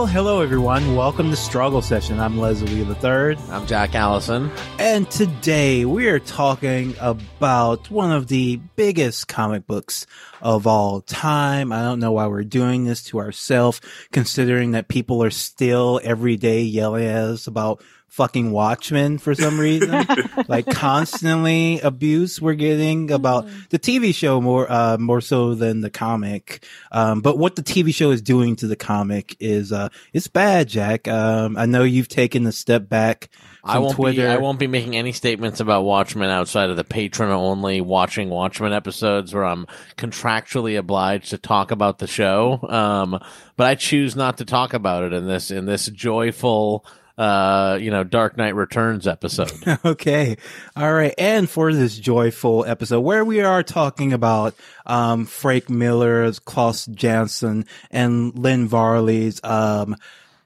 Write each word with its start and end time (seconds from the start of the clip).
Well, 0.00 0.06
hello 0.06 0.40
everyone. 0.40 0.96
Welcome 0.96 1.28
to 1.28 1.36
Struggle 1.36 1.82
Session. 1.82 2.20
I'm 2.20 2.38
Leslie 2.38 2.84
the 2.84 2.94
Third, 2.94 3.38
I'm 3.50 3.66
Jack 3.66 3.94
Allison. 3.94 4.50
and 4.78 5.10
today 5.10 5.84
we 5.84 6.08
are 6.08 6.18
talking 6.18 6.94
about 6.98 7.90
one 7.90 8.10
of 8.10 8.28
the 8.28 8.56
biggest 8.76 9.28
comic 9.28 9.66
books 9.66 10.06
of 10.40 10.66
all 10.66 11.02
time. 11.02 11.70
I 11.70 11.82
don't 11.82 12.00
know 12.00 12.12
why 12.12 12.28
we're 12.28 12.44
doing 12.44 12.86
this 12.86 13.02
to 13.04 13.18
ourselves, 13.18 13.82
considering 14.10 14.70
that 14.70 14.88
people 14.88 15.22
are 15.22 15.28
still 15.28 16.00
every 16.02 16.38
day 16.38 16.62
yelling 16.62 17.04
at 17.04 17.16
us 17.16 17.46
about 17.46 17.84
fucking 18.10 18.50
Watchmen 18.50 19.18
for 19.18 19.34
some 19.34 19.58
reason. 19.58 20.04
like 20.48 20.66
constantly 20.66 21.80
abuse 21.80 22.40
we're 22.40 22.54
getting 22.54 23.10
about 23.10 23.48
the 23.70 23.78
TV 23.78 24.14
show 24.14 24.40
more, 24.40 24.70
uh, 24.70 24.98
more 24.98 25.20
so 25.20 25.54
than 25.54 25.80
the 25.80 25.90
comic. 25.90 26.66
Um, 26.92 27.20
but 27.20 27.38
what 27.38 27.56
the 27.56 27.62
TV 27.62 27.94
show 27.94 28.10
is 28.10 28.20
doing 28.20 28.56
to 28.56 28.66
the 28.66 28.76
comic 28.76 29.36
is, 29.40 29.72
uh, 29.72 29.88
it's 30.12 30.26
bad, 30.26 30.68
Jack. 30.68 31.08
Um, 31.08 31.56
I 31.56 31.66
know 31.66 31.84
you've 31.84 32.08
taken 32.08 32.46
a 32.46 32.52
step 32.52 32.88
back 32.88 33.30
from 33.60 33.70
I 33.70 33.78
won't 33.78 33.94
Twitter. 33.94 34.22
be 34.22 34.26
I 34.26 34.38
won't 34.38 34.58
be 34.58 34.66
making 34.66 34.96
any 34.96 35.12
statements 35.12 35.60
about 35.60 35.84
Watchmen 35.84 36.30
outside 36.30 36.70
of 36.70 36.76
the 36.76 36.84
Patreon 36.84 37.30
only 37.30 37.80
watching 37.80 38.28
Watchmen 38.28 38.72
episodes 38.72 39.32
where 39.32 39.44
I'm 39.44 39.66
contractually 39.96 40.78
obliged 40.78 41.30
to 41.30 41.38
talk 41.38 41.70
about 41.70 41.98
the 41.98 42.06
show. 42.06 42.58
Um, 42.68 43.20
but 43.56 43.66
I 43.66 43.74
choose 43.76 44.16
not 44.16 44.38
to 44.38 44.44
talk 44.44 44.72
about 44.72 45.04
it 45.04 45.12
in 45.12 45.26
this 45.26 45.50
in 45.50 45.66
this 45.66 45.86
joyful 45.86 46.84
uh, 47.20 47.76
you 47.78 47.90
know, 47.90 48.02
Dark 48.02 48.38
Knight 48.38 48.54
Returns 48.54 49.06
episode. 49.06 49.52
Okay. 49.84 50.36
All 50.76 50.92
right. 50.92 51.14
And 51.18 51.48
for 51.48 51.72
this 51.72 51.98
joyful 51.98 52.64
episode 52.64 53.00
where 53.00 53.24
we 53.24 53.40
are 53.40 53.62
talking 53.62 54.12
about, 54.12 54.54
um, 54.86 55.26
Frank 55.26 55.68
Miller's, 55.68 56.38
Klaus 56.38 56.86
Janson 56.86 57.66
and 57.90 58.36
Lynn 58.38 58.68
Varley's, 58.68 59.40
um, 59.44 59.96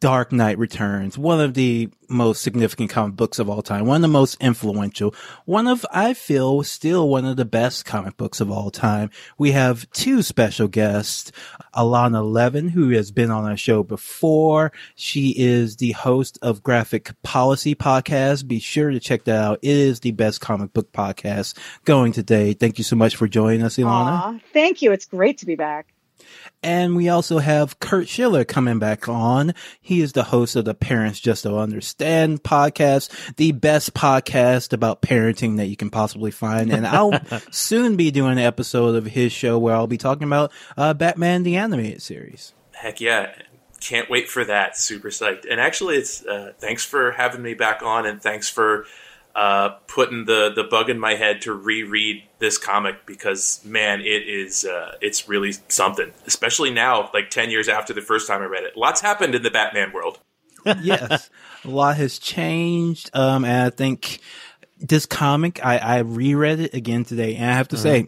Dark 0.05 0.33
Knight 0.33 0.59
Returns, 0.59 1.17
one 1.17 1.41
of 1.41 1.55
the 1.55 1.89
most 2.11 2.43
significant 2.43 2.91
comic 2.91 3.17
books 3.17 3.39
of 3.39 3.49
all 3.49 3.63
time, 3.63 3.87
one 3.87 3.97
of 3.97 4.03
the 4.03 4.09
most 4.09 4.37
influential, 4.39 5.15
one 5.47 5.67
of, 5.67 5.87
I 5.91 6.13
feel, 6.13 6.63
still 6.63 7.09
one 7.09 7.25
of 7.25 7.39
the 7.39 7.47
best 7.47 7.87
comic 7.87 8.19
books 8.19 8.39
of 8.39 8.51
all 8.51 8.71
time. 8.71 9.09
We 9.39 9.53
have 9.53 9.91
two 9.93 10.21
special 10.21 10.69
guests, 10.69 11.33
Elana 11.75 12.23
Levin, 12.23 12.69
who 12.69 12.91
has 12.91 13.13
been 13.13 13.31
on 13.31 13.47
our 13.47 13.57
show 13.57 13.83
before. 13.83 14.73
She 14.95 15.31
is 15.39 15.77
the 15.77 15.93
host 15.93 16.39
of 16.43 16.63
Graphic 16.63 17.11
Policy 17.23 17.75
Podcast. 17.75 18.47
Be 18.47 18.59
sure 18.59 18.91
to 18.91 19.01
check 19.01 19.25
that 19.25 19.43
out. 19.43 19.61
It 19.63 19.75
is 19.75 20.01
the 20.01 20.11
best 20.11 20.39
comic 20.43 20.75
book 20.75 20.93
podcast 20.93 21.57
going 21.87 22.13
today. 22.13 22.53
Thank 22.53 22.77
you 22.77 22.85
so 22.85 22.95
much 22.95 23.17
for 23.17 23.27
joining 23.27 23.63
us, 23.63 23.79
Elana. 23.79 23.87
Aw, 23.87 24.39
thank 24.53 24.83
you. 24.83 24.93
It's 24.93 25.07
great 25.07 25.39
to 25.39 25.47
be 25.47 25.57
back. 25.57 25.94
And 26.65 26.97
we 26.97 27.11
also 27.11 27.41
have 27.41 27.79
Kurt 27.79 28.09
Schiller 28.09 28.43
coming 28.43 28.79
back 28.79 29.07
on. 29.07 29.53
He 29.83 30.01
is 30.01 30.13
the 30.13 30.25
host 30.25 30.57
of 30.57 30.65
the 30.65 30.75
Parents 30.75 31.21
Just 31.21 31.45
Don't 31.45 31.59
Understand 31.59 32.43
podcast, 32.43 33.35
the 33.37 33.53
best 33.53 33.93
podcast 33.93 34.73
about 34.73 35.03
parenting 35.03 35.59
that 35.59 35.67
you 35.67 35.77
can 35.77 35.91
possibly 35.91 36.31
find. 36.31 36.73
And 36.73 36.87
I'll 36.87 37.21
soon 37.51 37.97
be 37.97 38.11
doing 38.11 38.33
an 38.33 38.39
episode 38.39 38.97
of 38.97 39.05
his 39.05 39.31
show 39.31 39.59
where 39.59 39.75
I'll 39.75 39.87
be 39.87 39.99
talking 39.99 40.27
about 40.27 40.53
uh, 40.75 40.95
Batman 40.95 41.43
the 41.43 41.57
Animated 41.57 42.01
Series. 42.01 42.55
Heck 42.73 42.99
yeah. 42.99 43.35
Can't 43.81 44.09
wait 44.09 44.31
for 44.31 44.43
that. 44.47 44.79
Super 44.79 45.11
psyched. 45.11 45.45
And 45.49 45.61
actually, 45.61 45.97
it's 45.97 46.25
uh, 46.25 46.55
thanks 46.59 46.83
for 46.83 47.13
having 47.13 47.43
me 47.43 47.53
back 47.53 47.83
on, 47.83 48.07
and 48.07 48.23
thanks 48.23 48.49
for 48.49 48.87
uh, 49.35 49.71
putting 49.89 50.27
the, 50.27 50.53
the 50.55 50.65
bug 50.65 50.89
in 50.89 50.99
my 50.99 51.15
head 51.15 51.41
to 51.43 51.53
reread 51.53 52.23
this 52.39 52.57
comic 52.57 53.05
because, 53.05 53.65
man, 53.65 54.01
it 54.01 54.29
is 54.29 54.65
uh, 54.65 54.97
it's 55.01 55.29
really 55.29 55.53
something. 55.69 56.13
Especially 56.27 56.71
now, 56.71 57.11
like 57.13 57.31
10 57.31 57.51
years 57.51 57.69
after 57.69 57.93
the 57.93 58.01
first 58.01 58.29
time 58.29 58.43
I 58.43 58.47
read 58.47 58.65
it. 58.65 58.77
Lots 58.77 59.01
happened 59.01 59.35
in 59.35 59.43
the 59.43 59.51
Batman 59.51 59.93
world. 59.93 60.21
yes, 60.83 61.31
a 61.65 61.69
lot 61.69 61.97
has 61.97 62.19
changed. 62.19 63.11
Um, 63.13 63.45
and 63.45 63.67
I 63.67 63.71
think 63.71 64.21
this 64.79 65.05
comic, 65.05 65.65
I, 65.65 65.79
I 65.79 65.99
reread 65.99 66.61
it 66.61 66.75
again 66.75 67.05
today, 67.05 67.37
and 67.37 67.45
I 67.45 67.55
have 67.55 67.69
to 67.69 67.77
say, 67.77 68.07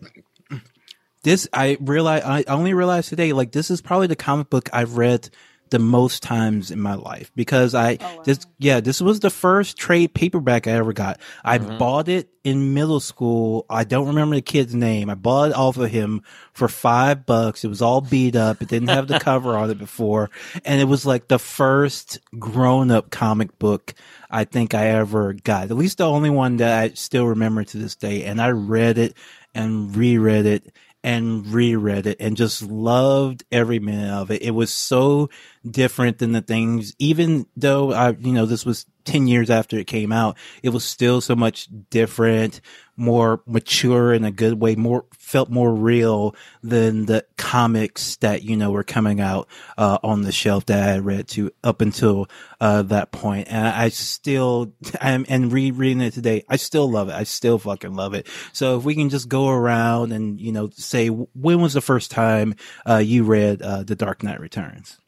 this 1.22 1.49
I 1.53 1.77
realize 1.81 2.22
I 2.22 2.45
only 2.47 2.72
realized 2.72 3.09
today, 3.09 3.33
like 3.33 3.51
this 3.51 3.69
is 3.71 3.81
probably 3.81 4.06
the 4.06 4.17
comic 4.17 4.49
book 4.49 4.71
I've 4.72 4.97
read 4.97 5.28
the 5.71 5.78
most 5.78 6.22
times 6.22 6.71
in 6.71 6.81
my 6.81 6.94
life 6.94 7.31
because 7.34 7.75
I 7.75 7.99
oh, 8.00 8.16
wow. 8.16 8.22
this 8.22 8.47
yeah 8.59 8.81
this 8.81 9.00
was 9.00 9.21
the 9.21 9.31
first 9.31 9.77
trade 9.77 10.15
paperback 10.15 10.66
I 10.66 10.72
ever 10.72 10.93
got. 10.93 11.21
I 11.44 11.59
mm-hmm. 11.59 11.78
bought 11.78 12.09
it 12.09 12.28
in 12.44 12.75
middle 12.75 13.00
school. 13.00 13.66
I 13.69 13.84
don't 13.84 14.09
remember 14.09 14.37
the 14.37 14.43
kid's 14.43 14.75
name. 14.75 15.10
I 15.10 15.15
bought 15.15 15.50
it 15.50 15.56
off 15.56 15.77
of 15.77 15.91
him 15.91 16.22
for 16.53 16.69
five 16.69 17.27
bucks. 17.27 17.65
It 17.65 17.69
was 17.69 17.82
all 17.82 18.00
beat 18.00 18.37
up. 18.37 18.62
It 18.62 18.69
didn't 18.69 18.88
have 18.88 19.09
the 19.09 19.19
cover 19.19 19.56
on 19.56 19.71
it 19.71 19.78
before, 19.78 20.31
and 20.65 20.81
it 20.81 20.84
was 20.84 21.04
like 21.04 21.28
the 21.28 21.38
first 21.38 22.19
grown 22.38 22.91
up 22.91 23.10
comic 23.10 23.59
book 23.59 23.94
I 24.31 24.44
think 24.44 24.75
I 24.75 24.88
ever 24.88 25.33
got. 25.33 25.71
At 25.71 25.77
least 25.77 25.98
the 25.98 26.09
only 26.09 26.31
one 26.31 26.59
that 26.59 26.78
I 26.78 26.88
still 26.94 27.27
remember 27.27 27.65
to 27.65 27.78
this 27.78 27.97
day. 27.97 28.25
And 28.25 28.41
I 28.41 28.50
read 28.50 28.98
it 28.98 29.16
and 29.54 29.94
reread 29.94 30.47
it 30.47 30.75
and 31.03 31.47
reread 31.47 32.06
it 32.06 32.16
and 32.21 32.37
just 32.37 32.62
loved 32.62 33.44
every 33.53 33.78
minute 33.78 34.12
of 34.12 34.31
it. 34.31 34.43
It 34.43 34.50
was 34.50 34.72
so 34.72 35.31
different 35.71 36.19
than 36.19 36.32
the 36.32 36.43
things, 36.43 36.94
even 36.99 37.47
though 37.56 37.93
I, 37.93 38.10
you 38.10 38.32
know, 38.32 38.47
this 38.47 38.65
was 38.65 38.87
10 39.04 39.28
years 39.28 39.50
after 39.50 39.78
it 39.78 39.87
came 39.87 40.12
out, 40.12 40.37
it 40.62 40.71
was 40.71 40.84
still 40.84 41.21
so 41.21 41.34
much 41.34 41.69
different, 41.91 42.60
more 42.97 43.41
mature 43.47 44.12
in 44.12 44.25
a 44.25 44.31
good 44.31 44.60
way, 44.60 44.75
more, 44.75 45.04
felt 45.12 45.49
more 45.49 45.72
real 45.72 46.34
than 46.62 47.06
the 47.06 47.25
comics 47.37 48.16
that, 48.16 48.43
you 48.43 48.56
know, 48.56 48.71
were 48.71 48.84
coming 48.84 49.21
out, 49.21 49.49
uh, 49.78 49.99
on 50.03 50.22
the 50.22 50.32
shelf 50.32 50.66
that 50.66 50.88
I 50.88 50.99
read 50.99 51.28
to 51.28 51.50
up 51.62 51.81
until, 51.81 52.27
uh, 52.60 52.83
that 52.83 53.12
point. 53.12 53.48
And 53.50 53.66
I 53.66 53.88
still, 53.91 54.72
I'm, 55.00 55.25
and 55.28 55.53
rereading 55.53 56.00
it 56.00 56.15
today, 56.15 56.44
I 56.48 56.56
still 56.56 56.91
love 56.91 57.09
it. 57.09 57.15
I 57.15 57.25
still 57.25 57.59
fucking 57.59 57.94
love 57.94 58.15
it. 58.15 58.27
So 58.53 58.77
if 58.77 58.84
we 58.84 58.94
can 58.94 59.09
just 59.09 59.28
go 59.28 59.48
around 59.48 60.12
and, 60.12 60.41
you 60.41 60.53
know, 60.53 60.71
say, 60.72 61.09
when 61.09 61.60
was 61.60 61.75
the 61.75 61.81
first 61.81 62.10
time, 62.10 62.54
uh, 62.88 62.97
you 62.97 63.25
read, 63.25 63.62
uh, 63.62 63.84
The 63.84 63.97
Dark 63.97 64.22
Knight 64.22 64.41
Returns? 64.41 64.98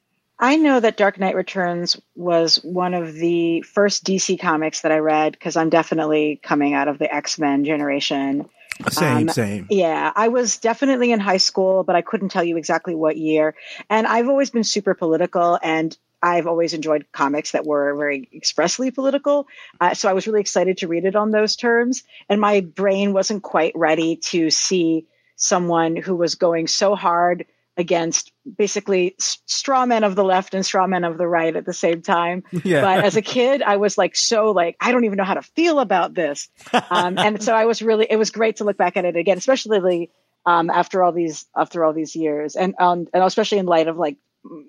I 0.40 0.56
know 0.56 0.78
that 0.78 0.96
Dark 0.96 1.18
Knight 1.18 1.34
Returns 1.34 2.00
was 2.14 2.56
one 2.62 2.94
of 2.94 3.14
the 3.14 3.62
first 3.62 4.04
DC 4.04 4.38
comics 4.40 4.82
that 4.82 4.92
I 4.92 4.98
read 4.98 5.32
because 5.32 5.56
I'm 5.56 5.68
definitely 5.68 6.38
coming 6.42 6.74
out 6.74 6.88
of 6.88 6.98
the 6.98 7.12
X 7.12 7.38
Men 7.38 7.64
generation. 7.64 8.48
Same, 8.90 9.16
Um, 9.16 9.28
same. 9.30 9.66
Yeah, 9.70 10.12
I 10.14 10.28
was 10.28 10.58
definitely 10.58 11.10
in 11.10 11.18
high 11.18 11.38
school, 11.38 11.82
but 11.82 11.96
I 11.96 12.02
couldn't 12.02 12.28
tell 12.28 12.44
you 12.44 12.56
exactly 12.56 12.94
what 12.94 13.16
year. 13.16 13.56
And 13.90 14.06
I've 14.06 14.28
always 14.28 14.50
been 14.50 14.62
super 14.62 14.94
political 14.94 15.58
and 15.62 15.96
I've 16.22 16.46
always 16.46 16.74
enjoyed 16.74 17.06
comics 17.12 17.52
that 17.52 17.66
were 17.66 17.94
very 17.96 18.28
expressly 18.32 18.90
political. 18.92 19.48
Uh, 19.80 19.94
so 19.94 20.08
I 20.08 20.12
was 20.12 20.26
really 20.26 20.40
excited 20.40 20.78
to 20.78 20.88
read 20.88 21.04
it 21.04 21.16
on 21.16 21.32
those 21.32 21.56
terms. 21.56 22.04
And 22.28 22.40
my 22.40 22.60
brain 22.60 23.12
wasn't 23.12 23.42
quite 23.42 23.72
ready 23.74 24.16
to 24.30 24.50
see 24.50 25.06
someone 25.36 25.96
who 25.96 26.16
was 26.16 26.34
going 26.34 26.66
so 26.66 26.94
hard 26.94 27.46
against 27.76 28.32
basically 28.56 29.14
straw 29.18 29.86
men 29.86 30.04
of 30.04 30.14
the 30.14 30.24
left 30.24 30.54
and 30.54 30.64
straw 30.64 30.86
men 30.86 31.04
of 31.04 31.18
the 31.18 31.26
right 31.26 31.54
at 31.54 31.64
the 31.64 31.72
same 31.72 32.02
time. 32.02 32.44
Yeah. 32.64 32.82
But 32.82 33.04
as 33.04 33.16
a 33.16 33.22
kid, 33.22 33.62
I 33.62 33.76
was 33.76 33.96
like, 33.96 34.14
so 34.16 34.50
like, 34.50 34.76
I 34.80 34.92
don't 34.92 35.04
even 35.04 35.16
know 35.16 35.24
how 35.24 35.34
to 35.34 35.42
feel 35.42 35.78
about 35.78 36.12
this. 36.12 36.48
Um, 36.90 37.16
and 37.16 37.42
so 37.42 37.54
I 37.54 37.64
was 37.64 37.80
really, 37.80 38.06
it 38.10 38.16
was 38.16 38.30
great 38.30 38.56
to 38.56 38.64
look 38.64 38.76
back 38.76 38.96
at 38.96 39.04
it 39.04 39.16
again, 39.16 39.38
especially 39.38 40.10
um, 40.44 40.68
after 40.68 41.02
all 41.02 41.12
these, 41.12 41.46
after 41.56 41.84
all 41.84 41.92
these 41.92 42.16
years 42.16 42.56
and, 42.56 42.74
um, 42.78 43.06
and 43.14 43.22
especially 43.22 43.58
in 43.58 43.66
light 43.66 43.86
of 43.86 43.96
like 43.96 44.16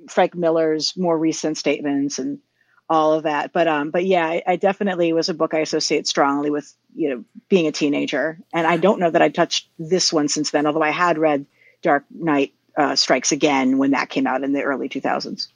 Frank 0.07 0.35
Miller's 0.35 0.95
more 0.95 1.17
recent 1.17 1.57
statements 1.57 2.19
and 2.19 2.39
all 2.89 3.13
of 3.13 3.23
that. 3.23 3.51
But, 3.51 3.67
um, 3.67 3.89
but 3.91 4.05
yeah, 4.05 4.25
I, 4.25 4.43
I 4.45 4.55
definitely 4.55 5.11
was 5.11 5.29
a 5.29 5.33
book 5.33 5.53
I 5.53 5.59
associate 5.59 6.07
strongly 6.07 6.51
with, 6.51 6.71
you 6.95 7.09
know, 7.09 7.25
being 7.49 7.67
a 7.67 7.71
teenager. 7.71 8.39
And 8.53 8.65
I 8.65 8.77
don't 8.77 8.99
know 8.99 9.09
that 9.09 9.21
I 9.21 9.29
touched 9.29 9.67
this 9.77 10.13
one 10.13 10.27
since 10.27 10.51
then, 10.51 10.67
although 10.67 10.83
I 10.83 10.91
had 10.91 11.17
read 11.17 11.47
Dark 11.81 12.05
Knight 12.11 12.53
uh, 12.79 12.95
Strikes 12.95 13.31
Again 13.31 13.77
when 13.77 13.91
that 13.91 14.09
came 14.09 14.25
out 14.25 14.43
in 14.43 14.53
the 14.53 14.63
early 14.63 14.87
2000s. 14.87 15.49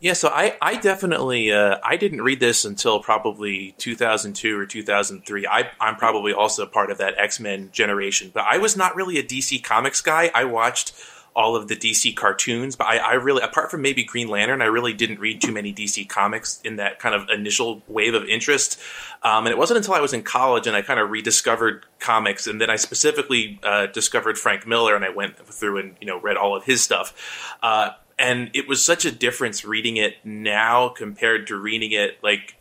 Yeah, 0.00 0.12
so 0.12 0.28
I, 0.28 0.56
I 0.60 0.76
definitely 0.76 1.50
uh, 1.50 1.78
I 1.82 1.96
didn't 1.96 2.20
read 2.20 2.38
this 2.38 2.66
until 2.66 3.00
probably 3.00 3.74
2002 3.78 4.58
or 4.58 4.66
2003. 4.66 5.46
I, 5.46 5.70
I'm 5.80 5.96
probably 5.96 6.34
also 6.34 6.66
part 6.66 6.90
of 6.90 6.98
that 6.98 7.14
X 7.16 7.40
Men 7.40 7.70
generation, 7.72 8.30
but 8.34 8.44
I 8.44 8.58
was 8.58 8.76
not 8.76 8.96
really 8.96 9.16
a 9.16 9.22
DC 9.22 9.62
Comics 9.64 10.02
guy. 10.02 10.30
I 10.34 10.44
watched 10.44 10.92
all 11.36 11.56
of 11.56 11.68
the 11.68 11.74
DC 11.74 12.14
cartoons, 12.14 12.76
but 12.76 12.86
I, 12.86 12.98
I 12.98 13.12
really, 13.14 13.42
apart 13.42 13.70
from 13.70 13.82
maybe 13.82 14.04
Green 14.04 14.28
Lantern, 14.28 14.62
I 14.62 14.66
really 14.66 14.92
didn't 14.92 15.18
read 15.18 15.40
too 15.40 15.52
many 15.52 15.72
DC 15.72 16.08
comics 16.08 16.60
in 16.62 16.76
that 16.76 17.00
kind 17.00 17.14
of 17.14 17.28
initial 17.28 17.82
wave 17.88 18.14
of 18.14 18.24
interest. 18.28 18.80
Um, 19.22 19.46
and 19.46 19.48
it 19.48 19.58
wasn't 19.58 19.78
until 19.78 19.94
I 19.94 20.00
was 20.00 20.12
in 20.12 20.22
college 20.22 20.66
and 20.66 20.76
I 20.76 20.82
kind 20.82 21.00
of 21.00 21.10
rediscovered 21.10 21.86
comics, 21.98 22.46
and 22.46 22.60
then 22.60 22.70
I 22.70 22.76
specifically 22.76 23.58
uh, 23.64 23.86
discovered 23.86 24.38
Frank 24.38 24.66
Miller, 24.66 24.94
and 24.94 25.04
I 25.04 25.10
went 25.10 25.36
through 25.36 25.78
and 25.78 25.96
you 26.00 26.06
know 26.06 26.20
read 26.20 26.36
all 26.36 26.54
of 26.54 26.64
his 26.64 26.82
stuff. 26.82 27.56
Uh, 27.62 27.90
and 28.18 28.50
it 28.54 28.68
was 28.68 28.84
such 28.84 29.04
a 29.04 29.10
difference 29.10 29.64
reading 29.64 29.96
it 29.96 30.16
now 30.24 30.88
compared 30.88 31.48
to 31.48 31.56
reading 31.56 31.92
it 31.92 32.18
like 32.22 32.56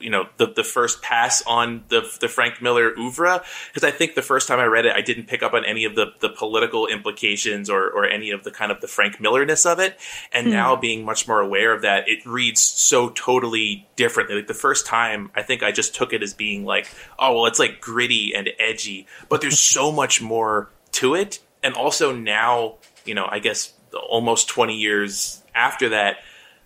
you 0.00 0.10
know 0.10 0.26
the 0.36 0.46
the 0.46 0.64
first 0.64 1.02
pass 1.02 1.42
on 1.46 1.84
the 1.88 2.08
the 2.20 2.28
Frank 2.28 2.60
Miller 2.62 2.92
oeuvre 2.98 3.42
because 3.68 3.84
I 3.86 3.90
think 3.90 4.14
the 4.14 4.22
first 4.22 4.48
time 4.48 4.58
I 4.58 4.64
read 4.64 4.86
it 4.86 4.94
I 4.94 5.00
didn't 5.00 5.26
pick 5.26 5.42
up 5.42 5.54
on 5.54 5.64
any 5.64 5.84
of 5.84 5.94
the 5.94 6.12
the 6.20 6.28
political 6.28 6.86
implications 6.86 7.68
or 7.68 7.88
or 7.90 8.06
any 8.06 8.30
of 8.30 8.44
the 8.44 8.50
kind 8.50 8.72
of 8.72 8.80
the 8.80 8.88
Frank 8.88 9.18
Millerness 9.18 9.70
of 9.70 9.78
it. 9.78 9.98
And 10.32 10.48
mm. 10.48 10.52
now 10.52 10.76
being 10.76 11.04
much 11.04 11.26
more 11.26 11.40
aware 11.40 11.72
of 11.72 11.82
that 11.82 12.08
it 12.08 12.24
reads 12.26 12.62
so 12.62 13.10
totally 13.10 13.86
differently. 13.96 14.36
Like 14.36 14.46
the 14.46 14.54
first 14.54 14.86
time 14.86 15.30
I 15.34 15.42
think 15.42 15.62
I 15.62 15.72
just 15.72 15.94
took 15.94 16.12
it 16.12 16.22
as 16.22 16.34
being 16.34 16.64
like 16.64 16.88
oh 17.18 17.34
well 17.34 17.46
it's 17.46 17.58
like 17.58 17.80
gritty 17.80 18.34
and 18.34 18.50
edgy 18.58 19.06
but 19.28 19.40
there's 19.40 19.60
so 19.60 19.92
much 20.02 20.20
more 20.22 20.70
to 20.92 21.14
it. 21.14 21.40
And 21.62 21.74
also 21.74 22.14
now 22.14 22.76
you 23.04 23.14
know 23.14 23.26
I 23.30 23.38
guess 23.38 23.72
almost 24.08 24.48
20 24.48 24.76
years 24.76 25.42
after 25.54 25.88
that 25.90 26.18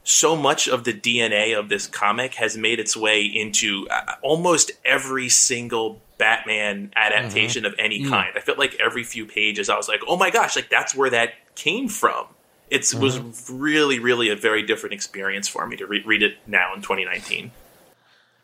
so 0.04 0.34
much 0.34 0.68
of 0.68 0.84
the 0.84 0.92
DNA 0.92 1.56
of 1.56 1.68
this 1.68 1.86
comic 1.86 2.34
has 2.34 2.56
made 2.56 2.80
its 2.80 2.96
way 2.96 3.22
into 3.22 3.86
uh, 3.88 4.14
almost 4.22 4.72
every 4.84 5.28
single 5.28 6.00
Batman 6.18 6.92
adaptation 6.96 7.64
mm-hmm. 7.64 7.72
of 7.72 7.78
any 7.78 8.02
mm. 8.02 8.08
kind. 8.08 8.32
I 8.36 8.40
felt 8.40 8.58
like 8.58 8.76
every 8.80 9.04
few 9.04 9.26
pages 9.26 9.68
I 9.68 9.76
was 9.76 9.88
like, 9.88 10.00
"Oh 10.06 10.16
my 10.16 10.30
gosh, 10.30 10.56
like 10.56 10.70
that's 10.70 10.94
where 10.94 11.10
that 11.10 11.34
came 11.54 11.88
from." 11.88 12.26
It 12.70 12.82
mm-hmm. 12.82 13.00
was 13.00 13.50
really 13.50 13.98
really 13.98 14.28
a 14.28 14.36
very 14.36 14.62
different 14.62 14.94
experience 14.94 15.48
for 15.48 15.66
me 15.66 15.76
to 15.76 15.86
re- 15.86 16.02
read 16.04 16.22
it 16.22 16.36
now 16.46 16.74
in 16.74 16.82
2019. 16.82 17.50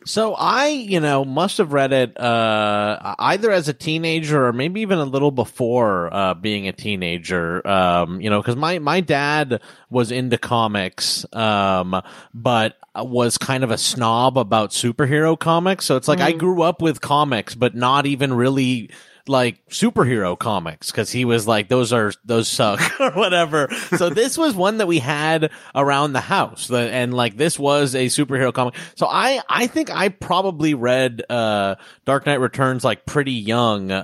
So 0.04 0.34
I, 0.34 0.68
you 0.68 1.00
know, 1.00 1.24
must 1.24 1.58
have 1.58 1.72
read 1.72 1.92
it 1.92 2.18
uh, 2.18 3.14
either 3.18 3.50
as 3.50 3.68
a 3.68 3.74
teenager 3.74 4.46
or 4.46 4.52
maybe 4.52 4.80
even 4.80 4.98
a 4.98 5.04
little 5.04 5.32
before 5.32 6.14
uh, 6.14 6.34
being 6.34 6.68
a 6.68 6.72
teenager. 6.72 7.66
Um, 7.66 8.20
you 8.20 8.30
know, 8.30 8.40
because 8.40 8.56
my 8.56 8.78
my 8.78 9.00
dad 9.00 9.60
was 9.90 10.12
into 10.12 10.38
comics, 10.38 11.26
um, 11.34 12.00
but 12.32 12.76
was 12.94 13.38
kind 13.38 13.64
of 13.64 13.70
a 13.70 13.78
snob 13.78 14.38
about 14.38 14.70
superhero 14.70 15.38
comics. 15.38 15.84
So 15.84 15.96
it's 15.96 16.08
like 16.08 16.20
mm. 16.20 16.26
I 16.26 16.32
grew 16.32 16.62
up 16.62 16.80
with 16.80 17.00
comics, 17.00 17.54
but 17.54 17.74
not 17.74 18.06
even 18.06 18.32
really 18.32 18.90
like 19.28 19.64
superhero 19.68 20.38
comics 20.38 20.90
because 20.90 21.10
he 21.10 21.24
was 21.24 21.46
like 21.46 21.68
those 21.68 21.92
are 21.92 22.12
those 22.24 22.48
suck 22.48 22.80
or 23.00 23.10
whatever. 23.12 23.68
So 23.96 24.08
this 24.10 24.38
was 24.38 24.54
one 24.54 24.78
that 24.78 24.86
we 24.86 24.98
had 24.98 25.50
around 25.74 26.12
the 26.12 26.20
house 26.20 26.70
and 26.70 27.14
like 27.14 27.36
this 27.36 27.58
was 27.58 27.94
a 27.94 28.06
superhero 28.06 28.52
comic. 28.52 28.74
So 28.94 29.06
i 29.06 29.40
i 29.48 29.66
think 29.66 29.90
i 29.90 30.08
probably 30.08 30.74
read 30.74 31.22
uh 31.30 31.76
dark 32.04 32.26
knight 32.26 32.40
returns 32.40 32.84
like 32.84 33.04
pretty 33.06 33.32
young 33.32 33.90
uh 33.90 33.94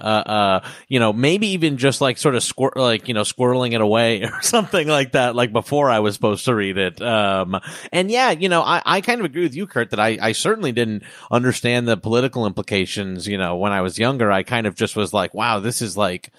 uh 0.63 0.69
you 0.89 1.01
know 1.01 1.13
maybe 1.13 1.49
even 1.49 1.77
just 1.77 2.01
like 2.01 2.19
sort 2.19 2.35
of 2.35 2.43
squir- 2.43 2.77
like 2.77 3.09
you 3.09 3.15
know 3.15 3.23
squirreling 3.23 3.73
it 3.73 3.81
away 3.81 4.23
or 4.25 4.43
something 4.43 4.89
like 4.89 5.13
that 5.13 5.35
like 5.35 5.53
before 5.53 5.91
i 5.91 6.01
was 6.01 6.15
supposed 6.15 6.45
to 6.45 6.55
read 6.55 6.79
it. 6.79 7.01
Um 7.01 7.61
and 7.93 8.11
yeah 8.11 8.31
you 8.31 8.49
know 8.49 8.63
i 8.63 8.83
i 8.85 9.01
kind 9.01 9.21
of 9.21 9.25
agree 9.25 9.43
with 9.43 9.55
you 9.55 9.67
kurt 9.67 9.91
that 9.91 10.01
i 10.01 10.19
i 10.21 10.33
certainly 10.33 10.73
didn't 10.73 11.03
understand 11.31 11.89
the 11.89 11.97
political 11.97 12.47
implications 12.47 13.27
you 13.27 13.39
know 13.39 13.57
when 13.57 13.73
i 13.73 13.81
was 13.81 13.99
younger. 13.99 14.31
I 14.31 14.43
kind 14.43 14.67
of 14.67 14.75
just 14.75 14.97
was 14.97 15.13
like, 15.15 15.33
wow, 15.33 15.61
this 15.61 15.81
is 15.81 15.97
like, 15.97 16.31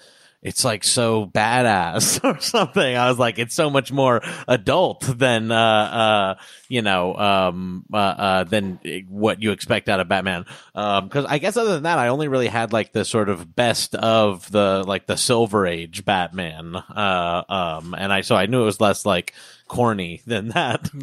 it's 0.42 0.64
like 0.64 0.84
so 0.84 1.26
badass 1.26 2.22
or 2.24 2.40
something. 2.40 2.96
I 2.96 3.08
was 3.08 3.18
like, 3.18 3.40
it's 3.40 3.54
so 3.54 3.68
much 3.68 3.90
more 3.90 4.22
adult 4.46 5.00
than, 5.00 5.50
uh, 5.50 5.56
uh, 5.56 6.34
you 6.68 6.82
know, 6.82 7.16
um, 7.16 7.84
uh, 7.92 7.96
uh, 7.96 8.44
than 8.44 8.78
what 9.08 9.42
you 9.42 9.50
expect 9.50 9.88
out 9.88 9.98
of 9.98 10.08
Batman. 10.08 10.44
Um, 10.74 11.08
cause 11.08 11.24
I 11.28 11.38
guess 11.38 11.56
other 11.56 11.74
than 11.74 11.82
that, 11.82 11.98
I 11.98 12.08
only 12.08 12.28
really 12.28 12.46
had 12.46 12.72
like 12.72 12.92
the 12.92 13.04
sort 13.04 13.28
of 13.28 13.56
best 13.56 13.96
of 13.96 14.48
the, 14.52 14.84
like 14.86 15.06
the 15.06 15.16
silver 15.16 15.66
age 15.66 16.04
Batman. 16.04 16.76
Uh, 16.76 17.42
um, 17.48 17.94
and 17.98 18.12
I, 18.12 18.20
so 18.20 18.36
I 18.36 18.46
knew 18.46 18.62
it 18.62 18.66
was 18.66 18.80
less 18.80 19.04
like 19.04 19.34
corny 19.66 20.22
than 20.26 20.48
that. 20.50 20.88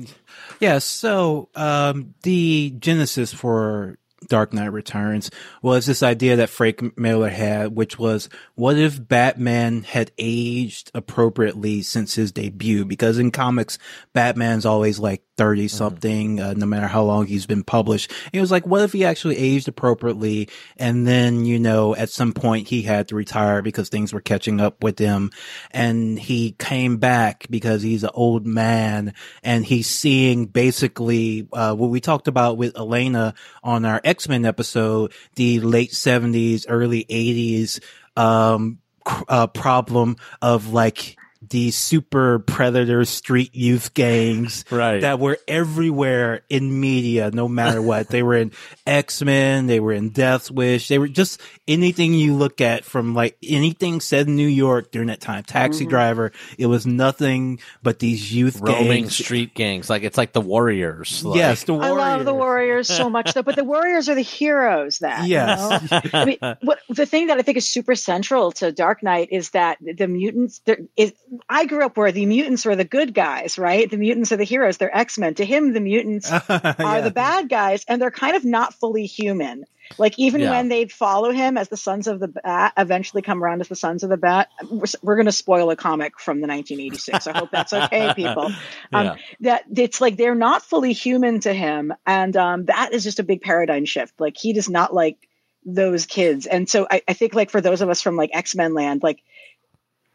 Yeah. 0.59 0.79
So, 0.79 1.49
um, 1.55 2.13
the 2.23 2.73
genesis 2.79 3.33
for 3.33 3.97
Dark 4.27 4.53
Knight 4.53 4.71
Returns 4.71 5.29
was 5.61 5.85
this 5.85 6.03
idea 6.03 6.35
that 6.37 6.49
Frank 6.49 6.97
Miller 6.97 7.29
had, 7.29 7.75
which 7.75 7.97
was 7.97 8.29
what 8.55 8.77
if 8.77 9.07
Batman 9.07 9.83
had 9.83 10.11
aged 10.17 10.91
appropriately 10.93 11.81
since 11.81 12.15
his 12.15 12.31
debut? 12.31 12.85
Because 12.85 13.17
in 13.17 13.31
comics, 13.31 13.77
Batman's 14.13 14.65
always 14.65 14.99
like 14.99 15.23
30 15.37 15.65
mm-hmm. 15.65 15.75
something, 15.75 16.37
mm-hmm. 16.37 16.49
uh, 16.49 16.53
no 16.53 16.65
matter 16.65 16.87
how 16.87 17.03
long 17.03 17.25
he's 17.25 17.45
been 17.45 17.63
published. 17.63 18.11
And 18.25 18.35
it 18.35 18.41
was 18.41 18.51
like, 18.51 18.65
what 18.67 18.81
if 18.81 18.93
he 18.93 19.05
actually 19.05 19.37
aged 19.37 19.67
appropriately? 19.67 20.49
And 20.77 21.07
then, 21.07 21.45
you 21.45 21.59
know, 21.59 21.95
at 21.95 22.09
some 22.09 22.33
point 22.33 22.67
he 22.67 22.81
had 22.83 23.07
to 23.09 23.15
retire 23.15 23.61
because 23.61 23.89
things 23.89 24.13
were 24.13 24.21
catching 24.21 24.61
up 24.61 24.83
with 24.83 24.99
him. 24.99 25.31
And 25.71 26.19
he 26.19 26.51
came 26.51 26.97
back 26.97 27.47
because 27.49 27.81
he's 27.81 28.03
an 28.03 28.11
old 28.13 28.45
man 28.45 29.13
and 29.43 29.65
he's 29.65 29.89
seeing 29.89 30.45
basically, 30.45 31.47
uh, 31.53 31.75
what 31.75 31.89
we 31.89 31.99
talked 31.99 32.27
about 32.27 32.57
with 32.57 32.77
Elena 32.77 33.33
on 33.63 33.85
our 33.85 34.01
X-Men 34.03 34.45
episode, 34.45 35.13
the 35.35 35.59
late 35.59 35.93
seventies, 35.93 36.67
early 36.67 37.05
eighties, 37.09 37.79
um, 38.15 38.79
uh, 39.27 39.47
problem 39.47 40.15
of 40.41 40.71
like 40.71 41.17
these 41.49 41.77
super 41.77 42.39
predator 42.39 43.05
street 43.05 43.53
youth 43.55 43.93
gangs 43.93 44.65
right. 44.71 45.01
that 45.01 45.19
were 45.19 45.37
everywhere 45.47 46.41
in 46.49 46.79
media, 46.79 47.31
no 47.31 47.47
matter 47.47 47.81
what. 47.81 48.09
they 48.09 48.23
were 48.23 48.35
in 48.35 48.51
X 48.85 49.21
Men, 49.21 49.67
they 49.67 49.79
were 49.79 49.93
in 49.93 50.09
Death 50.09 50.51
Wish, 50.51 50.87
they 50.87 50.99
were 50.99 51.07
just 51.07 51.41
anything 51.67 52.13
you 52.13 52.35
look 52.35 52.61
at 52.61 52.85
from 52.85 53.15
like 53.15 53.37
anything 53.43 54.01
said 54.01 54.27
in 54.27 54.35
New 54.35 54.47
York 54.47 54.91
during 54.91 55.07
that 55.07 55.21
time. 55.21 55.43
Taxi 55.43 55.83
mm-hmm. 55.83 55.89
Driver, 55.89 56.31
it 56.57 56.67
was 56.67 56.85
nothing 56.85 57.59
but 57.81 57.99
these 57.99 58.33
youth 58.33 58.59
roaming 58.61 59.03
gangs. 59.03 59.15
street 59.15 59.53
gangs. 59.53 59.89
Like 59.89 60.03
it's 60.03 60.17
like 60.17 60.33
the 60.33 60.41
Warriors. 60.41 61.23
Like. 61.23 61.37
Yes, 61.37 61.63
the 61.63 61.73
Warriors. 61.73 61.91
I 61.91 62.15
love 62.15 62.25
the 62.25 62.33
Warriors 62.33 62.87
so 62.87 63.09
much, 63.09 63.33
though. 63.33 63.43
But 63.43 63.55
the 63.55 63.63
Warriors 63.63 64.09
are 64.09 64.15
the 64.15 64.21
heroes. 64.21 64.99
That 64.99 65.27
yes. 65.27 65.81
You 65.81 65.87
know? 65.91 66.01
I 66.13 66.25
mean, 66.25 66.37
what 66.61 66.79
the 66.89 67.05
thing 67.05 67.27
that 67.27 67.37
I 67.37 67.41
think 67.41 67.57
is 67.57 67.67
super 67.67 67.95
central 67.95 68.51
to 68.53 68.71
Dark 68.71 69.03
Knight 69.03 69.29
is 69.31 69.51
that 69.51 69.77
the 69.81 70.07
mutants. 70.07 70.59
There 70.65 70.79
is 70.95 71.13
I 71.49 71.65
grew 71.65 71.85
up 71.85 71.97
where 71.97 72.11
the 72.11 72.25
mutants 72.25 72.65
were 72.65 72.75
the 72.75 72.83
good 72.83 73.13
guys, 73.13 73.57
right? 73.57 73.89
The 73.89 73.97
mutants 73.97 74.31
are 74.31 74.37
the 74.37 74.43
heroes. 74.43 74.77
They're 74.77 74.95
X 74.95 75.17
Men. 75.17 75.35
To 75.35 75.45
him, 75.45 75.73
the 75.73 75.79
mutants 75.79 76.29
yeah. 76.49 76.75
are 76.79 77.01
the 77.01 77.11
bad 77.11 77.49
guys, 77.49 77.85
and 77.87 78.01
they're 78.01 78.11
kind 78.11 78.35
of 78.35 78.45
not 78.45 78.73
fully 78.73 79.05
human. 79.05 79.65
Like 79.97 80.17
even 80.17 80.41
yeah. 80.41 80.51
when 80.51 80.69
they 80.69 80.87
follow 80.87 81.31
him 81.31 81.57
as 81.57 81.69
the 81.69 81.77
Sons 81.77 82.07
of 82.07 82.19
the 82.19 82.27
Bat, 82.27 82.73
eventually 82.77 83.21
come 83.21 83.43
around 83.43 83.61
as 83.61 83.67
the 83.67 83.75
Sons 83.75 84.03
of 84.03 84.09
the 84.09 84.17
Bat. 84.17 84.49
We're, 84.69 84.85
we're 85.01 85.15
going 85.15 85.25
to 85.25 85.31
spoil 85.31 85.69
a 85.69 85.75
comic 85.75 86.19
from 86.19 86.41
the 86.41 86.47
1986. 86.47 87.27
I 87.27 87.37
hope 87.37 87.51
that's 87.51 87.73
okay, 87.73 88.13
people. 88.15 88.45
Um, 88.91 89.05
yeah. 89.05 89.15
That 89.41 89.65
it's 89.75 90.01
like 90.01 90.17
they're 90.17 90.35
not 90.35 90.63
fully 90.63 90.93
human 90.93 91.39
to 91.41 91.53
him, 91.53 91.93
and 92.05 92.35
um, 92.37 92.65
that 92.65 92.93
is 92.93 93.03
just 93.03 93.19
a 93.19 93.23
big 93.23 93.41
paradigm 93.41 93.85
shift. 93.85 94.19
Like 94.19 94.37
he 94.37 94.53
does 94.53 94.69
not 94.69 94.93
like 94.93 95.17
those 95.65 96.05
kids, 96.05 96.45
and 96.45 96.69
so 96.69 96.87
I, 96.89 97.01
I 97.07 97.13
think 97.13 97.33
like 97.33 97.49
for 97.49 97.61
those 97.61 97.81
of 97.81 97.89
us 97.89 98.01
from 98.01 98.15
like 98.15 98.31
X 98.33 98.55
Men 98.55 98.73
land, 98.73 99.03
like 99.03 99.21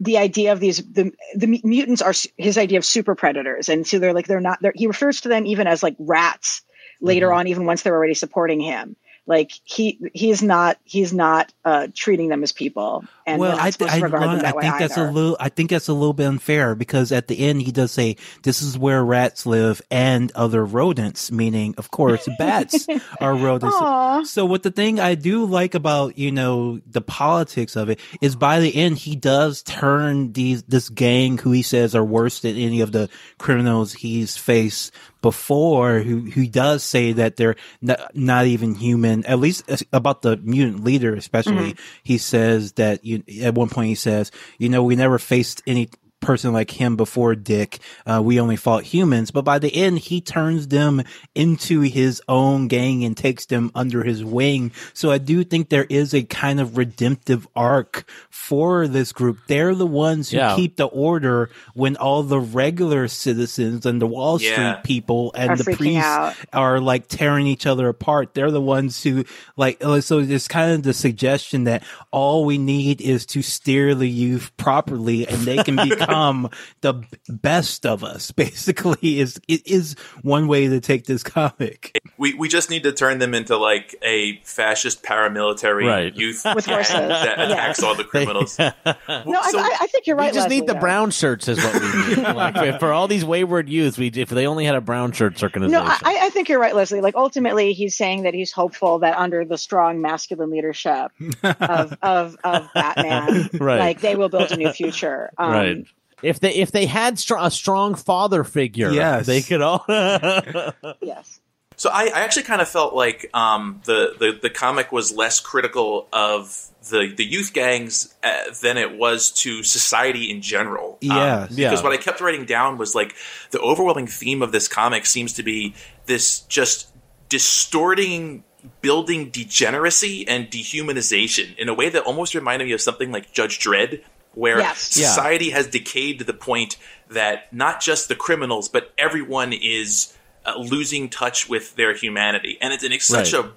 the 0.00 0.18
idea 0.18 0.52
of 0.52 0.60
these 0.60 0.78
the 0.92 1.12
the 1.34 1.60
mutants 1.64 2.02
are 2.02 2.14
his 2.36 2.56
idea 2.56 2.78
of 2.78 2.84
super 2.84 3.14
predators 3.14 3.68
and 3.68 3.86
so 3.86 3.98
they're 3.98 4.12
like 4.12 4.26
they're 4.26 4.40
not 4.40 4.58
they're, 4.60 4.72
he 4.74 4.86
refers 4.86 5.20
to 5.20 5.28
them 5.28 5.46
even 5.46 5.66
as 5.66 5.82
like 5.82 5.96
rats 5.98 6.62
later 7.00 7.28
mm-hmm. 7.28 7.38
on 7.38 7.46
even 7.48 7.66
once 7.66 7.82
they're 7.82 7.94
already 7.94 8.14
supporting 8.14 8.60
him 8.60 8.96
like 9.28 9.52
he 9.64 9.98
he's 10.14 10.42
not 10.42 10.78
he's 10.84 11.12
not 11.12 11.52
uh, 11.64 11.88
treating 11.94 12.28
them 12.28 12.42
as 12.42 12.50
people. 12.50 13.04
And 13.28 13.40
well, 13.40 13.56
I, 13.58 13.70
th- 13.70 13.90
I, 13.90 13.96
I 13.98 14.52
think 14.52 14.78
that's 14.78 14.96
a 14.96 15.10
little 15.10 15.36
I 15.38 15.48
think 15.48 15.70
that's 15.70 15.88
a 15.88 15.92
little 15.92 16.14
bit 16.14 16.26
unfair 16.26 16.74
because 16.74 17.12
at 17.12 17.28
the 17.28 17.38
end 17.38 17.62
he 17.62 17.72
does 17.72 17.92
say 17.92 18.16
this 18.42 18.62
is 18.62 18.78
where 18.78 19.04
rats 19.04 19.44
live 19.44 19.82
and 19.90 20.32
other 20.32 20.64
rodents, 20.64 21.30
meaning 21.30 21.74
of 21.76 21.90
course 21.90 22.28
bats 22.38 22.86
are 23.20 23.34
rodents. 23.34 23.76
Aww. 23.76 24.26
So 24.26 24.46
what 24.46 24.62
the 24.62 24.70
thing 24.70 24.98
I 24.98 25.14
do 25.14 25.44
like 25.44 25.74
about 25.74 26.16
you 26.16 26.32
know 26.32 26.80
the 26.86 27.02
politics 27.02 27.76
of 27.76 27.90
it 27.90 28.00
is 28.20 28.34
by 28.34 28.60
the 28.60 28.74
end 28.74 28.98
he 28.98 29.14
does 29.14 29.62
turn 29.62 30.32
these 30.32 30.62
this 30.64 30.88
gang 30.88 31.38
who 31.38 31.52
he 31.52 31.62
says 31.62 31.94
are 31.94 32.04
worse 32.04 32.40
than 32.40 32.56
any 32.56 32.80
of 32.80 32.92
the 32.92 33.08
criminals 33.38 33.92
he's 33.92 34.36
faced 34.36 34.92
before 35.20 35.98
who 36.00 36.20
who 36.30 36.46
does 36.46 36.84
say 36.84 37.12
that 37.12 37.36
they're 37.36 37.56
not, 37.80 38.14
not 38.14 38.46
even 38.46 38.74
human 38.74 39.24
at 39.26 39.38
least 39.38 39.64
about 39.92 40.22
the 40.22 40.36
mutant 40.38 40.84
leader 40.84 41.14
especially 41.14 41.72
mm-hmm. 41.72 42.00
he 42.04 42.18
says 42.18 42.72
that 42.72 43.04
you 43.04 43.17
at 43.42 43.54
one 43.54 43.68
point 43.68 43.88
he 43.88 43.94
says 43.94 44.30
you 44.58 44.68
know 44.68 44.82
we 44.82 44.96
never 44.96 45.18
faced 45.18 45.62
any 45.66 45.88
person 46.28 46.52
like 46.52 46.70
him 46.70 46.94
before 46.94 47.34
Dick. 47.34 47.78
Uh, 48.04 48.20
we 48.22 48.38
only 48.38 48.56
fought 48.56 48.84
humans, 48.84 49.30
but 49.30 49.46
by 49.46 49.58
the 49.58 49.74
end, 49.74 49.98
he 49.98 50.20
turns 50.20 50.68
them 50.68 51.02
into 51.34 51.80
his 51.80 52.20
own 52.28 52.68
gang 52.68 53.02
and 53.02 53.16
takes 53.16 53.46
them 53.46 53.70
under 53.74 54.04
his 54.04 54.22
wing. 54.22 54.70
So 54.92 55.10
I 55.10 55.16
do 55.16 55.42
think 55.42 55.70
there 55.70 55.86
is 55.88 56.12
a 56.12 56.24
kind 56.24 56.60
of 56.60 56.76
redemptive 56.76 57.48
arc 57.56 58.06
for 58.28 58.86
this 58.86 59.10
group. 59.10 59.38
They're 59.46 59.74
the 59.74 59.86
ones 59.86 60.28
who 60.28 60.36
yeah. 60.36 60.54
keep 60.54 60.76
the 60.76 60.84
order 60.84 61.48
when 61.72 61.96
all 61.96 62.22
the 62.22 62.40
regular 62.40 63.08
citizens 63.08 63.86
and 63.86 64.02
the 64.02 64.06
Wall 64.06 64.38
Street 64.38 64.50
yeah. 64.50 64.82
people 64.84 65.32
and 65.34 65.52
are 65.52 65.56
the 65.56 65.76
priests 65.76 66.04
out. 66.04 66.36
are 66.52 66.78
like 66.78 67.08
tearing 67.08 67.46
each 67.46 67.64
other 67.64 67.88
apart. 67.88 68.34
They're 68.34 68.50
the 68.50 68.60
ones 68.60 69.02
who 69.02 69.24
like, 69.56 69.82
uh, 69.82 70.02
so 70.02 70.18
it's 70.18 70.46
kind 70.46 70.72
of 70.72 70.82
the 70.82 70.92
suggestion 70.92 71.64
that 71.64 71.84
all 72.10 72.44
we 72.44 72.58
need 72.58 73.00
is 73.00 73.24
to 73.24 73.40
steer 73.40 73.94
the 73.94 74.06
youth 74.06 74.54
properly 74.58 75.26
and 75.26 75.38
they 75.38 75.62
can 75.62 75.76
become 75.76 76.10
become 76.18 76.50
the 76.80 76.94
best 77.28 77.86
of 77.86 78.04
us. 78.04 78.30
Basically, 78.38 79.20
is 79.20 79.40
it 79.48 79.66
is 79.66 79.94
one 80.22 80.48
way 80.48 80.68
to 80.68 80.80
take 80.80 81.04
this 81.06 81.22
comic. 81.22 81.98
we, 82.18 82.34
we 82.34 82.48
just 82.48 82.70
need 82.70 82.82
to 82.84 82.92
turn 82.92 83.18
them 83.18 83.34
into 83.34 83.56
like 83.56 83.94
a 84.02 84.40
fascist 84.44 85.02
paramilitary 85.02 85.86
Right. 85.86 86.14
youth 86.14 86.44
With 86.54 86.66
gang 86.66 86.74
horses. 86.76 86.94
that 86.94 87.38
Yeah. 87.38 87.44
attacks 87.52 87.82
all 87.82 87.94
the 87.94 88.04
criminals. 88.04 88.58
No, 89.08 89.40
I, 89.40 89.50
So- 89.50 89.58
I, 89.58 89.76
I 89.82 89.86
think 89.86 90.06
you're 90.06 90.16
right 90.16 90.24
We 90.24 90.28
right. 90.28 90.34
just 90.34 90.48
need 90.48 90.66
the 90.66 90.74
though. 90.74 90.80
brown 90.80 91.10
shirts, 91.10 91.48
is 91.48 91.58
what 91.58 91.74
we 91.74 91.80
need. 92.08 92.18
like, 92.34 92.54
for- 92.56 92.78
for 92.78 92.92
all 92.92 93.08
these 93.08 93.24
wayward 93.24 93.68
youth, 93.68 93.98
we 93.98 94.08
if 94.08 94.28
they 94.28 94.46
only 94.46 94.64
had 94.64 94.74
a 94.74 94.80
brown 94.80 95.12
shirts 95.12 95.42
organization. 95.42 95.84
No, 95.84 95.88
I, 95.90 96.26
I 96.26 96.30
think 96.30 96.48
you're 96.48 96.60
right, 96.60 96.74
Leslie. 96.74 97.00
Like 97.00 97.14
ultimately, 97.14 97.72
he's 97.72 97.96
saying 97.96 98.22
that 98.22 98.34
he's 98.34 98.52
hopeful 98.52 99.00
that 99.00 99.16
under 99.16 99.44
the 99.44 99.58
strong 99.58 100.00
masculine 100.00 100.50
leadership 100.50 101.10
of 101.42 101.96
of, 102.02 102.36
of 102.44 102.68
Batman, 102.74 103.48
Right. 103.54 103.78
like 103.78 104.00
they 104.00 104.16
will 104.16 104.28
build 104.28 104.50
a 104.52 104.56
new 104.56 104.70
future. 104.72 105.30
Um, 105.38 105.50
right. 105.52 105.86
If 106.22 106.40
they 106.40 106.54
if 106.54 106.72
they 106.72 106.86
had 106.86 107.18
str- 107.18 107.36
a 107.38 107.50
strong 107.50 107.94
father 107.94 108.44
figure, 108.44 108.90
Yes. 108.90 109.26
they 109.26 109.42
could 109.42 109.62
all. 109.62 109.84
Yes. 111.00 111.40
So 111.76 111.90
I, 111.90 112.06
I 112.06 112.20
actually 112.22 112.42
kind 112.42 112.60
of 112.60 112.68
felt 112.68 112.92
like 112.92 113.30
um, 113.34 113.80
the, 113.84 114.12
the 114.18 114.38
the 114.42 114.50
comic 114.50 114.90
was 114.90 115.12
less 115.14 115.38
critical 115.38 116.08
of 116.12 116.66
the 116.90 117.14
the 117.16 117.24
youth 117.24 117.52
gangs 117.52 118.12
uh, 118.24 118.36
than 118.62 118.76
it 118.78 118.96
was 118.98 119.30
to 119.42 119.62
society 119.62 120.28
in 120.28 120.42
general. 120.42 120.94
Um, 120.94 120.98
Yes. 121.16 121.50
Yeah. 121.52 121.70
Because 121.70 121.84
what 121.84 121.92
I 121.92 121.96
kept 121.98 122.20
writing 122.20 122.46
down 122.46 122.78
was 122.78 122.96
like 122.96 123.14
the 123.52 123.60
overwhelming 123.60 124.08
theme 124.08 124.42
of 124.42 124.50
this 124.50 124.66
comic 124.66 125.06
seems 125.06 125.34
to 125.34 125.44
be 125.44 125.74
this 126.06 126.40
just 126.40 126.88
distorting 127.28 128.42
building 128.82 129.30
degeneracy 129.30 130.26
and 130.26 130.50
dehumanization 130.50 131.56
in 131.58 131.68
a 131.68 131.74
way 131.74 131.88
that 131.88 132.02
almost 132.02 132.34
reminded 132.34 132.64
me 132.66 132.72
of 132.72 132.80
something 132.80 133.12
like 133.12 133.32
Judge 133.32 133.60
Dredd, 133.60 134.02
where 134.38 134.58
Yes. 134.58 134.96
Yeah. 134.96 135.08
society 135.08 135.50
has 135.50 135.66
decayed 135.66 136.18
to 136.20 136.24
the 136.24 136.32
point 136.34 136.76
that 137.10 137.52
not 137.52 137.80
just 137.80 138.08
the 138.08 138.14
criminals, 138.14 138.68
but 138.68 138.92
everyone 138.96 139.52
is 139.52 140.14
uh, 140.46 140.54
losing 140.56 141.08
touch 141.08 141.48
with 141.48 141.74
their 141.76 141.92
humanity, 141.94 142.56
and 142.60 142.72
it's, 142.72 142.84
and 142.84 142.92
it's 142.94 143.04
such 143.04 143.32
Right. 143.34 143.44
a 143.44 143.52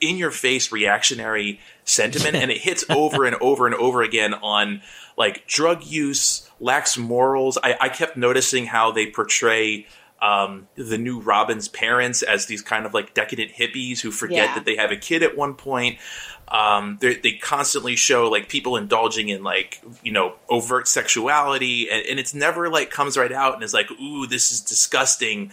in 0.00 0.16
your 0.18 0.30
face 0.30 0.70
reactionary 0.70 1.58
sentiment, 1.84 2.36
and 2.36 2.50
it 2.50 2.58
hits 2.58 2.84
over 2.90 3.24
and 3.24 3.34
over 3.40 3.66
and 3.66 3.74
over 3.74 4.02
again 4.02 4.34
on 4.34 4.82
like 5.16 5.46
drug 5.46 5.84
use, 5.84 6.48
lax 6.60 6.96
morals. 6.96 7.58
I, 7.62 7.76
I 7.80 7.88
kept 7.88 8.16
noticing 8.16 8.66
how 8.66 8.92
they 8.92 9.06
portray. 9.10 9.86
Um, 10.22 10.68
the 10.76 10.98
new 10.98 11.18
Robin's 11.18 11.66
parents 11.68 12.20
as 12.22 12.44
these 12.44 12.60
kind 12.60 12.84
of 12.84 12.92
like 12.92 13.14
decadent 13.14 13.52
hippies 13.52 14.00
who 14.00 14.10
forget 14.10 14.48
Yeah. 14.50 14.54
that 14.56 14.66
they 14.66 14.76
have 14.76 14.90
a 14.90 14.96
kid 14.96 15.22
at 15.22 15.34
one 15.34 15.54
point. 15.54 15.96
Um, 16.50 16.98
they 17.00 17.38
constantly 17.40 17.94
show 17.94 18.28
like 18.28 18.48
people 18.48 18.76
indulging 18.76 19.28
in 19.28 19.44
like 19.44 19.80
you 20.02 20.10
know 20.10 20.34
overt 20.48 20.88
sexuality, 20.88 21.88
and, 21.90 22.04
and 22.06 22.18
it's 22.18 22.34
never 22.34 22.68
like 22.68 22.90
comes 22.90 23.16
right 23.16 23.32
out 23.32 23.54
and 23.54 23.62
is 23.62 23.74
like, 23.74 23.90
ooh, 23.92 24.26
this 24.26 24.50
is 24.50 24.60
disgusting. 24.60 25.52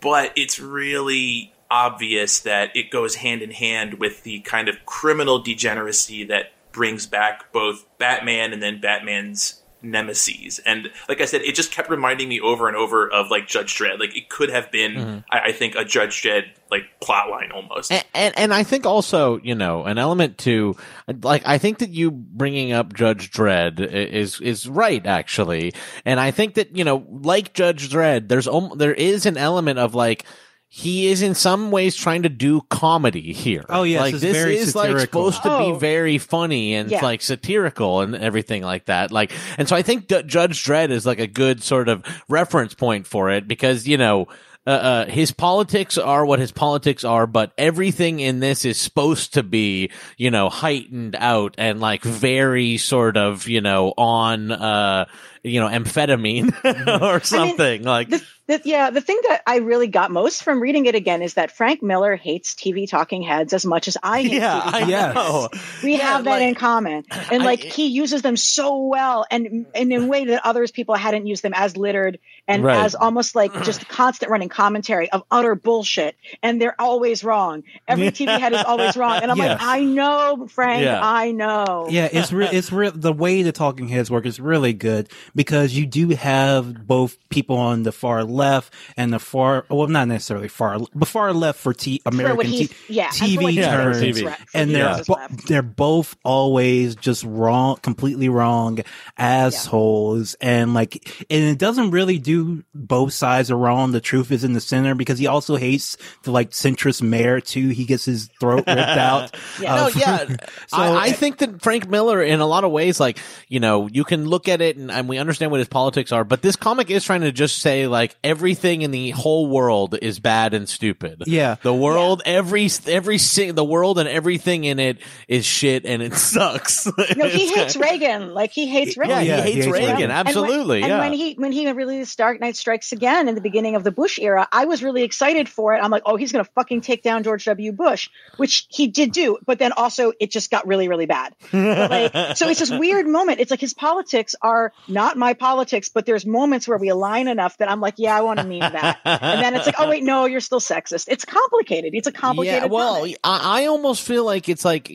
But 0.00 0.32
it's 0.36 0.58
really 0.58 1.52
obvious 1.70 2.40
that 2.40 2.74
it 2.74 2.90
goes 2.90 3.16
hand 3.16 3.42
in 3.42 3.50
hand 3.50 3.94
with 3.94 4.22
the 4.22 4.40
kind 4.40 4.68
of 4.68 4.84
criminal 4.86 5.38
degeneracy 5.38 6.24
that 6.24 6.52
brings 6.72 7.06
back 7.06 7.52
both 7.52 7.84
Batman 7.98 8.52
and 8.52 8.62
then 8.62 8.80
Batman's 8.80 9.59
nemesis. 9.82 10.58
And 10.60 10.90
like 11.08 11.20
I 11.20 11.24
said, 11.24 11.42
it 11.42 11.54
just 11.54 11.72
kept 11.72 11.90
reminding 11.90 12.28
me 12.28 12.40
over 12.40 12.68
and 12.68 12.76
over 12.76 13.08
of 13.08 13.30
like 13.30 13.46
Judge 13.46 13.76
Dredd. 13.76 13.98
Like 13.98 14.16
it 14.16 14.28
could 14.28 14.50
have 14.50 14.70
been, 14.70 14.92
mm-hmm. 14.92 15.18
I, 15.30 15.40
I 15.46 15.52
think, 15.52 15.74
a 15.74 15.84
Judge 15.84 16.22
Dredd 16.22 16.44
like 16.70 16.82
plot 17.00 17.28
line 17.30 17.50
almost. 17.52 17.90
and, 17.90 18.04
and 18.14 18.38
and 18.38 18.54
I 18.54 18.62
think 18.62 18.86
also 18.86 19.40
you 19.40 19.54
know 19.54 19.84
an 19.84 19.98
element 19.98 20.38
to 20.38 20.76
like 21.22 21.42
I 21.44 21.58
think 21.58 21.78
that 21.78 21.90
you 21.90 22.10
bringing 22.10 22.72
up 22.72 22.94
Judge 22.94 23.30
Dredd 23.30 23.80
is 23.80 24.40
is 24.40 24.68
right 24.68 25.04
actually, 25.04 25.74
and 26.04 26.20
I 26.20 26.30
think 26.30 26.54
that 26.54 26.76
you 26.76 26.84
know 26.84 27.06
like 27.08 27.52
Judge 27.52 27.90
Dredd, 27.90 28.28
there's 28.28 28.48
om- 28.48 28.76
there 28.76 28.94
is 28.94 29.26
an 29.26 29.36
element 29.36 29.78
of 29.78 29.94
like. 29.94 30.24
He 30.72 31.08
is 31.08 31.20
in 31.20 31.34
some 31.34 31.72
ways 31.72 31.96
trying 31.96 32.22
to 32.22 32.28
do 32.28 32.60
comedy 32.70 33.32
here. 33.32 33.64
Oh, 33.68 33.82
yeah, 33.82 34.02
like 34.02 34.14
it's 34.14 34.22
this 34.22 34.36
very 34.36 34.56
is 34.56 34.76
like 34.76 34.96
supposed 35.00 35.42
to 35.42 35.50
Oh. 35.50 35.72
be 35.74 35.80
very 35.80 36.18
funny 36.18 36.74
and 36.74 36.88
Yeah. 36.88 37.02
like 37.02 37.22
satirical 37.22 38.02
and 38.02 38.14
everything 38.14 38.62
like 38.62 38.84
that. 38.84 39.10
Like, 39.10 39.32
and 39.58 39.68
so 39.68 39.74
I 39.74 39.82
think 39.82 40.06
D- 40.06 40.22
Judge 40.22 40.62
Dredd 40.64 40.90
is 40.90 41.04
like 41.04 41.18
a 41.18 41.26
good 41.26 41.60
sort 41.64 41.88
of 41.88 42.04
reference 42.28 42.74
point 42.74 43.08
for 43.08 43.30
it 43.30 43.48
because 43.48 43.88
you 43.88 43.96
know 43.98 44.28
uh, 44.66 44.70
uh, 44.70 45.06
his 45.06 45.32
politics 45.32 45.96
are 45.96 46.24
what 46.24 46.38
his 46.38 46.52
politics 46.52 47.02
are, 47.02 47.26
but 47.26 47.50
everything 47.56 48.20
in 48.20 48.40
this 48.40 48.66
is 48.66 48.78
supposed 48.78 49.32
to 49.34 49.42
be, 49.42 49.90
you 50.18 50.30
know, 50.30 50.50
heightened 50.50 51.16
out 51.18 51.54
and 51.56 51.80
like 51.80 52.02
very 52.04 52.76
sort 52.76 53.16
of, 53.16 53.48
you 53.48 53.62
know, 53.62 53.94
on, 53.96 54.52
uh, 54.52 55.06
you 55.42 55.60
know, 55.60 55.68
amphetamine 55.68 56.46
mm-hmm. 56.62 57.02
or 57.04 57.20
something 57.20 57.82
like. 57.82 58.08
The, 58.10 58.22
the, 58.46 58.60
yeah, 58.64 58.90
the 58.90 59.00
thing 59.00 59.18
that 59.28 59.42
I 59.46 59.58
really 59.58 59.86
got 59.86 60.10
most 60.10 60.42
from 60.42 60.60
reading 60.60 60.86
it 60.86 60.96
again 60.96 61.22
is 61.22 61.34
that 61.34 61.52
Frank 61.52 61.84
Miller 61.84 62.16
hates 62.16 62.54
TV 62.54 62.88
talking 62.90 63.22
heads 63.22 63.52
as 63.52 63.64
much 63.64 63.86
as 63.86 63.96
I 64.02 64.22
hate 64.22 64.32
yeah, 64.32 64.60
TV 64.60 64.72
I 64.74 64.88
Yes. 64.88 65.14
know. 65.14 65.48
we 65.84 65.92
Yeah, 65.92 65.98
have 65.98 66.24
that 66.24 66.30
like- 66.30 66.42
in 66.42 66.54
common 66.56 67.04
and 67.30 67.42
I- 67.42 67.46
like 67.46 67.60
he 67.60 67.86
uses 67.86 68.22
them 68.22 68.36
so 68.36 68.86
well 68.88 69.24
and, 69.30 69.66
and 69.74 69.92
in 69.92 70.02
a 70.02 70.06
way 70.06 70.24
that 70.26 70.44
others 70.44 70.72
people 70.72 70.96
hadn't 70.96 71.26
used 71.28 71.44
them 71.44 71.52
as 71.54 71.76
littered 71.76 72.18
and 72.48 72.64
Right. 72.64 72.84
as 72.84 72.96
almost 72.96 73.36
like 73.36 73.52
just 73.62 73.88
constant 73.88 74.32
running 74.32 74.48
commentary 74.48 75.08
of 75.12 75.22
utter 75.30 75.54
bullshit 75.54 76.16
and 76.42 76.60
they're 76.60 76.78
always 76.80 77.22
wrong 77.22 77.62
every 77.86 78.08
tv 78.08 78.36
head 78.36 78.52
is 78.52 78.64
always 78.64 78.96
wrong 78.96 79.20
and 79.22 79.30
i'm 79.30 79.36
Yes. 79.38 79.60
like 79.60 79.62
i 79.62 79.84
know 79.84 80.48
frank 80.50 80.82
Yeah. 80.82 80.98
i 81.00 81.30
know 81.30 81.86
Yeah, 81.88 82.08
it's 82.12 82.32
re- 82.32 82.48
it's 82.52 82.72
re- 82.72 82.90
the 82.92 83.12
way 83.12 83.42
the 83.42 83.52
talking 83.52 83.86
heads 83.88 84.10
work 84.10 84.26
is 84.26 84.40
really 84.40 84.72
good 84.72 85.08
because 85.34 85.72
you 85.74 85.86
do 85.86 86.08
have 86.10 86.86
both 86.86 87.16
people 87.28 87.56
on 87.56 87.82
the 87.82 87.92
far 87.92 88.24
left 88.24 88.72
and 88.96 89.12
the 89.12 89.18
far 89.18 89.64
well 89.70 89.86
not 89.88 90.08
necessarily 90.08 90.48
far 90.48 90.78
but 90.94 91.08
far 91.08 91.32
left 91.32 91.58
for 91.60 91.72
t- 91.72 92.00
American 92.06 92.36
what 92.36 92.46
t- 92.46 92.70
yeah, 92.88 93.08
TV 93.08 93.42
what 93.42 93.52
he 93.52 93.58
Yeah, 93.60 93.70
terms, 93.70 93.96
TV. 93.98 94.36
and 94.54 94.70
they're 94.74 94.94
thinks 94.94 95.00
is 95.00 95.06
bo- 95.06 95.26
they're 95.46 95.62
both 95.62 96.16
always 96.24 96.96
just 96.96 97.24
wrong, 97.24 97.76
completely 97.82 98.28
wrong 98.28 98.80
assholes, 99.16 100.34
and 100.40 100.74
like, 100.74 101.24
and 101.30 101.44
it 101.44 101.58
doesn't 101.58 101.90
really 101.90 102.18
do 102.18 102.64
both 102.74 103.12
sides 103.12 103.50
are 103.50 103.56
wrong. 103.56 103.92
The 103.92 104.00
truth 104.00 104.30
is 104.32 104.44
in 104.44 104.52
the 104.52 104.60
center 104.60 104.94
because 104.94 105.18
he 105.18 105.26
also 105.26 105.56
hates 105.56 105.96
the 106.24 106.30
like 106.32 106.50
centrist 106.50 107.02
mayor 107.02 107.40
too. 107.40 107.68
He 107.68 107.84
gets 107.84 108.04
his 108.04 108.28
throat 108.40 108.64
ripped 108.66 108.68
out. 108.78 109.34
Yeah. 109.60 109.74
No, 109.76 109.84
Uh, 109.86 109.90
yeah. 109.96 110.26
so 110.66 110.76
I, 110.76 111.04
I 111.06 111.12
think 111.12 111.38
that 111.38 111.62
Frank 111.62 111.88
Miller, 111.88 112.22
in 112.22 112.40
a 112.40 112.46
lot 112.46 112.64
of 112.64 112.70
ways, 112.72 112.98
like, 113.00 113.18
you 113.48 113.60
know, 113.60 113.88
you 113.88 114.04
can 114.04 114.26
look 114.26 114.48
at 114.48 114.60
it 114.60 114.76
and, 114.76 114.90
and 114.90 115.08
we 115.08 115.18
understand 115.20 115.50
what 115.50 115.58
his 115.58 115.68
politics 115.68 116.12
are, 116.12 116.24
but 116.24 116.42
this 116.42 116.56
comic 116.56 116.90
is 116.90 117.04
trying 117.04 117.20
to 117.22 117.32
just 117.32 117.58
say, 117.58 117.86
like, 117.86 118.16
everything 118.24 118.82
in 118.82 118.90
the 118.90 119.10
whole 119.10 119.46
world 119.48 119.96
is 120.00 120.18
bad 120.20 120.54
and 120.54 120.68
stupid. 120.68 121.22
Yeah. 121.26 121.56
The 121.62 121.74
world, 121.74 122.22
every, 122.24 122.68
every, 122.86 123.18
si- 123.18 123.50
the 123.52 123.64
world 123.64 123.98
and 123.98 124.08
everything 124.08 124.64
in 124.64 124.78
it 124.78 124.98
is 125.28 125.44
shit 125.44 125.84
and 125.84 126.02
it 126.02 126.14
sucks. 126.30 126.86
no 127.16 127.28
he 127.28 127.48
hates 127.54 127.74
kinda- 127.74 127.88
reagan 127.88 128.34
like 128.34 128.50
he 128.52 128.66
hates 128.66 128.96
reagan 128.96 129.16
Yeah, 129.16 129.22
Yeah, 129.22 129.42
he 129.44 129.52
he 129.52 129.52
hates 129.54 129.66
hates 129.66 129.72
Reagan. 129.74 129.90
Reagan. 129.96 130.10
And 130.10 130.26
when- 130.26 130.26
Absolutely. 130.26 130.78
And 130.82 130.88
yeah. 130.88 130.98
when 131.00 131.12
he 131.12 131.34
when 131.34 131.52
he 131.52 131.70
released 131.72 132.16
Dark 132.18 132.40
Knight 132.40 132.56
Strikes 132.56 132.92
Again 132.92 133.28
in 133.28 133.34
the 133.34 133.40
beginning 133.40 133.76
of 133.76 133.84
the 133.84 133.90
Bush 133.90 134.18
era, 134.18 134.48
I 134.50 134.64
was 134.64 134.82
really 134.82 135.02
excited 135.02 135.48
for 135.48 135.74
it. 135.74 135.78
I'm 135.82 135.90
like, 135.90 136.02
oh, 136.06 136.16
he's 136.16 136.32
gonna 136.32 136.44
fucking 136.54 136.80
take 136.80 137.02
down 137.02 137.22
George 137.22 137.44
W. 137.44 137.72
Bush, 137.72 138.08
which 138.36 138.66
he 138.68 138.86
did 138.88 139.12
do, 139.12 139.38
but 139.46 139.58
then 139.58 139.72
also 139.72 140.12
it 140.20 140.30
just 140.30 140.50
got 140.50 140.66
really, 140.66 140.88
really 140.88 141.06
bad. 141.06 141.34
But 141.52 141.90
like, 141.90 142.36
so 142.36 142.48
it's 142.48 142.60
this 142.60 142.70
weird 142.70 143.06
moment. 143.06 143.40
It's 143.40 143.50
like 143.50 143.60
his 143.60 143.74
politics 143.74 144.34
are 144.42 144.72
not 144.88 145.09
my 145.16 145.34
politics, 145.34 145.88
but 145.88 146.06
there's 146.06 146.26
moments 146.26 146.68
where 146.68 146.78
we 146.78 146.88
align 146.88 147.28
enough 147.28 147.56
that 147.58 147.70
I'm 147.70 147.80
like, 147.80 147.94
yeah, 147.98 148.16
I 148.16 148.22
want 148.22 148.38
to 148.40 148.46
mean 148.46 148.60
that. 148.60 149.00
And 149.04 149.42
then 149.42 149.54
it's 149.54 149.66
like, 149.66 149.76
oh 149.78 149.88
wait, 149.88 150.02
no, 150.02 150.26
you're 150.26 150.40
still 150.40 150.60
sexist. 150.60 151.06
It's 151.08 151.24
complicated. 151.24 151.94
It's 151.94 152.06
a 152.06 152.12
complicated. 152.12 152.62
Yeah, 152.62 152.68
well. 152.68 153.06
I, 153.24 153.62
I 153.62 153.66
almost 153.66 154.06
feel 154.06 154.24
like 154.24 154.48
it's 154.48 154.64
like 154.64 154.88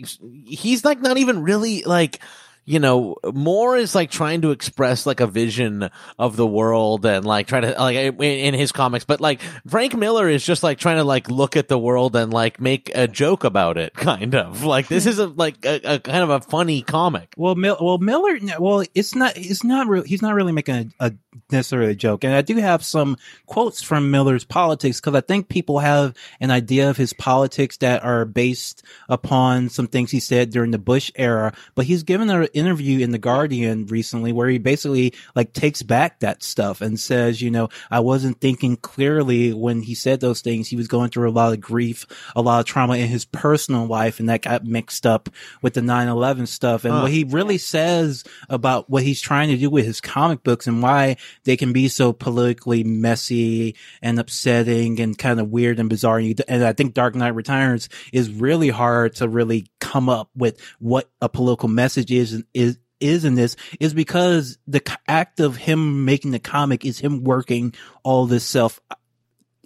he's 0.45 0.85
like 0.85 1.01
not 1.01 1.17
even 1.17 1.43
really 1.43 1.83
like 1.83 2.19
you 2.65 2.79
know 2.79 3.15
more 3.33 3.77
is 3.77 3.95
like 3.95 4.09
trying 4.11 4.41
to 4.41 4.51
express 4.51 5.05
like 5.05 5.19
a 5.19 5.27
vision 5.27 5.89
of 6.17 6.35
the 6.35 6.47
world 6.47 7.05
and 7.05 7.25
like 7.25 7.47
try 7.47 7.61
to 7.61 7.71
like 7.79 7.95
in, 7.95 8.53
his 8.53 8.71
comics 8.71 9.05
but 9.05 9.21
like 9.21 9.41
frank 9.67 9.95
miller 9.95 10.27
is 10.27 10.43
just 10.43 10.63
like 10.63 10.77
trying 10.77 10.97
to 10.97 11.03
like 11.03 11.29
look 11.29 11.55
at 11.55 11.67
the 11.67 11.77
world 11.77 12.15
and 12.15 12.33
like 12.33 12.59
make 12.59 12.91
a 12.95 13.07
joke 13.07 13.43
about 13.43 13.77
it 13.77 13.93
kind 13.95 14.35
of 14.35 14.63
like 14.63 14.87
this 14.87 15.05
is 15.05 15.19
a 15.19 15.27
like 15.27 15.63
a, 15.65 15.95
a 15.95 15.99
kind 15.99 16.23
of 16.23 16.29
a 16.29 16.41
funny 16.41 16.81
comic 16.81 17.33
Well, 17.37 17.55
Mil- 17.55 17.77
well, 17.79 17.97
Miller. 17.97 18.37
Well, 18.59 18.83
it's 18.93 19.15
not. 19.15 19.33
It's 19.35 19.63
not. 19.63 19.87
Re- 19.87 20.07
he's 20.07 20.21
not 20.21 20.33
really 20.33 20.51
making 20.51 20.93
a, 20.99 21.07
a 21.07 21.13
necessarily 21.51 21.91
a 21.91 21.95
joke. 21.95 22.23
And 22.23 22.33
I 22.33 22.41
do 22.41 22.57
have 22.57 22.83
some 22.83 23.17
quotes 23.45 23.81
from 23.81 24.11
Miller's 24.11 24.45
politics 24.45 24.99
because 24.99 25.15
I 25.15 25.21
think 25.21 25.49
people 25.49 25.79
have 25.79 26.15
an 26.39 26.51
idea 26.51 26.89
of 26.89 26.97
his 26.97 27.13
politics 27.13 27.77
that 27.77 28.03
are 28.03 28.25
based 28.25 28.83
upon 29.09 29.69
some 29.69 29.87
things 29.87 30.11
he 30.11 30.19
said 30.19 30.49
during 30.49 30.71
the 30.71 30.79
Bush 30.79 31.11
era. 31.15 31.53
But 31.75 31.85
he's 31.85 32.03
given 32.03 32.29
a 32.29 32.47
interview 32.55 32.99
in 32.99 33.11
the 33.11 33.17
Guardian 33.17 33.85
recently 33.87 34.31
where 34.31 34.47
he 34.49 34.57
basically 34.57 35.13
like 35.35 35.53
takes 35.53 35.83
back 35.83 36.19
that 36.21 36.41
stuff 36.41 36.81
and 36.81 36.99
says, 36.99 37.41
you 37.41 37.51
know, 37.51 37.69
I 37.91 37.99
wasn't 37.99 38.39
thinking 38.41 38.77
clearly 38.77 39.53
when 39.53 39.81
he 39.81 39.93
said 39.95 40.19
those 40.21 40.41
things. 40.41 40.67
He 40.67 40.75
was 40.75 40.87
going 40.87 41.09
through 41.09 41.29
a 41.29 41.31
lot 41.31 41.53
of 41.53 41.59
grief, 41.61 42.05
a 42.35 42.41
lot 42.41 42.59
of 42.61 42.65
trauma 42.65 42.95
in 42.95 43.07
his 43.07 43.25
personal 43.25 43.85
life, 43.85 44.19
and 44.19 44.29
that 44.29 44.41
got 44.41 44.63
mixed 44.65 45.05
up 45.05 45.29
with 45.61 45.73
the 45.73 45.81
9/11 45.81 46.47
stuff. 46.47 46.85
And 46.85 46.93
Huh. 46.93 47.01
what 47.01 47.11
he 47.11 47.23
really 47.25 47.57
says 47.57 48.23
about 48.49 48.89
what 48.89 49.03
he's 49.03 49.21
trying 49.21 49.49
to 49.49 49.57
do 49.57 49.69
with 49.69 49.85
his 49.85 49.99
comic 50.01 50.43
books 50.43 50.67
and 50.67 50.81
why 50.81 51.17
they 51.43 51.57
can 51.57 51.73
be 51.73 51.87
so 51.87 52.13
politically 52.13 52.83
messy 52.83 53.75
and 54.01 54.19
upsetting 54.19 54.99
and 54.99 55.17
kind 55.17 55.39
of 55.39 55.49
weird 55.49 55.79
and 55.79 55.89
bizarre. 55.89 56.17
And 56.19 56.27
you- 56.27 56.35
And 56.47 56.63
I 56.63 56.73
think 56.73 56.93
Dark 56.93 57.15
Knight 57.15 57.35
Returns 57.35 57.89
is 58.13 58.29
really 58.29 58.69
hard 58.69 59.15
to 59.15 59.27
really 59.27 59.65
come 59.85 60.09
up 60.09 60.29
with 60.35 60.59
what 60.79 61.09
a 61.21 61.29
political 61.29 61.69
message 61.69 62.11
is 62.11 62.33
and 62.33 62.45
is 62.53 62.79
is 62.99 63.23
in 63.25 63.35
this 63.35 63.55
is 63.79 63.93
because 63.93 64.57
the 64.67 64.81
act 65.07 65.39
of 65.39 65.55
him 65.55 66.05
making 66.05 66.31
the 66.31 66.39
comic 66.39 66.85
is 66.85 66.97
him 66.97 67.23
working 67.23 67.73
all 68.03 68.25
this 68.25 68.43
self 68.43 68.79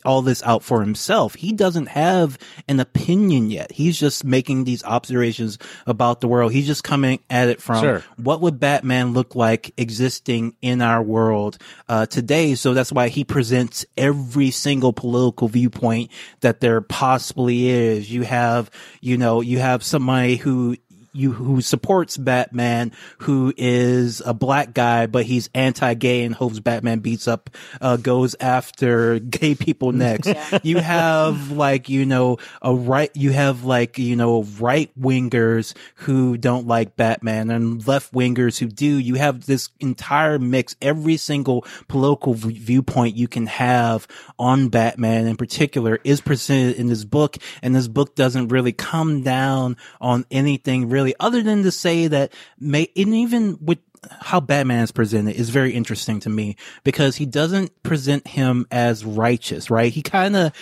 all 0.05 0.21
this 0.21 0.41
out 0.43 0.63
for 0.63 0.81
himself. 0.81 1.35
He 1.35 1.51
doesn't 1.51 1.87
have 1.87 2.37
an 2.67 2.79
opinion 2.79 3.49
yet. 3.51 3.71
He's 3.71 3.99
just 3.99 4.23
making 4.23 4.63
these 4.63 4.83
observations 4.83 5.57
about 5.85 6.21
the 6.21 6.27
world. 6.27 6.51
He's 6.51 6.67
just 6.67 6.83
coming 6.83 7.19
at 7.29 7.47
it 7.49 7.61
from 7.61 7.81
Sure. 7.81 8.03
what 8.17 8.41
would 8.41 8.59
Batman 8.59 9.13
look 9.13 9.35
like 9.35 9.73
existing 9.77 10.55
in 10.61 10.81
our 10.81 11.01
world 11.01 11.57
uh, 11.87 12.05
today. 12.05 12.55
So 12.55 12.73
that's 12.73 12.91
why 12.91 13.07
he 13.09 13.23
presents 13.23 13.85
every 13.97 14.51
single 14.51 14.93
political 14.93 15.47
viewpoint 15.47 16.11
that 16.41 16.59
there 16.61 16.81
possibly 16.81 17.69
is. 17.69 18.11
You 18.11 18.23
have, 18.23 18.69
you 19.01 19.17
know, 19.17 19.41
you 19.41 19.59
have 19.59 19.83
somebody 19.83 20.35
who 20.35 20.75
you 21.13 21.31
who 21.31 21.61
supports 21.61 22.17
Batman, 22.17 22.91
who 23.19 23.53
is 23.57 24.21
a 24.25 24.33
black 24.33 24.73
guy, 24.73 25.07
but 25.07 25.25
he's 25.25 25.49
anti-gay 25.53 26.23
and 26.23 26.35
hopes 26.35 26.59
Batman 26.59 26.99
beats 26.99 27.27
up, 27.27 27.49
uh, 27.81 27.97
goes 27.97 28.35
after 28.39 29.19
gay 29.19 29.55
people 29.55 29.91
next. 29.91 30.29
You 30.63 30.77
have 30.77 31.51
like, 31.51 31.89
you 31.89 32.05
know, 32.05 32.37
a 32.61 32.73
right, 32.73 33.11
you 33.15 33.31
have 33.31 33.63
like, 33.63 33.97
you 33.97 34.15
know, 34.15 34.43
right 34.59 34.91
wingers 34.99 35.73
who 35.95 36.37
don't 36.37 36.67
like 36.67 36.95
Batman 36.95 37.49
and 37.49 37.85
left 37.87 38.13
wingers 38.13 38.59
who 38.59 38.67
do. 38.67 38.85
You 38.85 39.15
have 39.15 39.45
this 39.45 39.69
entire 39.79 40.37
mix, 40.39 40.75
every 40.81 41.17
single 41.17 41.65
political 41.87 42.33
v- 42.33 42.53
viewpoint 42.53 43.15
you 43.15 43.27
can 43.27 43.47
have 43.47 44.07
on 44.37 44.69
Batman 44.69 45.27
in 45.27 45.37
particular 45.37 45.99
is 46.03 46.21
presented 46.21 46.75
in 46.75 46.87
this 46.87 47.03
book. 47.03 47.37
And 47.61 47.75
this 47.75 47.87
book 47.87 48.15
doesn't 48.15 48.49
really 48.49 48.73
come 48.73 49.23
down 49.23 49.77
on 49.99 50.25
anything 50.31 50.89
really 50.89 50.98
other 51.19 51.41
than 51.41 51.63
to 51.63 51.71
say 51.71 52.07
that 52.07 52.33
may, 52.59 52.89
and 52.95 53.13
even 53.13 53.57
with 53.61 53.79
how 54.21 54.39
Batman 54.39 54.83
is 54.83 54.91
presented 54.91 55.35
is 55.35 55.49
very 55.49 55.73
interesting 55.73 56.19
to 56.21 56.29
me 56.29 56.55
because 56.83 57.17
he 57.17 57.25
doesn't 57.25 57.83
present 57.83 58.27
him 58.27 58.65
as 58.71 59.03
righteous, 59.03 59.69
right? 59.69 59.91
He 59.91 60.01
kind 60.01 60.35
of 60.35 60.53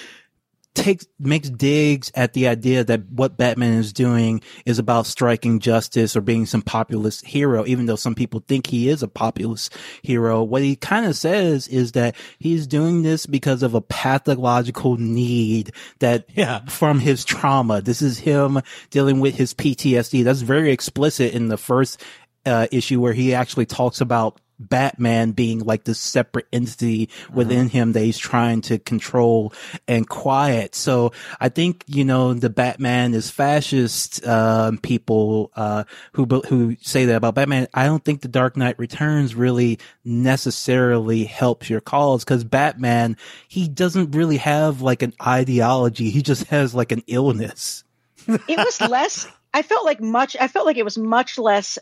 takes 0.78 1.06
makes 1.20 1.50
digs 1.50 2.12
at 2.16 2.34
the 2.34 2.48
idea 2.48 2.84
that 2.84 3.10
what 3.10 3.38
Batman 3.38 3.74
is 3.74 3.92
doing 3.92 4.42
is 4.66 4.80
about 4.80 5.06
striking 5.06 5.60
justice 5.60 6.16
or 6.16 6.22
being 6.22 6.46
some 6.46 6.62
populist 6.62 7.26
hero, 7.26 7.66
even 7.66 7.86
though 7.86 7.96
some 7.96 8.16
people 8.16 8.44
think 8.48 8.68
he 8.68 8.88
is 8.90 9.04
a 9.04 9.08
populist 9.08 9.76
hero. 10.04 10.44
What 10.44 10.62
he 10.62 10.76
kind 10.76 11.06
of 11.06 11.16
says 11.16 11.68
is 11.68 11.92
that 11.94 12.16
he's 12.40 12.68
doing 12.68 13.02
this 13.04 13.26
because 13.26 13.64
of 13.64 13.74
a 13.74 13.82
pathological 13.82 14.98
need 14.98 15.72
that 16.00 16.26
Yeah. 16.36 16.64
from 16.66 17.00
his 17.00 17.26
trauma. 17.26 17.82
This 17.82 18.02
is 18.02 18.20
him 18.20 18.62
dealing 18.90 19.20
with 19.20 19.36
his 19.36 19.54
PTSD. 19.54 20.24
That's 20.24 20.42
very 20.42 20.72
explicit 20.72 21.34
in 21.34 21.48
the 21.48 21.58
first 21.58 22.02
uh, 22.46 22.68
issue 22.72 23.02
where 23.02 23.14
he 23.14 23.34
actually 23.34 23.66
talks 23.66 24.00
about 24.02 24.40
Batman 24.60 25.32
being 25.32 25.60
like 25.60 25.84
this 25.84 26.00
separate 26.00 26.48
entity 26.52 27.10
within 27.32 27.70
him 27.70 27.94
that 27.94 28.02
he's 28.02 28.18
trying 28.18 28.62
to 28.62 28.80
control 28.80 29.54
and 29.88 30.08
quiet. 30.08 30.76
So 30.76 31.12
I 31.40 31.50
think, 31.50 31.84
you 31.88 32.04
know, 32.04 32.34
the 32.34 32.50
Batman 32.50 33.14
is 33.14 33.30
fascist, 33.30 34.26
um, 34.26 34.78
people, 34.80 35.52
uh, 35.56 35.84
who, 36.14 36.26
who 36.26 36.76
say 36.82 37.06
that 37.06 37.18
about 37.18 37.36
Batman. 37.36 37.68
I 37.74 37.86
don't 37.86 38.04
think 38.04 38.22
the 38.22 38.28
Dark 38.28 38.58
Knight 38.58 38.80
Returns 38.80 39.36
really 39.36 39.80
necessarily 40.04 41.26
helps 41.26 41.70
your 41.70 41.82
cause 41.82 42.24
because 42.24 42.44
Batman, 42.44 43.18
he 43.48 43.68
doesn't 43.68 44.12
really 44.12 44.38
have 44.38 44.82
like 44.82 45.04
an 45.04 45.14
ideology. 45.26 46.10
He 46.10 46.22
just 46.22 46.46
has 46.46 46.74
like 46.74 46.92
an 46.92 47.04
illness. 47.08 47.84
it 48.28 48.58
was 48.58 48.82
less 48.82 49.28
i 49.54 49.62
felt 49.62 49.86
like 49.86 50.02
much 50.02 50.36
i 50.40 50.48
felt 50.48 50.66
like 50.66 50.78
it 50.78 50.84
was 50.84 50.98
much 50.98 51.38
less 51.38 51.80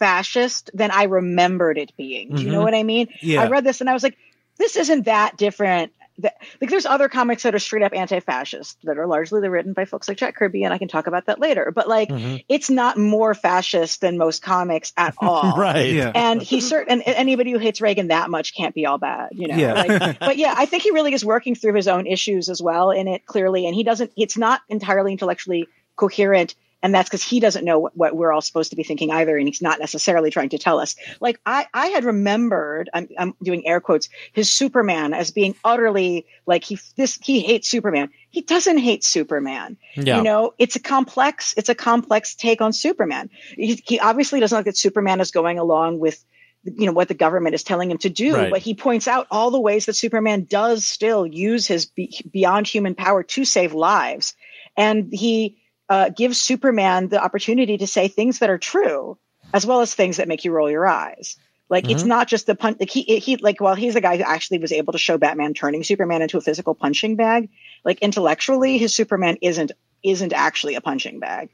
fascist 0.00 0.70
than 0.74 0.90
i 0.90 1.04
remembered 1.04 1.78
it 1.78 1.92
being 1.96 2.34
do 2.34 2.42
you 2.42 2.50
know 2.50 2.60
Mhm. 2.60 2.64
what 2.64 2.74
i 2.74 2.82
mean 2.82 3.06
Yeah. 3.20 3.42
i 3.42 3.48
read 3.48 3.62
this 3.64 3.80
and 3.80 3.88
i 3.88 3.92
was 3.92 4.02
like 4.02 4.16
this 4.58 4.74
isn't 4.76 5.04
that 5.04 5.36
different 5.36 5.92
That- 6.18 6.36
like 6.60 6.68
there's 6.68 6.84
other 6.84 7.08
comics 7.08 7.44
that 7.44 7.54
are 7.54 7.58
straight 7.58 7.82
up 7.82 7.92
anti-fascist 7.94 8.76
that 8.84 8.98
are 8.98 9.06
largely 9.06 9.46
written 9.48 9.72
by 9.72 9.84
folks 9.86 10.06
like 10.08 10.18
jack 10.18 10.34
kirby 10.36 10.64
and 10.64 10.72
i 10.74 10.78
can 10.78 10.88
talk 10.88 11.06
about 11.06 11.26
that 11.26 11.38
later 11.38 11.70
but 11.74 11.86
like 11.88 12.08
Mhm. 12.10 12.44
it's 12.48 12.68
not 12.68 12.98
more 12.98 13.34
fascist 13.34 14.00
than 14.02 14.18
most 14.18 14.42
comics 14.42 14.92
at 14.98 15.14
all 15.22 15.56
right. 15.56 15.92
Yeah. 15.92 16.12
and 16.14 16.42
he 16.42 16.60
certain 16.60 17.00
and 17.02 17.14
anybody 17.16 17.52
who 17.52 17.58
hates 17.58 17.80
Reagan 17.80 18.08
that 18.08 18.28
much 18.30 18.54
can't 18.54 18.74
be 18.74 18.84
all 18.86 18.98
bad, 18.98 19.28
you 19.32 19.48
know. 19.48 19.56
Yeah. 19.56 19.72
Like, 19.74 20.18
but 20.18 20.36
yeah, 20.36 20.54
I 20.56 20.66
think 20.66 20.82
he 20.82 20.90
really 20.90 21.12
is 21.14 21.24
working 21.24 21.54
through 21.54 21.74
his 21.74 21.88
own 21.88 22.06
issues 22.06 22.48
as 22.50 22.60
well 22.60 22.90
in 22.90 23.06
it 23.08 23.24
clearly, 23.26 23.66
and 23.66 23.74
he 23.74 23.82
doesn't. 23.84 24.10
It's 24.16 24.36
not 24.36 24.60
entirely 24.68 25.12
intellectually 25.12 25.68
coherent, 25.96 26.54
and 26.82 26.94
that's 26.94 27.08
because 27.08 27.22
he 27.22 27.40
doesn't 27.40 27.64
know 27.64 27.78
what, 27.78 27.96
what 27.96 28.16
we're 28.16 28.32
all 28.32 28.40
supposed 28.40 28.70
to 28.70 28.76
be 28.76 28.82
thinking 28.82 29.10
either, 29.10 29.36
and 29.36 29.46
he's 29.46 29.62
not 29.62 29.78
necessarily 29.78 30.30
trying 30.30 30.48
to 30.50 30.58
tell 30.58 30.80
us. 30.80 30.96
Like 31.20 31.40
I, 31.44 31.66
I 31.74 31.88
had 31.88 32.04
remembered, 32.04 32.90
I'm, 32.92 33.08
I'm 33.18 33.34
doing 33.42 33.66
air 33.66 33.80
quotes, 33.80 34.08
his 34.32 34.50
Superman 34.50 35.12
as 35.12 35.30
being 35.30 35.54
utterly 35.64 36.26
like 36.46 36.64
he 36.64 36.78
this 36.96 37.18
he 37.22 37.40
hates 37.40 37.68
Superman. 37.68 38.10
He 38.30 38.42
doesn't 38.42 38.78
hate 38.78 39.04
Superman. 39.04 39.76
Yeah. 39.94 40.18
You 40.18 40.22
know, 40.22 40.54
it's 40.58 40.76
a 40.76 40.80
complex, 40.80 41.54
it's 41.56 41.68
a 41.68 41.74
complex 41.74 42.34
take 42.34 42.60
on 42.60 42.72
Superman. 42.72 43.28
He, 43.56 43.82
he 43.84 43.98
obviously 43.98 44.40
doesn't 44.40 44.56
think 44.56 44.66
that 44.66 44.76
Superman 44.76 45.20
is 45.20 45.32
going 45.32 45.58
along 45.58 45.98
with, 45.98 46.24
you 46.62 46.86
know, 46.86 46.92
what 46.92 47.08
the 47.08 47.14
government 47.14 47.54
is 47.54 47.62
telling 47.62 47.90
him 47.90 47.98
to 47.98 48.10
do. 48.10 48.36
Right. 48.36 48.50
But 48.50 48.60
he 48.60 48.74
points 48.74 49.08
out 49.08 49.26
all 49.30 49.50
the 49.50 49.60
ways 49.60 49.86
that 49.86 49.96
Superman 49.96 50.44
does 50.44 50.86
still 50.86 51.26
use 51.26 51.66
his 51.66 51.86
be- 51.86 52.20
beyond 52.30 52.66
human 52.66 52.94
power 52.94 53.22
to 53.22 53.44
save 53.44 53.74
lives, 53.74 54.34
and 54.76 55.12
he 55.12 55.59
uh, 55.90 56.08
gives 56.08 56.40
Superman 56.40 57.08
the 57.08 57.22
opportunity 57.22 57.76
to 57.76 57.86
say 57.86 58.08
things 58.08 58.38
that 58.38 58.48
are 58.48 58.58
true, 58.58 59.18
as 59.52 59.66
well 59.66 59.80
as 59.80 59.92
things 59.92 60.16
that 60.16 60.28
make 60.28 60.44
you 60.44 60.52
roll 60.52 60.70
your 60.70 60.86
eyes. 60.86 61.36
Like 61.68 61.88
it's 61.88 62.04
not 62.04 62.26
just 62.26 62.46
the 62.46 62.56
punch. 62.56 62.78
Like 62.80 62.90
he, 62.90 63.02
he, 63.20 63.36
like 63.36 63.60
while 63.60 63.76
he's 63.76 63.94
the 63.94 64.00
guy 64.00 64.16
who 64.16 64.24
actually 64.24 64.58
was 64.58 64.72
able 64.72 64.92
to 64.92 64.98
show 64.98 65.18
Batman 65.18 65.54
turning 65.54 65.84
Superman 65.84 66.20
into 66.20 66.36
a 66.36 66.40
physical 66.40 66.74
punching 66.74 67.14
bag. 67.14 67.48
Like 67.84 68.00
intellectually, 68.00 68.76
his 68.76 68.94
Superman 68.94 69.38
isn't 69.40 69.70
isn't 70.02 70.32
actually 70.32 70.74
a 70.74 70.80
punching 70.80 71.20
bag. 71.20 71.50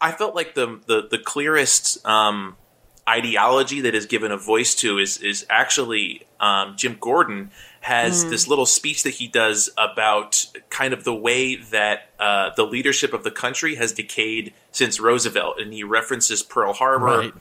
I 0.00 0.12
felt 0.12 0.34
like 0.34 0.54
the 0.54 0.80
the, 0.86 1.08
the 1.10 1.18
clearest 1.18 2.06
um, 2.06 2.56
ideology 3.08 3.80
that 3.82 3.94
is 3.94 4.06
given 4.06 4.32
a 4.32 4.36
voice 4.36 4.74
to 4.76 4.98
is 4.98 5.18
is 5.18 5.46
actually 5.48 6.22
um, 6.40 6.74
Jim 6.76 6.96
Gordon 7.00 7.50
has 7.80 8.28
this 8.28 8.48
little 8.48 8.66
speech 8.66 9.04
that 9.04 9.14
he 9.14 9.28
does 9.28 9.70
about 9.78 10.44
kind 10.70 10.92
of 10.92 11.04
the 11.04 11.14
way 11.14 11.54
that 11.54 12.10
uh, 12.18 12.50
the 12.56 12.64
leadership 12.64 13.12
of 13.12 13.22
the 13.22 13.30
country 13.30 13.76
has 13.76 13.92
decayed 13.92 14.52
since 14.72 14.98
Roosevelt, 14.98 15.60
and 15.60 15.72
he 15.72 15.84
references 15.84 16.42
Pearl 16.42 16.72
Harbor 16.72 17.06
Right. 17.06 17.32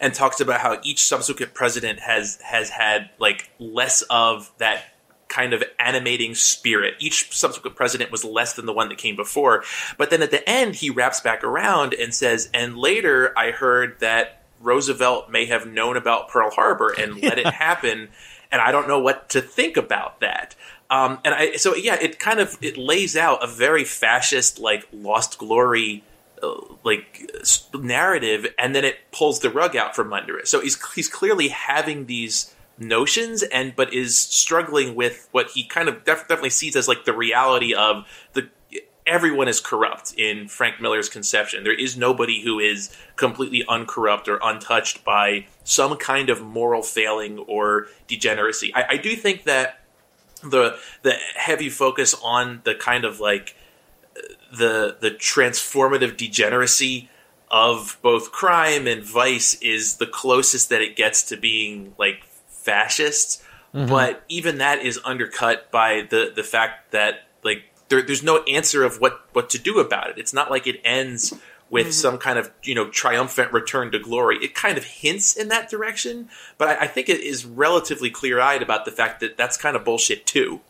and 0.00 0.12
talks 0.12 0.40
about 0.40 0.60
how 0.60 0.80
each 0.82 1.04
subsequent 1.04 1.54
president 1.54 2.00
has 2.00 2.40
has 2.42 2.70
had 2.70 3.10
like 3.20 3.50
less 3.60 4.02
of 4.10 4.50
that 4.58 4.82
kind 5.28 5.54
of 5.54 5.62
animating 5.78 6.34
spirit. 6.34 6.94
Each 6.98 7.34
subsequent 7.34 7.76
president 7.76 8.10
was 8.10 8.22
less 8.24 8.52
than 8.54 8.66
the 8.66 8.72
one 8.72 8.88
that 8.90 8.98
came 8.98 9.16
before. 9.16 9.62
But 9.96 10.10
then 10.10 10.20
at 10.20 10.30
the 10.30 10.46
end, 10.50 10.74
he 10.74 10.90
wraps 10.90 11.20
back 11.20 11.42
around 11.42 11.94
and 11.94 12.12
says, 12.12 12.50
and 12.52 12.76
later 12.76 13.32
I 13.38 13.50
heard 13.52 13.98
that 14.00 14.41
Roosevelt 14.62 15.30
may 15.30 15.46
have 15.46 15.66
known 15.66 15.96
about 15.96 16.28
Pearl 16.28 16.50
Harbor 16.50 16.94
and 16.96 17.14
let 17.22 17.38
it 17.38 17.46
happen. 17.46 18.08
And 18.50 18.60
I 18.60 18.72
don't 18.72 18.88
know 18.88 18.98
what 18.98 19.28
to 19.30 19.40
think 19.40 19.76
about 19.76 20.20
that. 20.20 20.54
Um, 20.90 21.18
and 21.24 21.34
I, 21.34 21.56
so 21.56 21.74
yeah, 21.74 21.96
it 22.00 22.18
kind 22.18 22.38
of, 22.38 22.58
it 22.60 22.76
lays 22.76 23.16
out 23.16 23.42
a 23.42 23.46
very 23.46 23.84
fascist, 23.84 24.58
like 24.58 24.86
lost 24.92 25.38
glory, 25.38 26.04
uh, 26.42 26.52
like 26.84 27.30
narrative, 27.74 28.46
and 28.58 28.74
then 28.74 28.84
it 28.84 28.96
pulls 29.10 29.40
the 29.40 29.48
rug 29.48 29.74
out 29.74 29.96
from 29.96 30.12
under 30.12 30.38
it. 30.38 30.48
So 30.48 30.60
he's, 30.60 30.76
he's 30.92 31.08
clearly 31.08 31.48
having 31.48 32.06
these 32.06 32.54
notions 32.78 33.42
and 33.42 33.74
but 33.76 33.92
is 33.92 34.18
struggling 34.18 34.94
with 34.94 35.28
what 35.32 35.50
he 35.50 35.64
kind 35.64 35.88
of 35.88 36.04
def- 36.04 36.26
definitely 36.28 36.50
sees 36.50 36.74
as 36.74 36.88
like 36.88 37.04
the 37.04 37.12
reality 37.12 37.74
of 37.74 38.06
the 38.32 38.48
everyone 39.06 39.48
is 39.48 39.60
corrupt 39.60 40.14
in 40.16 40.48
Frank 40.48 40.80
Miller's 40.80 41.08
conception. 41.08 41.64
There 41.64 41.78
is 41.78 41.96
nobody 41.96 42.42
who 42.42 42.58
is 42.58 42.94
completely 43.16 43.64
uncorrupt 43.68 44.28
or 44.28 44.38
untouched 44.42 45.04
by 45.04 45.46
some 45.64 45.96
kind 45.96 46.30
of 46.30 46.42
moral 46.42 46.82
failing 46.82 47.38
or 47.40 47.88
degeneracy. 48.06 48.72
I, 48.74 48.84
I 48.90 48.96
do 48.96 49.16
think 49.16 49.44
that 49.44 49.80
the 50.42 50.76
the 51.02 51.12
heavy 51.36 51.68
focus 51.68 52.14
on 52.22 52.62
the 52.64 52.74
kind 52.74 53.04
of 53.04 53.20
like 53.20 53.56
the 54.52 54.96
the 55.00 55.10
transformative 55.10 56.16
degeneracy 56.16 57.08
of 57.50 57.98
both 58.02 58.32
crime 58.32 58.86
and 58.86 59.02
vice 59.02 59.54
is 59.54 59.96
the 59.96 60.06
closest 60.06 60.70
that 60.70 60.80
it 60.80 60.96
gets 60.96 61.22
to 61.24 61.36
being 61.36 61.94
like 61.98 62.24
fascist. 62.48 63.42
Mm-hmm. 63.74 63.88
But 63.88 64.22
even 64.28 64.58
that 64.58 64.84
is 64.84 64.98
undercut 65.04 65.70
by 65.70 66.06
the 66.08 66.32
the 66.34 66.42
fact 66.42 66.92
that 66.92 67.26
like 67.44 67.64
there, 67.92 68.00
there's 68.00 68.22
no 68.22 68.42
answer 68.44 68.82
of 68.84 69.00
what 69.00 69.20
what 69.34 69.50
to 69.50 69.58
do 69.58 69.78
about 69.78 70.08
it. 70.08 70.18
It's 70.18 70.32
not 70.32 70.50
like 70.50 70.66
it 70.66 70.80
ends 70.82 71.34
with 71.68 71.88
mm-hmm. 71.88 71.92
some 71.92 72.18
kind 72.18 72.38
of 72.38 72.50
you 72.62 72.74
know 72.74 72.88
triumphant 72.88 73.52
return 73.52 73.92
to 73.92 73.98
glory. 73.98 74.38
It 74.42 74.54
kind 74.54 74.78
of 74.78 74.84
hints 74.84 75.36
in 75.36 75.48
that 75.48 75.68
direction, 75.68 76.30
but 76.56 76.68
I, 76.68 76.84
I 76.84 76.86
think 76.86 77.10
it 77.10 77.20
is 77.20 77.44
relatively 77.44 78.08
clear 78.08 78.40
eyed 78.40 78.62
about 78.62 78.86
the 78.86 78.90
fact 78.90 79.20
that 79.20 79.36
that's 79.36 79.58
kind 79.58 79.76
of 79.76 79.84
bullshit 79.84 80.24
too. 80.24 80.62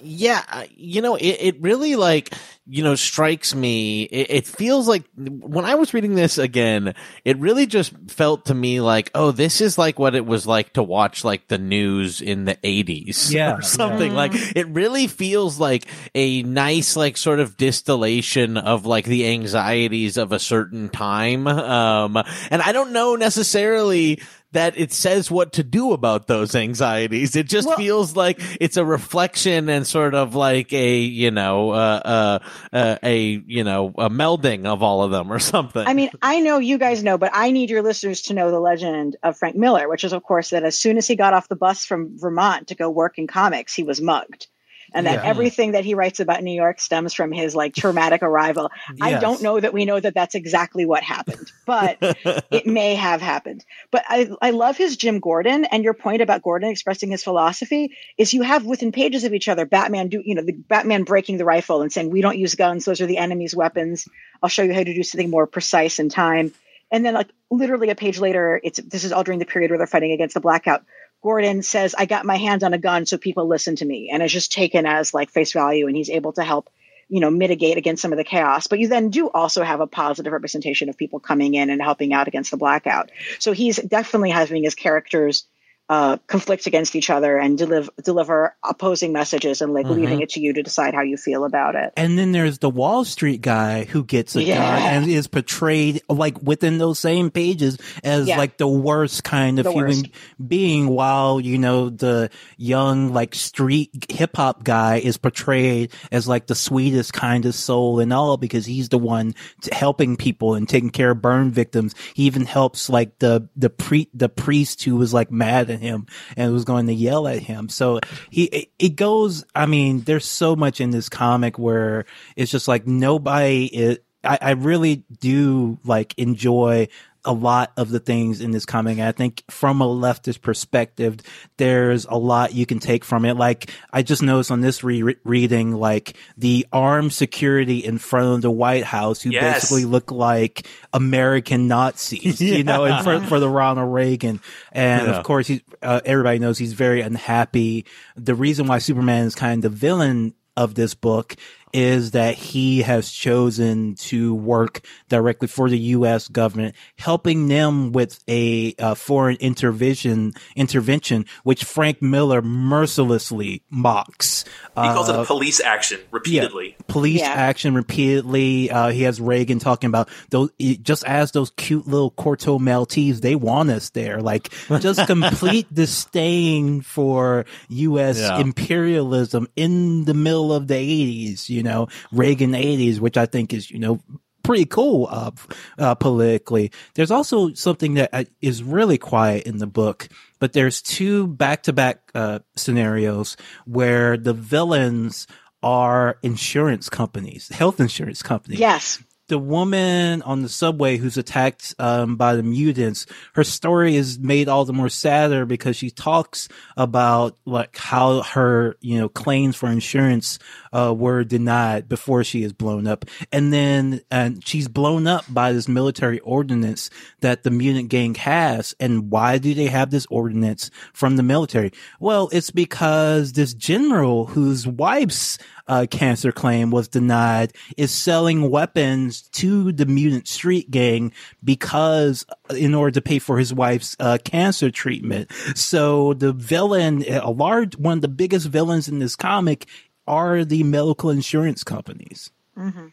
Yeah, 0.00 0.66
you 0.76 1.02
know, 1.02 1.16
it, 1.16 1.36
it 1.40 1.60
really 1.60 1.96
like 1.96 2.32
you 2.70 2.82
know, 2.82 2.94
strikes 2.94 3.54
me. 3.54 4.02
It, 4.02 4.30
it, 4.30 4.46
feels 4.46 4.86
like 4.86 5.04
when 5.16 5.64
I 5.64 5.76
was 5.76 5.94
reading 5.94 6.14
this 6.14 6.36
again, 6.36 6.94
it 7.24 7.38
really 7.38 7.66
just 7.66 7.94
felt 8.08 8.46
to 8.46 8.54
me 8.54 8.82
like, 8.82 9.10
oh, 9.14 9.30
this 9.30 9.62
is 9.62 9.78
like 9.78 9.98
what 9.98 10.14
it 10.14 10.26
was 10.26 10.46
like 10.46 10.74
to 10.74 10.82
watch 10.82 11.24
like 11.24 11.48
the 11.48 11.56
news 11.56 12.20
in 12.20 12.44
the 12.44 12.56
80s 12.56 13.30
yeah, 13.32 13.56
or 13.56 13.62
something. 13.62 14.10
Yeah. 14.10 14.16
Like 14.18 14.32
it 14.54 14.68
really 14.68 15.06
feels 15.06 15.58
like 15.58 15.86
a 16.14 16.42
nice, 16.42 16.94
like 16.94 17.16
sort 17.16 17.40
of 17.40 17.56
distillation 17.56 18.58
of 18.58 18.84
like 18.84 19.06
the 19.06 19.28
anxieties 19.28 20.18
of 20.18 20.32
a 20.32 20.38
certain 20.38 20.90
time. 20.90 21.46
Um, 21.46 22.16
and 22.50 22.60
I 22.60 22.72
don't 22.72 22.92
know 22.92 23.16
necessarily 23.16 24.20
that 24.52 24.78
it 24.78 24.92
says 24.92 25.30
what 25.30 25.52
to 25.54 25.62
do 25.62 25.92
about 25.92 26.26
those 26.26 26.54
anxieties. 26.54 27.36
It 27.36 27.48
just 27.48 27.68
well, 27.68 27.76
feels 27.76 28.16
like 28.16 28.40
it's 28.60 28.76
a 28.76 28.84
reflection 28.84 29.68
and 29.68 29.86
sort 29.86 30.14
of 30.14 30.34
like 30.34 30.72
a, 30.72 30.98
you 30.98 31.30
know, 31.30 31.70
uh, 31.70 32.00
uh, 32.04 32.38
uh, 32.72 32.96
a 33.02 33.42
you 33.46 33.64
know 33.64 33.88
a 33.98 34.08
melding 34.08 34.66
of 34.66 34.82
all 34.82 35.02
of 35.02 35.10
them 35.10 35.32
or 35.32 35.38
something. 35.38 35.86
I 35.86 35.94
mean, 35.94 36.10
I 36.22 36.40
know 36.40 36.58
you 36.58 36.78
guys 36.78 37.02
know, 37.02 37.18
but 37.18 37.30
I 37.34 37.50
need 37.50 37.70
your 37.70 37.82
listeners 37.82 38.22
to 38.22 38.34
know 38.34 38.50
the 38.50 38.60
legend 38.60 39.16
of 39.22 39.36
Frank 39.36 39.56
Miller, 39.56 39.88
which 39.88 40.04
is 40.04 40.12
of 40.12 40.22
course 40.22 40.50
that 40.50 40.64
as 40.64 40.78
soon 40.78 40.96
as 40.96 41.06
he 41.06 41.16
got 41.16 41.34
off 41.34 41.48
the 41.48 41.56
bus 41.56 41.84
from 41.84 42.18
Vermont 42.18 42.68
to 42.68 42.74
go 42.74 42.88
work 42.90 43.18
in 43.18 43.26
comics, 43.26 43.74
he 43.74 43.82
was 43.82 44.00
mugged 44.00 44.46
and 44.94 45.06
that 45.06 45.24
yeah. 45.24 45.28
everything 45.28 45.72
that 45.72 45.84
he 45.84 45.94
writes 45.94 46.20
about 46.20 46.42
New 46.42 46.52
York 46.52 46.80
stems 46.80 47.14
from 47.14 47.32
his 47.32 47.54
like 47.54 47.74
traumatic 47.74 48.22
arrival. 48.22 48.70
Yes. 48.88 48.98
I 49.00 49.20
don't 49.20 49.42
know 49.42 49.58
that 49.58 49.72
we 49.72 49.84
know 49.84 49.98
that 49.98 50.14
that's 50.14 50.34
exactly 50.34 50.86
what 50.86 51.02
happened, 51.02 51.50
but 51.66 51.98
it 52.50 52.66
may 52.66 52.94
have 52.94 53.20
happened. 53.20 53.64
But 53.90 54.04
I, 54.08 54.30
I 54.40 54.50
love 54.50 54.76
his 54.76 54.96
Jim 54.96 55.20
Gordon 55.20 55.64
and 55.64 55.84
your 55.84 55.94
point 55.94 56.22
about 56.22 56.42
Gordon 56.42 56.70
expressing 56.70 57.10
his 57.10 57.22
philosophy 57.22 57.96
is 58.16 58.34
you 58.34 58.42
have 58.42 58.64
within 58.64 58.92
pages 58.92 59.24
of 59.24 59.34
each 59.34 59.48
other 59.48 59.66
Batman 59.66 60.08
do 60.08 60.22
you 60.24 60.34
know 60.34 60.42
the 60.42 60.52
Batman 60.52 61.04
breaking 61.04 61.38
the 61.38 61.44
rifle 61.44 61.82
and 61.82 61.92
saying 61.92 62.10
we 62.10 62.20
don't 62.20 62.38
use 62.38 62.54
guns 62.54 62.84
those 62.84 63.00
are 63.00 63.06
the 63.06 63.18
enemy's 63.18 63.54
weapons. 63.54 64.08
I'll 64.42 64.48
show 64.48 64.62
you 64.62 64.74
how 64.74 64.82
to 64.82 64.94
do 64.94 65.02
something 65.02 65.30
more 65.30 65.46
precise 65.46 65.98
in 65.98 66.08
time. 66.08 66.52
And 66.90 67.04
then 67.04 67.14
like 67.14 67.28
literally 67.50 67.90
a 67.90 67.94
page 67.94 68.18
later, 68.18 68.60
it's 68.62 68.80
this 68.80 69.04
is 69.04 69.12
all 69.12 69.24
during 69.24 69.38
the 69.38 69.44
period 69.44 69.70
where 69.70 69.78
they're 69.78 69.86
fighting 69.86 70.12
against 70.12 70.34
the 70.34 70.40
blackout. 70.40 70.84
Gordon 71.22 71.62
says, 71.62 71.94
I 71.96 72.06
got 72.06 72.24
my 72.24 72.36
hands 72.36 72.62
on 72.62 72.74
a 72.74 72.78
gun, 72.78 73.06
so 73.06 73.18
people 73.18 73.46
listen 73.46 73.76
to 73.76 73.84
me. 73.84 74.10
And 74.12 74.22
it's 74.22 74.32
just 74.32 74.52
taken 74.52 74.86
as 74.86 75.12
like 75.12 75.30
face 75.30 75.52
value, 75.52 75.86
and 75.86 75.96
he's 75.96 76.10
able 76.10 76.32
to 76.34 76.44
help, 76.44 76.70
you 77.08 77.20
know, 77.20 77.30
mitigate 77.30 77.76
against 77.76 78.02
some 78.02 78.12
of 78.12 78.18
the 78.18 78.24
chaos. 78.24 78.66
But 78.66 78.78
you 78.78 78.88
then 78.88 79.10
do 79.10 79.28
also 79.28 79.62
have 79.62 79.80
a 79.80 79.86
positive 79.86 80.32
representation 80.32 80.88
of 80.88 80.96
people 80.96 81.20
coming 81.20 81.54
in 81.54 81.70
and 81.70 81.82
helping 81.82 82.12
out 82.12 82.28
against 82.28 82.50
the 82.50 82.56
blackout. 82.56 83.10
So 83.38 83.52
he's 83.52 83.76
definitely 83.76 84.30
having 84.30 84.62
his 84.62 84.74
characters 84.74 85.44
uh, 85.88 86.18
conflict 86.26 86.66
against 86.66 86.94
each 86.94 87.08
other 87.08 87.38
and 87.38 87.56
deliver 87.56 87.90
deliver 88.02 88.54
opposing 88.62 89.12
messages 89.12 89.62
and 89.62 89.72
like 89.72 89.86
mm-hmm. 89.86 89.94
leaving 89.94 90.20
it 90.20 90.30
to 90.30 90.40
you 90.40 90.52
to 90.52 90.62
decide 90.62 90.92
how 90.92 91.00
you 91.00 91.16
feel 91.16 91.44
about 91.44 91.76
it. 91.76 91.92
And 91.96 92.18
then 92.18 92.32
there's 92.32 92.58
the 92.58 92.68
Wall 92.68 93.04
Street 93.06 93.40
guy 93.40 93.84
who 93.84 94.04
gets 94.04 94.36
a 94.36 94.42
yeah. 94.42 94.58
gun 94.58 94.82
and 94.82 95.10
is 95.10 95.28
portrayed 95.28 96.02
like 96.08 96.42
within 96.42 96.76
those 96.76 96.98
same 96.98 97.30
pages 97.30 97.78
as 98.04 98.28
yeah. 98.28 98.36
like 98.36 98.58
the 98.58 98.68
worst 98.68 99.24
kind 99.24 99.58
of 99.58 99.64
the 99.64 99.72
human 99.72 99.96
worst. 99.96 100.10
being, 100.46 100.88
while 100.88 101.40
you 101.40 101.56
know 101.56 101.88
the 101.88 102.30
young 102.58 103.12
like 103.14 103.34
street 103.34 103.90
hip 104.10 104.36
hop 104.36 104.64
guy 104.64 104.96
is 104.96 105.16
portrayed 105.16 105.92
as 106.12 106.28
like 106.28 106.46
the 106.46 106.54
sweetest 106.54 107.14
kind 107.14 107.46
of 107.46 107.54
soul 107.54 108.00
and 108.00 108.12
all 108.12 108.36
because 108.36 108.66
he's 108.66 108.90
the 108.90 108.98
one 108.98 109.34
helping 109.72 110.16
people 110.18 110.54
and 110.54 110.68
taking 110.68 110.90
care 110.90 111.12
of 111.12 111.22
burn 111.22 111.50
victims. 111.50 111.94
He 112.12 112.24
even 112.24 112.44
helps 112.44 112.90
like 112.90 113.18
the 113.20 113.48
the 113.56 113.70
pre 113.70 114.10
the 114.12 114.28
priest 114.28 114.84
who 114.84 114.96
was 114.96 115.14
like 115.14 115.30
mad 115.30 115.77
at 115.78 115.82
him 115.82 116.06
and 116.36 116.52
was 116.52 116.64
going 116.64 116.86
to 116.86 116.94
yell 116.94 117.28
at 117.28 117.40
him. 117.40 117.68
So 117.68 118.00
he, 118.30 118.68
it, 118.78 118.96
goes, 118.96 119.44
I 119.54 119.66
mean, 119.66 120.00
there's 120.02 120.26
so 120.26 120.56
much 120.56 120.80
in 120.80 120.90
this 120.90 121.08
comic 121.08 121.58
where 121.58 122.04
it's 122.36 122.50
just 122.50 122.68
like 122.68 122.86
nobody 122.86 123.66
is, 123.66 123.98
I, 124.24 124.38
I 124.40 124.50
really 124.52 125.04
do 125.20 125.78
like 125.84 126.14
enjoy 126.18 126.88
a 127.28 127.32
lot 127.32 127.72
of 127.76 127.90
the 127.90 128.00
things 128.00 128.40
in 128.40 128.52
this 128.52 128.64
comic. 128.64 128.98
I 128.98 129.12
think 129.12 129.44
from 129.50 129.82
a 129.82 129.86
leftist 129.86 130.40
perspective, 130.40 131.18
there's 131.58 132.06
a 132.06 132.16
lot 132.16 132.54
you 132.54 132.64
can 132.64 132.78
take 132.78 133.04
from 133.04 133.26
it. 133.26 133.34
Like 133.34 133.70
I 133.92 134.00
just 134.00 134.22
noticed 134.22 134.50
on 134.50 134.62
this 134.62 134.82
re- 134.82 135.14
reading, 135.24 135.74
like 135.74 136.16
the 136.38 136.66
armed 136.72 137.12
security 137.12 137.84
in 137.84 137.98
front 137.98 138.36
of 138.36 138.40
the 138.40 138.50
White 138.50 138.84
House 138.84 139.20
who 139.20 139.28
yes. 139.28 139.60
basically 139.60 139.84
look 139.84 140.10
like 140.10 140.66
American 140.94 141.68
Nazis, 141.68 142.40
yeah. 142.40 142.54
you 142.56 142.64
know, 142.64 142.86
in 142.86 143.04
front 143.04 143.26
for 143.26 143.38
the 143.38 143.48
Ronald 143.48 143.92
Reagan. 143.92 144.40
And 144.72 145.06
yeah. 145.06 145.18
of 145.18 145.22
course, 145.22 145.46
he, 145.46 145.62
uh, 145.82 146.00
everybody 146.06 146.38
knows 146.38 146.56
he's 146.56 146.72
very 146.72 147.02
unhappy. 147.02 147.84
The 148.16 148.34
reason 148.34 148.66
why 148.66 148.78
Superman 148.78 149.26
is 149.26 149.34
kind 149.34 149.62
of 149.62 149.70
the 149.70 149.76
villain 149.76 150.32
of 150.56 150.74
this 150.74 150.94
book 150.94 151.36
is 151.72 152.12
that 152.12 152.34
he 152.34 152.82
has 152.82 153.10
chosen 153.10 153.94
to 153.96 154.34
work 154.34 154.80
directly 155.08 155.48
for 155.48 155.68
the 155.68 155.78
U.S. 155.78 156.28
government, 156.28 156.74
helping 156.98 157.48
them 157.48 157.92
with 157.92 158.22
a 158.28 158.74
uh, 158.78 158.94
foreign 158.94 159.36
intervention, 159.36 160.32
intervention, 160.56 161.26
which 161.42 161.64
Frank 161.64 162.00
Miller 162.00 162.42
mercilessly 162.42 163.62
mocks. 163.70 164.44
He 164.44 164.82
calls 164.82 165.10
uh, 165.10 165.14
it 165.14 165.20
a 165.20 165.24
police 165.24 165.60
action 165.60 166.00
repeatedly. 166.10 166.76
Yeah, 166.78 166.84
police 166.88 167.20
yeah. 167.20 167.32
action 167.32 167.74
repeatedly. 167.74 168.70
Uh, 168.70 168.90
he 168.90 169.02
has 169.02 169.20
Reagan 169.20 169.58
talking 169.58 169.88
about 169.88 170.08
those, 170.30 170.50
just 170.58 171.04
as 171.04 171.32
those 171.32 171.50
cute 171.50 171.86
little 171.86 172.10
Corto 172.10 172.60
Maltese, 172.60 173.20
they 173.20 173.34
want 173.34 173.70
us 173.70 173.90
there. 173.90 174.20
Like 174.20 174.52
just 174.80 175.06
complete 175.06 175.72
disdain 175.72 176.80
for 176.80 177.44
U.S. 177.68 178.18
Yeah. 178.20 178.38
imperialism 178.38 179.48
in 179.56 180.04
the 180.04 180.14
middle 180.14 180.52
of 180.52 180.68
the 180.68 180.74
80s 180.74 181.48
you 181.48 181.57
know, 181.62 181.88
Reagan 182.12 182.52
80s, 182.52 183.00
which 183.00 183.16
I 183.16 183.26
think 183.26 183.52
is, 183.52 183.70
you 183.70 183.78
know, 183.78 184.00
pretty 184.42 184.64
cool 184.64 185.08
uh, 185.10 185.30
uh, 185.78 185.94
politically. 185.94 186.72
There's 186.94 187.10
also 187.10 187.52
something 187.52 187.94
that 187.94 188.10
uh, 188.12 188.24
really 188.62 188.98
quiet 188.98 189.46
in 189.46 189.58
the 189.58 189.66
book, 189.66 190.08
but 190.38 190.52
there's 190.52 190.80
two 190.80 191.26
back 191.26 191.64
to 191.64 191.72
back 191.72 192.10
scenarios 192.56 193.36
where 193.66 194.16
the 194.16 194.32
villains 194.32 195.26
are 195.62 196.18
insurance 196.22 196.88
companies, 196.88 197.48
health 197.48 197.80
insurance 197.80 198.22
companies. 198.22 198.60
Yes 198.60 199.02
the 199.28 199.38
woman 199.38 200.22
on 200.22 200.42
the 200.42 200.48
subway 200.48 200.96
who's 200.96 201.16
attacked 201.16 201.74
um, 201.78 202.16
by 202.16 202.34
the 202.34 202.42
mutants, 202.42 203.06
her 203.34 203.44
story 203.44 203.94
is 203.94 204.18
made 204.18 204.48
all 204.48 204.64
the 204.64 204.72
more 204.72 204.88
sadder 204.88 205.44
because 205.44 205.76
she 205.76 205.90
talks 205.90 206.48
about 206.76 207.36
like 207.44 207.76
how 207.76 208.22
her 208.22 208.76
you 208.80 208.98
know 208.98 209.08
claims 209.08 209.54
for 209.54 209.68
insurance 209.68 210.38
uh, 210.72 210.94
were 210.96 211.24
denied 211.24 211.88
before 211.88 212.24
she 212.24 212.42
is 212.42 212.52
blown 212.52 212.86
up, 212.86 213.04
and 213.32 213.52
then 213.52 214.00
and 214.10 214.46
she's 214.46 214.68
blown 214.68 215.06
up 215.06 215.24
by 215.28 215.52
this 215.52 215.68
military 215.68 216.20
ordinance 216.20 216.90
that 217.20 217.42
the 217.42 217.50
mutant 217.50 217.88
gang 217.88 218.14
has. 218.14 218.74
And 218.80 219.10
why 219.10 219.38
do 219.38 219.54
they 219.54 219.66
have 219.66 219.90
this 219.90 220.06
ordinance 220.10 220.70
from 220.92 221.16
the 221.16 221.22
military? 221.22 221.72
Well, 222.00 222.28
it's 222.32 222.50
because 222.50 223.32
this 223.32 223.54
general 223.54 224.26
whose 224.26 224.66
wife's 224.66 225.38
uh, 225.68 225.86
cancer 225.90 226.32
claim 226.32 226.70
was 226.70 226.88
denied 226.88 227.52
is 227.76 227.90
selling 227.90 228.50
weapons 228.50 229.22
to 229.22 229.70
the 229.72 229.86
mutant 229.86 230.26
street 230.26 230.70
gang 230.70 231.12
because 231.44 232.24
uh, 232.50 232.54
in 232.54 232.74
order 232.74 232.92
to 232.92 233.02
pay 233.02 233.18
for 233.18 233.38
his 233.38 233.52
wife's 233.52 233.94
uh, 234.00 234.18
cancer 234.24 234.70
treatment. 234.70 235.30
So 235.54 236.14
the 236.14 236.32
villain, 236.32 237.04
a 237.08 237.30
large, 237.30 237.76
one 237.76 237.98
of 237.98 238.02
the 238.02 238.08
biggest 238.08 238.46
villains 238.46 238.88
in 238.88 238.98
this 238.98 239.14
comic 239.14 239.66
are 240.08 240.44
the 240.44 240.64
medical 240.64 241.10
insurance 241.10 241.62
companies. 241.62 242.30
Mm-hmm. 242.56 242.86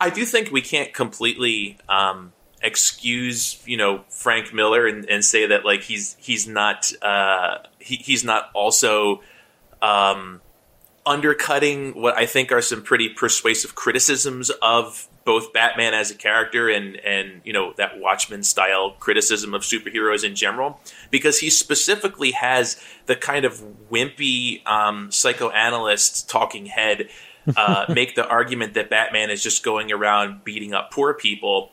I 0.00 0.10
do 0.10 0.24
think 0.24 0.50
we 0.50 0.62
can't 0.62 0.92
completely 0.92 1.78
um, 1.88 2.32
excuse, 2.62 3.62
you 3.66 3.76
know, 3.76 4.04
Frank 4.08 4.52
Miller 4.52 4.86
and, 4.86 5.08
and, 5.08 5.24
say 5.24 5.46
that 5.46 5.64
like 5.64 5.82
he's 5.82 6.16
he's 6.18 6.46
not 6.46 6.92
uh, 7.02 7.58
he, 7.78 7.96
he's 7.96 8.24
not 8.24 8.50
also 8.54 9.22
um, 9.80 10.40
undercutting 11.04 11.92
what 12.00 12.16
I 12.16 12.26
think 12.26 12.52
are 12.52 12.60
some 12.60 12.82
pretty 12.82 13.08
persuasive 13.08 13.74
criticisms 13.74 14.50
of 14.60 15.08
both 15.26 15.52
Batman 15.52 15.92
as 15.92 16.10
a 16.10 16.14
character 16.14 16.70
and 16.70 16.96
and 17.00 17.42
you 17.44 17.52
know 17.52 17.74
that 17.76 17.98
Watchmen 17.98 18.42
style 18.44 18.92
criticism 18.92 19.52
of 19.52 19.62
superheroes 19.62 20.24
in 20.24 20.34
general 20.34 20.80
because 21.10 21.40
he 21.40 21.50
specifically 21.50 22.30
has 22.30 22.80
the 23.04 23.16
kind 23.16 23.44
of 23.44 23.62
wimpy 23.90 24.66
um, 24.66 25.10
psychoanalyst 25.10 26.30
talking 26.30 26.66
head 26.66 27.08
uh, 27.56 27.86
make 27.92 28.14
the 28.14 28.26
argument 28.26 28.74
that 28.74 28.88
Batman 28.88 29.28
is 29.28 29.42
just 29.42 29.62
going 29.62 29.92
around 29.92 30.44
beating 30.44 30.72
up 30.72 30.92
poor 30.92 31.12
people 31.12 31.72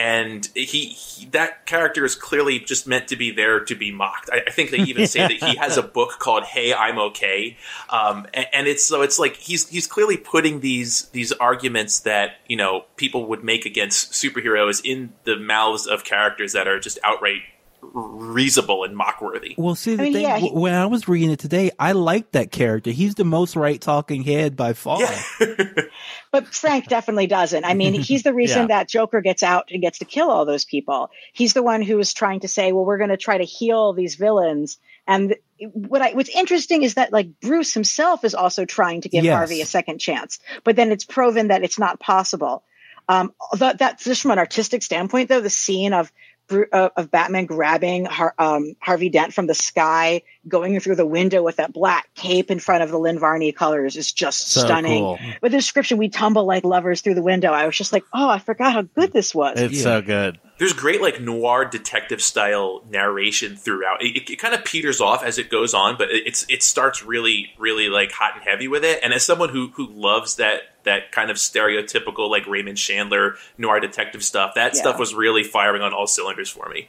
and 0.00 0.48
he, 0.54 0.64
he, 0.64 1.26
that 1.26 1.66
character 1.66 2.06
is 2.06 2.14
clearly 2.14 2.58
just 2.58 2.86
meant 2.86 3.08
to 3.08 3.16
be 3.16 3.30
there 3.30 3.60
to 3.60 3.74
be 3.74 3.92
mocked. 3.92 4.30
I, 4.32 4.44
I 4.46 4.50
think 4.50 4.70
they 4.70 4.78
even 4.78 5.06
say 5.06 5.20
that 5.20 5.32
he 5.32 5.56
has 5.58 5.76
a 5.76 5.82
book 5.82 6.18
called 6.18 6.44
"Hey, 6.44 6.72
I'm 6.72 6.98
Okay," 6.98 7.58
um, 7.90 8.26
and, 8.32 8.46
and, 8.54 8.66
it's 8.66 8.82
so 8.82 9.02
it's 9.02 9.18
like 9.18 9.36
he's 9.36 9.68
he's 9.68 9.86
clearly 9.86 10.16
putting 10.16 10.60
these 10.60 11.10
these 11.10 11.32
arguments 11.32 12.00
that 12.00 12.38
you 12.48 12.56
know 12.56 12.86
people 12.96 13.26
would 13.26 13.44
make 13.44 13.66
against 13.66 14.12
superheroes 14.12 14.80
in 14.82 15.12
the 15.24 15.36
mouths 15.36 15.86
of 15.86 16.02
characters 16.02 16.54
that 16.54 16.66
are 16.66 16.80
just 16.80 16.98
outright 17.04 17.42
reasonable 17.82 18.84
and 18.84 18.98
mockworthy. 18.98 19.56
Well, 19.56 19.74
see, 19.74 19.96
the 19.96 20.02
I 20.02 20.04
mean, 20.04 20.12
thing, 20.12 20.22
yeah, 20.22 20.38
he, 20.38 20.50
when 20.50 20.74
I 20.74 20.86
was 20.86 21.08
reading 21.08 21.30
it 21.30 21.38
today, 21.38 21.70
I 21.78 21.92
liked 21.92 22.32
that 22.32 22.50
character. 22.50 22.90
He's 22.90 23.14
the 23.14 23.24
most 23.24 23.56
right 23.56 23.80
talking 23.80 24.22
head 24.22 24.56
by 24.56 24.72
far. 24.72 25.00
Yeah. 25.00 25.22
but 26.30 26.46
Frank 26.46 26.88
definitely 26.88 27.26
doesn't. 27.26 27.64
I 27.64 27.74
mean, 27.74 27.94
he's 27.94 28.22
the 28.22 28.34
reason 28.34 28.62
yeah. 28.68 28.78
that 28.78 28.88
Joker 28.88 29.20
gets 29.20 29.42
out 29.42 29.70
and 29.70 29.80
gets 29.80 29.98
to 29.98 30.04
kill 30.04 30.30
all 30.30 30.44
those 30.44 30.64
people. 30.64 31.10
He's 31.32 31.54
the 31.54 31.62
one 31.62 31.82
who 31.82 31.98
is 31.98 32.12
trying 32.12 32.40
to 32.40 32.48
say, 32.48 32.72
well, 32.72 32.84
we're 32.84 32.98
going 32.98 33.10
to 33.10 33.16
try 33.16 33.38
to 33.38 33.44
heal 33.44 33.92
these 33.92 34.16
villains. 34.16 34.78
And 35.06 35.36
what 35.58 36.02
I, 36.02 36.12
what's 36.12 36.30
interesting 36.30 36.82
is 36.82 36.94
that 36.94 37.12
like 37.12 37.40
Bruce 37.40 37.74
himself 37.74 38.24
is 38.24 38.34
also 38.34 38.64
trying 38.64 39.00
to 39.02 39.08
give 39.08 39.24
yes. 39.24 39.34
Harvey 39.34 39.60
a 39.60 39.66
second 39.66 39.98
chance, 39.98 40.38
but 40.64 40.76
then 40.76 40.92
it's 40.92 41.04
proven 41.04 41.48
that 41.48 41.64
it's 41.64 41.78
not 41.78 42.00
possible. 42.00 42.64
Um, 43.08 43.34
that, 43.58 43.78
that's 43.78 44.04
just 44.04 44.22
from 44.22 44.30
an 44.30 44.38
artistic 44.38 44.84
standpoint, 44.84 45.28
though, 45.28 45.40
the 45.40 45.50
scene 45.50 45.92
of 45.92 46.12
of 46.50 47.10
Batman 47.10 47.46
grabbing 47.46 48.04
Har- 48.04 48.34
um, 48.38 48.74
Harvey 48.80 49.08
Dent 49.08 49.32
from 49.32 49.46
the 49.46 49.54
sky, 49.54 50.22
going 50.48 50.78
through 50.80 50.96
the 50.96 51.06
window 51.06 51.42
with 51.42 51.56
that 51.56 51.72
black 51.72 52.12
cape 52.14 52.50
in 52.50 52.58
front 52.58 52.82
of 52.82 52.90
the 52.90 52.98
Lynn 52.98 53.18
Varley 53.18 53.52
colors 53.52 53.96
is 53.96 54.12
just 54.12 54.48
so 54.48 54.60
stunning. 54.60 55.02
Cool. 55.02 55.18
With 55.42 55.52
the 55.52 55.58
description, 55.58 55.98
we 55.98 56.08
tumble 56.08 56.44
like 56.44 56.64
lovers 56.64 57.00
through 57.00 57.14
the 57.14 57.22
window. 57.22 57.52
I 57.52 57.66
was 57.66 57.76
just 57.76 57.92
like, 57.92 58.04
oh, 58.12 58.28
I 58.28 58.38
forgot 58.38 58.72
how 58.72 58.82
good 58.82 59.12
this 59.12 59.34
was. 59.34 59.60
It's 59.60 59.74
yeah. 59.74 59.82
so 59.82 60.02
good 60.02 60.38
there's 60.60 60.74
great 60.74 61.00
like 61.00 61.22
noir 61.22 61.64
detective 61.64 62.20
style 62.20 62.84
narration 62.90 63.56
throughout. 63.56 64.02
It, 64.02 64.14
it, 64.14 64.30
it, 64.30 64.36
kind 64.36 64.54
of 64.54 64.62
peters 64.62 65.00
off 65.00 65.24
as 65.24 65.38
it 65.38 65.48
goes 65.48 65.72
on, 65.72 65.96
but 65.96 66.10
it, 66.10 66.26
it's 66.26 66.44
it 66.50 66.62
starts 66.62 67.02
really 67.02 67.50
really 67.58 67.88
like 67.88 68.12
hot 68.12 68.34
and 68.34 68.44
heavy 68.44 68.68
with 68.68 68.84
it. 68.84 69.00
And 69.02 69.14
as 69.14 69.24
someone 69.24 69.48
who 69.48 69.68
who 69.68 69.88
loves 69.90 70.36
that 70.36 70.60
that 70.84 71.12
kind 71.12 71.30
of 71.30 71.36
stereotypical 71.36 72.30
like 72.30 72.46
Raymond 72.46 72.78
Chandler 72.78 73.36
noir 73.58 73.80
detective 73.80 74.24
stuff, 74.24 74.54
that 74.54 74.74
yeah. 74.74 74.80
stuff 74.80 74.98
was 74.98 75.14
really 75.14 75.44
firing 75.44 75.82
on 75.82 75.92
all 75.92 76.06
cylinders 76.06 76.48
for 76.48 76.68
me. 76.68 76.88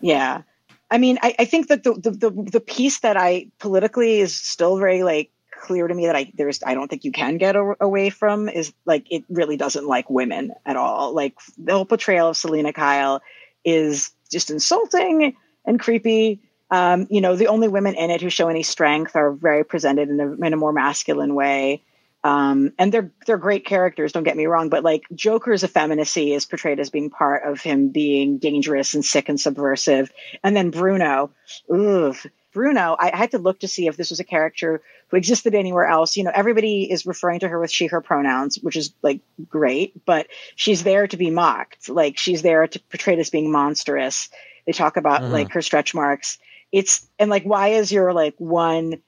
Yeah. 0.00 0.42
I 0.90 0.98
mean, 0.98 1.18
I, 1.22 1.34
I 1.38 1.44
think 1.44 1.68
that 1.68 1.84
the, 1.84 1.94
the, 1.94 2.10
the 2.10 2.30
the 2.30 2.60
piece 2.60 3.00
that 3.00 3.16
I 3.16 3.46
politically 3.58 4.20
is 4.20 4.34
still 4.34 4.76
very 4.76 5.02
like 5.02 5.30
clear 5.60 5.86
to 5.86 5.94
me 5.94 6.06
that 6.06 6.16
I 6.16 6.32
there's 6.34 6.62
I 6.64 6.74
don't 6.74 6.88
think 6.88 7.04
you 7.04 7.12
can 7.12 7.36
get 7.36 7.54
a, 7.54 7.74
away 7.80 8.10
from 8.10 8.48
is 8.48 8.72
like 8.86 9.06
it 9.10 9.24
really 9.28 9.56
doesn't 9.56 9.86
like 9.86 10.10
women 10.10 10.52
at 10.66 10.76
all. 10.76 11.14
Like 11.14 11.38
the 11.58 11.72
whole 11.72 11.84
portrayal 11.84 12.30
of 12.30 12.36
Selina 12.36 12.72
Kyle 12.72 13.22
is 13.64 14.10
just 14.30 14.50
insulting 14.50 15.36
and 15.64 15.78
creepy. 15.78 16.40
Um, 16.72 17.06
you 17.10 17.20
know, 17.20 17.36
the 17.36 17.48
only 17.48 17.68
women 17.68 17.94
in 17.94 18.10
it 18.10 18.20
who 18.20 18.30
show 18.30 18.48
any 18.48 18.62
strength 18.62 19.16
are 19.16 19.32
very 19.32 19.64
presented 19.64 20.08
in 20.08 20.20
a, 20.20 20.32
in 20.46 20.52
a 20.52 20.56
more 20.56 20.72
masculine 20.72 21.34
way. 21.34 21.82
Um, 22.22 22.72
and 22.78 22.92
they're 22.92 23.10
they're 23.26 23.38
great 23.38 23.64
characters. 23.64 24.12
Don't 24.12 24.24
get 24.24 24.36
me 24.36 24.46
wrong, 24.46 24.68
but 24.68 24.84
like 24.84 25.04
Joker's 25.14 25.64
effeminacy 25.64 26.34
is 26.34 26.44
portrayed 26.44 26.78
as 26.78 26.90
being 26.90 27.08
part 27.08 27.44
of 27.44 27.62
him 27.62 27.88
being 27.88 28.38
dangerous 28.38 28.94
and 28.94 29.04
sick 29.04 29.28
and 29.28 29.40
subversive. 29.40 30.12
And 30.44 30.54
then 30.54 30.70
Bruno, 30.70 31.30
ugh, 31.72 32.16
Bruno, 32.52 32.96
I, 32.98 33.12
I 33.12 33.16
had 33.16 33.30
to 33.30 33.38
look 33.38 33.60
to 33.60 33.68
see 33.68 33.86
if 33.86 33.96
this 33.96 34.10
was 34.10 34.20
a 34.20 34.24
character 34.24 34.82
who 35.08 35.16
existed 35.16 35.54
anywhere 35.54 35.86
else. 35.86 36.16
You 36.16 36.24
know, 36.24 36.32
everybody 36.34 36.90
is 36.90 37.06
referring 37.06 37.40
to 37.40 37.48
her 37.48 37.58
with 37.58 37.70
she, 37.70 37.86
her 37.86 38.00
pronouns, 38.00 38.58
which 38.60 38.76
is 38.76 38.92
like 39.02 39.20
great, 39.48 40.04
but 40.04 40.26
she's 40.56 40.82
there 40.82 41.06
to 41.06 41.16
be 41.16 41.30
mocked. 41.30 41.88
Like 41.88 42.18
she's 42.18 42.42
there 42.42 42.66
to 42.66 42.80
portray 42.90 43.18
as 43.18 43.30
being 43.30 43.50
monstrous. 43.50 44.28
They 44.66 44.72
talk 44.72 44.96
about 44.96 45.22
uh-huh. 45.22 45.32
like 45.32 45.52
her 45.52 45.62
stretch 45.62 45.94
marks. 45.94 46.38
It's, 46.72 47.06
and 47.18 47.30
like, 47.30 47.44
why 47.44 47.68
is 47.68 47.90
your 47.90 48.12
like 48.12 48.34
one 48.38 49.00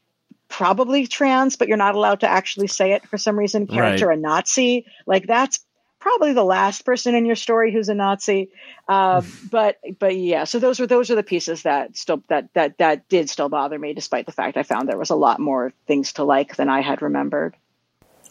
probably 0.53 1.07
trans, 1.07 1.57
but 1.57 1.67
you're 1.67 1.79
not 1.79 1.95
allowed 1.95 2.21
to 2.21 2.29
actually 2.29 2.67
say 2.67 2.93
it 2.93 3.09
for 3.09 3.17
some 3.17 3.38
reason, 3.38 3.67
character 3.67 4.09
right. 4.09 4.19
a 4.19 4.21
Nazi? 4.21 4.85
Like 5.07 5.27
that's 5.27 5.59
probably 5.99 6.35
the 6.35 6.45
last 6.45 6.85
person 6.85 7.15
in 7.15 7.25
your 7.25 7.37
story 7.37 7.73
who's 7.73 7.88
a 7.88 7.95
Nazi. 7.95 8.51
Uh, 8.87 9.23
but 9.51 9.79
but 9.99 10.15
yeah, 10.15 10.45
so 10.45 10.59
those 10.59 10.79
were 10.79 10.87
those 10.87 11.11
are 11.11 11.15
the 11.15 11.23
pieces 11.23 11.62
that 11.62 11.97
still 11.97 12.23
that 12.29 12.53
that 12.53 12.77
that 12.79 13.09
did 13.09 13.31
still 13.31 13.49
bother 13.49 13.79
me, 13.79 13.95
despite 13.95 14.27
the 14.27 14.33
fact 14.33 14.59
I 14.59 14.62
found 14.62 14.88
there 14.88 14.99
was 14.99 15.11
a 15.11 15.17
lot 15.17 15.41
more 15.41 15.73
things 15.87 16.12
to 16.15 16.25
like 16.25 16.55
than 16.57 16.69
I 16.69 16.83
had 16.83 17.01
remembered. 17.01 17.57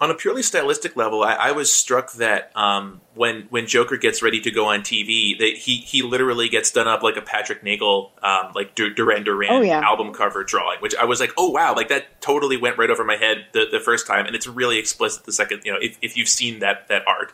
On 0.02 0.10
a 0.10 0.16
purely 0.16 0.42
stylistic 0.42 0.96
level, 0.96 1.22
I, 1.22 1.34
I 1.36 1.52
was 1.52 1.72
struck 1.72 2.14
that 2.14 2.52
um, 2.58 3.02
when 3.14 3.44
when 3.52 3.68
Joker 3.68 3.98
gets 3.98 4.24
ready 4.24 4.42
to 4.42 4.50
go 4.50 4.66
on 4.66 4.82
TV, 4.82 5.38
that 5.38 5.54
he 5.56 5.78
he 5.78 6.02
literally 6.02 6.50
gets 6.50 6.72
done 6.72 6.88
up 6.88 7.04
like 7.04 7.18
a 7.18 7.22
Patrick 7.22 7.62
Nagel, 7.64 8.12
um, 8.24 8.52
like 8.56 8.74
Duran 8.74 9.24
Duran 9.24 9.52
oh, 9.52 9.62
yeah. 9.62 9.80
album 9.82 10.12
cover 10.12 10.44
drawing, 10.44 10.80
which 10.80 10.96
I 10.96 11.06
was 11.06 11.20
like, 11.20 11.32
oh 11.38 11.52
wow, 11.52 11.76
like 11.76 11.90
that 11.90 12.20
totally 12.20 12.58
went 12.58 12.80
right 12.80 12.90
over 12.90 13.04
my 13.04 13.16
head 13.16 13.46
the, 13.54 13.68
the 13.72 13.80
first 13.80 14.08
time, 14.08 14.26
and 14.26 14.36
it's 14.36 14.48
really 14.48 14.80
explicit 14.80 15.26
the 15.26 15.32
second, 15.32 15.62
you 15.66 15.72
know, 15.72 15.78
if, 15.80 16.00
if 16.02 16.18
you've 16.18 16.30
seen 16.30 16.62
that 16.62 16.88
that 16.88 17.08
art. 17.08 17.34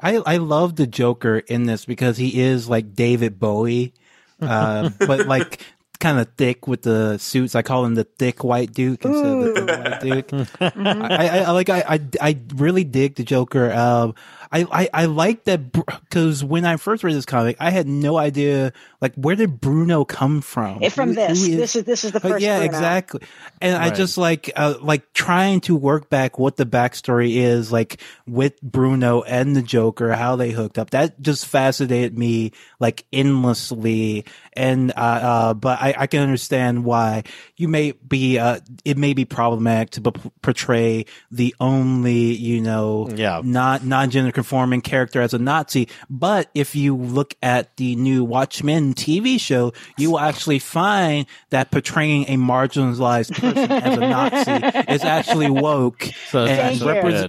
I 0.00 0.16
I 0.26 0.38
love 0.38 0.74
the 0.74 0.88
Joker 0.88 1.38
in 1.38 1.62
this 1.62 1.84
because 1.84 2.16
he 2.16 2.40
is 2.40 2.68
like 2.68 2.92
David 2.92 3.38
Bowie, 3.38 3.94
uh, 4.42 4.90
but 4.98 5.28
like 5.28 5.60
kind 6.00 6.18
of 6.18 6.28
thick 6.36 6.66
with 6.66 6.82
the 6.82 7.18
suits. 7.18 7.54
I 7.54 7.62
call 7.62 7.84
him 7.84 7.94
the 7.94 8.04
thick 8.04 8.42
white 8.42 8.72
Duke 8.72 9.04
instead 9.04 9.26
of 9.26 9.54
the 9.54 9.64
white 9.66 10.00
Duke. 10.00 10.48
I, 10.60 11.28
I, 11.28 11.38
I, 11.38 11.50
like 11.52 11.68
I, 11.68 11.84
I 11.86 12.00
I 12.20 12.38
really 12.54 12.84
dig 12.84 13.14
the 13.14 13.22
Joker. 13.22 13.72
Um, 13.72 14.14
I, 14.52 14.66
I, 14.70 14.88
I 14.92 15.04
like 15.04 15.44
that 15.44 15.70
because 15.70 16.42
when 16.42 16.64
I 16.64 16.76
first 16.76 17.04
read 17.04 17.14
this 17.14 17.24
comic, 17.24 17.56
I 17.60 17.70
had 17.70 17.86
no 17.86 18.16
idea 18.16 18.72
like 19.00 19.14
where 19.14 19.36
did 19.36 19.60
Bruno 19.60 20.04
come 20.04 20.40
from? 20.40 20.82
It, 20.82 20.92
from 20.92 21.10
who, 21.10 21.14
this, 21.14 21.46
who 21.46 21.52
is, 21.52 21.56
this 21.56 21.76
is 21.76 21.84
this 21.84 22.04
is 22.04 22.12
the 22.12 22.20
first. 22.20 22.42
yeah, 22.42 22.58
Bruno. 22.58 22.66
exactly. 22.66 23.20
And 23.60 23.78
right. 23.78 23.92
I 23.92 23.94
just 23.94 24.18
like 24.18 24.50
uh, 24.56 24.74
like 24.80 25.12
trying 25.12 25.60
to 25.62 25.76
work 25.76 26.10
back 26.10 26.38
what 26.38 26.56
the 26.56 26.66
backstory 26.66 27.36
is 27.36 27.70
like 27.70 28.00
with 28.26 28.60
Bruno 28.60 29.22
and 29.22 29.54
the 29.54 29.62
Joker, 29.62 30.12
how 30.12 30.34
they 30.34 30.50
hooked 30.50 30.78
up. 30.78 30.90
That 30.90 31.20
just 31.22 31.46
fascinated 31.46 32.18
me 32.18 32.50
like 32.80 33.06
endlessly. 33.12 34.24
And 34.54 34.90
uh, 34.96 35.00
uh 35.00 35.54
but 35.54 35.80
I, 35.80 35.94
I 35.96 36.06
can 36.08 36.22
understand 36.22 36.84
why 36.84 37.22
you 37.56 37.68
may 37.68 37.92
be 37.92 38.38
uh 38.38 38.58
it 38.84 38.98
may 38.98 39.14
be 39.14 39.24
problematic 39.24 39.90
to 39.90 40.00
b- 40.00 40.30
portray 40.42 41.06
the 41.30 41.54
only 41.60 42.34
you 42.34 42.60
know 42.60 43.08
yeah 43.14 43.40
not 43.44 43.84
non 43.84 44.10
gender 44.10 44.32
conforming 44.40 44.80
character 44.80 45.20
as 45.20 45.34
a 45.34 45.38
Nazi. 45.38 45.86
But 46.08 46.50
if 46.54 46.74
you 46.74 46.96
look 46.96 47.34
at 47.42 47.76
the 47.76 47.94
new 47.96 48.24
Watchmen 48.24 48.94
TV 48.94 49.38
show, 49.38 49.74
you 49.98 50.12
will 50.12 50.18
actually 50.18 50.58
find 50.58 51.26
that 51.50 51.70
portraying 51.70 52.24
a 52.24 52.36
marginalized 52.36 53.34
person 53.34 53.70
as 53.70 53.98
a 53.98 54.00
Nazi 54.00 54.88
is 54.94 55.04
actually 55.04 55.50
woke. 55.50 56.08
So 56.30 56.46
and 56.46 56.80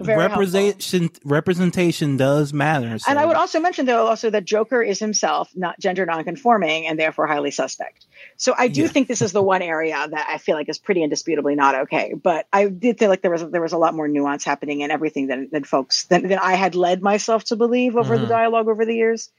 representation 0.08 1.10
representation 1.26 2.16
does 2.16 2.54
matter. 2.54 2.98
So. 2.98 3.10
And 3.10 3.20
I 3.20 3.26
would 3.26 3.36
also 3.36 3.60
mention 3.60 3.86
though 3.86 4.08
also 4.08 4.30
that 4.30 4.46
Joker 4.46 4.82
is 4.82 5.00
himself 5.00 5.52
not 5.54 5.80
gender 5.80 6.06
nonconforming 6.06 6.88
and 6.88 6.98
therefore 6.98 7.28
highly 7.28 7.52
suspect. 7.52 8.06
So 8.38 8.56
I 8.58 8.70
do 8.70 8.84
yeah. 8.84 8.88
think 8.88 9.10
this 9.10 9.22
is 9.22 9.34
the 9.34 9.42
one 9.42 9.62
area 9.62 10.08
that 10.10 10.28
I 10.30 10.38
feel 10.38 10.56
like 10.56 10.70
is 10.70 10.78
pretty 10.78 11.04
indisputably 11.04 11.56
not 11.56 11.76
okay. 11.76 12.14
But 12.14 12.48
I 12.54 12.68
did 12.68 13.00
feel 13.00 13.10
like 13.10 13.22
there 13.22 13.32
was 13.32 13.50
there 13.50 13.62
was 13.62 13.74
a 13.74 13.78
lot 13.78 13.94
more 13.94 14.08
nuance 14.08 14.46
happening 14.46 14.80
in 14.80 14.92
everything 14.92 15.28
than, 15.28 15.50
than 15.52 15.66
folks 15.66 16.06
than, 16.06 16.28
than 16.28 16.40
I 16.40 16.54
had 16.54 16.76
led 16.76 17.01
myself 17.02 17.46
to 17.46 17.56
believe 17.56 17.96
over 17.96 18.14
mm-hmm. 18.14 18.24
the 18.24 18.30
dialogue 18.30 18.68
over 18.68 18.86
the 18.86 18.96
years. 18.96 19.30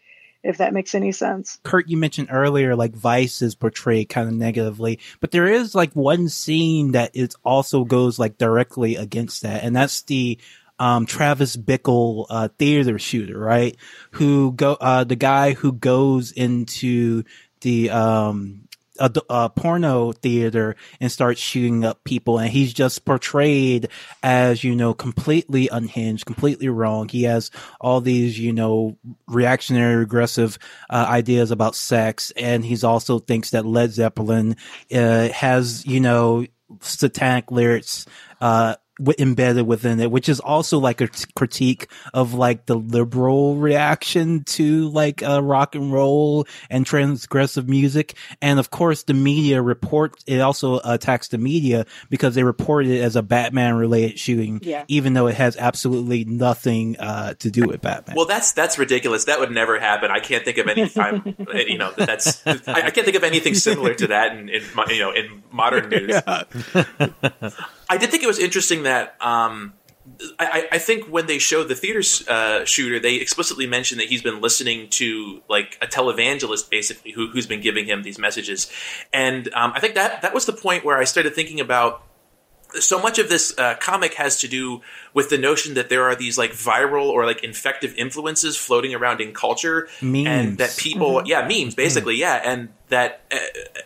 If 0.44 0.58
that 0.58 0.74
makes 0.74 0.96
any 0.96 1.12
sense. 1.12 1.60
Kurt, 1.62 1.88
you 1.88 1.96
mentioned 1.96 2.26
earlier 2.32 2.74
like 2.74 2.96
Vice 2.96 3.42
is 3.42 3.54
portrayed 3.54 4.08
kind 4.08 4.26
of 4.28 4.34
negatively, 4.34 4.98
but 5.20 5.30
there 5.30 5.46
is 5.46 5.72
like 5.72 5.92
one 5.92 6.28
scene 6.28 6.92
that 6.92 7.12
it 7.14 7.36
also 7.44 7.84
goes 7.84 8.18
like 8.18 8.38
directly 8.38 8.96
against 8.96 9.42
that, 9.42 9.62
and 9.62 9.76
that's 9.76 10.02
the 10.02 10.40
um, 10.82 11.06
Travis 11.06 11.56
Bickle, 11.56 12.26
uh, 12.28 12.48
theater 12.58 12.98
shooter, 12.98 13.38
right? 13.38 13.76
Who 14.12 14.50
go, 14.50 14.76
uh, 14.80 15.04
the 15.04 15.14
guy 15.14 15.52
who 15.52 15.72
goes 15.72 16.32
into 16.32 17.22
the, 17.60 17.90
um, 17.90 18.61
a, 18.98 19.10
a, 19.30 19.50
porno 19.50 20.12
theater 20.12 20.76
and 21.00 21.10
starts 21.10 21.40
shooting 21.40 21.84
up 21.84 22.04
people. 22.04 22.38
And 22.38 22.50
he's 22.50 22.72
just 22.72 23.04
portrayed 23.04 23.88
as 24.22 24.62
you 24.62 24.74
know 24.74 24.94
completely 24.94 25.68
unhinged 25.68 26.26
completely 26.26 26.68
wrong. 26.68 27.08
He 27.08 27.24
has 27.24 27.50
all 27.80 28.00
these 28.00 28.38
you 28.38 28.52
know 28.52 28.98
reactionary 29.26 29.96
regressive 29.96 30.58
uh, 30.90 31.06
ideas 31.08 31.50
about 31.50 31.74
sex. 31.74 32.32
And 32.36 32.64
he's 32.64 32.84
also 32.84 33.18
thinks 33.18 33.50
that 33.50 33.66
led 33.66 33.92
zeppelin 33.92 34.56
uh, 34.92 35.28
has 35.28 35.86
you 35.86 36.00
know 36.00 36.46
satanic 36.80 37.50
lyrics 37.50 38.06
uh, 38.40 38.76
w- 38.98 39.14
embedded 39.18 39.66
within 39.66 40.00
it, 40.00 40.10
which 40.10 40.28
is 40.28 40.40
also 40.40 40.78
like 40.78 41.00
a 41.00 41.06
t- 41.08 41.24
critique 41.34 41.88
of 42.14 42.34
like 42.34 42.66
the 42.66 42.76
liberal 42.76 43.56
reaction 43.56 44.44
to 44.44 44.88
like 44.90 45.22
uh, 45.22 45.42
rock 45.42 45.74
and 45.74 45.92
roll 45.92 46.46
and 46.70 46.84
transgressive 46.86 47.68
music. 47.68 48.14
And 48.40 48.58
of 48.58 48.70
course, 48.70 49.04
the 49.04 49.14
media 49.14 49.60
report 49.62 50.14
it 50.26 50.40
also 50.40 50.80
attacks 50.84 51.28
the 51.28 51.38
media 51.38 51.86
because 52.10 52.34
they 52.34 52.42
report 52.44 52.86
it 52.86 53.00
as 53.00 53.16
a 53.16 53.22
Batman 53.22 53.74
related 53.74 54.18
shooting, 54.18 54.60
Yeah. 54.62 54.84
even 54.88 55.14
though 55.14 55.26
it 55.26 55.34
has 55.36 55.56
absolutely 55.56 56.24
nothing 56.24 56.98
uh, 56.98 57.34
to 57.34 57.50
do 57.50 57.66
with 57.66 57.80
Batman. 57.80 58.16
Well, 58.16 58.26
that's 58.26 58.52
that's 58.52 58.78
ridiculous. 58.78 59.24
That 59.24 59.40
would 59.40 59.50
never 59.50 59.78
happen. 59.80 60.10
I 60.10 60.20
can't 60.20 60.44
think 60.44 60.58
of 60.58 60.68
any 60.68 60.88
time. 60.88 61.36
you 61.54 61.78
know, 61.78 61.92
that's. 61.96 62.46
I, 62.46 62.52
I 62.66 62.90
can't 62.90 63.04
think 63.04 63.16
of 63.16 63.24
anything 63.24 63.54
similar 63.54 63.94
to 63.94 64.06
that 64.08 64.36
in, 64.36 64.48
in 64.48 64.62
you 64.88 64.98
know 65.00 65.12
in 65.12 65.42
modern 65.50 65.88
news. 65.90 66.14
I 67.92 67.98
did 67.98 68.10
think 68.10 68.22
it 68.22 68.26
was 68.26 68.38
interesting 68.38 68.84
that 68.84 69.16
um, 69.20 69.74
I, 70.38 70.66
I 70.72 70.78
think 70.78 71.08
when 71.08 71.26
they 71.26 71.38
showed 71.38 71.68
the 71.68 71.74
theater 71.74 72.00
uh, 72.26 72.64
shooter, 72.64 72.98
they 72.98 73.16
explicitly 73.16 73.66
mentioned 73.66 74.00
that 74.00 74.08
he's 74.08 74.22
been 74.22 74.40
listening 74.40 74.88
to 74.90 75.42
like 75.50 75.76
a 75.82 75.86
televangelist, 75.86 76.70
basically, 76.70 77.12
who, 77.12 77.28
who's 77.28 77.46
been 77.46 77.60
giving 77.60 77.84
him 77.84 78.02
these 78.02 78.18
messages, 78.18 78.72
and 79.12 79.52
um, 79.52 79.72
I 79.74 79.80
think 79.80 79.94
that 79.94 80.22
that 80.22 80.32
was 80.32 80.46
the 80.46 80.54
point 80.54 80.86
where 80.86 80.96
I 80.96 81.04
started 81.04 81.34
thinking 81.34 81.60
about 81.60 82.02
so 82.80 83.00
much 83.00 83.18
of 83.18 83.28
this 83.28 83.56
uh, 83.58 83.74
comic 83.80 84.14
has 84.14 84.40
to 84.40 84.48
do 84.48 84.80
with 85.14 85.30
the 85.30 85.38
notion 85.38 85.74
that 85.74 85.88
there 85.88 86.04
are 86.04 86.14
these 86.14 86.38
like 86.38 86.52
viral 86.52 87.06
or 87.06 87.26
like 87.26 87.44
infective 87.44 87.94
influences 87.96 88.56
floating 88.56 88.94
around 88.94 89.20
in 89.20 89.32
culture 89.32 89.88
Memes. 90.00 90.26
and 90.26 90.58
that 90.58 90.76
people 90.76 91.22
yeah 91.26 91.46
memes 91.46 91.74
basically 91.74 92.16
yeah 92.16 92.40
and 92.44 92.68
that 92.92 93.22
uh, 93.32 93.38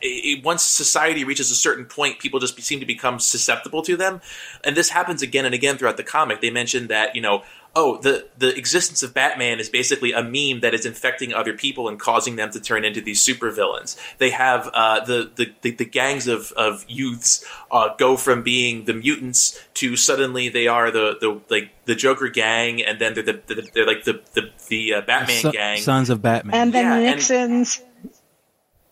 it, 0.02 0.44
once 0.44 0.62
society 0.64 1.22
reaches 1.24 1.50
a 1.50 1.54
certain 1.54 1.84
point 1.84 2.18
people 2.18 2.40
just 2.40 2.60
seem 2.60 2.80
to 2.80 2.86
become 2.86 3.20
susceptible 3.20 3.80
to 3.82 3.96
them. 3.96 4.20
And 4.64 4.76
this 4.76 4.90
happens 4.90 5.22
again 5.22 5.44
and 5.44 5.54
again 5.54 5.78
throughout 5.78 5.96
the 5.96 6.02
comic. 6.02 6.40
They 6.40 6.50
mention 6.50 6.88
that 6.88 7.14
you 7.14 7.22
know 7.22 7.42
oh 7.76 7.98
the 7.98 8.26
the 8.38 8.56
existence 8.56 9.02
of 9.04 9.14
batman 9.14 9.60
is 9.60 9.68
basically 9.68 10.10
a 10.12 10.22
meme 10.22 10.60
that 10.62 10.74
is 10.74 10.84
infecting 10.84 11.32
other 11.32 11.52
people 11.52 11.88
and 11.88 12.00
causing 12.00 12.34
them 12.34 12.50
to 12.50 12.58
turn 12.60 12.84
into 12.84 13.00
these 13.00 13.24
supervillains 13.24 13.96
they 14.18 14.30
have 14.30 14.68
uh, 14.74 15.04
the, 15.04 15.30
the, 15.36 15.52
the 15.62 15.70
the 15.72 15.84
gangs 15.84 16.26
of 16.26 16.50
of 16.56 16.84
youths 16.88 17.44
uh, 17.70 17.90
go 17.98 18.16
from 18.16 18.42
being 18.42 18.84
the 18.86 18.94
mutants 18.94 19.62
to 19.74 19.94
suddenly 19.96 20.48
they 20.48 20.66
are 20.66 20.90
the 20.90 21.16
the 21.20 21.40
like 21.48 21.70
the 21.84 21.94
joker 21.94 22.28
gang 22.28 22.82
and 22.82 22.98
then 22.98 23.14
they're 23.14 23.22
the, 23.22 23.40
the 23.46 23.68
they're 23.74 23.86
like 23.86 24.02
the 24.04 24.20
the, 24.34 24.50
the 24.68 24.94
uh, 24.94 25.00
batman 25.02 25.42
So- 25.42 25.52
gang 25.52 25.78
Sons 25.78 26.10
of 26.10 26.22
Batman. 26.22 26.54
And 26.54 26.72
then 26.72 26.84
Yeah, 26.84 26.98
the 26.98 27.06
and- 27.06 27.16
Nixons. 27.16 27.82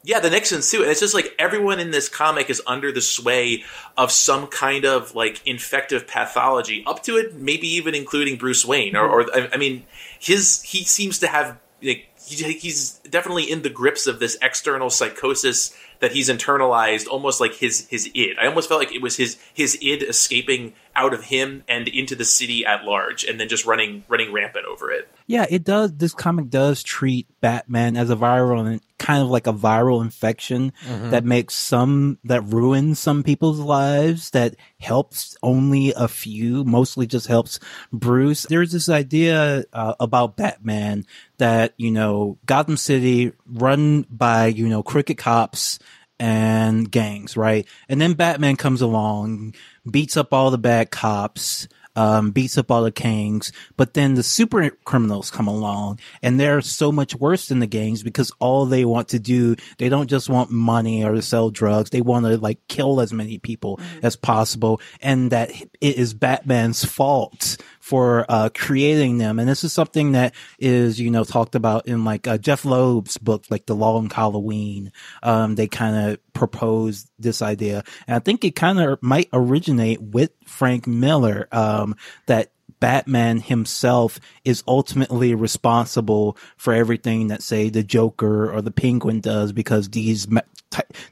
Yeah, 0.05 0.21
the 0.21 0.29
Nixons 0.29 0.71
too. 0.71 0.83
And 0.83 0.91
it's 0.91 1.01
just 1.01 1.15
like 1.15 1.35
everyone 1.39 1.81
in 1.81 1.91
this 1.91 2.11
comic 2.11 2.51
is 2.51 2.63
under 2.67 2.93
the 2.93 3.01
sway 3.01 3.65
of 3.97 4.13
some 4.13 4.47
kind 4.47 4.85
of 4.85 5.15
like 5.15 5.45
infective 5.47 6.07
pathology, 6.07 6.85
up 6.87 7.03
to 7.05 7.17
it, 7.17 7.35
maybe 7.35 7.67
even 7.69 7.95
including 7.95 8.37
Bruce 8.37 8.67
Wayne. 8.67 8.97
Or, 8.97 9.09
or 9.09 9.27
I 9.53 9.57
mean, 9.57 9.85
his 10.19 10.63
he 10.63 10.85
seems 10.85 11.19
to 11.21 11.27
have 11.27 11.59
like 11.83 12.07
he, 12.23 12.53
he's 12.53 12.99
definitely 13.09 13.51
in 13.51 13.63
the 13.63 13.71
grips 13.71 14.07
of 14.07 14.21
this 14.21 14.37
external 14.43 14.91
psychosis 14.91 15.75
that 16.01 16.13
he's 16.13 16.29
internalized, 16.29 17.07
almost 17.09 17.41
like 17.41 17.55
his 17.55 17.89
his 17.89 18.11
id. 18.15 18.37
I 18.39 18.47
almost 18.47 18.69
felt 18.69 18.81
like 18.81 18.95
it 18.95 19.01
was 19.01 19.17
his 19.17 19.39
his 19.55 19.79
id 19.81 20.03
escaping 20.03 20.75
out 20.95 21.15
of 21.15 21.25
him 21.25 21.65
and 21.67 21.89
into 21.89 22.15
the 22.15 22.27
city 22.27 22.67
at 22.67 22.85
large, 22.85 23.25
and 23.25 23.41
then 23.41 23.49
just 23.49 23.65
running 23.65 24.05
running 24.09 24.35
rampant 24.35 24.67
over 24.67 24.91
it. 24.91 25.09
Yeah, 25.27 25.47
it 25.49 25.65
does. 25.65 25.95
This 25.95 26.13
comic 26.13 26.51
does 26.51 26.83
treat 26.83 27.27
Batman 27.41 27.97
as 27.97 28.11
a 28.11 28.17
viral, 28.17 28.81
kind 28.99 29.23
of 29.23 29.29
like 29.29 29.47
a 29.47 29.53
viral 29.53 30.03
infection 30.03 30.73
that 31.11 31.25
makes 31.25 31.55
some, 31.55 32.19
that 32.25 32.43
ruins 32.45 32.99
some 32.99 33.23
people's 33.23 33.59
lives, 33.59 34.31
that 34.31 34.57
helps 34.81 35.37
only 35.43 35.93
a 35.97 36.09
few, 36.09 36.65
mostly 36.65 37.07
just 37.07 37.27
helps 37.27 37.59
Bruce. 37.93 38.45
There's 38.45 38.73
this 38.73 38.89
idea 38.89 39.65
uh, 39.73 39.95
about 39.99 40.37
Batman 40.37 41.05
that, 41.39 41.75
you 41.77 41.91
know, 41.91 42.39
Gotham 42.47 42.77
City 42.77 43.33
run 43.47 44.07
by, 44.09 44.47
you 44.47 44.69
know, 44.69 44.83
crooked 44.83 45.19
cops 45.19 45.79
and 46.21 46.91
gangs, 46.91 47.37
right? 47.37 47.67
And 47.89 48.01
then 48.01 48.15
Batman 48.15 48.57
comes 48.57 48.81
along, 48.81 49.55
beats 49.91 50.17
up 50.17 50.33
all 50.33 50.51
the 50.51 50.59
bad 50.59 50.91
cops, 50.91 51.67
um, 51.97 52.31
beats 52.31 52.59
up 52.59 52.71
all 52.71 52.83
the 52.83 52.91
gangs, 52.91 53.53
but 53.77 53.95
then 53.95 54.15
the 54.15 54.23
super 54.23 54.71
criminals 54.85 55.31
come 55.31 55.47
along 55.47 55.99
and 56.23 56.39
they're 56.39 56.61
so 56.61 56.91
much 56.91 57.15
worse 57.15 57.49
than 57.49 57.61
the 57.61 57.67
gangs 57.67 58.03
because 58.03 58.33
all 58.39 58.67
they 58.67 58.85
want 58.85 59.09
to 59.09 59.19
do, 59.19 59.57
they 59.79 59.89
don't 59.89 60.09
just 60.09 60.29
want 60.29 60.51
money 60.51 61.05
or 61.05 61.13
to 61.13 61.23
sell 61.23 61.51
drugs. 61.51 61.91
They 61.91 62.01
want 62.01 62.27
to 62.27 62.37
like 62.39 62.59
kill 62.69 63.01
as 63.01 63.13
many 63.13 63.39
people 63.39 63.81
as 64.03 64.17
possible. 64.17 64.81
And 65.01 65.31
that 65.31 65.51
it 65.51 65.97
is 65.97 66.15
Batman's 66.15 66.85
fault 66.85 67.57
for, 67.85 68.25
uh, 68.31 68.49
creating 68.55 69.19
them. 69.19 69.39
And 69.39 69.47
this 69.47 69.63
is 69.63 69.71
something 69.71 70.13
that 70.13 70.35
is, 70.59 70.99
you 70.99 71.11
know, 71.11 71.23
talked 71.23 71.55
about 71.55 71.87
in 71.87 72.03
like, 72.03 72.27
uh, 72.27 72.39
Jeph 72.39 72.65
Loeb's 72.65 73.19
book, 73.19 73.45
like 73.51 73.67
The 73.67 73.75
Long 73.75 74.09
Halloween. 74.09 74.91
Um, 75.23 75.55
they 75.55 75.67
kind 75.67 75.95
of 76.11 76.33
proposed 76.33 77.11
this 77.19 77.43
idea. 77.43 77.85
And 78.07 78.17
I 78.17 78.21
think 78.21 78.43
it 78.43 78.57
kind 78.57 78.81
of 78.81 79.03
might 79.03 79.29
originate 79.35 80.01
with 80.01 80.31
Frank 80.47 80.87
Miller, 80.87 81.47
um, 81.53 81.95
that 82.25 82.53
Batman 82.81 83.39
himself 83.39 84.19
is 84.47 84.65
ultimately 84.67 85.35
responsible 85.35 86.39
for 86.57 86.73
everything 86.73 87.29
that 87.29 87.43
say 87.43 87.69
the 87.69 87.83
Joker 87.83 88.51
or 88.51 88.63
the 88.63 88.71
Penguin 88.71 89.21
does 89.21 89.53
because 89.53 89.91
these, 89.91 90.27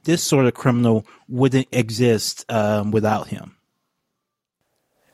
this 0.05 0.23
sort 0.23 0.47
of 0.47 0.55
criminal 0.55 1.07
wouldn't 1.29 1.69
exist, 1.71 2.51
um, 2.51 2.93
without 2.93 3.29
him. 3.29 3.57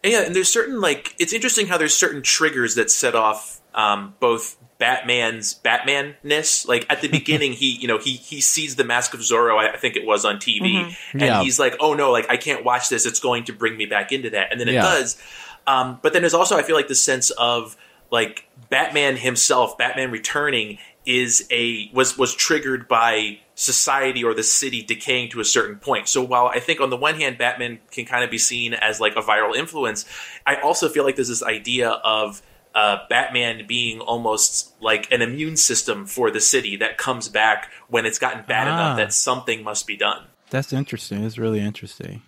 And 0.04 0.12
yeah, 0.12 0.20
and 0.22 0.34
there's 0.34 0.52
certain 0.52 0.80
like 0.80 1.14
it's 1.18 1.32
interesting 1.32 1.66
how 1.66 1.78
there's 1.78 1.94
certain 1.94 2.22
triggers 2.22 2.76
that 2.76 2.90
set 2.90 3.14
off 3.14 3.60
um, 3.74 4.14
both 4.20 4.56
Batman's 4.78 5.54
Batman-ness. 5.54 6.66
Like 6.68 6.86
at 6.88 7.00
the 7.00 7.08
beginning, 7.18 7.52
he 7.52 7.72
you 7.76 7.88
know 7.88 7.98
he 7.98 8.12
he 8.12 8.40
sees 8.40 8.76
the 8.76 8.84
Mask 8.84 9.12
of 9.14 9.20
Zorro. 9.20 9.56
I, 9.58 9.72
I 9.72 9.76
think 9.76 9.96
it 9.96 10.06
was 10.06 10.24
on 10.24 10.36
TV, 10.36 10.94
and 11.12 11.20
Yeah. 11.22 11.42
he's 11.42 11.58
like, 11.58 11.76
"Oh 11.80 11.94
no, 11.94 12.12
like 12.12 12.30
I 12.30 12.36
can't 12.36 12.64
watch 12.64 12.88
this. 12.88 13.06
It's 13.06 13.20
going 13.20 13.44
to 13.44 13.52
bring 13.52 13.76
me 13.76 13.86
back 13.86 14.12
into 14.12 14.30
that." 14.30 14.52
And 14.52 14.60
then 14.60 14.68
it 14.68 14.74
Yeah. 14.74 14.82
does. 14.82 15.20
Um, 15.66 15.98
but 16.02 16.12
then 16.12 16.22
there's 16.22 16.34
also 16.34 16.56
I 16.56 16.62
feel 16.62 16.76
like 16.76 16.88
the 16.88 16.94
sense 16.94 17.30
of 17.30 17.76
like 18.10 18.48
Batman 18.70 19.16
himself, 19.16 19.76
Batman 19.76 20.10
returning 20.10 20.78
is 21.04 21.46
a 21.50 21.90
was 21.92 22.16
was 22.16 22.34
triggered 22.34 22.86
by 22.88 23.40
society 23.58 24.22
or 24.22 24.34
the 24.34 24.42
city 24.44 24.82
decaying 24.82 25.28
to 25.30 25.40
a 25.40 25.44
certain 25.44 25.76
point. 25.80 26.06
So 26.08 26.22
while 26.22 26.46
I 26.46 26.60
think 26.60 26.80
on 26.80 26.90
the 26.90 26.96
one 26.96 27.16
hand 27.16 27.38
Batman 27.38 27.80
can 27.90 28.04
kind 28.06 28.22
of 28.22 28.30
be 28.30 28.38
seen 28.38 28.72
as 28.72 29.00
like 29.00 29.16
a 29.16 29.20
viral 29.20 29.56
influence, 29.56 30.04
I 30.46 30.60
also 30.60 30.88
feel 30.88 31.02
like 31.04 31.16
there's 31.16 31.26
this 31.28 31.42
idea 31.42 31.90
of 31.90 32.40
uh, 32.76 32.98
Batman 33.10 33.66
being 33.66 33.98
almost 33.98 34.72
like 34.80 35.10
an 35.10 35.22
immune 35.22 35.56
system 35.56 36.06
for 36.06 36.30
the 36.30 36.40
city 36.40 36.76
that 36.76 36.98
comes 36.98 37.28
back 37.28 37.68
when 37.88 38.06
it's 38.06 38.20
gotten 38.20 38.44
bad 38.46 38.68
Ah. 38.68 38.74
enough 38.74 38.96
that 38.98 39.12
something 39.12 39.64
must 39.64 39.88
be 39.88 39.96
done. 39.96 40.22
That's 40.50 40.72
interesting. 40.72 41.24
It's 41.24 41.36
really 41.36 41.58
interesting. 41.60 42.22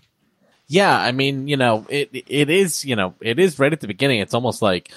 Yeah, 0.66 0.98
I 0.98 1.12
mean, 1.12 1.46
you 1.46 1.56
know, 1.56 1.86
it 1.88 2.10
it 2.26 2.50
is, 2.50 2.84
you 2.84 2.96
know, 2.96 3.14
it 3.20 3.38
is 3.38 3.58
right 3.60 3.72
at 3.72 3.80
the 3.80 3.86
beginning. 3.86 4.18
It's 4.20 4.34
almost 4.34 4.62
like 4.62 4.90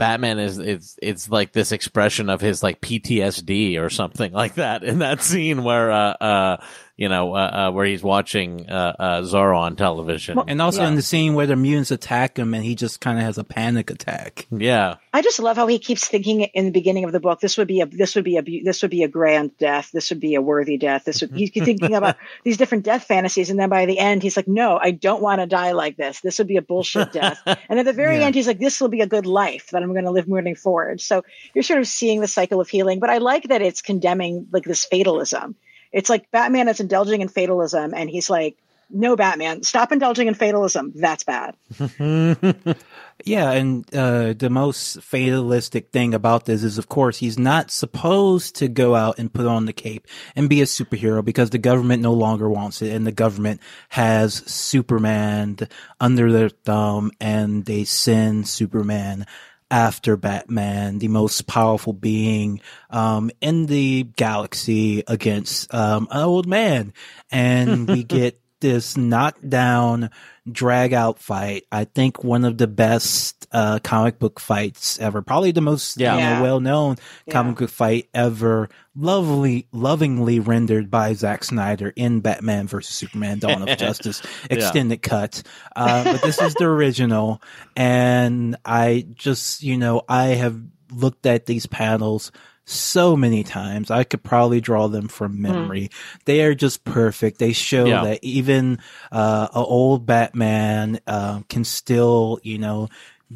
Batman 0.00 0.38
is 0.38 0.56
it's 0.56 0.98
it's 1.02 1.28
like 1.28 1.52
this 1.52 1.72
expression 1.72 2.30
of 2.30 2.40
his 2.40 2.62
like 2.62 2.80
PTSD 2.80 3.78
or 3.78 3.90
something 3.90 4.32
like 4.42 4.54
that 4.54 4.82
in 4.82 5.00
that 5.00 5.22
scene 5.22 5.62
where 5.62 5.92
uh 5.92 6.12
uh 6.14 6.64
you 7.00 7.08
know 7.08 7.34
uh, 7.34 7.38
uh 7.38 7.70
where 7.72 7.86
he's 7.86 8.02
watching 8.02 8.68
uh, 8.70 8.94
uh 8.98 9.20
Zorro 9.22 9.58
on 9.58 9.74
television. 9.74 10.38
And 10.46 10.60
also 10.62 10.82
Yeah. 10.82 10.88
in 10.88 10.94
the 10.96 11.02
scene 11.02 11.34
where 11.34 11.46
the 11.46 11.56
mutants 11.56 11.90
attack 11.90 12.38
him 12.38 12.52
and 12.54 12.62
he 12.62 12.74
just 12.76 13.00
kind 13.00 13.18
of 13.18 13.24
has 13.24 13.38
a 13.38 13.44
panic 13.44 13.90
attack. 13.90 14.46
yeah. 14.52 14.96
I 15.12 15.22
just 15.22 15.40
love 15.40 15.56
how 15.56 15.66
he 15.66 15.78
keeps 15.80 16.06
thinking 16.06 16.42
in 16.42 16.66
the 16.66 16.70
beginning 16.70 17.02
of 17.04 17.10
the 17.12 17.18
book. 17.18 17.40
This 17.40 17.56
would 17.58 17.66
be 17.66 17.80
a 17.80 17.86
this 17.86 18.14
would 18.14 18.22
be 18.24 18.36
a 18.36 18.42
this 18.62 18.82
would 18.82 18.90
be 18.92 19.02
a 19.02 19.08
grand 19.08 19.56
death. 19.58 19.90
This 19.92 20.10
would 20.10 20.20
be 20.20 20.34
a 20.36 20.42
worthy 20.42 20.76
death. 20.76 21.04
This 21.04 21.22
would 21.22 21.32
he's 21.32 21.50
thinking 21.50 21.94
about 21.94 22.16
these 22.44 22.56
different 22.58 22.84
death 22.84 23.04
fantasies, 23.04 23.50
and 23.50 23.58
then 23.58 23.70
by 23.70 23.86
the 23.86 23.98
end, 23.98 24.22
he's 24.22 24.36
like, 24.36 24.46
"No, 24.46 24.78
I 24.80 24.92
don't 24.92 25.20
want 25.22 25.40
to 25.40 25.46
die 25.46 25.72
like 25.72 25.96
this. 25.96 26.20
This 26.20 26.38
would 26.38 26.46
be 26.46 26.58
a 26.58 26.62
bullshit 26.62 27.12
death." 27.20 27.40
and 27.68 27.78
at 27.80 27.84
the 27.86 27.92
very 27.92 28.18
Yeah. 28.18 28.26
end, 28.26 28.34
he's 28.36 28.46
like, 28.46 28.60
"This 28.60 28.80
will 28.80 28.88
be 28.88 29.00
a 29.00 29.06
good 29.06 29.26
life 29.26 29.70
that 29.72 29.82
I'm 29.82 29.92
going 29.92 30.04
to 30.04 30.12
live 30.12 30.28
moving 30.28 30.54
forward." 30.54 31.00
So 31.00 31.24
you're 31.54 31.64
sort 31.64 31.80
of 31.80 31.88
seeing 31.88 32.20
the 32.20 32.28
cycle 32.28 32.60
of 32.60 32.68
healing. 32.68 33.00
But 33.00 33.10
I 33.10 33.18
like 33.18 33.48
that 33.48 33.62
it's 33.62 33.82
condemning 33.82 34.46
like 34.52 34.64
this 34.64 34.84
fatalism. 34.84 35.56
It's 35.92 36.10
like 36.10 36.30
Batman 36.30 36.68
is 36.68 36.80
indulging 36.80 37.20
in 37.20 37.28
fatalism, 37.28 37.94
and 37.94 38.08
he's 38.08 38.30
like, 38.30 38.56
"No, 38.90 39.16
Batman, 39.16 39.62
stop 39.62 39.92
indulging 39.92 40.28
in 40.28 40.34
fatalism. 40.34 40.92
That's 40.94 41.24
bad." 41.24 41.56
Yeah, 43.24 43.50
and 43.52 43.94
uh, 43.94 44.32
the 44.32 44.50
most 44.50 45.02
fatalistic 45.02 45.90
thing 45.90 46.14
about 46.14 46.44
this 46.44 46.62
is, 46.62 46.78
of 46.78 46.88
course, 46.88 47.18
he's 47.18 47.38
not 47.38 47.70
supposed 47.70 48.56
to 48.56 48.68
go 48.68 48.94
out 48.94 49.18
and 49.18 49.32
put 49.32 49.46
on 49.46 49.66
the 49.66 49.72
cape 49.72 50.06
and 50.34 50.48
be 50.48 50.60
a 50.60 50.64
superhero 50.64 51.24
because 51.24 51.50
the 51.50 51.58
government 51.58 52.02
no 52.02 52.12
longer 52.12 52.48
wants 52.48 52.82
it, 52.82 52.92
and 52.92 53.06
the 53.06 53.12
government 53.12 53.60
has 53.90 54.34
Superman 54.34 55.58
under 56.00 56.32
their 56.32 56.48
thumb, 56.48 57.10
and 57.20 57.64
they 57.64 57.84
send 57.84 58.48
Superman 58.48 59.26
after 59.70 60.16
Batman, 60.16 60.98
the 60.98 61.08
most 61.08 61.46
powerful 61.46 61.92
being 61.92 62.60
um, 62.90 63.30
in 63.40 63.66
the 63.66 64.04
galaxy, 64.16 65.04
against 65.06 65.72
um, 65.72 66.08
an 66.10 66.22
old 66.22 66.46
man, 66.46 66.92
and 67.30 67.88
we 67.88 68.02
get 68.04 68.40
this 68.60 68.96
knockdown, 68.96 70.10
drag 70.52 70.92
out 70.92 71.18
fight. 71.18 71.64
I 71.72 71.84
think 71.84 72.22
one 72.24 72.44
of 72.44 72.58
the 72.58 72.66
best 72.66 73.46
uh, 73.52 73.78
comic 73.82 74.18
book 74.18 74.38
fights 74.40 74.98
ever. 75.00 75.22
Probably 75.22 75.50
the 75.52 75.60
most 75.60 75.96
Yeah. 75.98 76.14
you 76.16 76.20
know, 76.36 76.42
well 76.42 76.60
known 76.60 76.96
Yeah. 77.26 77.32
comic 77.32 77.56
book 77.58 77.70
fight 77.70 78.08
ever. 78.14 78.68
Lovely, 78.96 79.66
lovingly 79.72 80.40
rendered 80.40 80.90
by 80.90 81.14
Zack 81.14 81.44
Snyder 81.44 81.92
in 81.96 82.20
Batman 82.20 82.66
versus 82.66 82.94
Superman: 82.94 83.38
Dawn 83.38 83.68
of 83.68 83.78
Justice 83.78 84.20
extended 84.50 85.00
cut. 85.02 85.42
Uh, 85.76 86.04
but 86.04 86.22
this 86.22 86.40
is 86.40 86.54
the 86.54 86.64
original, 86.64 87.40
and 87.76 88.56
I 88.64 89.06
just 89.14 89.62
you 89.62 89.76
know 89.78 90.02
I 90.08 90.26
have 90.28 90.60
looked 90.92 91.24
at 91.26 91.46
these 91.46 91.66
panels 91.66 92.32
so 92.70 93.16
many 93.16 93.42
times. 93.42 93.90
I 93.90 94.04
could 94.04 94.22
probably 94.22 94.60
draw 94.60 94.88
them 94.88 95.08
from 95.08 95.40
memory. 95.42 95.90
They 96.24 96.42
are 96.42 96.54
just 96.54 96.84
perfect. 96.84 97.38
They 97.38 97.52
show 97.52 97.86
Yeah. 97.86 98.04
that 98.04 98.20
even 98.22 98.78
uh, 99.12 99.48
a 99.54 99.58
old 99.58 100.06
Batman 100.06 101.00
uh, 101.06 101.40
can 101.48 101.64
still, 101.64 102.38
you 102.42 102.58
know, 102.58 102.88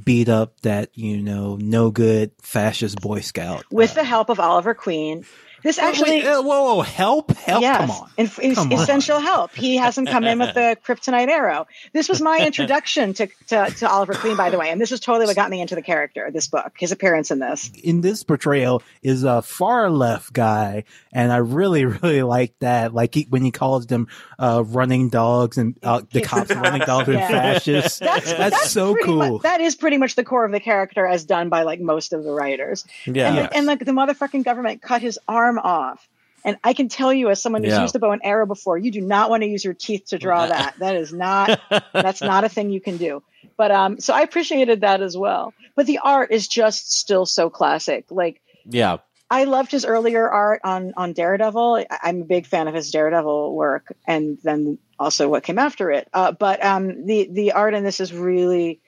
beat 0.05 0.29
up 0.29 0.59
that 0.63 0.91
you 0.95 1.23
know 1.23 1.55
no 1.55 1.89
good 1.93 2.33
fascist 2.43 3.01
Boy 3.01 3.21
Scout. 3.21 3.65
with 3.71 3.95
the 3.95 4.03
help 4.03 4.29
of 4.29 4.41
Oliver 4.41 4.75
Queen. 4.75 5.25
This 5.65 5.79
actually, 5.79 6.11
Wait, 6.23 6.27
uh, 6.27 6.43
whoa, 6.43 6.75
whoa, 6.77 6.81
help, 6.83 7.33
help! 7.33 7.63
yes, 7.63 7.81
Come 7.81 7.91
on, 7.91 8.11
in- 8.19 8.31
in- 8.43 8.55
Come 8.55 8.73
on. 8.73 8.79
essential 8.81 9.19
help. 9.19 9.53
He 9.55 9.77
hasn't 9.79 10.09
come 10.09 10.23
in 10.25 10.39
with 10.39 10.55
the 10.55 10.77
kryptonite 10.87 11.29
arrow. 11.29 11.67
This 11.93 12.09
was 12.09 12.21
my 12.21 12.39
introduction 12.47 13.15
to, 13.15 13.27
to, 13.49 13.71
to 13.79 13.89
Oliver 13.91 14.13
Queen, 14.15 14.37
by 14.37 14.51
the 14.51 14.59
way, 14.59 14.71
and 14.71 14.81
this 14.81 14.93
is 14.93 15.01
totally 15.01 15.27
what 15.27 15.35
got 15.37 15.51
me 15.51 15.61
into 15.63 15.75
the 15.75 15.83
character. 15.83 16.31
This 16.31 16.47
book, 16.49 16.73
his 16.79 16.93
appearance 16.93 17.31
in 17.31 17.39
this. 17.39 17.71
in 17.83 18.03
this 18.03 18.23
portrayal 18.23 18.83
is 19.03 19.25
a 19.25 19.41
far 19.43 19.91
left 19.91 20.33
guy, 20.35 20.85
and 21.13 21.33
I 21.33 21.39
really, 21.39 21.87
really 21.87 22.23
like 22.23 22.55
that. 22.61 22.93
Like 22.95 23.15
he, 23.15 23.27
when 23.31 23.43
he 23.43 23.51
calls 23.51 23.87
them 23.87 24.09
uh, 24.39 24.63
running 24.67 25.09
dogs 25.09 25.57
and 25.59 25.77
uh, 25.83 26.03
the 26.13 26.21
cops 26.31 26.51
running 26.55 26.83
dogs 26.83 27.09
and 27.09 27.19
fascists. 27.19 27.99
That's, 28.01 28.71
so 28.71 28.95
cool. 29.03 29.39
that 29.41 29.61
is 29.61 29.75
pretty 29.77 29.97
much 29.97 30.15
the 30.15 30.25
core 30.25 30.45
of 30.45 30.53
the 30.53 30.61
character, 30.61 31.07
as 31.07 31.25
done 31.25 31.49
by 31.49 31.63
like 31.63 31.81
most 31.81 32.13
of 32.13 32.23
the 32.23 32.33
writers. 32.33 32.85
Yeah. 33.07 33.29
and, 33.29 33.37
Yes. 33.37 33.53
and 33.55 33.67
like 33.67 33.79
the 33.85 33.93
motherfucking 33.93 34.45
government 34.45 34.83
cut 34.83 35.01
his 35.01 35.19
arm 35.27 35.54
off. 35.59 36.09
And 36.47 36.59
I 36.63 36.75
can 36.75 36.89
tell 36.89 37.13
you, 37.13 37.31
as 37.31 37.41
someone 37.41 37.65
who's 37.65 37.73
Yeah. 37.73 37.83
used 37.83 37.97
a 37.97 37.99
bow 37.99 38.11
and 38.13 38.21
arrow 38.23 38.45
before, 38.47 38.77
you 38.77 38.91
do 38.91 39.01
not 39.01 39.31
want 39.31 39.43
to 39.43 39.49
use 39.49 39.65
your 39.65 39.73
teeth 39.75 40.07
to 40.09 40.19
draw 40.19 40.47
that. 40.47 40.75
That 40.79 40.95
is 40.97 41.13
not. 41.13 41.59
that's 41.93 42.21
not 42.21 42.45
a 42.45 42.49
thing 42.51 42.69
you 42.71 42.81
can 42.83 42.99
do. 42.99 43.23
But 43.57 43.71
um, 43.71 43.99
so 44.01 44.13
I 44.13 44.21
appreciated 44.23 44.83
that 44.83 45.01
as 45.01 45.17
well. 45.17 45.55
But 45.75 45.87
the 45.87 45.99
art 45.99 46.33
is 46.33 46.47
just 46.47 46.93
still 46.99 47.25
so 47.25 47.49
classic. 47.49 48.07
Like 48.11 48.43
Yeah. 48.67 48.99
I 49.31 49.45
loved 49.45 49.73
his 49.73 49.87
earlier 49.87 50.29
art 50.29 50.61
on 50.65 50.93
on 50.99 51.15
Daredevil. 51.15 51.87
I- 51.91 51.99
I'm 52.03 52.21
a 52.23 52.25
big 52.27 52.47
fan 52.47 52.69
of 52.69 52.75
his 52.75 52.91
Daredevil 52.91 53.55
work, 53.55 53.97
and 54.07 54.39
then 54.45 54.79
also 54.99 55.29
what 55.31 55.43
came 55.45 55.59
after 55.59 55.91
it. 55.91 56.09
Uh, 56.13 56.33
but 56.33 56.63
um, 56.63 57.07
the 57.07 57.29
the 57.33 57.53
art 57.53 57.73
in 57.75 57.85
this 57.85 58.01
is 58.01 58.13
really 58.13 58.81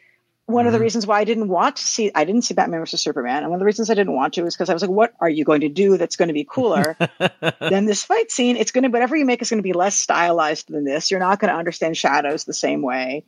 one 0.46 0.66
of 0.66 0.72
the 0.72 0.78
mm-hmm. 0.78 0.84
reasons 0.84 1.06
why 1.06 1.20
I 1.20 1.24
didn't 1.24 1.48
want 1.48 1.76
to 1.76 1.82
see. 1.82 2.10
I 2.14 2.24
didn't 2.24 2.42
see 2.42 2.54
Batman 2.54 2.80
versus 2.80 3.00
Superman, 3.00 3.42
and 3.42 3.50
one 3.50 3.56
of 3.56 3.60
the 3.60 3.66
reasons 3.66 3.90
I 3.90 3.94
didn't 3.94 4.14
want 4.14 4.34
to 4.34 4.46
is 4.46 4.54
because 4.54 4.70
I 4.70 4.72
was 4.72 4.82
like, 4.82 4.90
"What 4.90 5.12
are 5.20 5.28
you 5.28 5.44
going 5.44 5.62
to 5.62 5.68
do 5.68 5.96
that's 5.96 6.16
going 6.16 6.28
to 6.28 6.34
be 6.34 6.46
cooler 6.48 6.96
than 7.60 7.86
this 7.86 8.04
fight 8.04 8.30
scene? 8.30 8.56
It's 8.56 8.70
going 8.70 8.84
to 8.84 8.90
whatever 8.90 9.16
you 9.16 9.24
make 9.24 9.42
is 9.42 9.50
going 9.50 9.58
to 9.58 9.62
be 9.62 9.72
less 9.72 9.96
stylized 9.96 10.68
than 10.68 10.84
this. 10.84 11.10
You're 11.10 11.20
not 11.20 11.40
going 11.40 11.52
to 11.52 11.58
understand 11.58 11.96
shadows 11.96 12.44
the 12.44 12.54
same 12.54 12.82
way." 12.82 13.24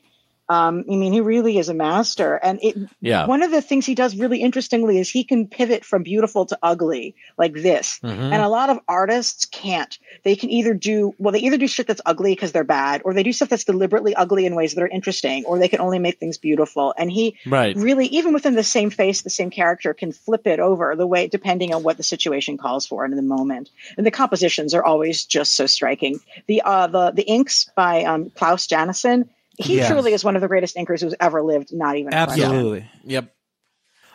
Um, 0.48 0.84
I 0.90 0.96
mean, 0.96 1.12
he 1.12 1.20
really 1.20 1.58
is 1.58 1.68
a 1.68 1.74
master, 1.74 2.36
and 2.42 2.58
it 2.62 2.76
Yeah. 3.00 3.26
one 3.26 3.42
of 3.42 3.50
the 3.50 3.60
things 3.60 3.84
he 3.84 3.94
does 3.94 4.16
really 4.16 4.40
interestingly 4.40 4.98
is 4.98 5.10
he 5.10 5.24
can 5.24 5.46
pivot 5.46 5.84
from 5.84 6.02
beautiful 6.02 6.46
to 6.46 6.58
ugly 6.62 7.14
like 7.36 7.52
this. 7.52 8.00
Mhm. 8.02 8.32
And 8.32 8.42
a 8.42 8.48
lot 8.48 8.70
of 8.70 8.78
artists 8.88 9.44
can't. 9.44 9.98
They 10.24 10.36
can 10.36 10.50
either 10.50 10.72
do, 10.74 11.14
well, 11.18 11.32
they 11.32 11.40
either 11.40 11.58
do 11.58 11.68
shit 11.68 11.86
that's 11.86 12.00
ugly 12.06 12.32
because 12.32 12.52
they're 12.52 12.64
bad, 12.64 13.02
or 13.04 13.12
they 13.12 13.22
do 13.22 13.32
stuff 13.32 13.50
that's 13.50 13.64
deliberately 13.64 14.14
ugly 14.14 14.46
in 14.46 14.54
ways 14.54 14.74
that 14.74 14.82
are 14.82 14.88
interesting, 14.88 15.44
or 15.44 15.58
they 15.58 15.68
can 15.68 15.80
only 15.80 15.98
make 15.98 16.18
things 16.18 16.38
beautiful. 16.38 16.94
And 16.96 17.10
he 17.12 17.36
Right. 17.46 17.76
really, 17.76 18.06
even 18.06 18.32
within 18.32 18.54
the 18.54 18.64
same 18.64 18.90
face, 18.90 19.22
the 19.22 19.30
same 19.30 19.50
character 19.50 19.92
can 19.92 20.12
flip 20.12 20.46
it 20.46 20.60
over 20.60 20.96
the 20.96 21.06
way, 21.06 21.26
depending 21.28 21.74
on 21.74 21.82
what 21.82 21.98
the 21.98 22.02
situation 22.02 22.56
calls 22.56 22.86
for 22.86 23.04
in 23.04 23.14
the 23.14 23.22
moment. 23.22 23.70
And 23.96 24.06
the 24.06 24.10
compositions 24.10 24.72
are 24.72 24.84
always 24.84 25.24
just 25.24 25.54
so 25.54 25.66
striking. 25.66 26.20
The, 26.46 26.62
uh, 26.62 26.86
the, 26.86 27.10
the 27.10 27.22
inks 27.22 27.70
by, 27.76 28.04
um, 28.04 28.30
Klaus 28.34 28.66
Janson, 28.66 29.28
he 29.58 29.76
Yes. 29.76 29.88
truly 29.88 30.12
is 30.12 30.24
one 30.24 30.36
of 30.36 30.42
the 30.42 30.48
greatest 30.48 30.76
inkers 30.76 31.00
who's 31.00 31.14
ever 31.20 31.42
lived, 31.42 31.72
not 31.72 31.96
even 31.96 32.12
a 32.12 32.24
question. 32.24 32.44
Absolutely. 32.44 32.90
Yep. 33.04 33.34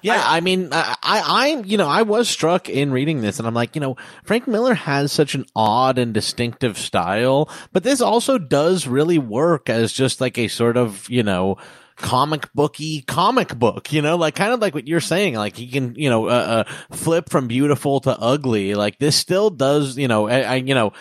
Yeah, 0.01 0.21
I, 0.21 0.41
mean, 0.41 0.67
I, 0.73 0.97
I, 1.01 1.21
I, 1.21 1.61
you 1.61 1.77
know, 1.77 1.87
I 1.87 2.01
was 2.01 2.27
struck 2.27 2.67
in 2.67 2.91
reading 2.91 3.21
this, 3.21 3.39
and 3.39 3.47
I'm 3.47 3.53
like, 3.53 3.73
you 3.73 3.79
know, 3.79 3.95
Frank 4.25 4.49
Miller 4.49 4.73
has 4.73 5.13
such 5.13 5.33
an 5.33 5.45
odd 5.55 5.97
and 5.97 6.13
distinctive 6.13 6.77
style, 6.77 7.49
but 7.71 7.83
this 7.83 8.01
also 8.01 8.37
does 8.37 8.85
really 8.85 9.17
work 9.17 9.69
as 9.69 9.93
just 9.93 10.19
like 10.19 10.37
a 10.37 10.49
sort 10.49 10.75
of, 10.75 11.09
you 11.09 11.23
know, 11.23 11.55
comic 11.95 12.51
booky 12.53 13.01
comic 13.03 13.57
book, 13.57 13.93
you 13.93 14.01
know, 14.01 14.17
like 14.17 14.35
kind 14.35 14.51
of 14.51 14.59
like 14.59 14.73
what 14.73 14.89
you're 14.89 14.99
saying, 14.99 15.35
like 15.35 15.55
he 15.55 15.67
can, 15.69 15.95
you 15.95 16.09
know, 16.09 16.27
uh, 16.27 16.65
uh, 16.67 16.95
flip 16.95 17.29
from 17.29 17.47
beautiful 17.47 18.01
to 18.01 18.11
ugly. 18.19 18.75
Like 18.75 18.99
this 18.99 19.15
still 19.15 19.49
does, 19.51 19.97
you 19.97 20.09
know, 20.09 20.27
I, 20.27 20.41
I 20.41 20.55
you 20.55 20.75
know. 20.75 20.91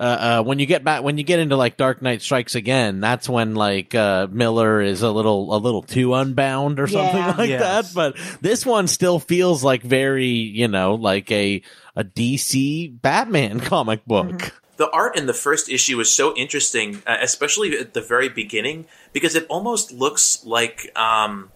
Uh, 0.00 0.40
uh, 0.40 0.42
when 0.42 0.58
you 0.58 0.64
get 0.64 0.82
back, 0.82 1.02
when 1.02 1.18
you 1.18 1.24
get 1.24 1.40
into 1.40 1.56
like 1.56 1.76
Dark 1.76 2.00
Knight 2.00 2.22
Strikes 2.22 2.54
Again, 2.54 3.00
that's 3.00 3.28
when 3.28 3.54
like 3.54 3.94
uh, 3.94 4.28
Miller 4.30 4.80
is 4.80 5.02
a 5.02 5.10
little, 5.10 5.54
a 5.54 5.58
little 5.58 5.82
too 5.82 6.14
unbound 6.14 6.80
or 6.80 6.86
something 6.86 7.16
Yeah. 7.16 7.34
like 7.36 7.50
Yes. 7.50 7.92
that. 7.92 7.94
But 7.94 8.16
this 8.40 8.64
one 8.64 8.88
still 8.88 9.18
feels 9.20 9.62
like 9.62 9.82
very, 9.82 10.28
you 10.28 10.68
know, 10.68 10.94
like 10.94 11.30
a 11.30 11.60
a 11.94 12.02
DC 12.04 13.00
Batman 13.02 13.60
comic 13.72 14.04
book. 14.06 14.26
Mm-hmm. 14.32 14.56
the 14.78 14.88
art 14.90 15.18
in 15.18 15.26
the 15.26 15.34
first 15.34 15.68
issue 15.68 16.00
is 16.00 16.10
so 16.10 16.34
interesting, 16.34 17.02
uh, 17.06 17.18
especially 17.20 17.78
at 17.78 17.92
the 17.92 18.00
very 18.00 18.30
beginning, 18.30 18.86
because 19.12 19.34
it 19.34 19.44
almost 19.50 19.92
looks 19.92 20.42
like 20.46 20.90
um, 20.96 21.50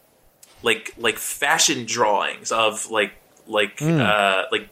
like 0.63 0.93
like 0.99 1.17
fashion 1.17 1.87
drawings 1.87 2.53
of 2.53 2.91
like 2.91 3.13
like 3.47 3.81
uh, 3.81 4.43
like 4.53 4.69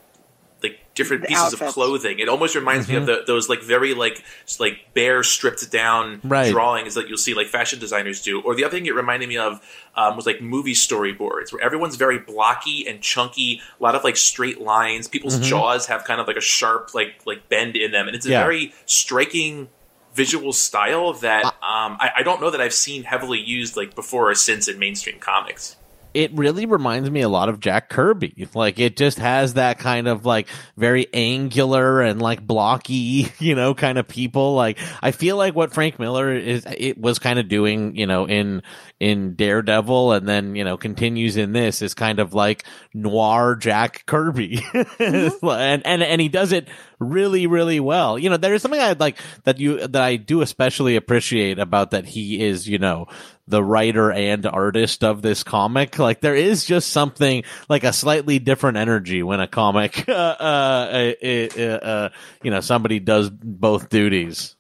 like 0.62 0.78
different 0.94 1.22
The 1.22 1.28
pieces 1.28 1.52
of 1.54 1.60
clothing. 1.72 2.18
It 2.18 2.28
almost 2.28 2.54
reminds 2.54 2.88
me 2.88 2.96
of 2.96 3.06
the, 3.06 3.22
those 3.26 3.48
like 3.48 3.62
very 3.62 3.94
like 3.94 4.22
like 4.60 4.78
bare 4.94 5.22
stripped 5.22 5.70
down 5.70 6.20
Right. 6.22 6.50
drawings 6.52 6.94
that 6.94 7.08
you'll 7.08 7.18
see 7.18 7.34
like 7.34 7.48
fashion 7.48 7.78
designers 7.78 8.22
do. 8.22 8.40
Or 8.40 8.54
the 8.54 8.64
other 8.64 8.76
thing 8.76 8.86
it 8.86 8.94
reminded 8.94 9.28
me 9.28 9.36
of 9.38 9.60
um, 9.96 10.16
was 10.16 10.26
like 10.26 10.40
movie 10.40 10.74
storyboards 10.74 11.52
where 11.52 11.62
everyone's 11.62 11.96
very 11.96 12.18
blocky 12.18 12.86
and 12.88 13.00
chunky, 13.00 13.60
a 13.78 13.82
lot 13.82 13.94
of 13.94 14.04
like 14.04 14.16
straight 14.16 14.60
lines. 14.60 15.08
People's 15.08 15.38
jaws 15.40 15.86
have 15.86 16.04
kind 16.04 16.20
of 16.20 16.26
like 16.26 16.36
a 16.36 16.40
sharp 16.42 16.94
like 16.94 17.20
like 17.26 17.48
bend 17.48 17.76
in 17.76 17.90
them, 17.92 18.06
and 18.06 18.14
it's 18.16 18.26
a 18.26 18.30
Yeah. 18.30 18.42
very 18.44 18.72
striking 18.86 19.68
visual 20.14 20.52
style 20.52 21.14
that 21.14 21.44
um, 21.44 21.52
I, 21.98 22.10
I 22.18 22.22
don't 22.22 22.40
know 22.40 22.50
that 22.50 22.60
I've 22.60 22.74
seen 22.74 23.04
heavily 23.04 23.40
used 23.40 23.76
like 23.78 23.94
before 23.94 24.30
or 24.30 24.34
since 24.34 24.68
in 24.68 24.78
mainstream 24.78 25.18
comics. 25.18 25.76
It 26.14 26.32
really 26.34 26.66
reminds 26.66 27.10
me 27.10 27.20
a 27.20 27.28
lot 27.28 27.48
of 27.48 27.60
Jack 27.60 27.88
Kirby. 27.88 28.48
Like 28.54 28.78
it 28.78 28.96
just 28.96 29.18
has 29.18 29.54
that 29.54 29.78
kind 29.78 30.08
of 30.08 30.26
like 30.26 30.48
very 30.76 31.06
angular 31.12 32.00
and 32.00 32.20
like 32.20 32.46
blocky, 32.46 33.32
you 33.38 33.54
know, 33.54 33.74
kind 33.74 33.98
of 33.98 34.08
people. 34.08 34.54
Like 34.54 34.78
I 35.02 35.10
feel 35.10 35.36
like 35.36 35.54
what 35.54 35.72
Frank 35.72 35.98
Miller 35.98 36.32
is, 36.32 36.66
it 36.76 36.98
was 36.98 37.18
kind 37.18 37.38
of 37.38 37.48
doing, 37.48 37.96
you 37.96 38.06
know, 38.06 38.26
in 38.26 38.62
in 39.02 39.34
Daredevil, 39.34 40.12
and 40.12 40.28
then 40.28 40.54
you 40.54 40.62
know 40.62 40.76
continues 40.76 41.36
in 41.36 41.52
this 41.52 41.82
is 41.82 41.92
kind 41.92 42.20
of 42.20 42.34
like 42.34 42.64
noir 42.94 43.56
Jack 43.56 44.06
Kirby, 44.06 44.56
mm-hmm. 44.58 45.46
and 45.48 45.84
and 45.84 46.02
and 46.02 46.20
he 46.20 46.28
does 46.28 46.52
it 46.52 46.68
really 47.03 47.46
really 47.46 47.80
well. 47.80 48.18
You 48.18 48.30
know, 48.30 48.36
there 48.36 48.55
is 48.55 48.62
something 48.62 48.80
I 48.80 48.92
like 48.92 49.18
that 49.44 49.59
you 49.59 49.86
that 49.86 50.03
I 50.03 50.16
do 50.16 50.40
especially 50.40 50.96
appreciate 50.96 51.59
about 51.59 51.90
that 51.90 52.07
he 52.07 52.42
is, 52.42 52.68
you 52.68 52.78
know, 52.78 53.09
the 53.46 53.62
writer 53.62 54.11
and 54.11 54.46
artist 54.46 55.05
of 55.05 55.22
this 55.22 55.42
comic. 55.42 55.98
Like 55.98 56.20
there 56.20 56.36
is 56.36 56.64
just 56.64 56.90
something 56.90 57.44
like 57.68 57.84
a 57.84 57.92
slightly 57.92 58.38
different 58.38 58.78
energy 58.78 59.22
when 59.22 59.40
a 59.40 59.46
comic, 59.46 60.05
uh, 60.09 60.12
uh, 60.12 61.12
uh, 61.22 61.48
uh, 61.57 61.62
uh 61.62 62.09
you 62.42 62.50
know, 62.50 62.61
somebody 62.61 63.00
does 63.00 63.30
both 63.30 63.88
duties. 63.88 64.57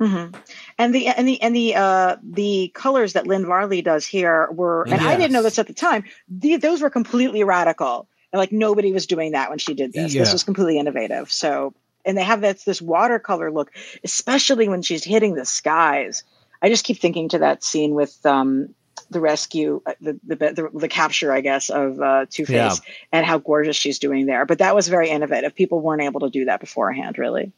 Mm-hmm. 0.00 0.34
And 0.78 0.94
the 0.94 1.08
and 1.08 1.28
the 1.28 1.42
and 1.42 1.54
the 1.54 1.74
uh 1.74 2.16
the 2.22 2.70
colors 2.74 3.12
that 3.12 3.26
Lynn 3.26 3.44
Varley 3.44 3.82
does 3.82 4.06
here 4.06 4.48
were, 4.50 4.84
and 4.84 4.94
I 4.94 5.16
didn't 5.16 5.32
know 5.32 5.42
this 5.42 5.58
at 5.58 5.66
the 5.66 5.74
time. 5.74 6.04
The, 6.28 6.56
those 6.56 6.80
were 6.80 6.88
completely 6.88 7.44
radical, 7.44 8.08
and 8.32 8.38
like 8.38 8.52
nobody 8.52 8.92
was 8.92 9.06
doing 9.06 9.32
that 9.32 9.50
when 9.50 9.58
she 9.58 9.74
did 9.74 9.92
this. 9.92 10.12
This 10.12 10.32
was 10.32 10.44
completely 10.44 10.78
innovative. 10.78 11.30
So, 11.32 11.74
and 12.04 12.16
they 12.16 12.22
have 12.24 12.40
this 12.40 12.64
this 12.64 12.80
watercolor 12.80 13.50
look, 13.50 13.70
especially 14.04 14.68
when 14.68 14.82
she's 14.82 15.04
hitting 15.04 15.34
the 15.34 15.44
skies. 15.44 16.24
I 16.62 16.68
just 16.68 16.84
keep 16.84 16.98
thinking 16.98 17.30
to 17.30 17.38
that 17.40 17.64
scene 17.64 17.94
with 17.94 18.24
um 18.24 18.74
the 19.10 19.20
rescue, 19.20 19.82
uh, 19.86 19.94
the 20.00 20.20
the 20.24 20.36
the, 20.36 20.70
the 20.74 20.88
capture, 20.88 21.32
I 21.32 21.40
guess, 21.40 21.68
of 21.70 22.00
uh, 22.00 22.26
Two 22.30 22.46
Face, 22.46 22.54
Yeah. 22.54 22.94
and 23.12 23.26
how 23.26 23.38
gorgeous 23.38 23.76
she's 23.76 23.98
doing 23.98 24.26
there. 24.26 24.46
But 24.46 24.58
that 24.58 24.74
was 24.74 24.88
very 24.88 25.08
innovative. 25.10 25.54
People 25.54 25.80
weren't 25.80 26.02
able 26.02 26.20
to 26.20 26.30
do 26.30 26.44
that 26.44 26.60
beforehand, 26.60 27.18
really. 27.18 27.52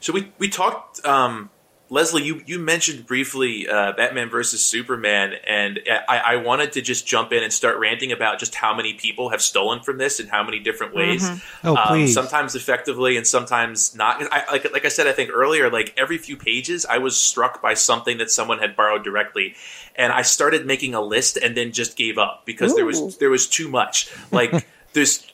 So 0.00 0.12
we 0.12 0.32
we 0.38 0.48
talked 0.48 1.04
um, 1.04 1.50
Leslie, 1.90 2.22
you, 2.22 2.42
you 2.46 2.58
mentioned 2.58 3.06
briefly 3.06 3.68
uh, 3.68 3.92
Batman 3.92 4.30
versus 4.30 4.64
Superman, 4.64 5.34
and 5.46 5.80
I, 6.08 6.18
I, 6.18 6.36
wanted 6.36 6.72
to 6.72 6.80
just 6.80 7.06
jump 7.06 7.30
in 7.30 7.42
and 7.42 7.52
start 7.52 7.78
ranting 7.78 8.10
about 8.10 8.38
just 8.38 8.54
how 8.54 8.74
many 8.74 8.94
people 8.94 9.28
have 9.28 9.42
stolen 9.42 9.82
from 9.82 9.98
this 9.98 10.18
in 10.18 10.26
how 10.28 10.42
many 10.42 10.60
different 10.60 10.94
ways. 10.94 11.28
Mm-hmm. 11.28 11.68
Oh, 11.68 11.76
please. 11.88 12.16
Um, 12.16 12.24
sometimes 12.24 12.54
effectively 12.54 13.18
and 13.18 13.26
sometimes 13.26 13.94
not. 13.94 14.22
I, 14.32 14.50
like, 14.50 14.72
like 14.72 14.86
I 14.86 14.88
said, 14.88 15.06
I 15.06 15.12
think 15.12 15.30
earlier, 15.30 15.70
like 15.70 15.92
every 15.98 16.16
few 16.16 16.38
pages, 16.38 16.86
I 16.86 16.98
was 16.98 17.18
struck 17.20 17.60
by 17.60 17.74
something 17.74 18.16
that 18.16 18.30
someone 18.30 18.60
had 18.60 18.76
borrowed 18.76 19.04
directly, 19.04 19.54
and 19.94 20.10
I 20.10 20.22
started 20.22 20.64
making 20.64 20.94
a 20.94 21.02
list 21.02 21.36
and 21.36 21.54
then 21.54 21.72
just 21.72 21.98
gave 21.98 22.16
up 22.16 22.46
because 22.46 22.72
Ooh. 22.72 22.76
there 22.76 22.86
was 22.86 23.18
there 23.18 23.30
was 23.30 23.46
too 23.46 23.68
much. 23.68 24.10
Like 24.30 24.66
there's 24.94 25.30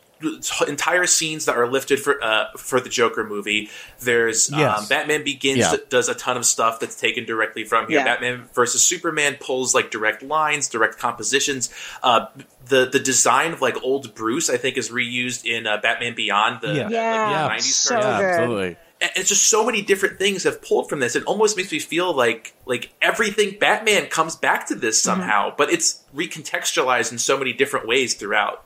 entire 0.66 1.06
scenes 1.06 1.46
that 1.46 1.56
are 1.56 1.66
lifted 1.66 2.00
for 2.00 2.22
uh, 2.22 2.46
for 2.56 2.80
the 2.80 2.88
Joker 2.88 3.24
movie. 3.24 3.70
There's 4.00 4.52
um, 4.52 4.58
yes. 4.58 4.78
um, 4.80 4.86
Batman 4.88 5.24
Begins 5.24 5.58
yeah. 5.58 5.76
does 5.88 6.08
a 6.08 6.14
ton 6.14 6.36
of 6.36 6.44
stuff 6.44 6.80
that's 6.80 6.96
taken 6.96 7.24
directly 7.24 7.64
from 7.64 7.88
here. 7.88 7.98
Yeah. 7.98 8.04
Batman 8.04 8.48
versus 8.52 8.82
Superman 8.82 9.36
pulls 9.40 9.74
like 9.74 9.90
direct 9.90 10.22
lines, 10.22 10.68
direct 10.68 10.98
compositions. 10.98 11.72
Uh, 12.02 12.26
the 12.66 12.86
the 12.86 13.00
design 13.00 13.52
of 13.52 13.60
like 13.60 13.82
old 13.82 14.14
Bruce, 14.14 14.50
I 14.50 14.56
think, 14.56 14.76
is 14.76 14.90
reused 14.90 15.44
in 15.44 15.66
uh, 15.66 15.78
Batman 15.80 16.14
Beyond. 16.14 16.60
The, 16.62 16.74
yeah, 16.74 16.82
like, 16.84 16.92
yeah, 16.92 17.48
the 17.48 17.54
90s 17.54 17.60
so 17.62 17.98
yeah, 17.98 18.06
absolutely. 18.06 18.76
And 19.02 19.10
it's 19.16 19.30
just 19.30 19.46
so 19.46 19.64
many 19.64 19.80
different 19.80 20.18
things 20.18 20.44
have 20.44 20.60
pulled 20.60 20.90
from 20.90 21.00
this. 21.00 21.16
It 21.16 21.24
almost 21.24 21.56
makes 21.56 21.72
me 21.72 21.78
feel 21.78 22.14
like 22.14 22.54
like 22.66 22.92
everything 23.00 23.58
Batman 23.58 24.06
comes 24.06 24.36
back 24.36 24.66
to 24.68 24.74
this 24.74 24.98
mm-hmm. 24.98 25.20
somehow, 25.20 25.48
mm-hmm. 25.48 25.56
but 25.56 25.72
it's 25.72 26.04
recontextualized 26.14 27.12
in 27.12 27.18
so 27.18 27.38
many 27.38 27.52
different 27.52 27.86
ways 27.86 28.14
throughout. 28.14 28.64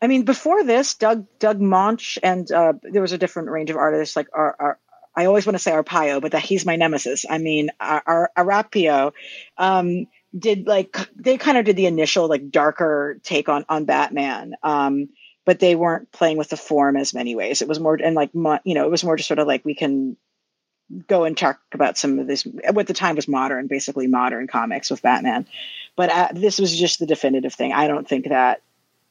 I 0.00 0.06
mean, 0.06 0.24
before 0.24 0.62
this, 0.64 0.94
Doug 0.94 1.26
Doug 1.38 1.60
Moench 1.60 2.18
and 2.22 2.50
uh, 2.52 2.74
there 2.82 3.02
was 3.02 3.12
a 3.12 3.18
different 3.18 3.50
range 3.50 3.70
of 3.70 3.76
artists 3.76 4.16
like 4.16 4.28
our, 4.32 4.56
our 4.58 4.78
I 5.18 5.24
always 5.24 5.46
want 5.46 5.56
to 5.56 5.62
say 5.62 5.72
Arpaio, 5.72 6.20
but 6.20 6.30
that 6.32 6.42
he's 6.42 6.64
my 6.64 6.76
nemesis. 6.76 7.24
I 7.28 7.38
mean, 7.38 7.70
our, 7.80 8.30
Aparo 8.36 9.12
um, 9.56 10.06
did 10.38 10.68
like 10.68 10.96
they 11.16 11.36
kind 11.38 11.58
of 11.58 11.64
did 11.64 11.74
the 11.74 11.86
initial 11.86 12.28
like 12.28 12.50
darker 12.50 13.18
take 13.24 13.48
on 13.48 13.64
on 13.68 13.84
Batman, 13.84 14.54
um, 14.62 15.08
but 15.44 15.58
they 15.58 15.74
weren't 15.74 16.12
playing 16.12 16.36
with 16.36 16.50
the 16.50 16.56
form 16.56 16.96
as 16.96 17.14
many 17.14 17.34
ways. 17.34 17.62
It 17.62 17.68
was 17.68 17.80
more 17.80 17.96
and 17.96 18.14
like 18.14 18.30
you 18.32 18.74
know 18.74 18.84
it 18.84 18.90
was 18.90 19.02
more 19.02 19.16
just 19.16 19.26
sort 19.26 19.40
of 19.40 19.48
like 19.48 19.64
we 19.64 19.74
can 19.74 20.16
go 21.08 21.24
and 21.24 21.36
talk 21.36 21.58
about 21.72 21.98
some 21.98 22.20
of 22.20 22.28
this. 22.28 22.46
What 22.70 22.86
the 22.86 22.94
time 22.94 23.16
was 23.16 23.26
modern, 23.26 23.66
basically 23.66 24.06
modern 24.06 24.46
comics 24.46 24.88
with 24.88 25.02
Batman, 25.02 25.46
but 25.96 26.10
uh, 26.10 26.28
this 26.32 26.60
was 26.60 26.78
just 26.78 27.00
the 27.00 27.06
definitive 27.06 27.54
thing. 27.54 27.72
I 27.72 27.88
don't 27.88 28.06
think 28.06 28.28
that 28.28 28.62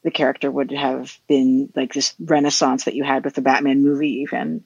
the 0.07 0.11
character 0.11 0.49
would 0.49 0.71
have 0.71 1.19
been 1.27 1.69
like 1.75 1.91
this 1.91 2.15
renaissance 2.17 2.85
that 2.85 2.95
you 2.95 3.03
had 3.03 3.25
with 3.25 3.33
the 3.33 3.41
Batman 3.41 3.83
movie, 3.83 4.21
even. 4.21 4.63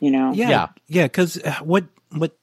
You 0.00 0.10
know, 0.10 0.32
yeah, 0.32 0.68
yeah, 0.86 1.04
because 1.04 1.36
uh, 1.42 1.56
what 1.62 1.84
what 2.08 2.34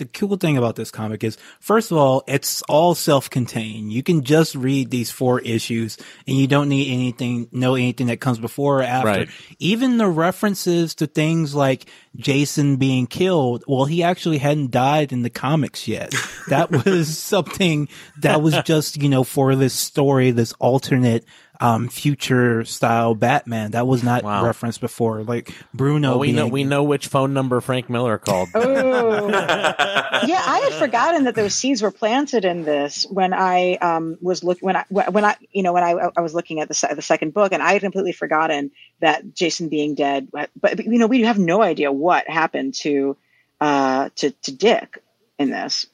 the 0.00 0.06
cool 0.06 0.36
thing 0.36 0.56
about 0.56 0.76
this 0.76 0.90
comic 0.90 1.22
is, 1.22 1.36
first 1.60 1.90
of 1.90 1.98
all, 1.98 2.24
it's 2.26 2.62
all 2.62 2.94
self-contained. 2.94 3.92
You 3.92 4.02
can 4.02 4.24
just 4.24 4.54
read 4.54 4.90
these 4.90 5.10
four 5.10 5.40
issues, 5.40 5.98
and 6.26 6.36
you 6.36 6.46
don't 6.46 6.70
need 6.70 6.90
anything, 6.90 7.48
know 7.52 7.74
anything 7.74 8.06
that 8.06 8.20
comes 8.20 8.38
before 8.38 8.80
or 8.80 8.82
after. 8.82 9.06
Right. 9.06 9.28
Even 9.58 9.98
the 9.98 10.08
references 10.08 10.94
to 10.96 11.06
things 11.06 11.54
like 11.54 11.84
Jason 12.16 12.76
being 12.76 13.06
killed, 13.06 13.62
well, 13.68 13.84
he 13.84 14.02
actually 14.02 14.38
hadn't 14.38 14.70
died 14.70 15.12
in 15.12 15.22
the 15.22 15.30
comics 15.30 15.86
yet. 15.86 16.14
That 16.48 16.70
was 16.84 17.18
something 17.18 17.88
that 18.20 18.42
was 18.42 18.56
just, 18.64 19.00
you 19.00 19.10
know, 19.10 19.22
for 19.22 19.54
this 19.54 19.74
story, 19.74 20.30
this 20.30 20.54
alternate 20.54 21.24
um, 21.60 21.88
future 21.88 22.64
style 22.64 23.14
Batman. 23.14 23.72
That 23.72 23.86
was 23.86 24.02
not 24.02 24.24
wow. 24.24 24.44
referenced 24.44 24.80
before. 24.80 25.22
Like 25.22 25.54
Bruno. 25.74 26.10
Well, 26.10 26.18
we 26.18 26.28
being... 26.28 26.36
know 26.36 26.46
we 26.48 26.64
know 26.64 26.82
which 26.82 27.06
phone 27.06 27.34
number 27.34 27.60
Frank 27.60 27.88
Miller 27.90 28.18
called. 28.18 28.48
Oh. 28.80 29.28
yeah, 30.26 30.42
I 30.46 30.60
had 30.70 30.72
forgotten 30.74 31.24
that 31.24 31.34
those 31.34 31.54
seeds 31.54 31.82
were 31.82 31.90
planted 31.90 32.44
in 32.44 32.64
this 32.64 33.04
when 33.10 33.34
I 33.34 33.74
um, 33.74 34.16
was 34.20 34.42
looking 34.44 34.64
when 34.64 34.76
I 34.76 34.84
when 34.88 35.24
I 35.24 35.36
you 35.52 35.62
know 35.62 35.72
when 35.72 35.82
I, 35.82 36.10
I 36.16 36.20
was 36.20 36.34
looking 36.34 36.60
at 36.60 36.68
the 36.68 36.92
the 36.94 37.02
second 37.02 37.34
book 37.34 37.52
and 37.52 37.62
I 37.62 37.72
had 37.72 37.82
completely 37.82 38.12
forgotten 38.12 38.70
that 39.00 39.34
Jason 39.34 39.68
being 39.68 39.94
dead. 39.94 40.28
But, 40.32 40.50
but 40.58 40.84
you 40.84 40.98
know 40.98 41.06
we 41.06 41.22
have 41.22 41.38
no 41.38 41.62
idea 41.62 41.92
what 41.92 42.28
happened 42.28 42.74
to 42.76 43.16
uh, 43.60 44.10
to 44.16 44.30
to 44.30 44.52
Dick 44.52 45.02
in 45.38 45.50
this. 45.50 45.86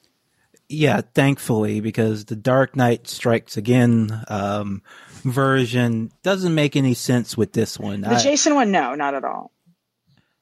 Yeah, 0.69 1.01
thankfully, 1.15 1.79
because 1.79 2.25
the 2.25 2.35
Dark 2.35 2.75
Knight 2.75 3.07
Strikes 3.07 3.55
Again 3.55 4.23
um, 4.27 4.81
version 5.23 6.11
doesn't 6.23 6.53
make 6.53 6.75
any 6.75 6.93
sense 6.93 7.37
with 7.37 7.53
this 7.53 7.79
one. 7.79 8.01
The 8.01 8.11
I, 8.11 8.19
Jason 8.19 8.55
one, 8.55 8.71
no, 8.71 8.95
not 8.95 9.13
at 9.13 9.23
all. 9.23 9.51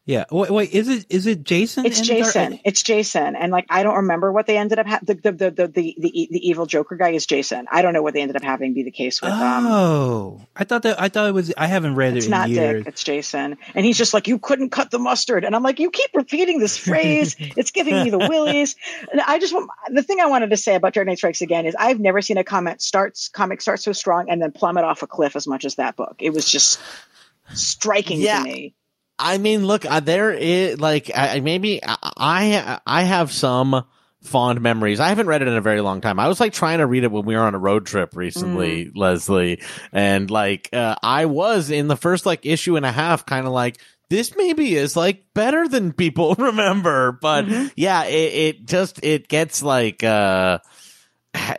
Yeah. 0.06 0.26
Wait, 0.32 0.52
wait, 0.52 0.72
is 0.72 0.88
it 0.88 1.08
is 1.10 1.26
it 1.26 1.44
Jason? 1.44 1.84
It's 1.84 2.00
Jason. 2.00 2.52
Dark? 2.52 2.62
It's 2.64 2.84
Jason. 2.84 3.36
And 3.36 3.52
like 3.52 3.66
I 3.70 3.82
don't 3.82 3.96
remember 3.96 4.32
what 4.32 4.46
they 4.46 4.56
ended 4.56 4.78
up 4.78 4.86
ha- 4.86 5.00
the, 5.02 5.16
the, 5.16 5.32
the 5.32 5.52
the 5.52 5.68
the 5.68 5.96
the 5.98 6.28
the 6.32 6.48
evil 6.48 6.68
Joker 6.68 6.96
guy 6.96 7.10
is 7.10 7.26
Jason. 7.26 7.66
I 7.72 7.82
don't 7.82 7.94
know 7.94 8.04
what 8.04 8.14
they 8.14 8.22
ended 8.22 8.36
up 8.36 8.44
having 8.44 8.76
be 8.76 8.84
the 8.84 8.92
case 8.92 9.20
with. 9.20 9.32
Um, 9.32 9.66
oh, 9.66 10.42
I 10.56 10.64
thought 10.64 10.84
that 10.84 11.02
I 11.02 11.10
thought 11.10 11.28
it 11.28 11.34
was. 11.34 11.52
I 11.58 11.66
haven't 11.66 11.96
read 11.96 12.16
it's 12.16 12.26
it. 12.26 12.28
It's 12.28 12.30
not 12.30 12.50
years. 12.50 12.84
Dick. 12.84 12.88
It's 12.88 13.04
Jason. 13.04 13.58
And 13.74 13.84
he's 13.84 13.98
just 13.98 14.14
like, 14.14 14.28
you 14.28 14.38
couldn't 14.38 14.70
cut 14.70 14.92
the 14.92 15.00
mustard. 15.00 15.44
And 15.44 15.56
I'm 15.56 15.64
like, 15.64 15.80
you 15.80 15.90
keep 15.90 16.12
repeating 16.14 16.60
this 16.60 16.78
phrase. 16.78 17.36
it's 17.40 17.72
giving 17.72 18.04
me 18.04 18.12
the 18.12 18.20
willies. 18.20 18.76
And 19.12 19.22
I 19.22 19.40
just 19.40 19.56
want 19.56 19.72
the 19.90 20.04
thing 20.04 20.20
I 20.20 20.28
wanted 20.28 20.52
to 20.52 20.58
say 20.58 20.76
about 20.76 20.94
Dark 20.94 21.08
Knight 21.08 21.18
Strikes 21.18 21.42
Again 21.42 21.66
is 21.66 21.76
I've 21.80 22.00
never 22.00 22.22
seen 22.22 22.38
a 22.38 22.44
comment 22.44 22.80
starts 22.80 23.28
comic 23.28 23.60
start 23.60 23.80
so 23.80 23.92
strong 23.92 24.30
and 24.30 24.40
then 24.40 24.52
plummet 24.52 24.84
off 24.84 25.02
a 25.02 25.08
cliff 25.08 25.36
as 25.36 25.48
much 25.48 25.66
as 25.66 25.76
that 25.76 25.96
book. 25.96 26.18
It 26.20 26.32
was 26.32 26.48
just 26.48 26.80
striking 27.56 28.22
yeah. 28.22 28.38
to 28.38 28.44
me. 28.44 28.76
I 29.18 29.38
mean, 29.38 29.66
look, 29.66 29.86
uh, 29.86 30.00
there 30.02 30.32
is 30.32 30.80
like 30.80 31.10
I, 31.16 31.40
maybe 31.40 31.80
I 31.84 32.80
I 32.86 33.04
have 33.04 33.32
some 33.32 33.86
fond 34.26 34.62
memories. 34.62 35.00
I 35.00 35.10
haven't 35.10 35.28
read 35.28 35.42
it 35.42 35.48
in 35.48 35.56
a 35.56 35.62
very 35.62 35.82
long 35.82 36.02
time. 36.02 36.20
I 36.20 36.28
was 36.28 36.40
like 36.40 36.54
trying 36.54 36.80
to 36.80 36.86
read 36.86 37.04
it 37.04 37.12
when 37.12 37.26
we 37.26 37.36
were 37.36 37.42
on 37.42 37.56
a 37.56 37.60
road 37.60 37.86
trip 37.86 38.16
recently, 38.16 38.86
mm. 38.86 38.92
Leslie, 38.96 39.62
and 39.92 40.30
like 40.30 40.70
uh, 40.74 40.96
I 41.02 41.26
was 41.26 41.70
in 41.70 41.88
the 41.88 41.96
first 41.96 42.26
like 42.26 42.46
issue 42.46 42.76
and 42.76 42.86
a 42.86 42.92
half, 42.92 43.26
kind 43.26 43.46
of 43.46 43.54
like 43.54 43.78
this 44.10 44.36
maybe 44.36 44.76
is 44.76 44.96
like 44.96 45.34
better 45.34 45.68
than 45.68 45.94
people 45.94 46.36
remember, 46.38 47.14
but 47.14 47.46
mm-hmm. 47.46 47.68
yeah, 47.76 48.06
it, 48.06 48.34
it 48.34 48.66
just 48.66 49.04
it 49.04 49.28
gets 49.28 49.64
like. 49.64 50.04
uh 50.04 50.60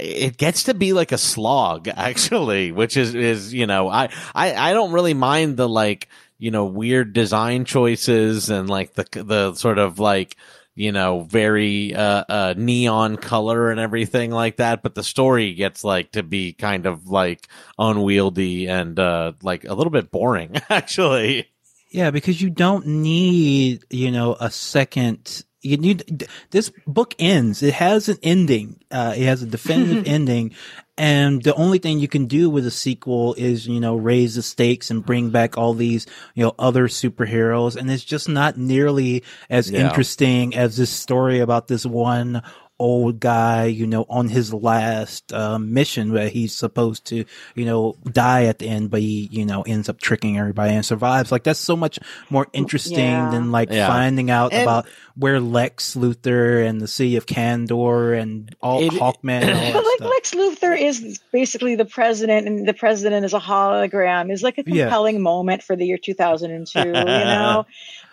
it 0.00 0.38
gets 0.38 0.62
to 0.62 0.72
be 0.72 0.94
like 0.94 1.12
a 1.12 1.18
slog 1.18 1.86
actually 1.94 2.72
which 2.72 2.96
is 2.96 3.14
is 3.14 3.52
you 3.52 3.66
know 3.66 3.90
I, 3.90 4.08
I 4.34 4.54
i 4.54 4.72
don't 4.72 4.92
really 4.92 5.12
mind 5.12 5.58
the 5.58 5.68
like 5.68 6.08
you 6.38 6.50
know, 6.50 6.66
weird 6.66 7.12
design 7.12 7.64
choices 7.64 8.50
and 8.50 8.68
like 8.68 8.94
the, 8.94 9.22
the 9.22 9.54
sort 9.54 9.78
of 9.78 9.98
like, 9.98 10.36
you 10.74 10.92
know, 10.92 11.20
very, 11.22 11.94
uh, 11.94 12.24
uh, 12.28 12.54
neon 12.56 13.16
color 13.16 13.70
and 13.70 13.80
everything 13.80 14.30
like 14.30 14.56
that. 14.56 14.82
But 14.82 14.94
the 14.94 15.02
story 15.02 15.54
gets 15.54 15.84
like 15.84 16.12
to 16.12 16.22
be 16.22 16.52
kind 16.52 16.84
of 16.86 17.08
like 17.08 17.48
unwieldy 17.78 18.66
and, 18.66 18.98
uh, 18.98 19.32
like 19.42 19.64
a 19.64 19.74
little 19.74 19.90
bit 19.90 20.10
boring, 20.10 20.56
actually. 20.70 21.48
Yeah, 21.90 22.10
because 22.10 22.42
you 22.42 22.50
don't 22.50 22.86
need, 22.86 23.84
you 23.88 24.10
know, 24.10 24.36
a 24.38 24.50
second 24.50 25.45
you 25.66 25.76
need 25.76 26.28
this 26.50 26.72
book 26.86 27.14
ends. 27.18 27.62
It 27.62 27.74
has 27.74 28.08
an 28.08 28.18
ending. 28.22 28.80
Uh, 28.90 29.14
it 29.16 29.24
has 29.24 29.42
a 29.42 29.46
definitive 29.46 30.06
ending, 30.06 30.54
and 30.98 31.42
the 31.42 31.54
only 31.54 31.78
thing 31.78 31.98
you 31.98 32.08
can 32.08 32.26
do 32.26 32.48
with 32.48 32.66
a 32.66 32.70
sequel 32.70 33.34
is, 33.34 33.66
you 33.66 33.80
know, 33.80 33.96
raise 33.96 34.36
the 34.36 34.42
stakes 34.42 34.90
and 34.90 35.04
bring 35.04 35.28
back 35.28 35.58
all 35.58 35.74
these, 35.74 36.06
you 36.34 36.42
know, 36.42 36.54
other 36.58 36.88
superheroes. 36.88 37.76
And 37.76 37.90
it's 37.90 38.04
just 38.04 38.28
not 38.28 38.56
nearly 38.56 39.22
as 39.50 39.70
yeah. 39.70 39.86
interesting 39.86 40.54
as 40.54 40.76
this 40.78 40.90
story 40.90 41.40
about 41.40 41.68
this 41.68 41.84
one 41.84 42.42
old 42.78 43.20
guy, 43.20 43.64
you 43.64 43.86
know, 43.86 44.04
on 44.08 44.28
his 44.28 44.52
last 44.52 45.32
um, 45.32 45.72
mission 45.72 46.12
where 46.12 46.28
he's 46.28 46.54
supposed 46.54 47.06
to, 47.06 47.24
you 47.54 47.64
know, 47.64 47.96
die 48.10 48.44
at 48.44 48.58
the 48.58 48.68
end, 48.68 48.90
but 48.90 49.00
he, 49.00 49.28
you 49.32 49.44
know, 49.46 49.62
ends 49.62 49.88
up 49.88 50.00
tricking 50.00 50.38
everybody 50.38 50.74
and 50.74 50.84
survives. 50.84 51.32
Like 51.32 51.44
that's 51.44 51.60
so 51.60 51.76
much 51.76 51.98
more 52.30 52.46
interesting 52.52 52.98
yeah. 52.98 53.30
than 53.30 53.52
like 53.52 53.70
yeah. 53.70 53.86
finding 53.86 54.30
out 54.30 54.52
and 54.52 54.62
about 54.62 54.86
where 55.14 55.40
Lex 55.40 55.94
Luthor 55.94 56.66
and 56.66 56.80
the 56.80 56.88
City 56.88 57.16
of 57.16 57.26
Kandor 57.26 58.20
and 58.20 58.54
all 58.60 58.82
it, 58.82 58.92
Hawkman. 58.92 59.42
And 59.42 59.58
all 59.58 59.72
but 59.72 59.84
like. 59.84 60.10
Lex 60.10 60.32
Luthor 60.32 60.78
is 60.78 61.20
basically 61.32 61.76
the 61.76 61.86
president, 61.86 62.46
and 62.46 62.68
the 62.68 62.74
president 62.74 63.24
is 63.24 63.32
a 63.32 63.40
hologram. 63.40 64.30
Is 64.30 64.42
like 64.42 64.58
a 64.58 64.64
compelling 64.64 65.16
yeah. 65.16 65.22
moment 65.22 65.62
for 65.62 65.76
the 65.76 65.86
year 65.86 65.98
2002. 65.98 66.78
you 66.78 66.92
know, 66.94 67.66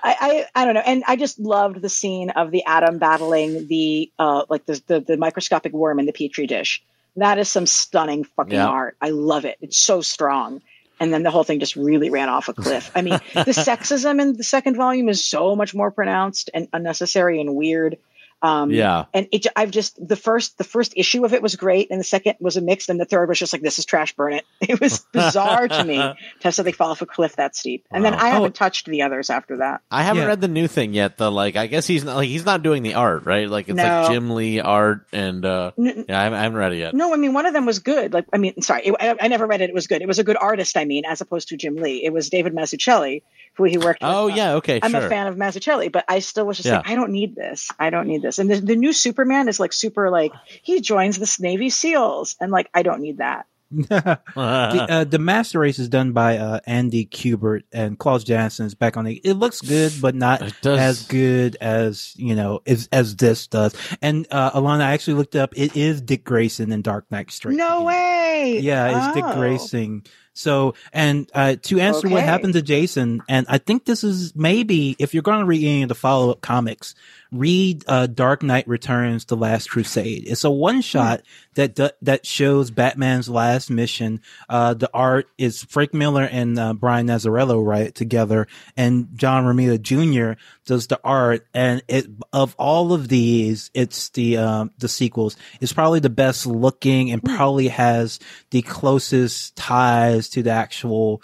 I, 0.04 0.46
I, 0.56 0.62
I 0.62 0.66
don't 0.66 0.74
know, 0.74 0.84
and 0.86 1.04
I 1.08 1.16
just 1.16 1.40
loved 1.40 1.82
the 1.82 1.90
scene 1.90 2.30
of 2.32 2.52
the 2.52 2.66
atom 2.66 3.00
battling 3.00 3.68
the 3.68 4.12
uh 4.20 4.44
like 4.50 4.66
the 4.66 4.82
the, 4.86 5.00
the 5.00 5.18
microscopic 5.18 5.72
worm 5.72 6.00
in 6.00 6.06
the 6.06 6.12
petri 6.12 6.46
dish. 6.46 6.84
That 7.16 7.38
is 7.38 7.50
some 7.50 7.66
stunning 7.66 8.24
fucking 8.24 8.54
yeah. 8.54 8.68
art. 8.68 8.98
I 9.00 9.12
love 9.12 9.46
it. 9.46 9.58
It's 9.62 9.78
so 9.78 10.02
strong. 10.02 10.62
And 11.00 11.14
then 11.14 11.24
the 11.24 11.32
whole 11.32 11.44
thing 11.44 11.60
just 11.60 11.76
really 11.76 12.10
ran 12.10 12.30
off 12.30 12.50
a 12.50 12.54
cliff. 12.54 12.92
I 12.96 13.02
mean, 13.02 13.20
the 13.34 13.44
sexism 13.52 14.22
in 14.22 14.38
the 14.38 14.44
second 14.44 14.76
volume 14.76 15.10
is 15.10 15.26
so 15.26 15.56
much 15.56 15.76
more 15.76 15.92
pronounced 15.92 16.50
and 16.54 16.68
unnecessary 16.74 17.40
and 17.42 17.56
weird. 17.56 17.98
Um, 18.44 18.70
Yeah. 18.72 19.06
and 19.14 19.28
it, 19.32 19.48
I've 19.56 19.72
just 19.72 20.06
the 20.06 20.18
first 20.18 20.58
the 20.58 20.66
first 20.66 20.94
issue 20.98 21.24
of 21.24 21.34
it 21.34 21.42
was 21.42 21.56
great, 21.56 21.90
and 21.90 22.00
the 22.00 22.04
second 22.04 22.36
was 22.42 22.58
a 22.58 22.62
mix, 22.62 22.90
and 22.90 23.00
the 23.00 23.06
third 23.06 23.30
was 23.30 23.40
just 23.40 23.54
like 23.54 23.62
this 23.62 23.80
is 23.80 23.86
trash, 23.86 24.14
burn 24.16 24.34
it. 24.34 24.46
It 24.62 24.82
was 24.82 25.00
bizarre 25.14 25.68
to 25.70 25.84
me 25.86 25.96
to 25.98 26.16
have 26.44 26.54
something 26.54 26.74
fall 26.74 26.92
off 26.92 27.02
a 27.02 27.06
cliff 27.06 27.38
that 27.38 27.56
steep, 27.56 27.86
and 27.90 28.04
then 28.04 28.14
Wow. 28.14 28.20
I 28.20 28.30
haven't 28.30 28.44
Oh. 28.50 28.50
touched 28.50 28.86
the 28.88 29.02
others 29.04 29.30
after 29.30 29.58
that. 29.58 29.82
I 29.90 30.04
haven't 30.04 30.24
Yeah. 30.24 30.28
read 30.28 30.42
the 30.42 30.48
new 30.50 30.68
thing 30.68 30.94
yet. 30.94 31.18
The 31.18 31.32
like, 31.32 31.56
I 31.56 31.68
guess 31.68 31.88
he's 31.88 32.04
not 32.04 32.18
like 32.18 32.28
he's 32.28 32.44
not 32.46 32.64
doing 32.64 32.84
the 32.84 32.96
art, 32.96 33.26
right? 33.26 33.50
Like 33.50 33.70
it's 33.70 33.78
No. 33.78 33.84
like 34.02 34.12
Jim 34.12 34.30
Lee 34.32 34.60
art, 34.60 35.08
and 35.14 35.46
uh 35.46 35.72
N- 35.80 36.06
yeah, 36.10 36.20
I 36.20 36.24
haven't, 36.26 36.40
I 36.40 36.44
haven't 36.44 36.58
read 36.60 36.74
it 36.74 36.78
yet. 36.80 36.94
No, 36.94 37.14
I 37.14 37.18
mean 37.18 37.34
one 37.34 37.46
of 37.46 37.54
them 37.54 37.66
was 37.66 37.80
good. 37.80 38.12
Like 38.14 38.26
I 38.34 38.38
mean, 38.38 38.62
sorry, 38.62 38.82
it, 38.88 38.96
I, 39.00 39.16
I 39.22 39.28
never 39.30 39.48
read 39.48 39.62
it. 39.62 39.70
It 39.70 39.74
was 39.74 39.88
good. 39.88 40.02
It 40.02 40.08
was 40.08 40.20
a 40.20 40.24
good 40.26 40.38
artist. 40.38 40.76
I 40.76 40.84
mean, 40.84 41.06
as 41.06 41.22
opposed 41.22 41.48
to 41.50 41.58
Jim 41.58 41.78
Lee, 41.78 42.04
it 42.04 42.12
was 42.12 42.30
David 42.30 42.54
Mazzucchelli 42.54 43.22
who 43.56 43.66
he 43.66 43.78
worked. 43.78 44.00
Oh 44.02 44.26
with. 44.28 44.36
yeah, 44.36 44.54
okay, 44.56 44.80
I'm 44.82 44.92
sure. 44.92 45.06
a 45.06 45.10
fan 45.10 45.28
of 45.28 45.36
Mazzucchelli, 45.36 45.92
but 45.92 46.06
I 46.08 46.20
still 46.20 46.46
was 46.46 46.58
just 46.58 46.68
Yeah. 46.68 46.78
like, 46.78 46.90
I 46.90 46.96
don't 46.96 47.12
need 47.12 47.36
this. 47.36 47.70
I 47.80 47.90
don't 47.90 48.08
need 48.08 48.22
this. 48.22 48.40
And 48.40 48.50
the, 48.50 48.56
the 48.60 48.76
new 48.76 48.94
Superman 48.94 49.48
is 49.48 49.60
like 49.60 49.74
super 49.74 50.10
like 50.10 50.32
he 50.62 50.82
joins 50.82 51.18
the 51.20 51.36
Navy 51.44 51.70
SEALs, 51.70 52.36
and 52.40 52.52
like 52.52 52.70
I 52.74 52.84
don't 52.84 53.02
need 53.02 53.18
that. 53.20 53.46
the, 53.76 54.20
uh, 54.36 55.04
the 55.04 55.18
master 55.18 55.58
race 55.58 55.80
is 55.80 55.90
done 55.90 56.12
by 56.12 56.38
uh, 56.38 56.60
Andy 56.68 57.08
Kubert 57.08 57.64
and 57.72 57.98
Klaus 57.98 58.24
Janson 58.24 58.68
is 58.68 58.76
back 58.76 58.98
on 58.98 59.08
it. 59.08 59.22
It 59.24 59.34
looks 59.34 59.62
good, 59.62 59.92
but 60.00 60.14
not 60.14 60.44
as 60.64 61.08
good 61.08 61.58
as 61.60 62.14
you 62.16 62.36
know 62.36 62.62
as 62.68 62.88
as 62.92 63.16
this 63.16 63.48
does. 63.48 63.76
And 64.02 64.28
uh, 64.30 64.52
Elana, 64.52 64.82
I 64.82 64.94
actually 64.94 65.16
looked 65.16 65.36
up. 65.36 65.58
It 65.58 65.76
is 65.76 66.02
Dick 66.02 66.24
Grayson 66.24 66.72
in 66.72 66.84
Dark 66.84 67.06
Knight 67.12 67.32
Strikes. 67.32 67.58
No 67.58 67.84
way. 67.84 68.60
Yeah, 68.62 69.08
it's 69.08 69.16
Dick 69.16 69.24
Oh. 69.26 69.34
Grayson. 69.36 70.04
So, 70.34 70.74
and 70.92 71.30
uh, 71.34 71.58
to 71.64 71.80
answer 71.80 72.10
what 72.10 72.24
happened 72.24 72.54
to 72.54 72.62
Jason, 72.62 73.22
and 73.30 73.46
I 73.48 73.60
think 73.60 73.86
this 73.86 74.04
is 74.04 74.36
maybe 74.36 74.96
if 74.98 75.14
you're 75.14 75.24
going 75.24 75.40
to 75.40 75.46
read 75.46 75.64
any 75.64 75.84
of 75.84 75.90
the 75.90 75.96
follow 75.96 76.32
up 76.32 76.42
comics, 76.42 76.96
read 77.32 77.84
uh, 77.88 78.08
Dark 78.08 78.42
Knight 78.42 78.68
Returns: 78.68 79.26
The 79.26 79.38
Last 79.38 79.70
Crusade. 79.70 80.24
It's 80.28 80.44
a 80.44 80.50
one 80.50 80.82
shot 80.82 81.22
that 81.54 81.76
that 81.76 81.98
that 82.02 82.26
shows 82.26 82.72
Batman's 82.72 83.30
last 83.30 83.70
mission. 83.70 84.22
Uh, 84.50 84.74
the 84.74 84.90
art 84.94 85.28
is 85.38 85.64
Frank 85.64 85.94
Miller 85.94 86.24
and 86.24 86.58
uh, 86.58 86.74
Brian 86.74 87.08
Azzarello 87.08 87.64
write 87.64 87.94
together, 87.94 88.48
and 88.76 89.10
John 89.16 89.46
Romita 89.46 89.80
Jr. 89.80 90.40
does 90.66 90.88
the 90.88 91.00
art. 91.04 91.46
And 91.54 91.84
it 91.88 92.08
of 92.32 92.56
all 92.58 92.94
of 92.94 93.08
these, 93.08 93.70
it's 93.76 94.10
the 94.10 94.38
um, 94.38 94.72
the 94.80 94.88
sequels. 94.88 95.38
It's 95.62 95.74
probably 95.74 96.00
the 96.00 96.10
best 96.10 96.48
looking 96.48 97.12
and 97.12 97.24
probably 97.24 97.68
has 97.68 98.20
the 98.50 98.64
closest 98.64 99.56
ties 99.56 100.23
to 100.30 100.44
the 100.44 100.52
actual 100.52 101.22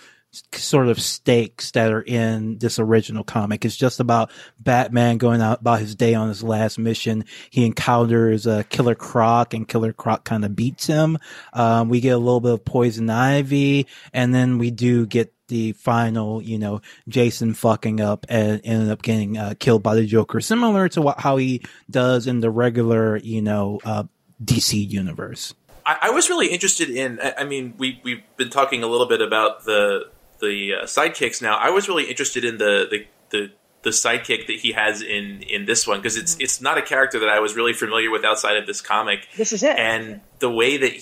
sort 0.54 0.88
of 0.88 1.02
stakes 1.02 1.72
that 1.72 1.92
are 1.92 2.04
in 2.04 2.60
this 2.60 2.78
original 2.78 3.24
comic. 3.24 3.66
It's 3.66 3.76
just 3.76 4.00
about 4.00 4.32
Batman 4.60 5.18
going 5.18 5.42
out 5.42 5.62
about 5.62 5.80
his 5.80 5.96
day 5.96 6.14
on 6.14 6.28
his 6.28 6.44
last 6.44 6.78
mission. 6.78 7.26
He 7.50 7.66
encounters 7.66 8.46
uh, 8.46 8.64
Killer 8.70 8.96
Croc 8.96 9.54
and 9.54 9.68
Killer 9.68 9.92
Croc 9.92 10.24
kind 10.24 10.46
of 10.46 10.56
beats 10.56 10.86
him. 10.86 11.18
Um, 11.54 11.90
we 11.90 12.00
get 12.00 12.10
a 12.10 12.18
little 12.18 12.42
bit 12.42 12.54
of 12.54 12.66
Poison 12.66 13.10
Ivy 13.10 13.88
and 14.14 14.34
then 14.34 14.60
we 14.60 14.70
do 14.70 15.08
get 15.08 15.34
the 15.48 15.72
final, 15.72 16.44
you 16.44 16.60
know, 16.60 16.82
Jason 17.08 17.56
fucking 17.56 18.00
up 18.00 18.28
and 18.30 18.62
ended 18.64 18.92
up 18.92 19.02
getting 19.02 19.36
uh, 19.36 19.56
killed 19.58 19.82
by 19.82 19.96
the 19.96 20.06
Joker, 20.06 20.42
similar 20.42 20.88
to 20.90 21.02
what, 21.02 21.20
how 21.20 21.38
he 21.38 21.64
does 21.90 22.28
in 22.28 22.40
the 22.40 22.52
regular, 22.52 23.18
you 23.18 23.42
know, 23.42 23.80
uh, 23.84 24.04
DC 24.44 24.90
universe. 24.90 25.56
I, 25.90 26.08
I 26.08 26.10
was 26.12 26.30
really 26.30 26.48
interested 26.48 26.90
in. 26.90 27.20
I, 27.22 27.34
I 27.40 27.44
mean, 27.44 27.74
we 27.78 28.00
we've 28.04 28.24
been 28.38 28.50
talking 28.50 28.84
a 28.84 28.88
little 28.88 29.08
bit 29.08 29.22
about 29.22 29.66
the 29.66 30.10
the 30.40 30.74
uh, 30.82 30.86
sidekicks 30.86 31.42
now. 31.42 31.56
I 31.58 31.70
was 31.70 31.88
really 31.88 32.06
interested 32.06 32.46
in 32.46 32.58
the 32.58 32.88
the 32.90 33.06
the, 33.32 33.52
the 33.82 33.90
sidekick 33.92 34.48
that 34.48 34.58
he 34.58 34.72
has 34.74 35.02
in 35.02 35.42
in 35.44 35.66
this 35.66 35.88
one 35.88 36.00
because 36.00 36.16
it's 36.18 36.36
it's 36.40 36.62
not 36.62 36.78
a 36.78 36.82
character 36.82 37.20
that 37.20 37.30
I 37.30 37.40
was 37.40 37.56
really 37.56 37.74
familiar 37.74 38.12
with 38.12 38.24
outside 38.26 38.58
of 38.58 38.68
this 38.68 38.82
comic, 38.82 39.28
This 39.38 39.52
is 39.54 39.64
it. 39.64 39.78
and 39.78 40.22
the 40.40 40.50
way 40.50 40.78
that 40.78 40.92
he, 40.94 41.00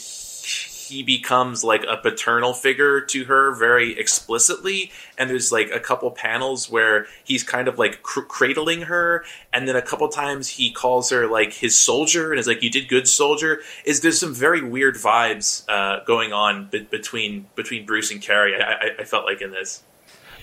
he 0.87 1.03
becomes 1.03 1.63
like 1.63 1.83
a 1.87 1.97
paternal 1.97 2.53
figure 2.53 3.01
to 3.01 3.25
her 3.25 3.53
very 3.53 3.97
explicitly 3.97 4.91
and 5.17 5.29
there's 5.29 5.51
like 5.51 5.69
a 5.71 5.79
couple 5.79 6.09
panels 6.11 6.69
where 6.69 7.07
he's 7.23 7.43
kind 7.43 7.67
of 7.67 7.79
like 7.79 8.01
cr- 8.03 8.21
cradling 8.21 8.83
her 8.83 9.23
and 9.53 9.67
then 9.67 9.75
a 9.75 9.81
couple 9.81 10.07
times 10.09 10.49
he 10.49 10.71
calls 10.71 11.09
her 11.09 11.27
like 11.27 11.53
his 11.53 11.77
soldier 11.77 12.31
and 12.31 12.39
is 12.39 12.47
like 12.47 12.61
you 12.61 12.69
did 12.69 12.87
good 12.87 13.07
soldier. 13.07 13.61
Is 13.85 14.01
there's 14.01 14.19
some 14.19 14.33
very 14.33 14.61
weird 14.61 14.95
vibes 14.95 15.63
uh, 15.67 16.03
going 16.03 16.33
on 16.33 16.67
be- 16.67 16.83
between 16.83 17.47
between 17.55 17.85
bruce 17.85 18.11
and 18.11 18.21
carrie. 18.21 18.55
I, 18.55 18.71
I, 18.71 18.89
I 18.99 19.03
felt 19.03 19.25
like 19.25 19.41
in 19.41 19.51
this 19.51 19.83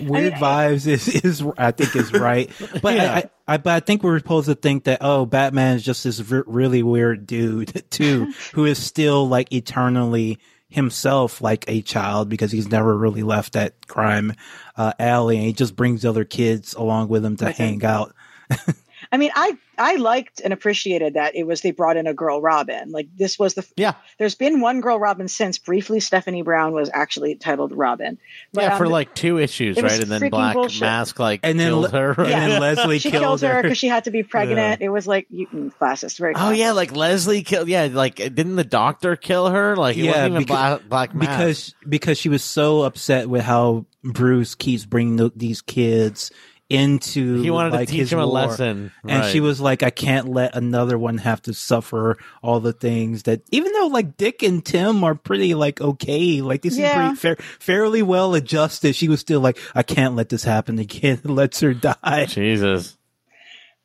Weird 0.00 0.34
I- 0.34 0.38
vibes 0.40 0.86
is, 0.86 1.08
is 1.08 1.42
I 1.58 1.70
think 1.70 1.94
is 1.96 2.12
right, 2.18 2.50
but 2.82 2.94
Yeah. 2.94 3.14
I, 3.14 3.54
I, 3.54 3.56
but 3.58 3.72
I 3.74 3.80
think 3.80 4.02
we're 4.02 4.18
supposed 4.18 4.46
to 4.48 4.54
think 4.54 4.84
that 4.84 4.98
oh 5.00 5.26
Batman 5.26 5.76
is 5.76 5.82
just 5.84 6.04
this 6.04 6.20
really 6.30 6.82
weird 6.82 7.26
dude 7.26 7.82
too, 7.90 8.32
who 8.54 8.64
is 8.64 8.78
still 8.78 9.28
like 9.28 9.52
eternally 9.52 10.38
himself 10.68 11.40
like 11.40 11.64
a 11.68 11.82
child 11.82 12.28
because 12.28 12.50
he's 12.50 12.68
never 12.68 12.96
really 12.96 13.22
left 13.22 13.52
that 13.52 13.86
crime 13.86 14.32
uh, 14.76 14.92
alley 14.98 15.36
and 15.36 15.46
he 15.46 15.52
just 15.52 15.76
brings 15.76 16.04
other 16.04 16.24
kids 16.24 16.74
along 16.74 17.06
with 17.08 17.24
him 17.24 17.36
to 17.36 17.46
him. 17.46 17.52
hang 17.80 17.84
out. 17.84 18.12
I 19.12 19.16
mean, 19.16 19.30
I 19.36 19.56
I 19.78 19.96
liked 19.96 20.40
and 20.40 20.52
appreciated 20.52 21.14
that 21.14 21.34
it 21.36 21.46
was 21.46 21.60
they 21.62 21.70
brought 21.70 21.96
in 21.96 22.06
a 22.06 22.14
girl 22.14 22.40
Robin. 22.40 22.90
Like 22.90 23.08
this 23.16 23.38
was 23.38 23.54
the 23.54 23.66
yeah, 23.76 23.94
there's 24.18 24.34
been 24.34 24.60
one 24.60 24.80
girl 24.80 24.98
Robin 24.98 25.28
since 25.28 25.58
briefly 25.58 26.00
Stephanie 26.00 26.42
Brown 26.42 26.72
was 26.72 26.90
actually 26.92 27.34
titled 27.36 27.72
Robin. 27.72 28.18
But, 28.52 28.62
yeah, 28.64 28.78
for 28.78 28.86
um, 28.86 28.92
like 28.92 29.14
two 29.14 29.38
issues, 29.38 29.80
right? 29.80 30.00
And 30.00 30.10
then 30.10 30.30
Black 30.30 30.54
bullshit. 30.54 30.80
Mask 30.80 31.18
like 31.18 31.40
And 31.42 31.58
then 31.58 31.68
killed 31.70 31.82
le- 31.92 31.98
her. 31.98 32.10
and 32.24 32.52
then 32.52 32.60
Leslie 32.60 32.98
she 32.98 33.10
killed, 33.10 33.22
killed 33.22 33.40
her 33.42 33.54
her. 33.54 33.62
because 33.62 33.78
she 33.78 33.88
had 33.88 34.04
to 34.04 34.10
be 34.10 34.22
pregnant. 34.22 34.80
It 34.82 34.88
was 34.88 35.06
like 35.06 35.26
you, 35.30 35.46
mm, 35.48 35.72
classist, 35.80 36.18
very. 36.18 36.34
Oh 36.36 36.50
yeah, 36.50 36.72
like 36.72 36.94
Leslie 36.94 37.42
killed. 37.42 37.68
Yeah, 37.68 37.88
like 37.92 38.16
didn't 38.16 38.56
the 38.56 38.64
doctor 38.64 39.16
kill 39.16 39.48
her? 39.48 39.76
Like 39.76 39.96
Yeah, 39.96 40.06
wasn't 40.10 40.26
even 40.26 40.38
because- 40.42 40.80
Black, 40.88 40.88
Black 40.88 41.14
Mask. 41.14 41.30
because 41.30 41.74
because 41.88 42.18
she 42.18 42.28
was 42.28 42.44
so 42.44 42.82
upset 42.82 43.28
with 43.28 43.42
how 43.42 43.86
Bruce 44.02 44.54
keeps 44.54 44.84
bringing 44.84 45.16
th- 45.16 45.32
these 45.34 45.62
kids 45.62 46.30
into 46.70 47.42
he 47.42 47.50
wanted 47.50 47.72
like, 47.74 47.86
to 47.88 47.92
teach 47.92 48.00
his 48.00 48.12
him 48.12 48.18
a 48.20 48.26
war. 48.26 48.34
lesson, 48.46 48.90
And 49.06 49.20
right. 49.20 49.30
she 49.30 49.40
was 49.40 49.60
like, 49.60 49.82
I 49.82 49.90
can't 49.90 50.28
let 50.28 50.56
another 50.56 50.96
one 50.98 51.18
have 51.18 51.42
to 51.42 51.52
suffer 51.52 52.16
all 52.42 52.58
the 52.60 52.72
things 52.72 53.24
that, 53.24 53.42
even 53.50 53.72
though 53.72 53.88
like 53.88 54.16
Dick 54.16 54.42
and 54.42 54.64
Tim 54.64 55.04
are 55.04 55.14
pretty 55.14 55.54
like 55.54 55.80
okay, 55.80 56.40
like 56.40 56.62
they 56.62 56.70
seem 56.70 56.82
Yeah. 56.84 56.94
pretty 56.96 57.16
fair, 57.16 57.36
fairly 57.58 58.02
well 58.02 58.34
adjusted. 58.34 58.96
She 58.96 59.08
was 59.08 59.20
still 59.20 59.40
like, 59.40 59.58
I 59.74 59.82
can't 59.82 60.14
let 60.16 60.30
this 60.30 60.44
happen 60.44 60.78
again. 60.78 61.20
Lets 61.24 61.60
her 61.60 61.74
die. 61.74 62.26
Jesus. 62.28 62.96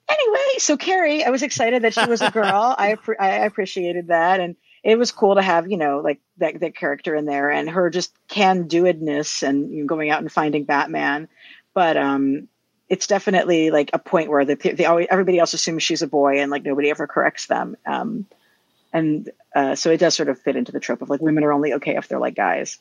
anyway, 0.09 0.39
so 0.57 0.77
Carrie, 0.77 1.23
I 1.23 1.29
was 1.29 1.43
excited 1.43 1.83
that 1.83 1.93
she 1.93 2.05
was 2.05 2.21
a 2.21 2.31
girl. 2.31 2.73
I 2.77 2.95
appre- 2.95 3.19
I 3.19 3.45
appreciated 3.45 4.07
that, 4.07 4.39
and 4.39 4.55
it 4.83 4.97
was 4.97 5.11
cool 5.11 5.35
to 5.35 5.41
have 5.41 5.69
you 5.69 5.77
know 5.77 5.99
like 5.99 6.19
that 6.37 6.59
that 6.61 6.75
character 6.75 7.13
in 7.15 7.25
there 7.25 7.49
and 7.51 7.69
her 7.69 7.89
just 7.89 8.13
can 8.29 8.67
doedness 8.69 9.43
and 9.43 9.69
you 9.71 9.81
know, 9.81 9.87
going 9.87 10.09
out 10.09 10.21
and 10.21 10.31
finding 10.31 10.63
Batman. 10.63 11.27
But 11.73 11.97
um, 11.97 12.47
it's 12.89 13.07
definitely 13.07 13.69
like 13.69 13.91
a 13.93 13.99
point 13.99 14.29
where 14.29 14.43
the 14.43 14.55
they 14.55 14.85
always 14.85 15.07
everybody 15.09 15.39
else 15.39 15.53
assumes 15.53 15.83
she's 15.83 16.01
a 16.01 16.07
boy 16.07 16.41
and 16.41 16.51
like 16.51 16.63
nobody 16.63 16.89
ever 16.89 17.07
corrects 17.07 17.47
them. 17.47 17.77
Um, 17.85 18.25
and 18.91 19.29
uh, 19.55 19.75
so 19.75 19.91
it 19.91 19.97
does 19.97 20.15
sort 20.15 20.29
of 20.29 20.39
fit 20.39 20.55
into 20.55 20.71
the 20.71 20.79
trope 20.79 21.01
of 21.01 21.09
like 21.09 21.21
women 21.21 21.43
are 21.43 21.53
only 21.53 21.73
okay 21.73 21.95
if 21.95 22.07
they're 22.07 22.19
like 22.19 22.35
guys. 22.35 22.79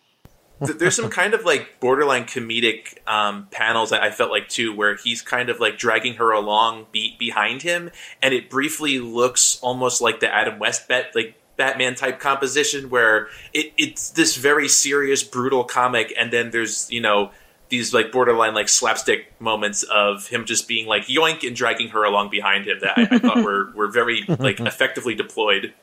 There's 0.60 0.96
some 0.96 1.10
kind 1.10 1.34
of 1.34 1.44
like 1.44 1.78
borderline 1.78 2.24
comedic 2.24 3.06
um, 3.06 3.46
panels 3.52 3.90
that 3.90 4.02
I 4.02 4.10
felt 4.10 4.32
like 4.32 4.48
too, 4.48 4.74
where 4.74 4.96
he's 4.96 5.22
kind 5.22 5.50
of 5.50 5.60
like 5.60 5.78
dragging 5.78 6.14
her 6.14 6.32
along 6.32 6.86
be- 6.90 7.14
behind 7.16 7.62
him, 7.62 7.90
and 8.20 8.34
it 8.34 8.50
briefly 8.50 8.98
looks 8.98 9.60
almost 9.60 10.00
like 10.00 10.18
the 10.18 10.34
Adam 10.34 10.58
West 10.58 10.88
bet 10.88 11.14
like 11.14 11.36
Batman 11.56 11.94
type 11.94 12.18
composition, 12.18 12.90
where 12.90 13.28
it, 13.52 13.72
it's 13.76 14.10
this 14.10 14.36
very 14.36 14.66
serious, 14.68 15.22
brutal 15.22 15.62
comic, 15.62 16.12
and 16.18 16.32
then 16.32 16.50
there's 16.50 16.90
you 16.90 17.00
know 17.00 17.30
these 17.68 17.92
like 17.92 18.12
borderline 18.12 18.54
like 18.54 18.68
slapstick 18.68 19.40
moments 19.40 19.82
of 19.84 20.26
him 20.28 20.44
just 20.44 20.66
being 20.68 20.86
like 20.86 21.06
yoink 21.06 21.46
and 21.46 21.54
dragging 21.54 21.88
her 21.88 22.04
along 22.04 22.30
behind 22.30 22.66
him 22.66 22.78
that 22.80 22.98
I, 22.98 23.16
I 23.16 23.18
thought 23.18 23.42
were 23.44 23.70
were 23.76 23.88
very 23.88 24.24
like 24.38 24.60
effectively 24.60 25.14
deployed. 25.14 25.74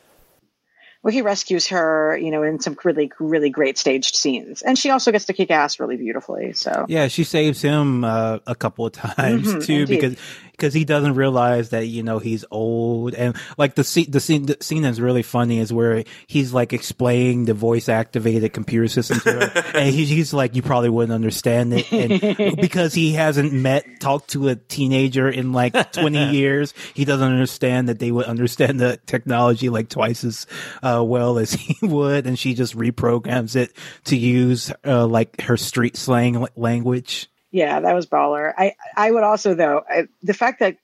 Well, 1.02 1.12
he 1.12 1.22
rescues 1.22 1.68
her, 1.68 2.18
you 2.20 2.32
know, 2.32 2.42
in 2.42 2.58
some 2.58 2.76
really, 2.82 3.12
really 3.20 3.48
great 3.48 3.78
staged 3.78 4.16
scenes, 4.16 4.62
and 4.62 4.76
she 4.76 4.90
also 4.90 5.12
gets 5.12 5.26
to 5.26 5.32
kick 5.32 5.52
ass 5.52 5.78
really 5.78 5.96
beautifully. 5.96 6.52
So 6.52 6.86
Yeah, 6.88 7.06
she 7.06 7.22
saves 7.22 7.62
him 7.62 8.02
uh, 8.02 8.38
a 8.44 8.56
couple 8.56 8.86
of 8.86 8.92
times 8.92 9.54
Mhm, 9.54 9.64
too 9.64 9.72
indeed. 9.72 10.00
because 10.00 10.16
because 10.56 10.72
he 10.72 10.84
doesn't 10.84 11.14
realize 11.14 11.70
that 11.70 11.86
you 11.86 12.02
know 12.02 12.18
he's 12.18 12.44
old. 12.50 13.14
And 13.14 13.36
like 13.58 13.74
the 13.74 13.84
scene 13.84 14.10
the 14.10 14.20
scene 14.20 14.46
the 14.46 14.56
scene 14.60 14.82
that's 14.82 14.98
really 14.98 15.22
funny 15.22 15.58
is 15.58 15.72
where 15.72 16.04
he's 16.26 16.52
like 16.52 16.72
explaining 16.72 17.44
the 17.44 17.54
voice 17.54 17.88
activated 17.88 18.52
computer 18.52 18.88
system 18.88 19.20
to 19.20 19.32
her 19.32 19.62
and 19.74 19.94
he, 19.94 20.04
he's 20.04 20.32
like 20.32 20.54
you 20.54 20.62
probably 20.62 20.90
wouldn't 20.90 21.14
understand 21.14 21.72
it. 21.74 21.92
And 21.92 22.56
because 22.60 22.94
he 22.94 23.12
hasn't 23.12 23.52
met 23.52 24.00
talked 24.00 24.30
to 24.30 24.48
a 24.48 24.56
teenager 24.56 25.28
in 25.28 25.52
like 25.52 25.92
20 25.92 26.30
years 26.30 26.74
he 26.94 27.04
doesn't 27.04 27.30
understand 27.30 27.88
that 27.88 27.98
they 27.98 28.10
would 28.10 28.26
understand 28.26 28.80
the 28.80 28.98
technology 29.06 29.68
like 29.68 29.88
twice 29.88 30.24
as 30.24 30.46
uh, 30.82 31.02
well 31.04 31.38
as 31.38 31.52
he 31.52 31.76
would. 31.86 32.26
And 32.26 32.38
she 32.38 32.54
just 32.54 32.76
reprograms 32.76 33.56
it 33.56 33.72
to 34.04 34.16
use 34.16 34.72
uh, 34.84 35.06
like 35.06 35.40
her 35.42 35.56
street 35.56 35.96
slang 35.96 36.46
language 36.56 37.28
yeah, 37.50 37.80
that 37.80 37.94
was 37.94 38.06
baller. 38.06 38.52
I 38.56 38.74
I 38.96 39.10
would 39.10 39.22
also 39.22 39.54
though 39.54 39.82
I, 39.88 40.08
the 40.22 40.34
fact 40.34 40.60
that 40.60 40.76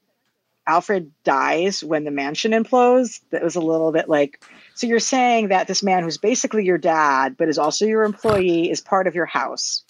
Alfred 0.66 1.10
dies 1.24 1.82
when 1.82 2.04
the 2.04 2.10
mansion 2.10 2.52
implodes, 2.52 3.20
that 3.30 3.42
was 3.42 3.56
a 3.56 3.60
little 3.60 3.92
bit 3.92 4.08
like. 4.08 4.44
So 4.74 4.86
you're 4.86 5.00
saying 5.00 5.48
that 5.48 5.66
this 5.66 5.82
man 5.82 6.04
who's 6.04 6.18
basically 6.18 6.64
your 6.64 6.78
dad, 6.78 7.36
but 7.36 7.48
is 7.48 7.58
also 7.58 7.84
your 7.84 8.04
employee, 8.04 8.70
is 8.70 8.80
part 8.80 9.06
of 9.06 9.14
your 9.14 9.26
house. 9.26 9.84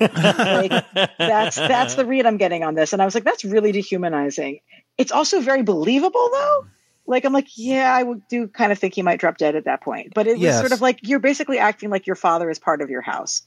like, 0.00 0.72
that's 1.18 1.56
that's 1.56 1.94
the 1.96 2.06
read 2.06 2.24
I'm 2.24 2.36
getting 2.38 2.62
on 2.62 2.74
this, 2.74 2.92
and 2.92 3.02
I 3.02 3.04
was 3.04 3.14
like, 3.14 3.24
that's 3.24 3.44
really 3.44 3.72
dehumanizing. 3.72 4.60
It's 4.96 5.12
also 5.12 5.40
very 5.40 5.62
believable, 5.62 6.30
though. 6.32 6.66
Like 7.06 7.24
I'm 7.24 7.32
like, 7.32 7.48
yeah, 7.56 7.92
I 7.92 8.02
would 8.02 8.28
do 8.28 8.46
kind 8.46 8.70
of 8.70 8.78
think 8.78 8.94
he 8.94 9.02
might 9.02 9.18
drop 9.18 9.36
dead 9.38 9.56
at 9.56 9.64
that 9.64 9.80
point, 9.82 10.14
but 10.14 10.28
it 10.28 10.34
was 10.34 10.42
Yes. 10.42 10.60
sort 10.60 10.72
of 10.72 10.80
like 10.80 11.00
you're 11.02 11.18
basically 11.18 11.58
acting 11.58 11.90
like 11.90 12.06
your 12.06 12.16
father 12.16 12.48
is 12.48 12.58
part 12.60 12.80
of 12.80 12.90
your 12.90 13.00
house, 13.02 13.42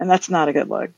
and 0.00 0.10
that's 0.10 0.30
not 0.30 0.48
a 0.48 0.52
good 0.54 0.68
look. 0.70 0.90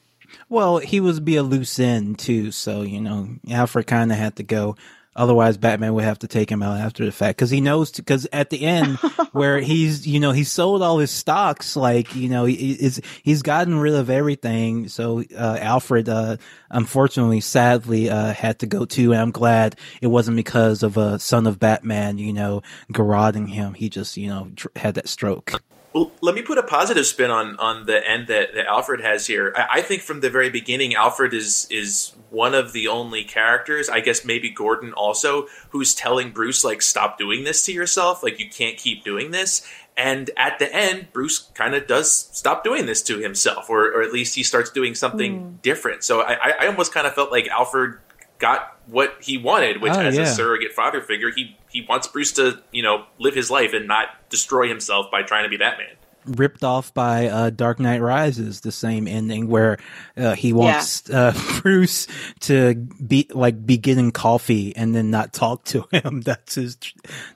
Well, 0.48 0.78
he 0.78 1.00
was 1.00 1.20
be 1.20 1.36
a 1.36 1.42
loose 1.42 1.78
end 1.78 2.18
too, 2.18 2.50
so 2.50 2.82
you 2.82 3.00
know 3.00 3.28
Alfred 3.50 3.86
kind 3.86 4.12
of 4.12 4.18
had 4.18 4.36
to 4.36 4.42
go. 4.42 4.76
Otherwise, 5.16 5.56
Batman 5.58 5.92
would 5.94 6.04
have 6.04 6.20
to 6.20 6.28
take 6.28 6.50
him 6.50 6.62
out 6.62 6.78
after 6.78 7.04
the 7.04 7.10
fact 7.10 7.36
because 7.36 7.50
he 7.50 7.60
knows. 7.60 7.90
Because 7.90 8.28
at 8.32 8.50
the 8.50 8.64
end, 8.64 8.96
where 9.32 9.60
he's 9.60 10.06
you 10.06 10.20
know 10.20 10.30
he 10.30 10.44
sold 10.44 10.82
all 10.82 10.98
his 10.98 11.10
stocks, 11.10 11.74
like 11.74 12.14
you 12.14 12.28
know 12.28 12.44
he 12.44 12.72
is 12.72 13.02
he's 13.24 13.42
gotten 13.42 13.78
rid 13.80 13.94
of 13.94 14.08
everything. 14.08 14.88
So 14.88 15.24
uh, 15.36 15.58
Alfred, 15.60 16.08
uh, 16.08 16.36
unfortunately, 16.70 17.40
sadly, 17.40 18.08
uh, 18.08 18.32
had 18.32 18.60
to 18.60 18.66
go 18.66 18.84
too. 18.84 19.12
And 19.12 19.20
I'm 19.20 19.32
glad 19.32 19.76
it 20.00 20.06
wasn't 20.06 20.36
because 20.36 20.84
of 20.84 20.96
a 20.96 21.18
son 21.18 21.48
of 21.48 21.58
Batman, 21.58 22.18
you 22.18 22.32
know, 22.32 22.62
garroting 22.92 23.48
him. 23.48 23.74
He 23.74 23.88
just 23.88 24.16
you 24.16 24.28
know 24.28 24.52
had 24.76 24.94
that 24.94 25.08
stroke. 25.08 25.60
Well, 25.92 26.12
let 26.20 26.36
me 26.36 26.42
put 26.42 26.56
a 26.56 26.62
positive 26.62 27.06
spin 27.06 27.30
on 27.30 27.56
on 27.58 27.86
the 27.86 28.08
end 28.08 28.28
that, 28.28 28.54
that 28.54 28.66
Alfred 28.66 29.00
has 29.00 29.26
here. 29.26 29.52
I, 29.56 29.78
I 29.78 29.82
think 29.82 30.02
from 30.02 30.20
the 30.20 30.30
very 30.30 30.50
beginning, 30.50 30.94
Alfred 30.94 31.34
is 31.34 31.66
is 31.70 32.12
one 32.30 32.54
of 32.54 32.72
the 32.72 32.86
only 32.86 33.24
characters, 33.24 33.88
I 33.88 34.00
guess 34.00 34.24
maybe 34.24 34.50
Gordon 34.50 34.92
also, 34.92 35.48
who's 35.70 35.94
telling 35.94 36.30
Bruce 36.30 36.62
like, 36.62 36.80
"Stop 36.80 37.18
doing 37.18 37.42
this 37.44 37.64
to 37.66 37.72
yourself. 37.72 38.22
Like, 38.22 38.38
you 38.38 38.48
can't 38.48 38.76
keep 38.76 39.02
doing 39.04 39.32
this." 39.32 39.66
And 39.96 40.30
at 40.36 40.60
the 40.60 40.72
end, 40.72 41.08
Bruce 41.12 41.50
kind 41.54 41.74
of 41.74 41.86
does 41.88 42.14
stop 42.32 42.62
doing 42.62 42.86
this 42.86 43.02
to 43.02 43.18
himself, 43.18 43.68
or 43.68 43.92
or 43.92 44.02
at 44.02 44.12
least 44.12 44.36
he 44.36 44.44
starts 44.44 44.70
doing 44.70 44.94
something 44.94 45.38
hmm. 45.40 45.56
different. 45.62 46.04
So 46.04 46.22
I- 46.22 46.54
I 46.60 46.66
almost 46.66 46.94
kind 46.94 47.06
of 47.06 47.14
felt 47.14 47.32
like 47.32 47.48
Alfred 47.48 47.98
got 48.38 48.79
what 48.90 49.14
he 49.20 49.38
wanted, 49.38 49.80
which 49.80 49.92
Oh, 49.92 50.00
as 50.00 50.16
yeah. 50.16 50.22
a 50.22 50.26
surrogate 50.26 50.72
father 50.72 51.00
figure, 51.00 51.30
he 51.30 51.56
he 51.70 51.86
wants 51.88 52.06
Bruce 52.08 52.32
to 52.32 52.60
you 52.72 52.82
know 52.82 53.04
live 53.18 53.34
his 53.34 53.50
life 53.50 53.72
and 53.72 53.86
not 53.86 54.08
destroy 54.30 54.68
himself 54.68 55.10
by 55.10 55.22
trying 55.22 55.44
to 55.44 55.48
be 55.48 55.56
Batman. 55.56 55.96
ripped 56.26 56.62
off 56.62 56.92
by 56.92 57.28
uh, 57.28 57.50
Dark 57.50 57.80
Knight 57.80 58.00
Rises, 58.02 58.60
the 58.60 58.70
same 58.72 59.08
ending 59.08 59.48
where 59.48 59.78
uh, 60.18 60.34
he 60.34 60.52
wants 60.52 61.08
uh, 61.10 61.32
Bruce 61.62 62.06
to 62.40 62.74
be 62.74 63.26
like 63.32 63.64
be 63.64 63.78
getting 63.78 64.10
coffee 64.12 64.74
and 64.76 64.94
then 64.94 65.10
not 65.10 65.32
talk 65.32 65.64
to 65.64 65.86
him. 65.92 66.20
That's 66.24 66.56
his. 66.56 66.76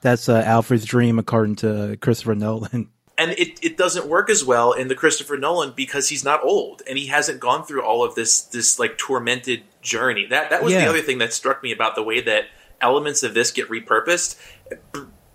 That's 0.03 0.29
uh, 0.29 0.43
Alfred's 0.45 0.85
dream, 0.85 1.19
according 1.19 1.57
to 1.57 1.97
Christopher 2.01 2.35
Nolan. 2.35 2.91
And 3.17 3.31
it, 3.33 3.62
it 3.65 3.77
doesn't 3.77 4.07
work 4.07 4.29
as 4.29 4.45
well 4.45 4.73
in 4.73 4.89
the 4.89 4.95
Christopher 4.95 5.37
Nolan 5.37 5.73
because 5.77 6.09
he's 6.09 6.25
not 6.25 6.43
old 6.43 6.83
and 6.89 6.99
he 6.99 7.07
hasn't 7.07 7.39
gone 7.41 7.65
through 7.65 7.83
all 7.83 8.03
of 8.05 8.15
this 8.15 8.41
this 8.43 8.79
like 8.79 8.99
tormented 8.99 9.62
journey. 9.83 10.27
That 10.27 10.51
that 10.51 10.62
was 10.62 10.73
Yeah. 10.73 10.81
the 10.83 10.89
other 10.91 11.01
thing 11.03 11.19
that 11.19 11.33
struck 11.33 11.62
me 11.62 11.71
about 11.73 11.95
the 11.95 12.03
way 12.03 12.21
that 12.23 12.47
elements 12.81 13.23
of 13.23 13.35
this 13.35 13.51
get 13.51 13.69
repurposed. 13.69 14.37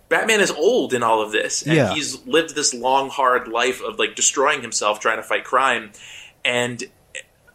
Batman 0.08 0.40
is 0.40 0.50
old 0.50 0.92
in 0.92 1.02
all 1.04 1.22
of 1.22 1.30
this, 1.32 1.62
and 1.62 1.74
Yeah. 1.74 1.94
he's 1.94 2.26
lived 2.26 2.54
this 2.56 2.74
long, 2.74 3.08
hard 3.10 3.46
life 3.48 3.80
of 3.80 3.98
like 3.98 4.16
destroying 4.16 4.60
himself 4.60 4.98
trying 5.00 5.18
to 5.18 5.22
fight 5.22 5.44
crime. 5.44 5.92
And 6.44 6.82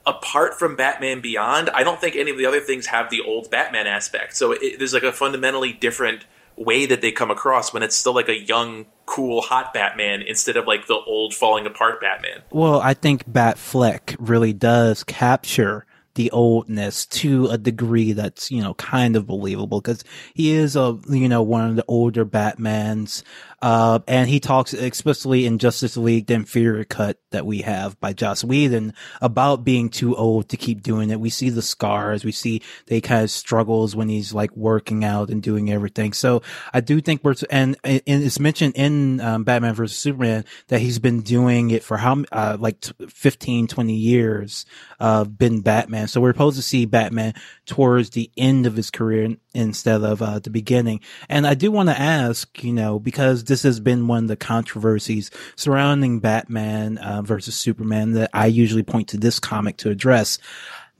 apart 0.05 0.57
from 0.57 0.75
Batman 0.75 1.19
Beyond, 1.19 1.69
I 1.71 1.83
don't 1.83 1.99
think 1.99 2.15
any 2.15 2.31
of 2.31 2.37
the 2.37 2.45
other 2.45 2.61
things 2.61 2.87
have 2.87 3.09
the 3.09 3.21
old 3.21 3.51
Batman 3.51 3.87
aspect. 3.87 4.37
So 4.37 4.53
it, 4.53 4.77
there's 4.79 4.93
like 4.93 5.03
a 5.03 5.11
fundamentally 5.11 5.73
different 5.73 6.25
way 6.57 6.85
that 6.85 7.01
they 7.01 7.11
come 7.11 7.31
across 7.31 7.73
when 7.73 7.83
it's 7.83 7.95
still 7.95 8.13
like 8.13 8.29
a 8.29 8.39
young, 8.39 8.85
cool, 9.05 9.41
hot 9.41 9.73
Batman 9.73 10.21
instead 10.21 10.57
of 10.57 10.65
like 10.65 10.87
the 10.87 10.99
old, 11.05 11.33
falling 11.33 11.65
apart 11.65 12.01
Batman. 12.01 12.41
Well, 12.51 12.79
I 12.81 12.93
think 12.93 13.29
Batfleck 13.29 14.15
really 14.19 14.53
does 14.53 15.03
capture 15.03 15.85
the 16.15 16.31
oldness 16.31 17.05
to 17.05 17.47
a 17.47 17.57
degree 17.57 18.13
that's 18.13 18.49
you 18.49 18.61
know 18.61 18.73
kind 18.75 19.15
of 19.15 19.27
believable 19.27 19.81
because 19.81 20.03
he 20.33 20.51
is 20.51 20.75
a 20.75 20.97
you 21.09 21.29
know 21.29 21.41
one 21.41 21.69
of 21.69 21.75
the 21.75 21.85
older 21.87 22.25
Batmans, 22.25 23.21
uh, 23.65 23.97
and 24.07 24.29
he 24.29 24.39
talks 24.39 24.75
explicitly 24.75 25.47
in 25.47 25.57
Justice 25.57 25.97
League, 25.97 26.27
the 26.27 26.35
inferior 26.35 26.83
cut 26.83 27.17
that 27.31 27.47
we 27.47 27.63
have 27.63 27.99
by 27.99 28.13
Joss 28.13 28.43
Whedon 28.43 28.93
about 29.23 29.63
being 29.63 29.89
too 29.89 30.15
old 30.15 30.49
to 30.49 30.57
keep 30.57 30.83
doing 30.83 31.09
it. 31.09 31.19
We 31.19 31.31
see 31.31 31.49
the 31.49 31.63
scars, 31.63 32.23
we 32.23 32.31
see 32.31 32.61
they 32.85 33.01
kind 33.01 33.23
of 33.23 33.31
struggles 33.31 33.95
when 33.95 34.07
he's 34.07 34.35
like 34.35 34.55
working 34.55 35.03
out 35.03 35.31
and 35.31 35.41
doing 35.41 35.71
everything. 35.71 36.13
So 36.13 36.43
I 36.75 36.81
do 36.81 37.01
think 37.01 37.23
we're 37.23 37.33
and, 37.49 37.75
and 37.83 38.03
it's 38.05 38.39
mentioned 38.39 38.75
in 38.75 39.19
um, 39.19 39.43
Batman 39.43 39.73
versus 39.73 39.97
Superman 39.97 40.45
that 40.67 40.79
he's 40.79 40.99
been 40.99 41.21
doing 41.21 41.71
it 41.71 41.81
for 41.81 41.97
how 41.97 42.23
uh, 42.31 42.57
like 42.59 42.81
t- 42.81 42.93
15, 43.07 43.65
20 43.65 43.93
years, 43.95 44.67
uh, 44.99 45.23
been 45.23 45.61
Batman. 45.61 46.07
So 46.07 46.21
we're 46.21 46.33
supposed 46.33 46.57
to 46.57 46.61
see 46.61 46.85
Batman 46.85 47.33
towards 47.65 48.11
the 48.11 48.29
end 48.37 48.67
of 48.67 48.75
his 48.75 48.91
career 48.91 49.37
instead 49.55 50.03
of 50.03 50.21
uh, 50.21 50.39
the 50.39 50.49
beginning. 50.49 50.99
And 51.29 51.47
I 51.47 51.53
do 51.53 51.71
want 51.71 51.89
to 51.89 51.99
ask, 51.99 52.63
you 52.63 52.73
know, 52.73 52.99
because 52.99 53.43
this 53.45 53.63
has 53.63 53.79
been 53.79 54.07
one 54.07 54.25
of 54.25 54.27
the 54.27 54.35
controversies 54.35 55.31
surrounding 55.55 56.19
Batman 56.19 56.97
uh, 56.97 57.21
versus 57.21 57.55
Superman 57.55 58.11
that 58.13 58.29
I 58.33 58.47
usually 58.47 58.83
point 58.83 59.07
to 59.09 59.17
this 59.17 59.39
comic 59.39 59.77
to 59.77 59.89
address. 59.89 60.37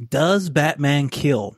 Does 0.10 0.50
Batman 0.50 1.10
kill? 1.10 1.58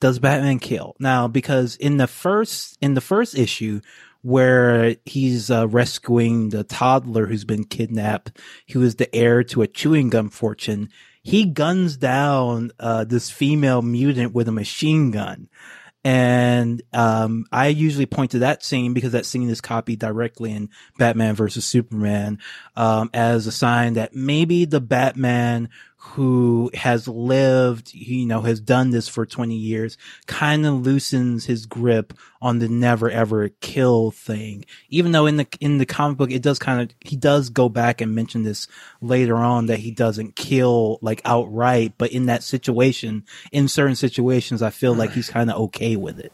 Does 0.00 0.18
Batman 0.18 0.58
kill? 0.58 0.96
Now, 0.98 1.28
because 1.28 1.76
in 1.76 1.96
the 1.96 2.06
first, 2.06 2.76
in 2.80 2.94
the 2.94 3.00
first 3.00 3.36
issue, 3.36 3.80
where 4.24 4.96
he's 5.04 5.50
uh, 5.50 5.68
rescuing 5.68 6.48
the 6.48 6.64
toddler 6.64 7.26
who's 7.26 7.44
been 7.44 7.64
kidnapped, 7.64 8.38
who 8.70 8.80
is 8.80 8.96
the 8.96 9.14
heir 9.14 9.44
to 9.44 9.60
a 9.60 9.66
chewing 9.66 10.08
gum 10.08 10.30
fortune, 10.30 10.88
he 11.22 11.44
guns 11.44 11.96
down 11.96 12.70
uh, 12.80 13.04
this 13.04 13.30
female 13.30 13.82
mutant 13.82 14.32
with 14.32 14.48
a 14.48 14.52
machine 14.52 15.10
gun. 15.10 15.48
And 16.04 16.82
um, 16.92 17.46
I 17.50 17.68
usually 17.68 18.04
point 18.04 18.32
to 18.32 18.40
that 18.40 18.62
scene 18.62 18.92
because 18.92 19.12
that 19.12 19.24
scene 19.24 19.48
is 19.48 19.62
copied 19.62 20.00
directly 20.00 20.52
in 20.52 20.68
Batman 20.98 21.34
versus 21.34 21.64
Superman 21.64 22.40
um, 22.76 23.08
as 23.14 23.46
a 23.46 23.52
sign 23.52 23.94
that 23.94 24.14
maybe 24.14 24.66
the 24.66 24.82
Batman 24.82 25.70
who 26.12 26.70
has 26.74 27.08
lived, 27.08 27.92
you 27.94 28.26
know, 28.26 28.42
has 28.42 28.60
done 28.60 28.90
this 28.90 29.08
for 29.08 29.24
20 29.24 29.56
years, 29.56 29.96
kind 30.26 30.66
of 30.66 30.86
loosens 30.86 31.46
his 31.46 31.66
grip 31.66 32.12
on 32.42 32.58
the 32.58 32.68
never 32.68 33.10
ever 33.10 33.48
kill 33.48 34.10
thing. 34.10 34.64
Even 34.90 35.12
though 35.12 35.26
in 35.26 35.38
the, 35.38 35.46
in 35.60 35.78
the 35.78 35.86
comic 35.86 36.18
book, 36.18 36.30
it 36.30 36.42
does 36.42 36.58
kind 36.58 36.82
of, 36.82 36.94
he 37.00 37.16
does 37.16 37.48
go 37.48 37.68
back 37.68 38.00
and 38.00 38.14
mention 38.14 38.42
this 38.42 38.68
later 39.00 39.36
on 39.36 39.66
that 39.66 39.78
he 39.78 39.90
doesn't 39.90 40.36
kill 40.36 40.98
like 41.00 41.22
outright, 41.24 41.94
but 41.96 42.12
in 42.12 42.26
that 42.26 42.42
situation, 42.42 43.24
in 43.50 43.66
certain 43.66 43.96
situations, 43.96 44.62
I 44.62 44.70
feel 44.70 44.94
like 44.94 45.12
he's 45.12 45.30
kind 45.30 45.50
of 45.50 45.58
okay 45.62 45.96
with 45.96 46.20
it. 46.20 46.32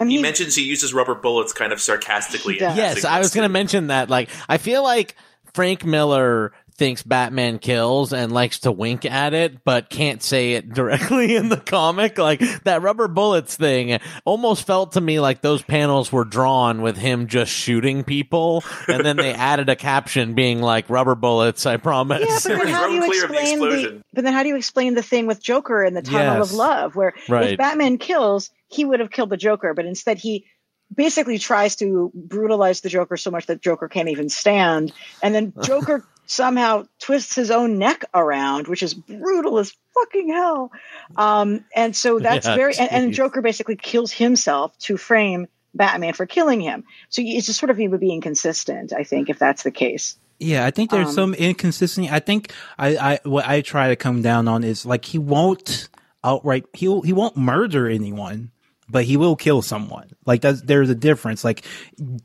I 0.00 0.04
mean, 0.04 0.16
He 0.16 0.22
mentions 0.22 0.56
he 0.56 0.64
uses 0.64 0.92
rubber 0.92 1.14
bullets 1.14 1.52
kind 1.52 1.72
of 1.72 1.80
sarcastically. 1.80 2.54
He. 2.54 2.60
Yes, 2.60 3.04
I 3.04 3.20
was 3.20 3.32
going 3.32 3.44
to 3.44 3.52
mention 3.52 3.86
that. 3.86 4.10
Like, 4.10 4.30
I 4.48 4.58
feel 4.58 4.82
like 4.82 5.14
Frank 5.54 5.84
Miller 5.84 6.52
thinks 6.82 7.04
Batman 7.04 7.60
kills 7.60 8.12
and 8.12 8.32
likes 8.32 8.58
to 8.60 8.72
wink 8.72 9.04
at 9.04 9.34
it, 9.34 9.62
but 9.64 9.88
can't 9.88 10.20
say 10.20 10.54
it 10.54 10.68
directly 10.74 11.36
in 11.36 11.48
the 11.48 11.56
comic. 11.56 12.18
Like 12.18 12.40
that 12.64 12.82
rubber 12.82 13.06
bullets 13.06 13.54
thing 13.56 14.00
almost 14.24 14.66
felt 14.66 14.90
to 14.94 15.00
me 15.00 15.20
like 15.20 15.42
those 15.42 15.62
panels 15.62 16.10
were 16.10 16.24
drawn 16.24 16.82
with 16.82 16.96
him 16.96 17.28
just 17.28 17.52
shooting 17.52 18.02
people, 18.02 18.64
and 18.88 19.06
then 19.06 19.16
they 19.16 19.32
added 19.52 19.68
a 19.68 19.76
caption 19.76 20.34
being 20.34 20.60
like 20.60 20.90
"rubber 20.90 21.14
bullets." 21.14 21.66
I 21.66 21.76
promise. 21.76 22.20
yeah, 22.20 22.56
but 22.56 22.64
then 22.64 22.74
how 22.74 22.88
do 22.88 22.94
you 22.94 23.00
road 23.02 23.10
clear 23.10 23.24
of 23.26 23.30
the 23.30 23.38
explain 23.40 23.60
the. 23.60 24.02
But 24.12 24.24
then 24.24 24.32
how 24.32 24.42
do 24.42 24.48
you 24.48 24.56
explain 24.56 24.94
the 24.94 25.02
thing 25.04 25.28
with 25.28 25.40
Joker 25.40 25.84
in 25.84 25.94
the 25.94 26.02
Tunnel 26.02 26.38
Yes. 26.38 26.50
of 26.50 26.56
Love, 26.56 26.96
where 26.96 27.14
Right. 27.28 27.52
if 27.52 27.58
Batman 27.58 27.98
kills, 27.98 28.50
he 28.66 28.84
would 28.84 28.98
have 28.98 29.12
killed 29.12 29.30
the 29.30 29.36
Joker, 29.36 29.72
but 29.72 29.86
instead 29.86 30.18
he 30.18 30.46
basically 30.92 31.38
tries 31.38 31.76
to 31.76 32.10
brutalize 32.12 32.80
the 32.82 32.88
Joker 32.88 33.16
so 33.16 33.30
much 33.30 33.46
that 33.46 33.62
Joker 33.62 33.88
can't 33.88 34.08
even 34.08 34.28
stand, 34.28 34.92
and 35.22 35.32
then 35.32 35.52
Joker 35.62 36.04
somehow 36.32 36.86
twists 36.98 37.34
his 37.34 37.50
own 37.50 37.78
neck 37.78 38.04
around, 38.14 38.66
which 38.68 38.82
is 38.82 38.94
brutal 38.94 39.58
as 39.58 39.74
fucking 39.94 40.32
hell. 40.32 40.72
Um, 41.16 41.64
and 41.76 41.94
so 41.94 42.18
that's 42.28 42.46
Yeah, 42.46 42.56
very, 42.56 42.74
and, 42.78 42.90
and. 42.90 43.12
Joker 43.12 43.42
basically 43.42 43.76
kills 43.76 44.10
himself 44.10 44.76
to 44.78 44.96
frame 44.96 45.46
Batman 45.74 46.14
for 46.14 46.26
killing 46.26 46.60
him. 46.60 46.84
So 47.10 47.22
it's 47.24 47.46
just 47.46 47.58
sort 47.58 47.70
of 47.70 47.76
him 47.76 47.96
being 47.98 48.14
inconsistent, 48.14 48.92
I 48.92 49.04
think, 49.04 49.28
if 49.28 49.38
that's 49.38 49.62
the 49.62 49.70
case. 49.70 50.16
Yeah, 50.38 50.66
I 50.66 50.70
think 50.70 50.90
there's 50.90 51.08
Um, 51.08 51.14
some 51.14 51.34
inconsistency. 51.34 52.10
I 52.10 52.18
think 52.18 52.52
I, 52.78 52.96
I 52.96 53.20
what 53.24 53.46
I 53.46 53.60
try 53.60 53.88
to 53.88 53.96
come 53.96 54.22
down 54.22 54.48
on 54.48 54.64
is 54.64 54.84
like 54.84 55.04
he 55.04 55.18
won't 55.18 55.88
outright 56.24 56.64
he'll, 56.72 57.02
he 57.02 57.12
won't 57.12 57.36
murder 57.36 57.88
anyone, 57.88 58.50
but 58.92 59.04
he 59.04 59.16
will 59.16 59.34
kill 59.34 59.62
someone. 59.62 60.10
Like 60.26 60.42
that's 60.42 60.62
there's 60.62 60.90
a 60.90 60.94
difference. 60.94 61.42
Like, 61.42 61.64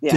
Yeah, 0.01 0.11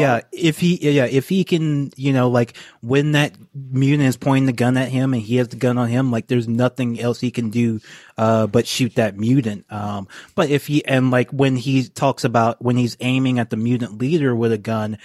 yeah, 0.00 0.20
if 0.32 0.58
he, 0.58 0.90
yeah, 0.90 1.04
if 1.04 1.28
he 1.28 1.44
can, 1.44 1.92
you 1.96 2.12
know, 2.12 2.28
like 2.28 2.56
when 2.80 3.12
that 3.12 3.34
mutant 3.54 4.08
is 4.08 4.16
pointing 4.16 4.46
the 4.46 4.52
gun 4.52 4.76
at 4.76 4.88
him 4.88 5.12
and 5.12 5.22
he 5.22 5.36
has 5.36 5.48
the 5.48 5.56
gun 5.56 5.78
on 5.78 5.88
him, 5.88 6.10
like 6.10 6.26
there's 6.26 6.48
nothing 6.48 6.98
else 6.98 7.20
he 7.20 7.30
can 7.30 7.50
do, 7.50 7.80
uh, 8.16 8.46
but 8.46 8.66
shoot 8.66 8.94
that 8.96 9.16
mutant. 9.16 9.70
Um, 9.70 10.08
but 10.34 10.50
if 10.50 10.66
he, 10.66 10.84
and 10.84 11.10
like 11.10 11.30
when 11.30 11.54
he 11.54 11.84
talks 11.88 12.24
about 12.24 12.60
when 12.62 12.76
he's 12.76 12.96
aiming 13.00 13.38
at 13.38 13.50
the 13.50 13.56
mutant 13.56 13.98
leader 13.98 14.34
with 14.34 14.52
a 14.52 14.58
gun, 14.58 14.98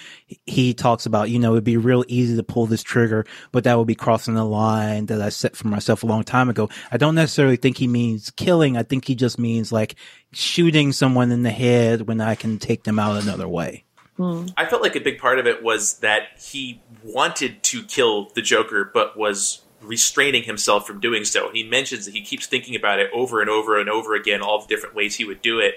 he 0.45 0.73
talks 0.73 1.05
about, 1.05 1.29
you 1.29 1.37
know, 1.37 1.51
it'd 1.51 1.63
be 1.63 1.77
real 1.77 2.05
easy 2.07 2.35
to 2.37 2.43
pull 2.43 2.65
this 2.65 2.83
trigger, 2.83 3.25
but 3.51 3.65
that 3.65 3.77
would 3.77 3.87
be 3.87 3.95
crossing 3.95 4.33
the 4.33 4.45
line 4.45 5.07
that 5.07 5.21
I 5.21 5.29
set 5.29 5.55
for 5.55 5.67
myself 5.67 6.03
a 6.03 6.07
long 6.07 6.23
time 6.23 6.49
ago. 6.49 6.69
I 6.91 6.97
don't 6.97 7.15
necessarily 7.15 7.57
think 7.57 7.77
he 7.77 7.87
means 7.87 8.31
killing. 8.31 8.77
I 8.77 8.83
think 8.83 9.05
he 9.05 9.15
just 9.15 9.37
means 9.37 9.71
like 9.71 9.95
shooting 10.35 10.91
someone 10.91 11.31
in 11.31 11.43
the 11.43 11.49
head 11.49 12.01
when 12.07 12.19
I 12.19 12.35
can 12.35 12.59
take 12.59 12.83
them 12.83 12.99
out 12.99 13.21
another 13.23 13.47
way. 13.47 13.85
Hmm. 14.17 14.47
I 14.57 14.65
felt 14.65 14.81
like 14.81 14.95
a 14.95 14.99
big 14.99 15.17
part 15.17 15.39
of 15.39 15.47
it 15.47 15.63
was 15.63 15.99
that 15.99 16.39
he 16.39 16.81
wanted 17.03 17.63
to 17.63 17.83
kill 17.83 18.29
the 18.35 18.41
Joker, 18.41 18.89
but 18.93 19.17
was 19.17 19.61
restraining 19.81 20.43
himself 20.43 20.85
from 20.85 20.99
doing 20.99 21.23
so. 21.23 21.51
He 21.51 21.63
mentions 21.63 22.05
that 22.05 22.13
he 22.13 22.21
keeps 22.21 22.47
thinking 22.47 22.75
about 22.75 22.99
it 22.99 23.09
over 23.13 23.39
and 23.39 23.49
over 23.49 23.79
and 23.79 23.89
over 23.89 24.13
again, 24.13 24.41
all 24.41 24.59
the 24.59 24.67
different 24.67 24.93
ways 24.93 25.15
he 25.15 25.25
would 25.25 25.41
do 25.41 25.59
it. 25.59 25.75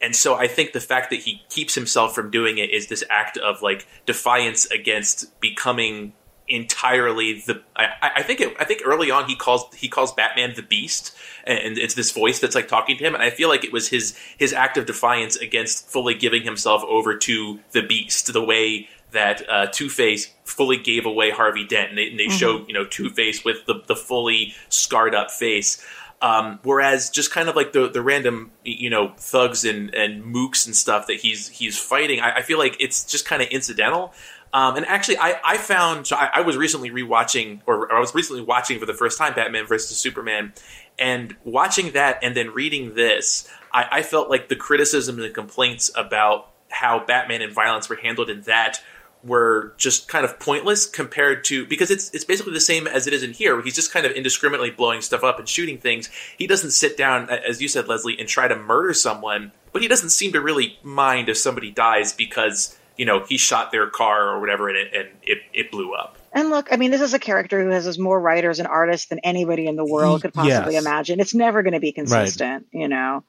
And 0.00 0.14
so 0.14 0.34
I 0.34 0.46
think 0.46 0.72
the 0.72 0.80
fact 0.80 1.08
that 1.10 1.20
he 1.20 1.42
keeps 1.48 1.74
himself 1.74 2.14
from 2.14 2.30
doing 2.30 2.58
it 2.58 2.70
is 2.70 2.88
this 2.88 3.04
act 3.08 3.38
of 3.38 3.62
like 3.62 3.86
defiance 4.04 4.66
against 4.66 5.40
becoming 5.40 6.12
entirely 6.48 7.40
the. 7.40 7.62
I, 7.74 8.12
I 8.16 8.22
think 8.22 8.40
it, 8.40 8.56
I 8.58 8.64
think 8.64 8.82
early 8.84 9.10
on 9.10 9.28
he 9.28 9.36
calls 9.36 9.72
he 9.74 9.88
calls 9.88 10.12
Batman 10.12 10.54
the 10.54 10.62
Beast, 10.62 11.14
and 11.44 11.78
it's 11.78 11.94
this 11.94 12.10
voice 12.10 12.38
that's 12.40 12.54
like 12.54 12.68
talking 12.68 12.96
to 12.98 13.04
him. 13.04 13.14
And 13.14 13.22
I 13.22 13.30
feel 13.30 13.48
like 13.48 13.64
it 13.64 13.72
was 13.72 13.88
his 13.88 14.16
his 14.36 14.52
act 14.52 14.76
of 14.76 14.86
defiance 14.86 15.36
against 15.36 15.88
fully 15.88 16.14
giving 16.14 16.42
himself 16.42 16.82
over 16.84 17.16
to 17.16 17.60
the 17.72 17.82
Beast, 17.82 18.32
the 18.32 18.44
way 18.44 18.88
that 19.12 19.48
uh, 19.48 19.66
Two 19.70 19.88
Face 19.88 20.32
fully 20.44 20.76
gave 20.76 21.06
away 21.06 21.30
Harvey 21.30 21.66
Dent, 21.66 21.90
and 21.90 21.98
they, 21.98 22.08
and 22.08 22.18
they 22.18 22.28
show 22.28 22.64
you 22.66 22.74
know 22.74 22.84
Two 22.84 23.10
Face 23.10 23.44
with 23.44 23.66
the 23.66 23.82
the 23.86 23.96
fully 23.96 24.54
scarred 24.68 25.14
up 25.14 25.30
face. 25.30 25.84
Um, 26.22 26.60
whereas 26.62 27.10
just 27.10 27.30
kind 27.30 27.48
of 27.48 27.56
like 27.56 27.72
the 27.72 27.88
the 27.88 28.00
random 28.00 28.50
you 28.64 28.88
know 28.88 29.12
thugs 29.18 29.64
and 29.64 29.94
and 29.94 30.24
mooks 30.24 30.66
and 30.66 30.74
stuff 30.74 31.06
that 31.08 31.16
he's 31.16 31.48
he's 31.48 31.78
fighting, 31.78 32.20
I, 32.20 32.36
I 32.36 32.42
feel 32.42 32.58
like 32.58 32.76
it's 32.80 33.04
just 33.04 33.26
kind 33.26 33.42
of 33.42 33.48
incidental. 33.48 34.14
Um, 34.56 34.76
and 34.76 34.86
actually, 34.86 35.18
I, 35.18 35.38
I 35.44 35.58
found 35.58 36.06
so 36.06 36.16
I, 36.16 36.30
I 36.36 36.40
was 36.40 36.56
recently 36.56 36.88
rewatching, 36.90 37.60
or 37.66 37.94
I 37.94 38.00
was 38.00 38.14
recently 38.14 38.40
watching 38.40 38.80
for 38.80 38.86
the 38.86 38.94
first 38.94 39.18
time 39.18 39.34
Batman 39.34 39.66
versus 39.66 39.98
Superman, 39.98 40.54
and 40.98 41.36
watching 41.44 41.92
that 41.92 42.20
and 42.22 42.34
then 42.34 42.48
reading 42.52 42.94
this, 42.94 43.46
I, 43.70 43.86
I 43.92 44.02
felt 44.02 44.30
like 44.30 44.48
the 44.48 44.56
criticism 44.56 45.16
and 45.16 45.24
the 45.24 45.28
complaints 45.28 45.90
about 45.94 46.52
how 46.70 47.04
Batman 47.04 47.42
and 47.42 47.52
violence 47.52 47.90
were 47.90 47.96
handled 47.96 48.30
in 48.30 48.40
that 48.42 48.82
were 49.22 49.74
just 49.76 50.08
kind 50.08 50.24
of 50.24 50.40
pointless 50.40 50.86
compared 50.86 51.44
to 51.44 51.66
because 51.66 51.90
it's 51.90 52.08
it's 52.14 52.24
basically 52.24 52.54
the 52.54 52.60
same 52.60 52.86
as 52.86 53.06
it 53.06 53.12
is 53.12 53.22
in 53.22 53.34
here. 53.34 53.56
Where 53.56 53.62
he's 53.62 53.76
just 53.76 53.92
kind 53.92 54.06
of 54.06 54.12
indiscriminately 54.12 54.70
blowing 54.70 55.02
stuff 55.02 55.22
up 55.22 55.38
and 55.38 55.46
shooting 55.46 55.76
things. 55.76 56.08
He 56.38 56.46
doesn't 56.46 56.70
sit 56.70 56.96
down, 56.96 57.28
as 57.28 57.60
you 57.60 57.68
said, 57.68 57.88
Leslie, 57.88 58.18
and 58.18 58.26
try 58.26 58.48
to 58.48 58.56
murder 58.56 58.94
someone, 58.94 59.52
but 59.74 59.82
he 59.82 59.88
doesn't 59.88 60.10
seem 60.10 60.32
to 60.32 60.40
really 60.40 60.78
mind 60.82 61.28
if 61.28 61.36
somebody 61.36 61.70
dies 61.70 62.14
because 62.14 62.74
you 62.96 63.04
know 63.04 63.24
he 63.24 63.38
shot 63.38 63.72
their 63.72 63.88
car 63.88 64.30
or 64.30 64.40
whatever 64.40 64.68
and 64.68 64.78
it 64.78 64.94
and 64.94 65.08
it, 65.22 65.38
it 65.52 65.70
blew 65.70 65.92
up. 65.94 66.18
And 66.32 66.50
look, 66.50 66.68
I 66.70 66.76
mean, 66.76 66.90
this 66.90 67.00
is 67.00 67.14
a 67.14 67.18
character 67.18 67.64
who 67.64 67.70
has 67.70 67.86
as 67.86 67.98
more 67.98 68.20
writers 68.20 68.58
and 68.58 68.68
artists 68.68 69.06
than 69.06 69.20
anybody 69.20 69.66
in 69.66 69.76
the 69.76 69.86
world 69.86 70.20
could 70.20 70.34
possibly 70.34 70.74
Yes. 70.74 70.84
imagine. 70.84 71.18
It's 71.18 71.34
never 71.34 71.62
going 71.62 71.72
to 71.72 71.80
be 71.80 71.92
consistent, 71.92 72.66
you 72.72 72.88
know. 72.88 73.24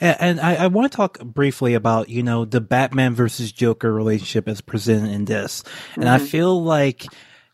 And, 0.00 0.16
and 0.20 0.40
I, 0.40 0.54
I 0.54 0.66
want 0.68 0.92
to 0.92 0.96
talk 0.96 1.18
briefly 1.18 1.74
about, 1.74 2.08
you 2.08 2.22
know, 2.22 2.44
the 2.44 2.60
Batman 2.60 3.14
versus 3.14 3.50
Joker 3.50 3.92
relationship 3.92 4.46
as 4.46 4.60
presented 4.60 5.10
in 5.10 5.24
this. 5.24 5.64
And 5.96 6.08
I 6.08 6.18
mm-hmm. 6.18 6.26
feel 6.26 6.62
like 6.62 7.04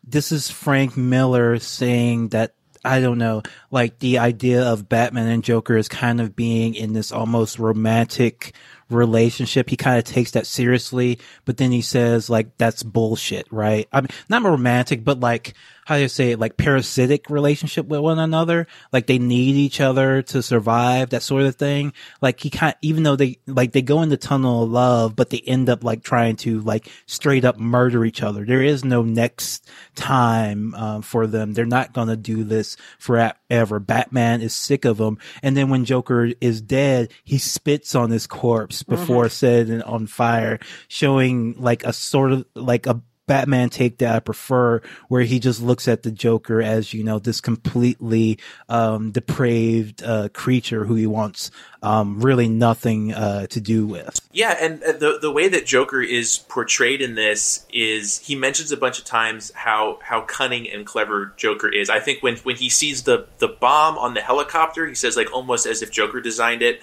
this 0.07 0.30
is 0.30 0.50
Frank 0.50 0.96
Miller 0.96 1.59
saying 1.59 2.28
that, 2.28 2.55
I 2.84 3.00
don't 3.00 3.16
know, 3.16 3.42
like 3.70 4.00
the 4.00 4.18
idea 4.18 4.62
of 4.62 4.90
Batman 4.90 5.28
and 5.28 5.42
Joker 5.42 5.78
is 5.78 5.88
kind 5.88 6.20
of 6.20 6.36
being 6.36 6.74
in 6.74 6.92
this 6.92 7.12
almost 7.12 7.59
romantic 7.59 8.55
relationship. 8.91 9.70
He 9.70 9.76
kind 9.76 9.99
of 9.99 10.05
takes 10.05 10.32
that 10.32 10.47
seriously, 10.47 11.18
but 11.45 11.57
then 11.57 11.72
he 11.72 11.82
says 11.82 12.30
like, 12.30 12.57
that's 12.59 12.82
bullshit, 12.82 13.47
right? 13.51 13.89
I 13.93 14.01
mean, 14.03 14.09
not 14.28 14.43
romantic, 14.43 15.05
but 15.05 15.20
like, 15.20 15.55
how 15.85 15.97
do 15.97 16.03
you 16.03 16.09
say 16.09 16.32
it? 16.32 16.39
Like 16.39 16.57
parasitic 16.57 17.28
relationship 17.30 17.87
with 17.87 18.01
one 18.01 18.18
another. 18.18 18.66
Like 18.93 19.07
they 19.07 19.18
need 19.18 19.57
each 19.57 19.80
other 19.80 20.22
to 20.22 20.43
survive, 20.43 21.11
that 21.11 21.22
sort 21.22 21.43
of 21.43 21.57
thing. 21.57 21.93
Like 22.20 22.41
he 22.41 22.51
kind 22.51 22.74
even 22.82 23.03
though 23.03 23.16
they, 23.16 23.39
like 23.47 23.72
they 23.72 23.82
go 23.82 24.03
in 24.03 24.09
the 24.09 24.16
tunnel 24.16 24.64
of 24.64 24.70
love, 24.70 25.16
but 25.16 25.30
they 25.30 25.41
end 25.41 25.68
up 25.68 25.85
like 25.85 26.03
trying 26.03 26.37
to 26.37 26.61
like 26.61 26.89
straight 27.07 27.45
up 27.45 27.59
murder 27.59 28.05
each 28.05 28.22
other. 28.22 28.45
There 28.45 28.62
is 28.62 28.85
no 28.85 29.03
next 29.03 29.68
time, 29.95 30.74
um, 30.74 31.03
for 31.03 31.26
them. 31.26 31.53
They're 31.53 31.66
not 31.66 31.93
going 31.93 32.09
to 32.09 32.16
do 32.16 32.45
this 32.45 32.76
forever. 32.99 33.78
Batman 33.78 34.41
is 34.41 34.55
sick 34.55 34.85
of 34.85 34.97
them. 34.97 35.18
And 35.43 35.57
then 35.57 35.68
when 35.68 35.85
Joker 35.85 36.30
is 36.41 36.61
dead, 36.61 37.12
he 37.24 37.39
spits 37.39 37.95
on 37.95 38.11
his 38.11 38.26
corpse 38.26 38.82
before 38.82 39.28
setting 39.28 39.80
it 39.80 39.85
on 39.85 40.07
fire, 40.07 40.59
showing 40.89 41.55
like 41.59 41.85
a 41.85 41.93
sort 41.93 42.32
of 42.32 42.47
like 42.55 42.87
a 42.87 43.01
Batman 43.26 43.70
take 43.70 43.98
that 43.98 44.14
I 44.14 44.20
prefer, 44.20 44.82
where 45.08 45.22
he 45.22 45.38
just 45.38 45.62
looks 45.62 45.88
at 45.88 46.02
the 46.02 46.10
Joker 46.10 46.60
as 46.60 46.92
you 46.92 47.04
know 47.04 47.18
this 47.18 47.40
completely 47.40 48.38
um, 48.68 49.12
depraved 49.12 50.02
uh, 50.02 50.28
creature 50.32 50.84
who 50.84 50.94
he 50.94 51.06
wants 51.06 51.50
um, 51.82 52.20
really 52.20 52.48
nothing 52.48 53.12
uh, 53.12 53.46
to 53.48 53.60
do 53.60 53.86
with. 53.86 54.20
Yeah, 54.32 54.56
and 54.60 54.82
uh, 54.82 54.92
the 54.92 55.18
the 55.20 55.30
way 55.30 55.48
that 55.48 55.66
Joker 55.66 56.02
is 56.02 56.38
portrayed 56.38 57.00
in 57.00 57.14
this 57.14 57.66
is 57.72 58.18
he 58.18 58.34
mentions 58.34 58.72
a 58.72 58.76
bunch 58.76 58.98
of 58.98 59.04
times 59.04 59.52
how 59.54 59.98
how 60.02 60.22
cunning 60.22 60.68
and 60.70 60.84
clever 60.84 61.32
Joker 61.36 61.68
is. 61.68 61.88
I 61.88 62.00
think 62.00 62.22
when 62.22 62.36
when 62.38 62.56
he 62.56 62.68
sees 62.68 63.04
the 63.04 63.26
the 63.38 63.48
bomb 63.48 63.96
on 63.96 64.14
the 64.14 64.20
helicopter, 64.20 64.86
he 64.86 64.94
says 64.94 65.16
like 65.16 65.32
almost 65.32 65.66
as 65.66 65.82
if 65.82 65.90
Joker 65.90 66.20
designed 66.20 66.62
it. 66.62 66.80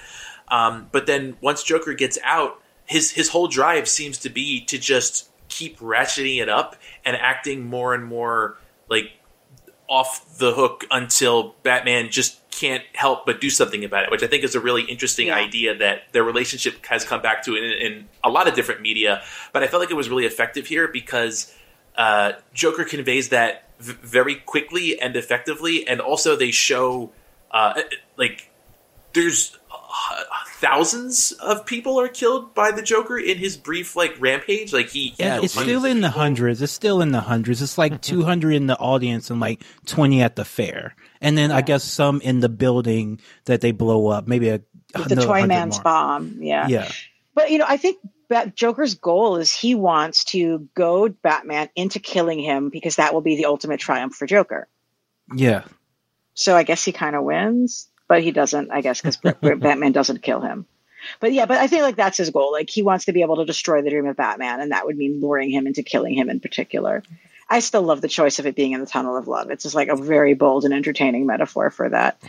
Um, 0.47 0.89
but 0.91 1.05
then 1.05 1.37
once 1.39 1.63
Joker 1.63 1.93
gets 1.93 2.17
out, 2.23 2.61
his 2.85 3.11
his 3.11 3.29
whole 3.29 3.47
drive 3.47 3.87
seems 3.87 4.17
to 4.19 4.29
be 4.29 4.65
to 4.65 4.77
just 4.77 5.30
keep 5.51 5.77
ratcheting 5.79 6.41
it 6.41 6.49
up 6.49 6.75
and 7.05 7.15
acting 7.15 7.65
more 7.65 7.93
and 7.93 8.03
more 8.05 8.57
like 8.89 9.11
off 9.87 10.37
the 10.39 10.53
hook 10.53 10.85
until 10.89 11.53
Batman 11.63 12.09
just 12.09 12.39
can't 12.49 12.83
help 12.93 13.25
but 13.25 13.41
do 13.41 13.49
something 13.49 13.83
about 13.83 14.03
it, 14.03 14.11
which 14.11 14.23
I 14.23 14.27
think 14.27 14.43
is 14.43 14.55
a 14.55 14.59
really 14.59 14.83
interesting 14.83 15.27
Yeah. 15.27 15.35
idea 15.35 15.75
that 15.77 16.03
their 16.13 16.23
relationship 16.23 16.85
has 16.85 17.03
come 17.03 17.21
back 17.21 17.43
to 17.45 17.55
in, 17.55 17.63
in 17.63 18.07
a 18.23 18.29
lot 18.29 18.47
of 18.47 18.53
different 18.53 18.81
media. 18.81 19.21
But 19.51 19.63
I 19.63 19.67
felt 19.67 19.81
like 19.81 19.91
it 19.91 19.95
was 19.95 20.09
really 20.09 20.25
effective 20.25 20.67
here 20.67 20.87
because 20.87 21.53
uh, 21.97 22.33
Joker 22.53 22.85
conveys 22.85 23.29
that 23.29 23.69
v- 23.79 23.93
very 24.01 24.35
quickly 24.35 24.99
and 24.99 25.15
effectively, 25.17 25.85
and 25.87 25.99
also 25.99 26.35
they 26.37 26.51
show 26.51 27.11
uh, 27.51 27.81
like 28.15 28.49
there's 29.13 29.57
uh, 29.71 30.23
thousands 30.55 31.31
of 31.33 31.65
people 31.65 31.99
are 31.99 32.07
killed 32.07 32.53
by 32.53 32.71
the 32.71 32.81
Joker 32.81 33.17
in 33.17 33.37
his 33.37 33.57
brief 33.57 33.95
like 33.95 34.15
rampage. 34.19 34.71
Like 34.73 34.89
he, 34.89 35.09
he 35.09 35.15
Yeah, 35.23 35.39
it's 35.41 35.53
still 35.53 35.85
in 35.85 36.01
the 36.01 36.07
people. 36.09 36.21
hundreds. 36.21 36.61
It's 36.61 36.71
still 36.71 37.01
in 37.01 37.11
the 37.11 37.21
hundreds. 37.21 37.61
It's 37.61 37.77
like 37.77 38.01
200 38.03 38.53
in 38.53 38.67
the 38.67 38.77
audience 38.77 39.29
and 39.29 39.39
like 39.39 39.63
20 39.85 40.21
at 40.21 40.35
the 40.35 40.45
fair. 40.45 40.95
And 41.21 41.37
then 41.37 41.51
I 41.51 41.61
guess 41.61 41.83
some 41.83 42.21
in 42.21 42.39
the 42.39 42.49
building 42.49 43.19
that 43.45 43.61
they 43.61 43.71
blow 43.71 44.07
up. 44.07 44.27
Maybe 44.27 44.49
a 44.49 44.59
the 44.93 45.03
another 45.03 45.21
Toy 45.27 45.45
Man's 45.45 45.77
more. 45.77 45.83
bomb. 45.83 46.37
Yeah. 46.41 46.67
Yeah. 46.67 46.91
But 47.33 47.51
you 47.51 47.57
know, 47.59 47.65
I 47.67 47.77
think 47.77 47.97
that 48.29 48.55
Joker's 48.55 48.95
goal 48.95 49.37
is 49.37 49.53
he 49.53 49.75
wants 49.75 50.23
to 50.25 50.67
goad 50.73 51.21
Batman 51.21 51.69
into 51.75 51.99
killing 51.99 52.39
him 52.39 52.69
because 52.69 52.95
that 52.95 53.13
will 53.13 53.21
be 53.21 53.35
the 53.35 53.45
ultimate 53.45 53.79
triumph 53.79 54.15
for 54.15 54.25
Joker. 54.25 54.67
Yeah. 55.35 55.63
So 56.33 56.55
I 56.55 56.63
guess 56.63 56.83
he 56.85 56.91
kind 56.93 57.15
of 57.15 57.23
wins, 57.23 57.89
but 58.11 58.23
he 58.23 58.31
doesn't, 58.31 58.71
I 58.71 58.81
guess, 58.81 58.99
because 58.99 59.15
Batman 59.41 59.93
doesn't 59.93 60.21
kill 60.21 60.41
him. 60.41 60.65
But 61.21 61.31
yeah, 61.31 61.45
but 61.45 61.59
I 61.59 61.67
think 61.67 61.83
like 61.83 61.95
that's 61.95 62.17
his 62.17 62.29
goal. 62.29 62.51
Like 62.51 62.69
he 62.69 62.83
wants 62.83 63.05
to 63.05 63.13
be 63.13 63.21
able 63.21 63.37
to 63.37 63.45
destroy 63.45 63.81
the 63.81 63.89
dream 63.89 64.05
of 64.05 64.17
Batman, 64.17 64.59
and 64.59 64.73
that 64.73 64.85
would 64.85 64.97
mean 64.97 65.21
luring 65.21 65.49
him 65.49 65.65
into 65.65 65.81
killing 65.81 66.13
him 66.13 66.29
in 66.29 66.41
particular. 66.41 67.03
I 67.49 67.59
still 67.61 67.83
love 67.83 68.01
the 68.01 68.09
choice 68.09 68.39
of 68.39 68.45
it 68.47 68.55
being 68.55 68.73
in 68.73 68.81
the 68.81 68.85
tunnel 68.85 69.15
of 69.15 69.29
love. 69.29 69.49
It's 69.49 69.63
just 69.63 69.75
like 69.75 69.87
a 69.87 69.95
very 69.95 70.33
bold 70.33 70.65
and 70.65 70.73
entertaining 70.73 71.25
metaphor 71.25 71.69
for 71.69 71.87
that. 71.87 72.21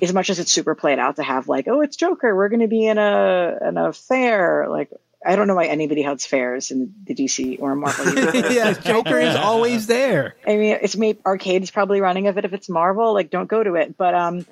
As 0.00 0.12
much 0.12 0.30
as 0.30 0.38
it's 0.38 0.52
super 0.52 0.76
played 0.76 1.00
out 1.00 1.16
to 1.16 1.24
have 1.24 1.48
like, 1.48 1.66
oh, 1.66 1.80
it's 1.80 1.96
Joker, 1.96 2.36
we're 2.36 2.48
going 2.48 2.60
to 2.60 2.68
be 2.68 2.86
in 2.86 2.98
a 2.98 3.58
in 3.60 3.76
a 3.76 3.92
fair. 3.92 4.68
Like 4.68 4.90
I 5.26 5.36
don't 5.36 5.46
know 5.46 5.54
why 5.54 5.66
anybody 5.66 6.02
has 6.02 6.26
fairs 6.26 6.70
in 6.70 6.94
the 7.04 7.14
DC 7.14 7.60
or 7.60 7.74
Marvel. 7.74 8.34
yeah, 8.52 8.72
Joker 8.74 9.18
is 9.18 9.34
always 9.34 9.86
there. 9.86 10.36
I 10.46 10.56
mean, 10.56 10.78
it's 10.82 10.96
maybe 10.96 11.18
arcade's 11.24 11.70
probably 11.70 12.00
running 12.00 12.26
of 12.26 12.36
it 12.36 12.44
if 12.44 12.52
it's 12.52 12.68
Marvel. 12.68 13.14
Like, 13.14 13.30
don't 13.30 13.48
go 13.48 13.62
to 13.62 13.74
it. 13.76 13.96
But 13.96 14.14
um, 14.14 14.46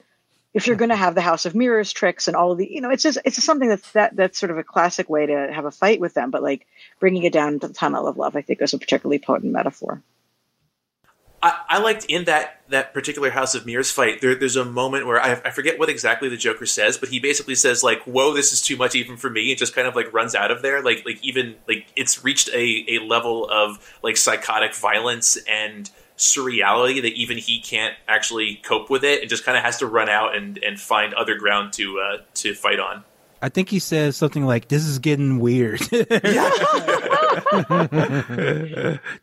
if 0.55 0.67
you're 0.67 0.77
going 0.77 0.91
to 0.91 0.97
have 0.97 1.15
the 1.15 1.21
House 1.21 1.47
of 1.47 1.55
Mirrors 1.55 1.93
tricks 1.93 2.29
and 2.29 2.37
all 2.37 2.53
of 2.53 2.59
the, 2.59 2.71
you 2.71 2.81
know, 2.81 2.91
it's 2.91 3.03
just 3.03 3.19
it's 3.25 3.37
just 3.37 3.47
something 3.47 3.69
that's 3.69 3.93
that 3.93 4.15
that's 4.15 4.39
sort 4.39 4.51
of 4.51 4.59
a 4.59 4.65
classic 4.65 5.09
way 5.09 5.27
to 5.27 5.53
have 5.53 5.65
a 5.65 5.71
fight 5.71 6.01
with 6.01 6.15
them. 6.15 6.31
But 6.31 6.43
like 6.43 6.67
bringing 7.01 7.23
it 7.23 7.33
down 7.33 7.59
to 7.61 7.69
the 7.69 7.75
tunnel 7.75 8.07
of 8.07 8.17
love, 8.17 8.37
I 8.37 8.43
think 8.43 8.61
is 8.61 8.75
a 8.75 8.79
particularly 8.79 9.19
potent 9.19 9.53
metaphor. 9.53 10.03
I, 11.43 11.59
I 11.69 11.79
liked 11.79 12.05
in 12.05 12.25
that 12.27 12.61
that 12.69 12.95
particular 12.95 13.31
House 13.31 13.55
of 13.55 13.67
Mirrors 13.67 13.91
fight. 13.91 14.21
There, 14.21 14.35
there's 14.35 14.57
a 14.57 14.65
moment 14.65 15.07
where 15.07 15.21
I, 15.21 15.33
I 15.45 15.51
forget 15.51 15.79
what 15.79 15.89
exactly 15.89 16.29
the 16.29 16.37
Joker 16.37 16.67
says, 16.67 16.97
but 16.97 17.09
he 17.09 17.19
basically 17.19 17.57
says 17.57 17.83
like, 17.83 18.03
"Whoa, 18.05 18.33
this 18.33 18.53
is 18.53 18.61
too 18.63 18.77
much 18.77 18.95
even 18.95 19.17
for 19.17 19.29
me," 19.29 19.51
and 19.51 19.59
just 19.59 19.75
kind 19.75 19.89
of 19.89 19.97
like 19.97 20.13
runs 20.13 20.35
out 20.35 20.51
of 20.51 20.63
there. 20.63 20.83
Like 20.83 21.05
like 21.05 21.19
even 21.25 21.57
like 21.67 21.87
it's 21.97 22.23
reached 22.23 22.49
a 22.51 22.85
a 22.89 22.99
level 23.01 23.51
of 23.51 23.99
like 24.03 24.17
psychotic 24.17 24.75
violence 24.75 25.37
and 25.49 25.91
surreality 26.23 27.03
that 27.03 27.13
even 27.15 27.37
he 27.37 27.61
can't 27.61 27.95
actually 28.09 28.57
cope 28.57 28.89
with 28.89 29.05
it, 29.05 29.21
and 29.21 29.29
just 29.29 29.45
kind 29.45 29.59
of 29.59 29.65
has 29.65 29.79
to 29.79 29.87
run 29.87 30.09
out 30.09 30.37
and 30.37 30.59
and 30.59 30.81
find 30.81 31.13
other 31.15 31.35
ground 31.35 31.73
to 31.75 32.01
uh, 32.01 32.19
to 32.35 32.55
fight 32.55 32.81
on. 32.81 33.05
I 33.43 33.49
think 33.49 33.69
he 33.69 33.81
says 33.81 34.17
something 34.17 34.47
like, 34.47 34.69
"This 34.69 34.87
is 34.87 35.01
getting 35.01 35.41
weird." 35.41 35.81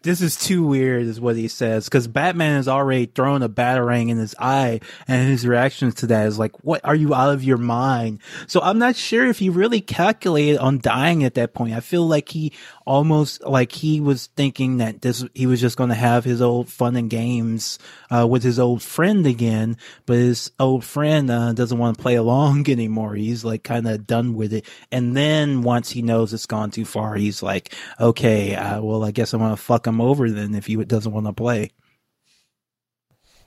this 0.01 0.21
is 0.21 0.35
too 0.35 0.65
weird, 0.65 1.03
is 1.03 1.21
what 1.21 1.35
he 1.35 1.47
says. 1.47 1.85
Because 1.85 2.07
Batman 2.07 2.57
has 2.57 2.67
already 2.67 3.05
thrown 3.05 3.41
a 3.43 3.49
batarang 3.49 4.09
in 4.09 4.17
his 4.17 4.35
eye, 4.37 4.81
and 5.07 5.29
his 5.29 5.47
reaction 5.47 5.91
to 5.93 6.07
that 6.07 6.27
is 6.27 6.37
like, 6.37 6.63
"What? 6.63 6.83
Are 6.83 6.95
you 6.95 7.15
out 7.15 7.33
of 7.33 7.43
your 7.43 7.57
mind?" 7.57 8.19
So 8.47 8.59
I'm 8.61 8.77
not 8.77 8.95
sure 8.95 9.25
if 9.25 9.39
he 9.39 9.49
really 9.49 9.81
calculated 9.81 10.57
on 10.59 10.79
dying 10.79 11.23
at 11.23 11.35
that 11.35 11.53
point. 11.53 11.73
I 11.73 11.79
feel 11.79 12.05
like 12.05 12.29
he 12.29 12.51
almost 12.85 13.43
like 13.43 13.71
he 13.71 14.01
was 14.01 14.27
thinking 14.35 14.77
that 14.77 15.01
this 15.01 15.23
he 15.33 15.45
was 15.45 15.61
just 15.61 15.77
going 15.77 15.89
to 15.89 15.95
have 15.95 16.23
his 16.23 16.41
old 16.41 16.69
fun 16.69 16.95
and 16.95 17.09
games 17.09 17.77
uh, 18.09 18.27
with 18.27 18.43
his 18.43 18.59
old 18.59 18.81
friend 18.81 19.27
again, 19.27 19.77
but 20.05 20.17
his 20.17 20.51
old 20.59 20.83
friend 20.83 21.29
uh, 21.29 21.53
doesn't 21.53 21.77
want 21.77 21.95
to 21.97 22.01
play 22.01 22.15
along 22.15 22.69
anymore. 22.69 23.15
He's 23.15 23.45
like 23.45 23.63
kind 23.63 23.87
of 23.87 24.07
done 24.09 24.33
with 24.33 24.51
it. 24.51 24.65
And 24.91 25.15
then 25.15 25.61
once 25.61 25.89
he 25.89 26.01
knows 26.01 26.33
it's 26.33 26.45
gone 26.45 26.71
too 26.71 26.83
far, 26.83 27.15
he's 27.15 27.41
like, 27.41 27.73
okay, 28.01 28.55
uh, 28.55 28.81
well, 28.81 29.05
I 29.05 29.11
guess 29.11 29.33
I'm 29.33 29.39
going 29.39 29.51
to 29.51 29.57
fuck 29.57 29.87
him 29.87 30.01
over 30.01 30.29
then 30.29 30.53
if 30.55 30.65
he 30.65 30.75
doesn't 30.75 31.13
want 31.13 31.27
to 31.27 31.33
play. 31.33 31.71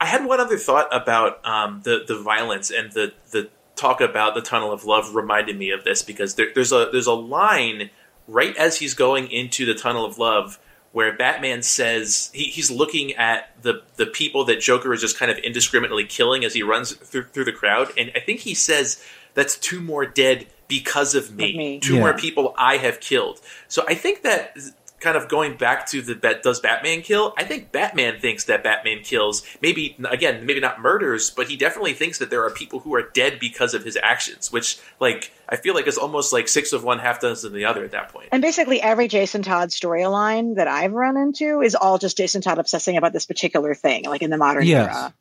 I 0.01 0.07
had 0.07 0.25
one 0.25 0.41
other 0.41 0.57
thought 0.57 0.89
about 0.91 1.47
um, 1.47 1.83
the 1.85 2.05
the 2.09 2.19
violence 2.19 2.73
and 2.73 2.91
the 2.91 3.13
the 3.31 3.51
talk 3.77 4.01
about 4.01 4.35
the 4.35 4.41
tunnel 4.41 4.73
of 4.73 4.85
love 4.85 5.15
reminded 5.15 5.57
me 5.57 5.71
of 5.71 5.85
this 5.85 6.03
because 6.03 6.35
there, 6.35 6.49
there's 6.55 6.73
a 6.73 6.89
there's 6.91 7.07
a 7.07 7.13
line 7.13 7.91
right 8.27 8.57
as 8.57 8.79
he's 8.79 8.95
going 8.95 9.31
into 9.31 9.65
the 9.65 9.75
tunnel 9.75 10.05
of 10.05 10.19
love 10.19 10.59
where 10.93 11.17
Batman 11.17 11.63
says 11.63 12.31
he, 12.33 12.45
he's 12.45 12.71
looking 12.71 13.15
at 13.15 13.51
the 13.63 13.83
the 13.97 14.07
people 14.07 14.45
that 14.45 14.61
Joker 14.61 14.93
is 14.93 15.01
just 15.01 15.19
kind 15.19 15.31
of 15.31 15.39
indiscriminately 15.39 16.05
killing 16.05 16.45
as 16.45 16.55
he 16.55 16.63
runs 16.63 16.93
through, 16.93 17.25
through 17.25 17.45
the 17.45 17.53
crowd, 17.53 17.89
and 17.99 18.13
I 18.15 18.21
think 18.21 18.41
he 18.41 18.55
says 18.55 19.03
that's 19.35 19.57
two 19.57 19.81
more 19.81 20.07
dead 20.07 20.47
because 20.69 21.15
of 21.15 21.35
me, 21.35 21.57
me. 21.57 21.81
two 21.81 21.95
Yeah. 21.95 22.01
more 22.01 22.15
people 22.15 22.55
I 22.57 22.77
have 22.79 23.01
killed. 23.01 23.41
So 23.69 23.85
I 23.89 23.95
think 23.95 24.23
that 24.23 24.57
kind 25.03 25.17
of 25.17 25.29
going 25.29 25.57
back 25.57 25.87
to 25.89 26.01
the 26.01 26.15
bet 26.15 26.43
does 26.43 26.61
Batman 26.61 27.03
kill? 27.03 27.35
I 27.37 27.45
think 27.45 27.73
Batman 27.73 28.21
thinks 28.21 28.45
that 28.45 28.63
Batman 28.63 29.03
kills. 29.03 29.43
Maybe 29.61 29.97
again, 30.11 30.47
maybe 30.47 30.61
not 30.61 30.81
murders, 30.81 31.31
but 31.31 31.49
he 31.49 31.57
definitely 31.57 31.93
thinks 31.95 32.19
that 32.19 32.31
there 32.31 32.45
are 32.45 32.51
people 32.51 32.81
who 32.81 32.95
are 32.95 33.03
dead 33.03 33.39
because 33.41 33.75
of 33.75 33.85
his 33.85 33.99
actions, 34.03 34.51
which 34.53 34.79
like 35.01 35.33
I 35.49 35.57
feel 35.57 35.75
like 35.75 35.87
is 35.87 35.99
almost 35.99 36.33
like 36.33 36.49
six 36.49 36.73
of 36.73 36.85
one, 36.85 36.99
half 37.01 37.21
dozen 37.21 37.53
the 37.53 37.65
other 37.65 37.85
at 37.85 37.91
that 37.91 38.09
point. 38.11 38.29
And 38.33 38.41
basically, 38.41 38.81
every 38.81 39.09
Jason 39.09 39.43
Todd 39.43 39.69
storyline 39.71 40.57
that 40.57 40.69
I've 40.69 40.93
run 40.93 41.17
into 41.17 41.61
is 41.61 41.75
all 41.75 41.99
just 41.99 42.17
Jason 42.17 42.41
Todd 42.41 42.59
obsessing 42.59 42.97
about 42.97 43.13
this 43.13 43.27
particular 43.27 43.75
thing, 43.75 44.05
like 44.05 44.23
in 44.23 44.31
the 44.31 44.39
modern 44.39 44.65
Yes. 44.65 44.89
era. 44.95 45.15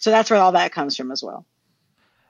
So 0.00 0.10
that's 0.10 0.30
where 0.30 0.40
all 0.40 0.52
that 0.52 0.72
comes 0.72 0.96
from 0.96 1.10
as 1.10 1.22
well. 1.22 1.46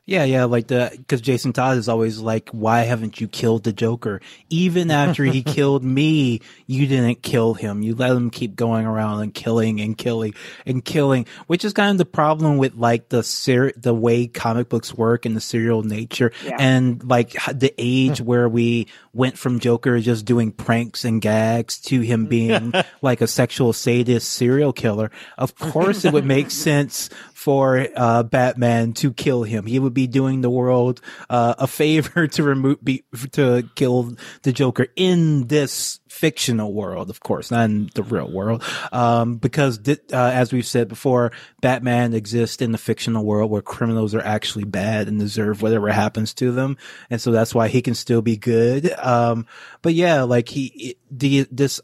Yeah, 0.06 0.24
yeah, 0.24 0.44
like 0.44 0.66
the 0.66 0.90
because 0.94 1.22
Jason 1.22 1.54
Todd 1.54 1.78
is 1.78 1.88
always 1.88 2.18
like, 2.18 2.50
"Why 2.50 2.80
haven't 2.82 3.22
you 3.22 3.26
killed 3.26 3.64
the 3.64 3.72
Joker? 3.72 4.20
Even 4.50 4.90
after 4.90 5.24
he 5.24 5.42
killed 5.56 5.82
me, 5.82 6.42
you 6.66 6.86
didn't 6.86 7.22
kill 7.22 7.54
him. 7.54 7.80
You 7.82 7.94
let 7.94 8.10
him 8.10 8.28
keep 8.28 8.54
going 8.54 8.84
around 8.84 9.22
and 9.22 9.32
killing 9.32 9.80
and 9.80 9.96
killing 9.96 10.34
and 10.66 10.84
killing." 10.84 11.24
Which 11.46 11.64
is 11.64 11.72
kind 11.72 11.90
of 11.90 11.96
the 11.96 12.04
problem 12.04 12.58
with 12.58 12.74
like 12.74 13.08
the 13.08 13.22
ser- 13.22 13.72
the 13.78 13.94
way 13.94 14.26
comic 14.26 14.68
books 14.68 14.92
work 14.92 15.24
and 15.24 15.34
the 15.34 15.40
serial 15.40 15.82
nature, 15.82 16.32
Yeah. 16.44 16.56
and 16.58 17.02
like 17.02 17.32
the 17.54 17.72
age 17.78 18.20
where 18.20 18.46
we 18.46 18.88
went 19.14 19.38
from 19.38 19.58
Joker 19.58 19.98
just 20.00 20.26
doing 20.26 20.52
pranks 20.52 21.06
and 21.06 21.22
gags 21.22 21.78
to 21.78 22.00
him 22.00 22.26
being 22.34 22.74
like 23.00 23.22
a 23.22 23.26
sexual 23.26 23.72
sadist 23.72 24.28
serial 24.30 24.74
killer. 24.74 25.10
Of 25.38 25.54
course, 25.54 26.04
it 26.04 26.12
would 26.12 26.26
make 26.26 26.50
sense 26.50 27.08
for 27.44 27.86
uh, 27.94 28.22
Batman 28.22 28.94
to 28.94 29.12
kill 29.12 29.42
him. 29.42 29.66
He 29.66 29.78
would 29.78 29.92
be 29.92 30.06
doing 30.06 30.40
the 30.40 30.48
world 30.48 31.02
uh, 31.28 31.54
a 31.58 31.66
favor 31.66 32.26
to 32.28 32.42
remove 32.42 32.82
be, 32.82 33.04
to 33.32 33.68
kill 33.74 34.16
the 34.44 34.52
Joker 34.52 34.86
in 34.96 35.48
this 35.48 36.00
fictional 36.08 36.72
world, 36.72 37.10
of 37.10 37.20
course, 37.20 37.50
not 37.50 37.66
in 37.66 37.90
the 37.94 38.02
real 38.02 38.32
world, 38.32 38.64
um, 38.92 39.36
because 39.36 39.76
thi- 39.76 39.98
uh, 40.10 40.30
as 40.32 40.54
we've 40.54 40.64
said 40.64 40.88
before, 40.88 41.32
Batman 41.60 42.14
exists 42.14 42.62
in 42.62 42.72
the 42.72 42.78
fictional 42.78 43.26
world 43.26 43.50
where 43.50 43.60
criminals 43.60 44.14
are 44.14 44.22
actually 44.22 44.64
bad 44.64 45.06
and 45.06 45.20
deserve 45.20 45.60
whatever 45.60 45.90
happens 45.90 46.32
to 46.34 46.50
them, 46.50 46.78
and 47.10 47.20
so 47.20 47.30
that's 47.30 47.54
why 47.54 47.68
he 47.68 47.82
can 47.82 47.94
still 47.94 48.22
be 48.22 48.38
good. 48.38 48.90
Um, 48.92 49.46
but 49.82 49.92
yeah, 49.92 50.22
like 50.22 50.48
he 50.48 50.96
the 51.10 51.46
this 51.50 51.78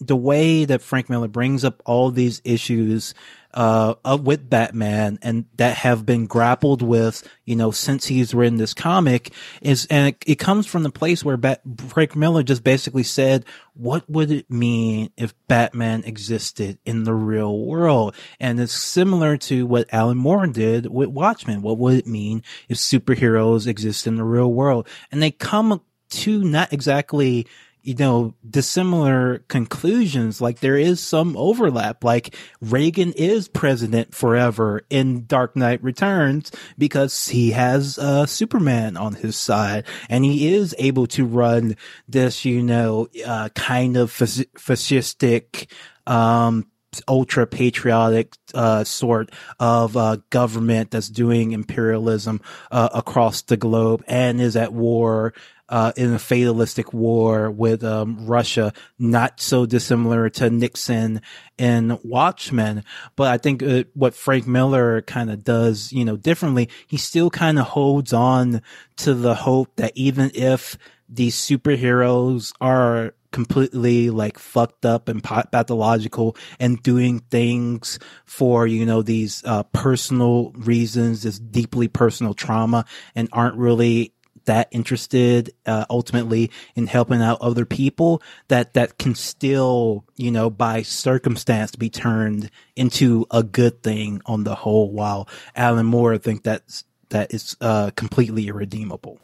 the 0.00 0.16
way 0.16 0.64
that 0.64 0.82
Frank 0.82 1.08
Miller 1.08 1.28
brings 1.28 1.64
up 1.64 1.82
all 1.84 2.10
these 2.10 2.40
issues 2.44 3.14
uh, 3.54 3.94
with 4.22 4.48
Batman 4.48 5.18
and 5.22 5.46
that 5.56 5.76
have 5.76 6.06
been 6.06 6.26
grappled 6.26 6.82
with, 6.82 7.28
you 7.44 7.56
know, 7.56 7.70
since 7.70 8.06
he's 8.06 8.34
written 8.34 8.58
this 8.58 8.74
comic 8.74 9.32
is, 9.60 9.86
and 9.86 10.08
it, 10.08 10.24
it 10.26 10.34
comes 10.36 10.66
from 10.66 10.82
the 10.82 10.90
place 10.90 11.24
where 11.24 11.36
Bat- 11.36 11.62
Frank 11.88 12.16
Miller 12.16 12.42
just 12.42 12.64
basically 12.64 13.02
said, 13.02 13.44
what 13.74 14.08
would 14.08 14.30
it 14.30 14.50
mean 14.50 15.10
if 15.16 15.34
Batman 15.48 16.04
existed 16.04 16.78
in 16.84 17.04
the 17.04 17.14
real 17.14 17.58
world? 17.58 18.14
And 18.40 18.60
it's 18.60 18.72
similar 18.72 19.36
to 19.38 19.66
what 19.66 19.92
Alan 19.92 20.18
Moore 20.18 20.46
did 20.46 20.86
with 20.86 21.08
Watchmen. 21.08 21.62
What 21.62 21.78
would 21.78 21.98
it 21.98 22.06
mean 22.06 22.42
if 22.68 22.78
superheroes 22.78 23.66
exist 23.66 24.06
in 24.06 24.16
the 24.16 24.24
real 24.24 24.52
world? 24.52 24.88
And 25.10 25.22
they 25.22 25.30
come 25.30 25.80
to 26.10 26.44
not 26.44 26.72
exactly 26.72 27.46
you 27.82 27.94
know, 27.94 28.34
dissimilar 28.48 29.38
conclusions. 29.48 30.40
Like 30.40 30.60
there 30.60 30.76
is 30.76 31.00
some 31.00 31.36
overlap. 31.36 32.04
Like 32.04 32.36
Reagan 32.60 33.12
is 33.12 33.48
president 33.48 34.14
forever 34.14 34.82
in 34.88 35.26
Dark 35.26 35.56
Knight 35.56 35.82
Returns 35.82 36.52
because 36.78 37.28
he 37.28 37.50
has 37.50 37.98
uh, 37.98 38.26
Superman 38.26 38.96
on 38.96 39.14
his 39.14 39.36
side 39.36 39.84
and 40.08 40.24
he 40.24 40.54
is 40.54 40.74
able 40.78 41.06
to 41.08 41.24
run 41.24 41.76
this, 42.08 42.44
you 42.44 42.62
know, 42.62 43.08
uh, 43.26 43.48
kind 43.54 43.96
of 43.96 44.12
fas- 44.12 44.46
fascistic, 44.56 45.68
um, 46.06 46.66
ultra 47.08 47.46
patriotic 47.46 48.34
uh, 48.54 48.84
sort 48.84 49.30
of 49.58 49.96
uh, 49.96 50.18
government 50.30 50.90
that's 50.90 51.08
doing 51.08 51.52
imperialism 51.52 52.40
uh, 52.70 52.90
across 52.92 53.42
the 53.42 53.56
globe 53.56 54.04
and 54.06 54.40
is 54.40 54.56
at 54.56 54.72
war 54.72 55.32
uh, 55.72 55.90
in 55.96 56.12
a 56.12 56.18
fatalistic 56.18 56.92
war 56.92 57.50
with 57.50 57.82
um, 57.82 58.26
Russia, 58.26 58.74
not 58.98 59.40
so 59.40 59.64
dissimilar 59.64 60.28
to 60.28 60.50
Nixon 60.50 61.22
in 61.56 61.98
Watchmen. 62.04 62.84
But 63.16 63.28
I 63.32 63.38
think 63.38 63.62
uh, 63.62 63.84
what 63.94 64.14
Frank 64.14 64.46
Miller 64.46 65.00
kind 65.00 65.30
of 65.30 65.42
does, 65.42 65.90
you 65.90 66.04
know, 66.04 66.18
differently, 66.18 66.68
he 66.86 66.98
still 66.98 67.30
kind 67.30 67.58
of 67.58 67.68
holds 67.68 68.12
on 68.12 68.60
to 68.96 69.14
the 69.14 69.34
hope 69.34 69.74
that 69.76 69.92
even 69.94 70.30
if 70.34 70.76
these 71.08 71.36
superheroes 71.36 72.52
are 72.60 73.14
completely 73.30 74.10
like 74.10 74.38
fucked 74.38 74.84
up 74.84 75.08
and 75.08 75.24
pathological 75.24 76.36
and 76.60 76.82
doing 76.82 77.20
things 77.30 77.98
for 78.26 78.66
you 78.66 78.84
know 78.84 79.00
these 79.00 79.42
uh, 79.46 79.62
personal 79.72 80.52
reasons 80.52 81.22
this 81.22 81.38
deeply 81.38 81.88
personal 81.88 82.34
trauma 82.34 82.84
and 83.14 83.30
aren't 83.32 83.56
really 83.56 84.12
that 84.46 84.68
interested 84.70 85.52
uh, 85.66 85.84
ultimately 85.90 86.50
in 86.74 86.86
helping 86.86 87.22
out 87.22 87.40
other 87.40 87.64
people 87.64 88.22
that 88.48 88.74
that 88.74 88.98
can 88.98 89.14
still 89.14 90.04
you 90.16 90.30
know 90.30 90.50
by 90.50 90.82
circumstance 90.82 91.74
be 91.76 91.90
turned 91.90 92.50
into 92.76 93.26
a 93.30 93.42
good 93.42 93.82
thing 93.82 94.20
on 94.26 94.44
the 94.44 94.54
whole 94.54 94.90
while 94.90 95.28
alan 95.56 95.86
moore 95.86 96.16
think 96.18 96.42
that's 96.42 96.84
that 97.08 97.32
is 97.34 97.56
uh, 97.60 97.90
completely 97.94 98.48
irredeemable 98.48 99.18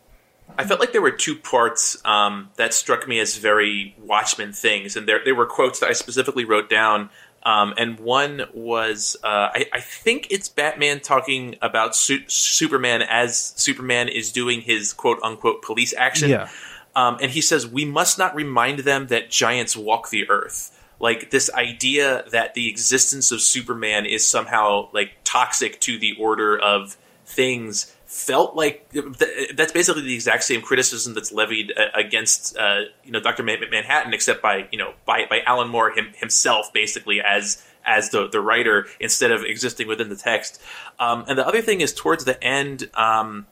I 0.59 0.65
felt 0.65 0.81
like 0.81 0.91
there 0.91 1.01
were 1.01 1.13
two 1.13 1.37
parts 1.37 2.05
um, 2.05 2.51
that 2.57 2.75
struck 2.75 3.07
me 3.07 3.21
as 3.21 3.37
very 3.37 3.95
Watchmen 3.97 4.53
things, 4.53 4.97
and 4.97 5.07
there 5.07 5.21
there 5.25 5.37
were 5.37 5.47
quotes 5.47 5.79
that 5.79 5.89
I 5.89 5.93
specifically 5.93 6.45
wrote 6.45 6.69
down. 6.69 7.11
Um, 7.45 7.73
and 7.79 7.99
one 8.01 8.43
was, 8.53 9.17
uh, 9.23 9.49
I, 9.55 9.67
I 9.73 9.81
think 9.81 10.27
it's 10.31 10.49
Batman 10.49 11.01
talking 11.01 11.57
about 11.63 11.95
su- 11.95 12.29
Superman 12.29 13.03
as 13.03 13.55
Superman 13.57 14.09
is 14.09 14.33
doing 14.33 14.61
his 14.61 14.93
quote 14.93 15.19
unquote 15.23 15.63
police 15.63 15.95
action. 15.95 16.31
Yeah. 16.31 16.49
Um, 16.97 17.19
and 17.23 17.31
he 17.31 17.41
says, 17.41 17.67
We 17.67 17.85
must 17.85 18.19
not 18.19 18.35
remind 18.35 18.81
them 18.81 19.07
that 19.07 19.31
giants 19.31 19.77
walk 19.77 20.11
the 20.11 20.29
earth. 20.29 20.75
Like 21.01 21.31
this 21.31 21.49
idea 21.55 22.25
that 22.33 22.55
the 22.55 22.69
existence 22.69 23.31
of 23.31 23.41
Superman 23.41 24.05
is 24.05 24.27
somehow 24.27 24.89
like 24.93 25.13
toxic 25.23 25.81
to 25.83 25.97
the 25.97 26.17
order 26.19 26.59
of 26.59 26.97
things 27.25 27.95
felt 28.09 28.57
like 28.57 28.91
th- 28.91 29.55
that's 29.55 29.71
basically 29.71 30.01
the 30.01 30.15
exact 30.15 30.43
same 30.43 30.63
criticism 30.63 31.13
that's 31.13 31.31
levied 31.31 31.75
uh, 31.77 31.89
against 31.95 32.57
uh, 32.57 32.81
you 33.05 33.13
know 33.13 33.21
Dr. 33.21 33.43
Manhattan, 33.43 34.15
except 34.15 34.41
by 34.43 34.67
you 34.73 34.79
know 34.79 34.95
by 35.05 35.27
by 35.29 35.43
Alan 35.47 35.69
Moore 35.69 35.91
him, 35.91 36.13
himself, 36.17 36.73
basically 36.73 37.21
as 37.21 37.63
as 37.85 38.09
the 38.11 38.27
the 38.27 38.41
writer 38.41 38.87
instead 38.99 39.31
of 39.31 39.45
existing 39.45 39.89
within 39.89 40.09
the 40.09 40.17
text. 40.17 40.61
Um, 40.99 41.25
and 41.29 41.39
the 41.39 41.47
other 41.47 41.61
thing 41.61 41.83
is 41.83 41.93
towards 41.95 42.25
the 42.25 42.43
end. 42.43 42.91
Um, 42.95 43.47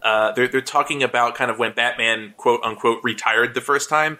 uh, 0.00 0.32
they're, 0.32 0.48
they're 0.48 0.60
talking 0.60 1.02
about 1.04 1.34
kind 1.36 1.48
of 1.50 1.58
when 1.60 1.72
Batman 1.74 2.34
quote 2.36 2.60
unquote 2.64 3.02
retired 3.04 3.54
the 3.54 3.60
first 3.60 3.88
time, 3.88 4.18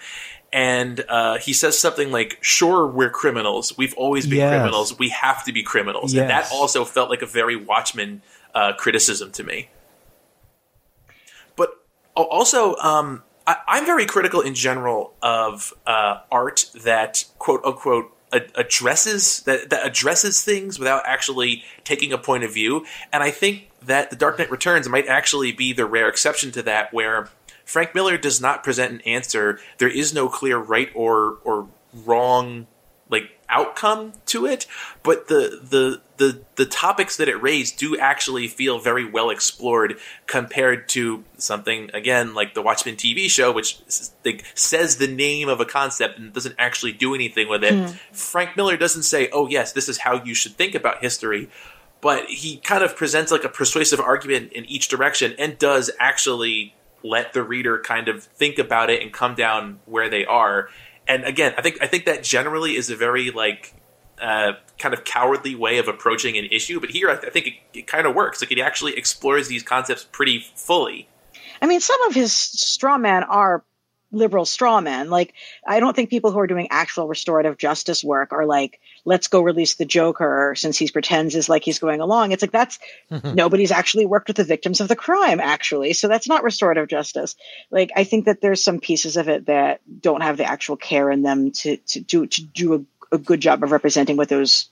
and 0.52 1.04
uh, 1.08 1.38
he 1.38 1.52
says 1.52 1.78
something 1.78 2.10
like, 2.12 2.38
"Sure, 2.40 2.86
we're 2.86 3.10
criminals. 3.10 3.76
We've 3.78 3.94
always 3.94 4.26
been 4.26 4.38
Yes. 4.38 4.50
criminals. 4.50 4.98
We 4.98 5.08
have 5.10 5.44
to 5.44 5.52
be 5.52 5.62
criminals." 5.62 6.14
And 6.14 6.30
that 6.30 6.50
also 6.52 6.84
felt 6.84 7.10
like 7.10 7.22
a 7.22 7.26
very 7.26 7.56
Watchmen 7.56 8.22
uh, 8.54 8.72
criticism 8.74 9.30
to 9.32 9.44
me. 9.44 9.70
But 11.56 11.70
also, 12.14 12.76
um, 12.76 13.22
I, 13.46 13.56
I'm 13.66 13.86
very 13.86 14.06
critical 14.06 14.40
in 14.40 14.54
general 14.54 15.14
of 15.22 15.74
uh, 15.86 16.20
art 16.30 16.70
that 16.74 17.24
quote 17.38 17.64
unquote 17.64 18.16
addresses 18.32 19.40
that, 19.40 19.68
that 19.70 19.86
addresses 19.86 20.42
things 20.42 20.78
without 20.78 21.02
actually 21.04 21.64
taking 21.84 22.12
a 22.12 22.18
point 22.18 22.44
of 22.44 22.54
view. 22.54 22.84
And 23.12 23.22
I 23.22 23.30
think 23.30 23.68
that 23.82 24.10
The 24.10 24.16
Dark 24.16 24.38
Knight 24.38 24.50
Returns 24.50 24.88
might 24.88 25.06
actually 25.06 25.52
be 25.52 25.72
the 25.72 25.84
rare 25.84 26.08
exception 26.08 26.50
to 26.52 26.62
that, 26.62 26.94
where 26.94 27.28
Frank 27.64 27.94
Miller 27.94 28.16
does 28.16 28.40
not 28.40 28.64
present 28.64 28.92
an 28.92 29.00
answer. 29.02 29.60
There 29.78 29.88
is 29.88 30.14
no 30.14 30.28
clear 30.28 30.58
right 30.58 30.90
or 30.94 31.38
or 31.44 31.68
wrong 31.92 32.66
like 33.12 33.30
outcome 33.48 34.14
to 34.26 34.46
it, 34.46 34.66
but 35.02 35.28
the 35.28 35.60
the 35.62 36.00
the 36.16 36.42
the 36.56 36.66
topics 36.66 37.16
that 37.18 37.28
it 37.28 37.36
raised 37.36 37.78
do 37.78 37.96
actually 37.98 38.48
feel 38.48 38.80
very 38.80 39.08
well 39.08 39.30
explored 39.30 39.98
compared 40.26 40.88
to 40.88 41.22
something 41.36 41.90
again 41.94 42.34
like 42.34 42.54
the 42.54 42.62
Watchmen 42.62 42.96
TV 42.96 43.30
show, 43.30 43.52
which 43.52 43.78
like, 44.24 44.44
says 44.54 44.96
the 44.96 45.06
name 45.06 45.48
of 45.48 45.60
a 45.60 45.64
concept 45.64 46.18
and 46.18 46.32
doesn't 46.32 46.56
actually 46.58 46.92
do 46.92 47.14
anything 47.14 47.48
with 47.48 47.62
it. 47.62 47.74
Hmm. 47.74 47.94
Frank 48.12 48.56
Miller 48.56 48.76
doesn't 48.76 49.04
say, 49.04 49.28
"Oh 49.32 49.46
yes, 49.46 49.72
this 49.72 49.88
is 49.88 49.98
how 49.98 50.24
you 50.24 50.34
should 50.34 50.56
think 50.56 50.74
about 50.74 51.02
history." 51.02 51.48
But 52.00 52.26
he 52.26 52.56
kind 52.56 52.82
of 52.82 52.96
presents 52.96 53.30
like 53.30 53.44
a 53.44 53.48
persuasive 53.48 54.00
argument 54.00 54.52
in 54.52 54.64
each 54.64 54.88
direction 54.88 55.36
and 55.38 55.56
does 55.56 55.88
actually 56.00 56.74
let 57.04 57.32
the 57.32 57.42
reader 57.42 57.78
kind 57.78 58.08
of 58.08 58.24
think 58.24 58.58
about 58.58 58.90
it 58.90 59.02
and 59.02 59.12
come 59.12 59.34
down 59.34 59.80
where 59.86 60.08
they 60.08 60.24
are. 60.24 60.68
And 61.08 61.24
again, 61.24 61.54
I 61.56 61.62
think 61.62 61.78
I 61.82 61.86
think 61.86 62.04
that 62.06 62.22
generally 62.22 62.76
is 62.76 62.90
a 62.90 62.96
very 62.96 63.30
like 63.30 63.74
uh, 64.20 64.52
kind 64.78 64.94
of 64.94 65.04
cowardly 65.04 65.54
way 65.54 65.78
of 65.78 65.88
approaching 65.88 66.36
an 66.36 66.46
issue. 66.46 66.80
But 66.80 66.90
here, 66.90 67.10
I, 67.10 67.14
I 67.14 67.30
think 67.30 67.46
it, 67.48 67.54
it 67.74 67.86
kind 67.86 68.06
of 68.06 68.14
works. 68.14 68.40
Like 68.40 68.52
it 68.52 68.60
actually 68.60 68.96
explores 68.96 69.48
these 69.48 69.62
concepts 69.62 70.06
pretty 70.10 70.44
fully. 70.54 71.08
I 71.60 71.66
mean, 71.66 71.80
some 71.80 72.02
of 72.04 72.14
his 72.14 72.32
straw 72.32 72.98
men 72.98 73.24
are 73.24 73.64
liberal 74.12 74.44
straw 74.44 74.80
men. 74.80 75.10
Like, 75.10 75.34
I 75.66 75.80
don't 75.80 75.96
think 75.96 76.10
people 76.10 76.30
who 76.30 76.38
are 76.38 76.46
doing 76.46 76.68
actual 76.70 77.08
restorative 77.08 77.56
justice 77.56 78.04
work 78.04 78.32
are 78.32 78.46
like, 78.46 78.78
let's 79.04 79.28
go 79.28 79.40
release 79.40 79.74
the 79.74 79.84
Joker 79.84 80.54
since 80.56 80.78
he 80.78 80.88
pretends 80.88 81.34
is 81.34 81.48
like 81.48 81.64
he's 81.64 81.78
going 81.78 82.00
along. 82.00 82.32
It's 82.32 82.42
like 82.42 82.52
that's 82.52 82.78
nobody's 83.24 83.72
actually 83.72 84.06
worked 84.06 84.28
with 84.28 84.36
the 84.36 84.44
victims 84.44 84.80
of 84.80 84.88
the 84.88 84.96
crime, 84.96 85.40
actually. 85.40 85.92
So 85.92 86.08
that's 86.08 86.28
not 86.28 86.44
restorative 86.44 86.88
justice. 86.88 87.34
Like, 87.70 87.90
I 87.96 88.04
think 88.04 88.26
that 88.26 88.40
there's 88.40 88.62
some 88.62 88.80
pieces 88.80 89.16
of 89.16 89.28
it 89.28 89.46
that 89.46 89.80
don't 90.00 90.22
have 90.22 90.36
the 90.36 90.44
actual 90.44 90.76
care 90.76 91.10
in 91.10 91.22
them 91.22 91.50
to 91.52 91.76
to 91.76 92.00
do 92.00 92.26
to 92.26 92.42
do 92.42 92.74
a, 92.74 93.16
a 93.16 93.18
good 93.18 93.40
job 93.40 93.62
of 93.62 93.72
representing 93.72 94.16
what 94.16 94.28
those 94.28 94.68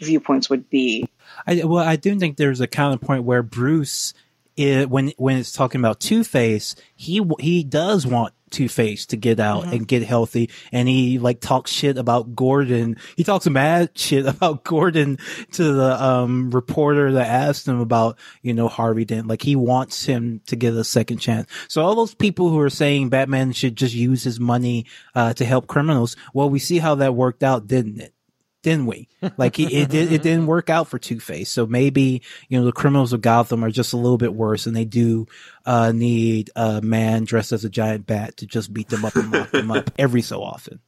viewpoints 0.00 0.50
would 0.50 0.68
be. 0.70 1.08
I, 1.46 1.62
well, 1.64 1.84
I 1.84 1.96
do 1.96 2.18
think 2.18 2.36
there's 2.36 2.60
a 2.60 2.66
counterpoint 2.66 3.24
where 3.24 3.42
Bruce, 3.42 4.14
i 4.58 4.84
when 4.84 5.12
when 5.16 5.38
it's 5.38 5.52
talking 5.52 5.80
about 5.80 5.98
Two 6.00 6.24
Face, 6.24 6.76
he 6.94 7.22
he 7.40 7.64
does 7.64 8.06
want 8.06 8.34
Two 8.52 8.68
Face 8.68 9.06
to 9.06 9.16
get 9.16 9.40
out 9.40 9.64
and 9.64 9.88
get 9.88 10.02
healthy, 10.02 10.50
and 10.70 10.88
he 10.88 11.18
like 11.18 11.40
talks 11.40 11.70
shit 11.70 11.98
about 11.98 12.34
Gordon. 12.34 12.96
He 13.16 13.24
talks 13.24 13.48
mad 13.48 13.90
shit 13.98 14.26
about 14.26 14.64
Gordon 14.64 15.18
to 15.52 15.72
the 15.72 16.02
um 16.02 16.50
reporter 16.50 17.12
that 17.12 17.26
asked 17.26 17.66
him 17.66 17.80
about 17.80 18.18
you 18.42 18.54
know 18.54 18.68
Harvey 18.68 19.04
Dent. 19.04 19.26
Like 19.26 19.42
he 19.42 19.56
wants 19.56 20.04
him 20.04 20.40
to 20.46 20.56
get 20.56 20.74
a 20.74 20.84
second 20.84 21.18
chance. 21.18 21.50
So 21.68 21.82
all 21.82 21.94
those 21.94 22.14
people 22.14 22.50
who 22.50 22.60
are 22.60 22.70
saying 22.70 23.08
Batman 23.08 23.52
should 23.52 23.76
just 23.76 23.94
use 23.94 24.22
his 24.22 24.38
money 24.38 24.86
uh, 25.14 25.34
to 25.34 25.44
help 25.44 25.66
criminals, 25.66 26.16
well, 26.34 26.50
we 26.50 26.58
see 26.58 26.78
how 26.78 26.94
that 26.96 27.14
worked 27.14 27.42
out, 27.42 27.66
didn't 27.66 28.00
it? 28.00 28.14
Didn't 28.62 28.86
we? 28.86 29.08
Like 29.36 29.58
it, 29.60 29.72
it, 29.72 29.88
did- 29.88 30.12
it 30.12 30.22
didn't 30.22 30.46
work 30.46 30.68
out 30.70 30.88
for 30.88 30.98
Two 30.98 31.20
Face. 31.20 31.50
So 31.50 31.66
maybe 31.66 32.22
you 32.48 32.58
know 32.58 32.64
the 32.64 32.72
criminals 32.72 33.12
of 33.12 33.20
Gotham 33.20 33.64
are 33.64 33.70
just 33.70 33.92
a 33.92 33.96
little 33.96 34.18
bit 34.18 34.34
worse, 34.34 34.66
and 34.66 34.74
they 34.74 34.84
do 34.84 35.26
uh, 35.64 35.92
need 35.92 36.50
a 36.56 36.80
man 36.82 37.24
dressed 37.24 37.52
as 37.52 37.64
a 37.64 37.70
giant 37.70 38.06
bat 38.06 38.36
to 38.38 38.46
just 38.46 38.72
beat 38.72 38.88
them 38.88 39.04
up 39.04 39.14
and 39.16 39.30
lock 39.32 39.50
them 39.50 39.70
up 39.70 39.90
every 39.98 40.22
so 40.22 40.42
often. 40.42 40.80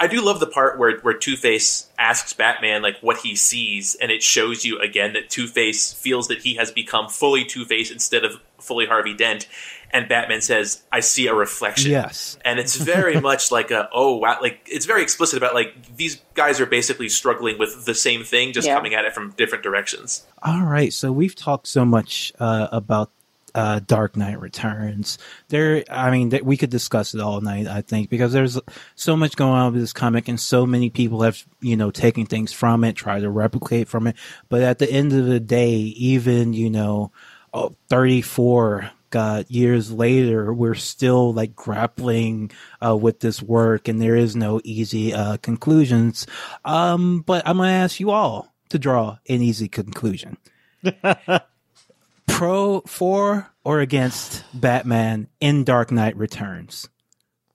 I 0.00 0.08
do 0.08 0.20
love 0.20 0.40
the 0.40 0.48
part 0.48 0.78
where 0.78 0.98
where 0.98 1.14
Two 1.14 1.36
Face 1.36 1.88
asks 1.96 2.32
Batman 2.32 2.82
like 2.82 2.98
what 3.00 3.18
he 3.18 3.36
sees, 3.36 3.94
and 3.94 4.10
it 4.10 4.22
shows 4.22 4.64
you 4.64 4.80
again 4.80 5.12
that 5.12 5.30
Two 5.30 5.46
Face 5.46 5.92
feels 5.92 6.26
that 6.28 6.38
he 6.42 6.54
has 6.56 6.72
become 6.72 7.08
fully 7.08 7.44
Two 7.44 7.64
Face 7.64 7.90
instead 7.92 8.24
of 8.24 8.40
fully 8.58 8.86
Harvey 8.86 9.14
Dent, 9.14 9.46
and 9.94 10.06
Batman 10.08 10.42
says, 10.42 10.82
"I 10.92 11.00
see 11.00 11.28
a 11.28 11.34
reflection." 11.34 11.90
Yes. 11.90 12.36
and 12.44 12.58
it's 12.58 12.76
very 12.76 13.18
much 13.30 13.50
like 13.50 13.70
a 13.70 13.88
oh 13.92 14.16
wow, 14.16 14.38
like 14.42 14.60
it's 14.70 14.84
very 14.84 15.02
explicit 15.02 15.38
about 15.38 15.54
like 15.54 15.96
these 15.96 16.20
guys 16.34 16.60
are 16.60 16.66
basically 16.66 17.08
struggling 17.08 17.58
with 17.58 17.86
the 17.86 17.94
same 17.94 18.24
thing, 18.24 18.52
just 18.52 18.66
Yeah. 18.66 18.74
coming 18.74 18.92
at 18.94 19.06
it 19.06 19.14
from 19.14 19.30
different 19.38 19.64
directions. 19.64 20.26
All 20.42 20.62
right. 20.64 20.92
So 20.92 21.10
we've 21.12 21.34
talked 21.34 21.66
so 21.66 21.86
much 21.86 22.32
uh, 22.38 22.68
about 22.72 23.10
uh, 23.54 23.78
Dark 23.86 24.16
Knight 24.16 24.40
Returns. 24.40 25.16
There, 25.48 25.84
I 25.88 26.10
mean, 26.10 26.30
th- 26.30 26.42
we 26.42 26.56
could 26.56 26.70
discuss 26.70 27.14
it 27.14 27.20
all 27.20 27.40
night. 27.40 27.68
I 27.68 27.82
think 27.82 28.10
because 28.10 28.32
there's 28.32 28.58
so 28.96 29.16
much 29.16 29.36
going 29.36 29.52
on 29.52 29.72
with 29.72 29.80
this 29.80 29.92
comic, 29.92 30.26
and 30.26 30.40
so 30.40 30.66
many 30.66 30.90
people 30.90 31.22
have 31.22 31.40
you 31.60 31.76
know 31.76 31.92
taken 31.92 32.26
things 32.26 32.52
from 32.52 32.82
it, 32.82 32.96
try 32.96 33.20
to 33.20 33.30
replicate 33.30 33.86
from 33.86 34.08
it. 34.08 34.16
But 34.48 34.62
at 34.62 34.80
the 34.80 34.90
end 34.90 35.12
of 35.12 35.26
the 35.26 35.38
day, 35.38 35.70
even 35.70 36.52
you 36.52 36.68
know, 36.68 37.12
oh, 37.52 37.76
34 37.90 38.90
God, 39.14 39.46
years 39.48 39.92
later, 39.92 40.52
we're 40.52 40.74
still 40.74 41.32
like 41.32 41.54
grappling 41.54 42.50
uh, 42.84 42.96
with 42.96 43.20
this 43.20 43.40
work, 43.40 43.86
and 43.86 44.02
there 44.02 44.16
is 44.16 44.34
no 44.34 44.60
easy 44.64 45.14
uh, 45.14 45.36
conclusions. 45.36 46.26
Um, 46.64 47.20
but 47.20 47.46
I'm 47.46 47.58
gonna 47.58 47.70
ask 47.70 48.00
you 48.00 48.10
all 48.10 48.52
to 48.70 48.78
draw 48.80 49.18
an 49.28 49.40
easy 49.40 49.68
conclusion. 49.68 50.36
Pro 52.26 52.80
for 52.80 53.52
or 53.62 53.78
against 53.78 54.42
Batman 54.52 55.28
in 55.38 55.62
Dark 55.62 55.92
Knight 55.92 56.16
Returns? 56.16 56.88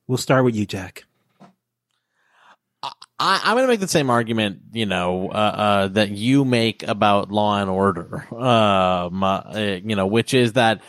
We'll 0.07 0.17
start 0.17 0.45
with 0.45 0.55
you, 0.55 0.65
Jack. 0.65 1.03
I, 2.81 3.41
I'm 3.43 3.55
going 3.55 3.65
to 3.65 3.67
make 3.67 3.81
the 3.81 3.87
same 3.89 4.09
argument, 4.09 4.61
you 4.71 4.85
know, 4.85 5.27
uh, 5.27 5.33
uh, 5.33 5.87
that 5.89 6.11
you 6.11 6.45
make 6.45 6.83
about 6.83 7.33
Law 7.33 7.59
and 7.59 7.69
Order, 7.69 8.33
um, 8.33 9.21
uh, 9.21 9.41
you 9.83 9.97
know, 9.97 10.07
which 10.07 10.33
is 10.33 10.53
that, 10.53 10.81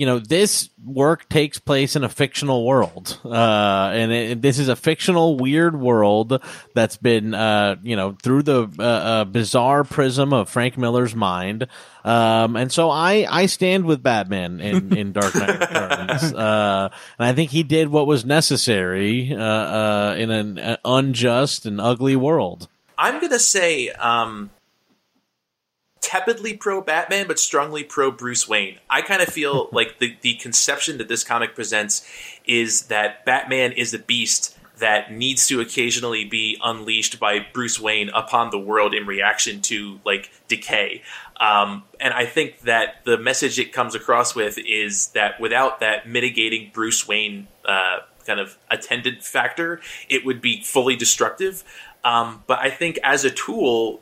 you 0.00 0.06
know, 0.06 0.18
this 0.18 0.70
work 0.82 1.28
takes 1.28 1.58
place 1.58 1.94
in 1.94 2.04
a 2.04 2.08
fictional 2.08 2.64
world, 2.64 3.20
uh, 3.22 3.90
and 3.92 4.10
it, 4.10 4.40
this 4.40 4.58
is 4.58 4.68
a 4.68 4.74
fictional, 4.74 5.36
weird 5.36 5.78
world 5.78 6.42
that's 6.74 6.96
been, 6.96 7.34
uh, 7.34 7.76
you 7.82 7.96
know, 7.96 8.16
through 8.22 8.42
the 8.44 8.66
uh, 8.78 8.82
uh, 8.82 9.24
bizarre 9.26 9.84
prism 9.84 10.32
of 10.32 10.48
Frank 10.48 10.78
Miller's 10.78 11.14
mind. 11.14 11.66
Um, 12.02 12.56
and 12.56 12.72
so 12.72 12.88
I, 12.88 13.26
I 13.28 13.44
stand 13.44 13.84
with 13.84 14.02
Batman 14.02 14.60
in, 14.60 14.96
in 14.96 15.12
Dark 15.12 15.34
Knight 15.34 15.60
Returns. 15.60 16.32
Uh, 16.32 16.88
and 17.18 17.28
I 17.28 17.34
think 17.34 17.50
he 17.50 17.62
did 17.62 17.90
what 17.90 18.06
was 18.06 18.24
necessary, 18.24 19.34
uh, 19.34 19.38
uh, 19.38 20.14
in 20.16 20.30
an 20.30 20.58
uh, 20.58 20.76
unjust 20.82 21.66
and 21.66 21.78
ugly 21.78 22.16
world. 22.16 22.68
I'm 22.96 23.20
gonna 23.20 23.38
say 23.38 23.90
um, 23.90 24.50
tepidly 26.00 26.56
pro 26.56 26.80
Batman, 26.80 27.26
but 27.26 27.38
strongly 27.38 27.84
pro 27.84 28.10
Bruce 28.10 28.48
Wayne. 28.48 28.78
I 28.88 29.02
kind 29.02 29.22
of 29.22 29.28
feel 29.28 29.68
like 29.72 29.98
the 29.98 30.16
the 30.22 30.34
conception 30.34 30.98
that 30.98 31.08
this 31.08 31.24
comic 31.24 31.54
presents 31.54 32.06
is 32.46 32.86
that 32.86 33.24
Batman 33.24 33.72
is 33.72 33.94
a 33.94 33.98
beast 33.98 34.56
that 34.78 35.12
needs 35.12 35.46
to 35.46 35.60
occasionally 35.60 36.24
be 36.24 36.58
unleashed 36.64 37.20
by 37.20 37.46
Bruce 37.52 37.78
Wayne 37.78 38.08
upon 38.10 38.50
the 38.50 38.58
world 38.58 38.94
in 38.94 39.06
reaction 39.06 39.60
to 39.60 40.00
like 40.04 40.30
decay. 40.48 41.02
Um, 41.38 41.84
and 42.00 42.12
I 42.12 42.26
think 42.26 42.60
that 42.62 43.04
the 43.04 43.16
message 43.16 43.58
it 43.58 43.72
comes 43.72 43.94
across 43.94 44.34
with 44.34 44.58
is 44.58 45.08
that 45.08 45.40
without 45.40 45.80
that 45.80 46.08
mitigating 46.08 46.70
Bruce 46.72 47.06
Wayne 47.06 47.46
uh, 47.64 47.98
kind 48.26 48.40
of 48.40 48.58
attendant 48.70 49.22
factor, 49.22 49.80
it 50.08 50.24
would 50.24 50.40
be 50.40 50.62
fully 50.62 50.96
destructive. 50.96 51.62
Um, 52.02 52.42
but 52.46 52.58
I 52.58 52.70
think 52.70 52.98
as 53.04 53.24
a 53.24 53.30
tool, 53.30 54.00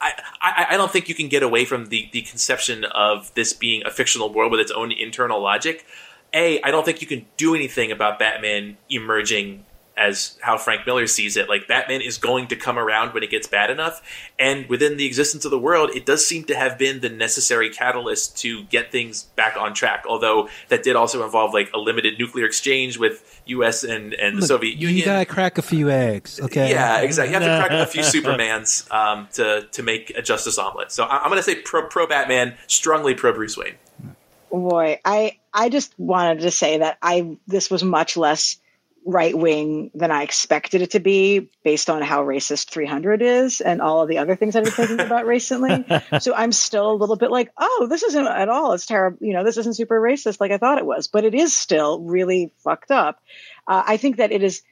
I, 0.00 0.12
I, 0.40 0.66
I 0.70 0.76
don't 0.76 0.90
think 0.90 1.08
you 1.08 1.14
can 1.14 1.28
get 1.28 1.42
away 1.42 1.64
from 1.64 1.86
the, 1.86 2.08
the 2.12 2.22
conception 2.22 2.84
of 2.84 3.32
this 3.34 3.52
being 3.52 3.82
a 3.84 3.90
fictional 3.90 4.32
world 4.32 4.50
with 4.52 4.60
its 4.60 4.72
own 4.72 4.92
internal 4.92 5.40
logic. 5.40 5.86
A, 6.32 6.60
I 6.62 6.70
don't 6.70 6.84
think 6.84 7.00
you 7.00 7.06
can 7.06 7.26
do 7.36 7.54
anything 7.54 7.90
about 7.92 8.18
Batman 8.18 8.76
emerging 8.90 9.64
as 9.96 10.38
how 10.42 10.58
Frank 10.58 10.86
Miller 10.86 11.06
sees 11.06 11.36
it. 11.36 11.48
Like 11.48 11.66
Batman 11.66 12.02
is 12.02 12.18
going 12.18 12.48
to 12.48 12.56
come 12.56 12.78
around 12.78 13.14
when 13.14 13.22
it 13.22 13.30
gets 13.30 13.46
bad 13.46 13.70
enough, 13.70 14.02
and 14.38 14.68
within 14.68 14.98
the 14.98 15.06
existence 15.06 15.44
of 15.44 15.50
the 15.50 15.58
world, 15.58 15.90
it 15.94 16.04
does 16.04 16.26
seem 16.26 16.44
to 16.44 16.54
have 16.54 16.76
been 16.76 17.00
the 17.00 17.08
necessary 17.08 17.70
catalyst 17.70 18.36
to 18.38 18.64
get 18.64 18.92
things 18.92 19.22
back 19.36 19.56
on 19.56 19.72
track. 19.72 20.04
Although 20.06 20.48
that 20.68 20.82
did 20.82 20.96
also 20.96 21.24
involve 21.24 21.54
like 21.54 21.70
a 21.72 21.78
limited 21.78 22.18
nuclear 22.18 22.44
exchange 22.44 22.98
with 22.98 23.35
U.S. 23.46 23.84
and 23.84 24.12
and 24.14 24.36
the 24.36 24.40
Look, 24.40 24.48
Soviet 24.48 24.76
Union. 24.76 24.98
You 24.98 25.04
gotta 25.04 25.24
crack 25.26 25.58
a 25.58 25.62
few 25.62 25.90
eggs, 25.90 26.40
okay? 26.40 26.70
Yeah, 26.70 27.00
exactly. 27.00 27.34
You 27.34 27.40
have 27.40 27.62
to 27.62 27.66
crack 27.68 27.88
a 27.88 27.90
few 27.90 28.02
Supermans 28.22 28.90
um, 28.92 29.28
to 29.34 29.66
to 29.72 29.82
make 29.82 30.10
a 30.16 30.22
Justice 30.22 30.58
omelet. 30.58 30.92
So 30.92 31.04
I- 31.04 31.18
I'm 31.18 31.28
going 31.30 31.38
to 31.38 31.42
say 31.42 31.56
pro 31.56 31.86
pro 31.88 32.06
Batman, 32.06 32.56
strongly 32.66 33.14
pro 33.14 33.32
Bruce 33.32 33.56
Wayne. 33.56 33.74
Boy, 34.50 35.00
I 35.04 35.38
I 35.52 35.68
just 35.68 35.92
wanted 35.98 36.40
to 36.40 36.50
say 36.50 36.78
that 36.78 36.98
I 37.02 37.36
this 37.46 37.70
was 37.70 37.82
much 37.82 38.16
less 38.16 38.58
right 39.06 39.38
wing 39.38 39.92
than 39.94 40.10
I 40.10 40.24
expected 40.24 40.82
it 40.82 40.90
to 40.90 41.00
be 41.00 41.48
based 41.62 41.88
on 41.88 42.02
how 42.02 42.24
racist 42.24 42.70
300 42.70 43.22
is 43.22 43.60
and 43.60 43.80
all 43.80 44.02
of 44.02 44.08
the 44.08 44.18
other 44.18 44.34
things 44.34 44.56
I've 44.56 44.64
been 44.64 44.72
thinking 44.72 45.00
about 45.00 45.26
recently. 45.26 45.84
So 46.18 46.34
I'm 46.34 46.50
still 46.50 46.90
a 46.90 46.94
little 46.94 47.14
bit 47.14 47.30
like, 47.30 47.52
oh, 47.56 47.86
this 47.88 48.02
isn't 48.02 48.26
at 48.26 48.48
all. 48.48 48.72
It's 48.72 48.84
terrible. 48.84 49.18
You 49.20 49.32
know, 49.32 49.44
this 49.44 49.56
isn't 49.58 49.76
super 49.76 50.00
racist 50.00 50.40
like 50.40 50.50
I 50.50 50.58
thought 50.58 50.78
it 50.78 50.84
was, 50.84 51.06
but 51.06 51.24
it 51.24 51.34
is 51.34 51.56
still 51.56 52.00
really 52.00 52.52
fucked 52.58 52.90
up. 52.90 53.22
Uh, 53.66 53.84
I 53.86 53.96
think 53.96 54.16
that 54.16 54.32
it 54.32 54.42
is. 54.42 54.62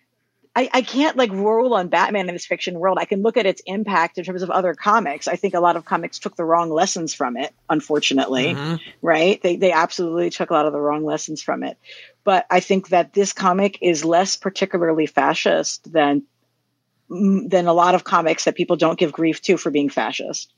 I, 0.57 0.71
I 0.73 0.83
can't 0.83 1.17
like 1.17 1.33
roll 1.33 1.75
on 1.75 1.89
Batman 1.89 2.29
in 2.29 2.35
this 2.35 2.47
fiction 2.47 2.79
world. 2.79 2.99
I 3.01 3.07
can 3.07 3.23
look 3.23 3.37
at 3.37 3.45
its 3.45 3.61
impact 3.67 4.19
in 4.19 4.25
terms 4.25 4.43
of 4.43 4.51
other 4.51 4.75
comics. 4.75 5.27
I 5.27 5.35
think 5.35 5.55
a 5.55 5.61
lot 5.61 5.75
of 5.75 5.85
comics 5.85 6.21
took 6.21 6.37
the 6.37 6.45
wrong 6.45 6.71
lessons 6.71 7.13
from 7.13 7.37
it, 7.37 7.53
unfortunately 7.69 8.55
right? 9.03 9.43
They 9.43 9.57
they 9.57 9.73
absolutely 9.73 10.31
took 10.31 10.51
a 10.51 10.53
lot 10.53 10.67
of 10.67 10.73
the 10.73 10.81
wrong 10.81 11.05
lessons 11.05 11.43
from 11.43 11.65
it. 11.65 11.77
But 12.25 12.47
I 12.51 12.61
think 12.61 12.89
that 12.89 13.13
this 13.13 13.33
comic 13.33 13.79
is 13.83 14.05
less 14.05 14.37
particularly 14.37 15.07
fascist 15.07 15.93
than 15.93 16.25
mm, 17.11 17.49
than 17.49 17.67
a 17.67 17.73
lot 17.73 17.95
of 17.95 18.05
comics 18.05 18.45
that 18.45 18.55
people 18.55 18.77
don't 18.77 18.99
give 18.99 19.13
grief 19.13 19.43
to 19.43 19.57
for 19.57 19.71
being 19.71 19.91
fascist. 19.91 20.53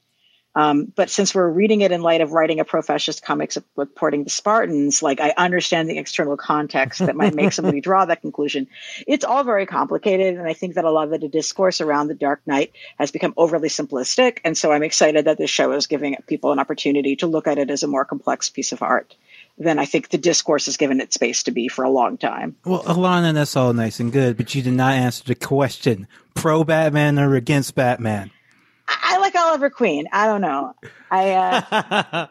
Um, 0.56 0.90
but 0.96 1.10
since 1.10 1.34
we're 1.34 1.50
reading 1.50 1.82
it 1.82 1.92
in 1.92 2.00
light 2.00 2.22
of 2.22 2.32
writing 2.32 2.60
a 2.60 2.64
pro-fascist 2.64 3.22
comics 3.22 3.58
reporting 3.76 4.24
the 4.24 4.30
Spartans, 4.30 5.02
like 5.02 5.20
I 5.20 5.34
understand 5.36 5.86
the 5.86 5.98
external 5.98 6.38
context 6.38 7.00
that 7.00 7.14
might 7.14 7.34
make 7.34 7.52
somebody 7.52 7.80
draw 7.82 8.06
that 8.06 8.22
conclusion. 8.22 8.66
It's 9.06 9.22
all 9.22 9.44
very 9.44 9.66
complicated, 9.66 10.38
and 10.38 10.48
I 10.48 10.54
think 10.54 10.76
that 10.76 10.86
a 10.86 10.90
lot 10.90 11.12
of 11.12 11.20
the 11.20 11.28
discourse 11.28 11.82
around 11.82 12.08
the 12.08 12.14
Dark 12.14 12.40
Knight 12.46 12.72
has 12.98 13.10
become 13.10 13.34
overly 13.36 13.68
simplistic. 13.68 14.38
And 14.44 14.56
so 14.56 14.72
I'm 14.72 14.82
excited 14.82 15.26
that 15.26 15.36
this 15.36 15.50
show 15.50 15.72
is 15.72 15.88
giving 15.88 16.16
people 16.26 16.52
an 16.52 16.58
opportunity 16.58 17.16
to 17.16 17.26
look 17.26 17.46
at 17.46 17.58
it 17.58 17.68
as 17.68 17.82
a 17.82 17.86
more 17.86 18.06
complex 18.06 18.48
piece 18.48 18.72
of 18.72 18.80
art 18.80 19.14
than 19.58 19.78
I 19.78 19.86
think 19.86 20.10
the 20.10 20.18
discourse 20.18 20.66
has 20.66 20.76
given 20.76 21.00
it 21.00 21.12
space 21.12 21.44
to 21.44 21.50
be 21.50 21.68
for 21.68 21.84
a 21.84 21.90
long 21.90 22.18
time. 22.18 22.56
Well, 22.64 22.82
Elana, 22.82 23.32
that's 23.32 23.56
all 23.56 23.72
nice 23.72 24.00
and 24.00 24.12
good, 24.12 24.36
but 24.36 24.54
you 24.54 24.62
did 24.62 24.74
not 24.74 24.92
answer 24.94 25.24
the 25.24 25.34
question: 25.34 26.06
pro 26.34 26.62
Batman 26.64 27.18
or 27.18 27.34
against 27.36 27.74
Batman? 27.74 28.30
I, 28.86 29.14
I 29.14 29.18
like 29.18 29.34
Oliver 29.34 29.70
Queen. 29.70 30.06
I 30.12 30.26
don't 30.26 30.42
know. 30.42 30.74
I, 31.10 31.30
uh, 31.32 32.26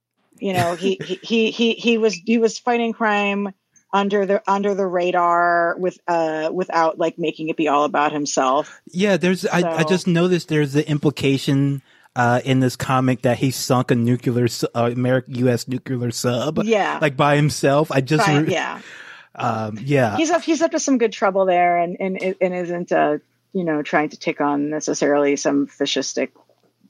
you 0.38 0.52
know, 0.52 0.74
he, 0.74 0.98
he, 1.04 1.14
he, 1.22 1.50
he, 1.50 1.72
he 1.74 1.98
was, 1.98 2.14
he 2.14 2.38
was 2.38 2.58
fighting 2.58 2.92
crime 2.92 3.50
under 3.92 4.26
the, 4.26 4.42
under 4.50 4.74
the 4.74 4.86
radar 4.86 5.76
with, 5.78 5.98
uh, 6.06 6.50
without 6.52 6.98
like 6.98 7.18
making 7.18 7.48
it 7.48 7.56
be 7.56 7.68
all 7.68 7.84
about 7.84 8.12
himself. 8.12 8.80
Yeah, 8.90 9.16
there's. 9.16 9.44
I, 9.46 9.58
I 9.58 9.82
So- 9.82 9.88
just 9.88 10.06
noticed 10.06 10.48
there's 10.48 10.72
the 10.72 10.88
implication 10.88 11.82
uh, 12.16 12.40
in 12.44 12.60
this 12.60 12.76
comic 12.76 13.22
that 13.22 13.38
he 13.38 13.50
sunk 13.50 13.90
a 13.90 13.94
nuclear, 13.94 14.48
uh, 14.74 14.90
American 14.92 15.34
U.S. 15.36 15.68
nuclear 15.68 16.10
sub. 16.10 16.62
Yeah. 16.64 16.98
like 17.00 17.16
by 17.16 17.36
himself. 17.36 17.90
I 17.92 18.00
just, 18.00 18.26
Fine, 18.26 18.46
re- 18.46 18.52
yeah. 18.52 18.80
um, 19.34 19.78
yeah. 19.80 20.16
He's 20.16 20.30
up, 20.30 20.42
he's 20.42 20.62
up 20.62 20.72
to 20.72 20.80
some 20.80 20.98
good 20.98 21.12
trouble 21.12 21.46
there 21.46 21.78
and, 21.78 21.96
and, 22.00 22.36
and 22.40 22.54
isn't, 22.54 22.92
uh, 22.92 23.18
you 23.52 23.64
know, 23.64 23.82
trying 23.82 24.08
to 24.10 24.16
take 24.16 24.40
on 24.40 24.70
necessarily 24.70 25.36
some 25.36 25.66
fascistic 25.66 26.30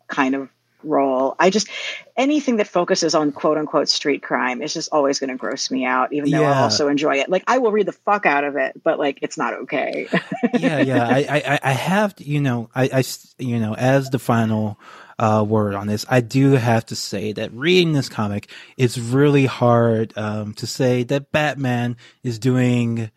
kind 0.08 0.34
of 0.34 0.48
role. 0.82 1.36
I 1.38 1.50
just, 1.50 1.68
anything 2.16 2.56
that 2.56 2.66
focuses 2.66 3.14
on 3.14 3.32
quote 3.32 3.58
unquote 3.58 3.88
street 3.88 4.22
crime 4.22 4.62
is 4.62 4.72
just 4.72 4.88
always 4.92 5.18
going 5.18 5.28
to 5.28 5.36
gross 5.36 5.70
me 5.70 5.84
out, 5.84 6.12
even 6.12 6.30
though 6.30 6.44
I 6.44 6.62
also 6.62 6.88
enjoy 6.88 7.16
it. 7.16 7.28
Like 7.28 7.44
I 7.46 7.58
will 7.58 7.70
read 7.72 7.86
the 7.86 7.92
fuck 7.92 8.24
out 8.24 8.44
of 8.44 8.56
it, 8.56 8.82
but 8.82 8.98
like 8.98 9.18
it's 9.20 9.36
not 9.36 9.52
okay. 9.54 10.08
yeah, 10.58 10.80
yeah. 10.80 11.06
I, 11.06 11.18
I, 11.28 11.58
I- 11.62 11.72
have, 11.72 12.14
to, 12.16 12.24
you 12.24 12.40
know, 12.40 12.70
I, 12.74 12.84
I 12.92 13.04
you 13.38 13.58
know, 13.58 13.74
as 13.74 14.08
the 14.10 14.18
final 14.18 14.78
uh, 15.20 15.44
word 15.46 15.74
on 15.74 15.86
this, 15.86 16.06
I 16.08 16.22
do 16.22 16.52
have 16.52 16.86
to 16.86 16.96
say 16.96 17.32
that 17.34 17.52
reading 17.52 17.92
this 17.92 18.08
comic, 18.08 18.48
it's 18.78 18.96
really 18.96 19.44
hard 19.44 20.16
um, 20.16 20.54
to 20.54 20.66
say 20.66 21.02
that 21.04 21.30
Batman 21.30 21.98
is 22.22 22.38
doing 22.38 23.10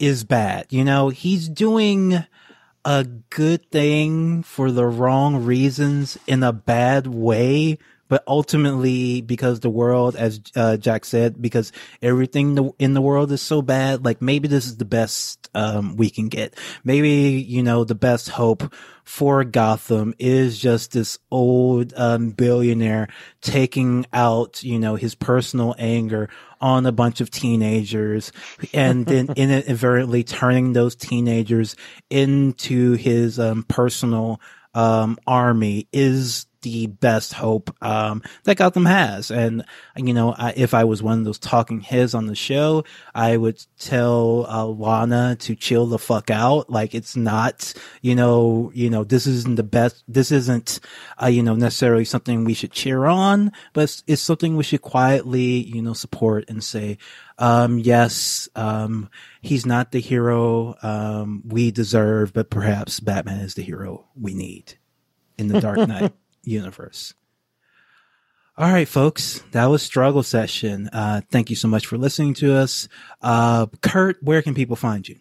is 0.00 0.24
bad. 0.24 0.66
You 0.70 0.84
know, 0.84 1.10
he's 1.10 1.48
doing 1.48 2.24
a 2.84 3.04
good 3.30 3.70
thing 3.70 4.42
for 4.42 4.72
the 4.72 4.84
wrong 4.84 5.44
reasons 5.44 6.18
in 6.26 6.42
a 6.42 6.52
bad 6.52 7.06
way. 7.06 7.78
But 8.12 8.24
ultimately, 8.26 9.22
because 9.22 9.60
the 9.60 9.70
world, 9.70 10.16
as 10.16 10.38
uh, 10.54 10.76
Jack 10.76 11.06
said, 11.06 11.40
because 11.40 11.72
everything 12.02 12.70
in 12.78 12.92
the 12.92 13.00
world 13.00 13.32
is 13.32 13.40
so 13.40 13.62
bad, 13.62 14.04
like 14.04 14.20
maybe 14.20 14.48
this 14.48 14.66
is 14.66 14.76
the 14.76 14.84
best 14.84 15.48
um, 15.54 15.96
we 15.96 16.10
can 16.10 16.28
get. 16.28 16.54
Maybe 16.84 17.08
you 17.08 17.62
know 17.62 17.84
the 17.84 17.94
best 17.94 18.28
hope 18.28 18.70
for 19.02 19.44
Gotham 19.44 20.12
is 20.18 20.58
just 20.58 20.92
this 20.92 21.18
old 21.30 21.94
um, 21.96 22.32
billionaire 22.32 23.08
taking 23.40 24.04
out, 24.12 24.62
you 24.62 24.78
know, 24.78 24.96
his 24.96 25.14
personal 25.14 25.74
anger 25.78 26.28
on 26.60 26.84
a 26.84 26.92
bunch 26.92 27.22
of 27.22 27.30
teenagers 27.30 28.30
and 28.74 29.06
then 29.06 29.30
inadvertently 29.36 30.22
turning 30.22 30.74
those 30.74 30.94
teenagers 30.94 31.76
into 32.10 32.92
his 32.92 33.40
um, 33.40 33.62
personal 33.62 34.38
um, 34.74 35.16
army 35.26 35.88
is 35.94 36.44
the 36.62 36.86
best 36.86 37.34
hope 37.34 37.74
um, 37.82 38.22
that 38.44 38.56
Gotham 38.56 38.86
has. 38.86 39.30
And 39.30 39.64
you 39.96 40.14
know, 40.14 40.34
I, 40.36 40.52
if 40.56 40.74
I 40.74 40.84
was 40.84 41.02
one 41.02 41.18
of 41.18 41.24
those 41.24 41.38
talking 41.38 41.80
heads 41.80 42.14
on 42.14 42.26
the 42.26 42.34
show, 42.34 42.84
I 43.14 43.36
would 43.36 43.64
tell 43.78 44.46
uh, 44.48 44.64
Lana 44.64 45.36
to 45.40 45.54
chill 45.54 45.86
the 45.86 45.98
fuck 45.98 46.30
out. 46.30 46.70
Like 46.70 46.94
it's 46.94 47.16
not, 47.16 47.74
you 48.00 48.14
know, 48.14 48.70
you 48.74 48.90
know, 48.90 49.04
this 49.04 49.26
isn't 49.26 49.56
the 49.56 49.62
best. 49.62 50.02
This 50.08 50.32
isn't, 50.32 50.80
uh, 51.22 51.26
you 51.26 51.42
know, 51.42 51.54
necessarily 51.54 52.04
something 52.04 52.44
we 52.44 52.54
should 52.54 52.72
cheer 52.72 53.06
on, 53.06 53.52
but 53.72 53.84
it's, 53.84 54.04
it's 54.06 54.22
something 54.22 54.56
we 54.56 54.64
should 54.64 54.82
quietly, 54.82 55.42
you 55.42 55.82
know, 55.82 55.92
support 55.92 56.44
and 56.48 56.62
say, 56.62 56.98
um, 57.38 57.78
yes, 57.78 58.48
um, 58.54 59.08
he's 59.40 59.66
not 59.66 59.90
the 59.90 60.00
hero 60.00 60.76
um, 60.82 61.42
we 61.46 61.70
deserve, 61.70 62.32
but 62.32 62.50
perhaps 62.50 63.00
Batman 63.00 63.40
is 63.40 63.54
the 63.54 63.62
hero 63.62 64.06
we 64.20 64.34
need 64.34 64.74
in 65.38 65.48
the 65.48 65.60
Dark 65.60 65.78
Knight 65.88 66.12
universe. 66.44 67.14
All 68.58 68.70
right, 68.70 68.86
folks, 68.86 69.42
that 69.52 69.66
was 69.66 69.82
struggle 69.82 70.22
session. 70.22 70.88
Uh, 70.92 71.22
thank 71.30 71.48
you 71.48 71.56
so 71.56 71.68
much 71.68 71.86
for 71.86 71.96
listening 71.96 72.34
to 72.34 72.54
us. 72.54 72.86
Uh, 73.22 73.66
Kurt, 73.80 74.22
where 74.22 74.42
can 74.42 74.54
people 74.54 74.76
find 74.76 75.08
you? 75.08 75.18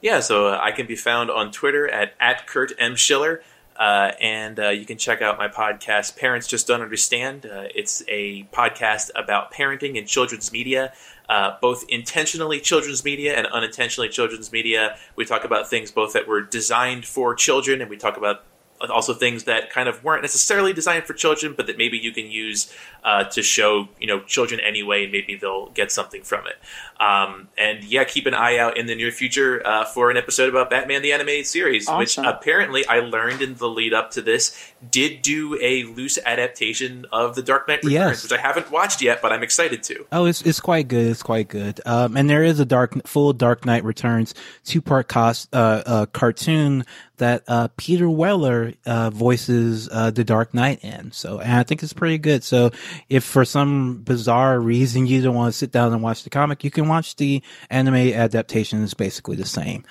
Yeah, 0.00 0.20
so 0.20 0.48
uh, 0.48 0.60
I 0.62 0.72
can 0.72 0.86
be 0.86 0.96
found 0.96 1.30
on 1.30 1.52
Twitter 1.52 1.86
at, 1.88 2.14
at 2.18 2.46
Kurt 2.46 2.72
M. 2.78 2.96
Schiller. 2.96 3.42
Uh, 3.78 4.12
and 4.20 4.58
uh, 4.58 4.68
you 4.70 4.86
can 4.86 4.96
check 4.96 5.20
out 5.20 5.36
my 5.36 5.48
podcast, 5.48 6.16
Parents 6.16 6.46
Just 6.46 6.66
Don't 6.66 6.80
Understand. 6.80 7.44
Uh, 7.44 7.64
it's 7.74 8.02
a 8.08 8.44
podcast 8.44 9.10
about 9.14 9.52
parenting 9.52 9.98
and 9.98 10.06
children's 10.06 10.50
media, 10.50 10.94
uh, 11.28 11.52
both 11.60 11.84
intentionally 11.88 12.58
children's 12.60 13.04
media 13.04 13.36
and 13.36 13.46
unintentionally 13.48 14.08
children's 14.08 14.50
media. 14.50 14.96
We 15.14 15.26
talk 15.26 15.44
about 15.44 15.68
things 15.68 15.90
both 15.90 16.14
that 16.14 16.26
were 16.26 16.40
designed 16.40 17.04
for 17.04 17.34
children, 17.34 17.82
and 17.82 17.90
we 17.90 17.98
talk 17.98 18.16
about 18.16 18.44
also 18.90 19.14
things 19.14 19.44
that 19.44 19.70
kind 19.70 19.88
of 19.88 20.02
weren't 20.04 20.22
necessarily 20.22 20.72
designed 20.72 21.04
for 21.04 21.14
children, 21.14 21.54
but 21.56 21.66
that 21.66 21.78
maybe 21.78 21.98
you 21.98 22.12
can 22.12 22.30
use 22.30 22.72
uh, 23.04 23.24
to 23.24 23.42
show 23.42 23.88
you 24.00 24.06
know 24.06 24.20
children 24.20 24.60
anyway, 24.60 25.04
and 25.04 25.12
maybe 25.12 25.36
they'll 25.36 25.70
get 25.70 25.92
something 25.92 26.22
from 26.22 26.46
it. 26.46 26.56
Um, 27.00 27.48
and 27.58 27.84
yeah, 27.84 28.04
keep 28.04 28.26
an 28.26 28.34
eye 28.34 28.58
out 28.58 28.76
in 28.78 28.86
the 28.86 28.94
near 28.94 29.10
future 29.10 29.64
uh, 29.66 29.84
for 29.84 30.10
an 30.10 30.16
episode 30.16 30.48
about 30.48 30.70
Batman 30.70 31.02
the 31.02 31.12
Animated 31.12 31.46
Series, 31.46 31.88
which 31.90 32.18
apparently 32.18 32.86
I 32.86 33.00
learned 33.00 33.42
in 33.42 33.54
the 33.54 33.68
lead 33.68 33.92
up 33.92 34.12
to 34.12 34.22
this 34.22 34.72
did 34.90 35.22
do 35.22 35.58
a 35.60 35.84
loose 35.84 36.18
adaptation 36.24 37.06
of 37.12 37.34
The 37.34 37.42
Dark 37.42 37.68
Knight 37.68 37.82
Returns, 37.82 37.92
Yes. 37.92 38.22
which 38.22 38.32
I 38.32 38.40
haven't 38.40 38.70
watched 38.70 39.02
yet, 39.02 39.22
but 39.22 39.32
I'm 39.32 39.42
excited 39.42 39.82
to. 39.84 40.06
Oh, 40.12 40.26
it's 40.26 40.42
it's 40.42 40.60
quite 40.60 40.88
good. 40.88 41.06
It's 41.06 41.22
quite 41.22 41.48
good. 41.48 41.80
Um, 41.86 42.16
and 42.16 42.28
there 42.28 42.44
is 42.44 42.60
a 42.60 42.64
dark 42.64 43.06
full 43.06 43.32
Dark 43.32 43.64
Knight 43.64 43.84
Returns 43.84 44.34
two 44.64 44.80
part 44.80 45.08
cost 45.08 45.48
uh, 45.54 45.82
uh 45.86 46.06
cartoon 46.06 46.84
that 47.18 47.44
uh 47.48 47.68
Peter 47.76 48.08
Weller 48.08 48.74
uh 48.84 49.10
voices 49.10 49.88
uh 49.90 50.10
the 50.10 50.24
Dark 50.24 50.54
Knight 50.54 50.82
in. 50.84 51.12
So 51.12 51.38
and 51.40 51.52
I 51.52 51.62
think 51.62 51.82
it's 51.82 51.92
pretty 51.92 52.18
good. 52.18 52.44
So 52.44 52.70
if 53.08 53.24
for 53.24 53.44
some 53.44 54.02
bizarre 54.02 54.58
reason 54.60 55.06
you 55.06 55.22
don't 55.22 55.34
want 55.34 55.52
to 55.52 55.58
sit 55.58 55.72
down 55.72 55.92
and 55.92 56.02
watch 56.02 56.24
the 56.24 56.30
comic, 56.30 56.64
you 56.64 56.70
can 56.70 56.88
watch 56.88 57.16
the 57.16 57.42
anime 57.70 57.94
adaptation. 57.94 58.82
It's 58.82 58.94
basically 58.94 59.36
the 59.36 59.46
same. 59.46 59.84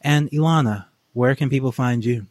And 0.00 0.30
Elana, 0.30 0.86
where 1.12 1.34
can 1.34 1.50
people 1.50 1.72
find 1.72 2.04
you? 2.04 2.26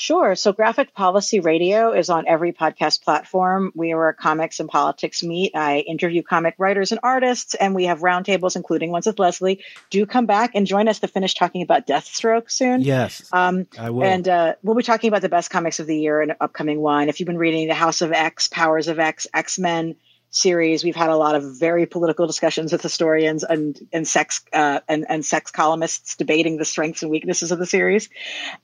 Sure. 0.00 0.34
So 0.34 0.54
Graphic 0.54 0.94
Policy 0.94 1.40
Radio 1.40 1.92
is 1.92 2.08
on 2.08 2.26
every 2.26 2.54
podcast 2.54 3.02
platform. 3.02 3.70
We 3.74 3.92
are 3.92 4.08
a 4.08 4.14
comics 4.14 4.58
and 4.58 4.66
politics 4.66 5.22
meet. 5.22 5.54
I 5.54 5.80
interview 5.80 6.22
comic 6.22 6.54
writers 6.56 6.90
and 6.90 7.00
artists, 7.02 7.52
and 7.52 7.74
we 7.74 7.84
have 7.84 7.98
roundtables, 7.98 8.56
including 8.56 8.92
ones 8.92 9.04
with 9.04 9.18
Leslie. 9.18 9.62
Do 9.90 10.06
come 10.06 10.24
back 10.24 10.52
and 10.54 10.66
join 10.66 10.88
us 10.88 11.00
to 11.00 11.06
finish 11.06 11.34
talking 11.34 11.60
about 11.60 11.86
Deathstroke 11.86 12.50
soon. 12.50 12.80
Yes, 12.80 13.28
um, 13.30 13.66
I 13.78 13.90
will. 13.90 14.04
And 14.04 14.26
uh, 14.26 14.54
we'll 14.62 14.74
be 14.74 14.82
talking 14.82 15.08
about 15.08 15.20
the 15.20 15.28
best 15.28 15.50
comics 15.50 15.80
of 15.80 15.86
the 15.86 15.98
year 15.98 16.22
in 16.22 16.30
an 16.30 16.36
upcoming 16.40 16.80
one. 16.80 17.10
If 17.10 17.20
you've 17.20 17.26
been 17.26 17.36
reading 17.36 17.68
The 17.68 17.74
House 17.74 18.00
of 18.00 18.10
X, 18.10 18.48
Powers 18.48 18.88
of 18.88 18.98
X, 18.98 19.26
X 19.34 19.58
Men, 19.58 19.96
series, 20.30 20.84
we've 20.84 20.96
had 20.96 21.10
a 21.10 21.16
lot 21.16 21.34
of 21.34 21.58
very 21.58 21.86
political 21.86 22.26
discussions 22.26 22.72
with 22.72 22.80
historians 22.82 23.44
and 23.44 23.78
and 23.92 24.06
sex 24.06 24.42
uh, 24.52 24.80
and 24.88 25.04
and 25.08 25.24
sex 25.24 25.50
columnists 25.50 26.16
debating 26.16 26.56
the 26.56 26.64
strengths 26.64 27.02
and 27.02 27.10
weaknesses 27.10 27.50
of 27.50 27.58
the 27.58 27.66
series. 27.66 28.08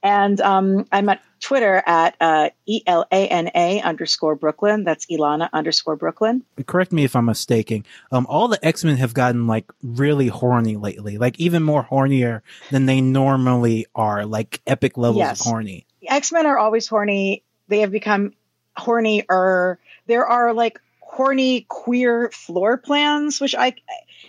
And 0.02 0.40
um, 0.40 0.86
I'm 0.92 1.08
at 1.08 1.20
Twitter 1.40 1.82
at 1.84 2.16
uh, 2.20 2.50
E 2.66 2.82
L 2.86 3.04
A 3.10 3.28
N 3.28 3.50
A 3.54 3.80
underscore 3.82 4.36
Brooklyn. 4.36 4.84
That's 4.84 5.06
Elana 5.06 5.50
underscore 5.52 5.96
Brooklyn. 5.96 6.44
Correct 6.66 6.92
me 6.92 7.04
if 7.04 7.14
I'm 7.14 7.26
mistaken. 7.26 7.84
Um, 8.12 8.26
all 8.28 8.48
the 8.48 8.64
X 8.64 8.84
Men 8.84 8.96
have 8.96 9.12
gotten 9.12 9.46
like 9.46 9.70
really 9.82 10.28
horny 10.28 10.76
lately, 10.76 11.18
like 11.18 11.38
even 11.38 11.62
more 11.62 11.84
hornier 11.84 12.42
than 12.70 12.86
they 12.86 13.00
normally 13.00 13.86
are, 13.94 14.24
like 14.24 14.60
epic 14.66 14.96
levels 14.96 15.18
yes. 15.18 15.40
of 15.40 15.46
horny. 15.46 15.86
X 16.08 16.32
Men 16.32 16.46
are 16.46 16.58
always 16.58 16.86
horny. 16.86 17.42
They 17.68 17.80
have 17.80 17.90
become 17.90 18.32
hornier. 18.78 19.78
There 20.06 20.24
are 20.24 20.54
like 20.54 20.80
horny 21.16 21.64
queer 21.68 22.30
floor 22.30 22.76
plans, 22.76 23.40
which 23.40 23.54
I 23.54 23.74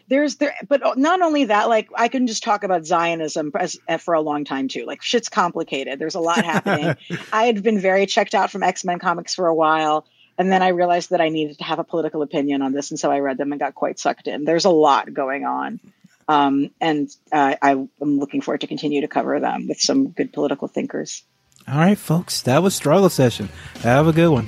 there's 0.07 0.37
there, 0.37 0.55
but 0.69 0.97
not 0.97 1.21
only 1.21 1.45
that, 1.45 1.67
like 1.67 1.89
I 1.93 2.07
can 2.07 2.27
just 2.27 2.43
talk 2.43 2.63
about 2.63 2.85
Zionism 2.85 3.51
as, 3.59 3.77
for 3.99 4.13
a 4.13 4.21
long 4.21 4.45
time 4.45 4.69
too. 4.69 4.85
Like 4.85 5.01
shit's 5.01 5.27
complicated. 5.27 5.99
There's 5.99 6.15
a 6.15 6.21
lot 6.21 6.45
happening. 6.45 6.95
I 7.33 7.45
had 7.45 7.61
been 7.61 7.79
very 7.79 8.05
checked 8.05 8.33
out 8.33 8.51
from 8.51 8.63
X 8.63 8.85
Men 8.85 8.99
comics 8.99 9.35
for 9.35 9.47
a 9.47 9.53
while. 9.53 10.05
And 10.37 10.51
then 10.51 10.61
I 10.61 10.69
realized 10.69 11.09
that 11.09 11.19
I 11.19 11.29
needed 11.29 11.57
to 11.57 11.63
have 11.63 11.79
a 11.79 11.83
political 11.83 12.21
opinion 12.21 12.61
on 12.61 12.71
this. 12.71 12.91
And 12.91 12.99
so 12.99 13.11
I 13.11 13.19
read 13.19 13.37
them 13.37 13.51
and 13.51 13.59
got 13.59 13.73
quite 13.73 13.99
sucked 13.99 14.27
in. 14.27 14.45
There's 14.45 14.65
a 14.65 14.69
lot 14.69 15.11
going 15.11 15.45
on. 15.45 15.79
Um, 16.27 16.69
and 16.79 17.09
uh, 17.31 17.55
I 17.61 17.71
am 17.71 17.89
looking 18.19 18.41
forward 18.41 18.61
to 18.61 18.67
continue 18.67 19.01
to 19.01 19.07
cover 19.07 19.39
them 19.39 19.67
with 19.67 19.81
some 19.81 20.09
good 20.09 20.31
political 20.31 20.67
thinkers. 20.67 21.23
All 21.67 21.79
right, 21.79 21.97
folks, 21.97 22.41
that 22.43 22.61
was 22.61 22.75
Struggle 22.75 23.09
Session. 23.09 23.49
Have 23.81 24.07
a 24.07 24.13
good 24.13 24.29
one. 24.29 24.47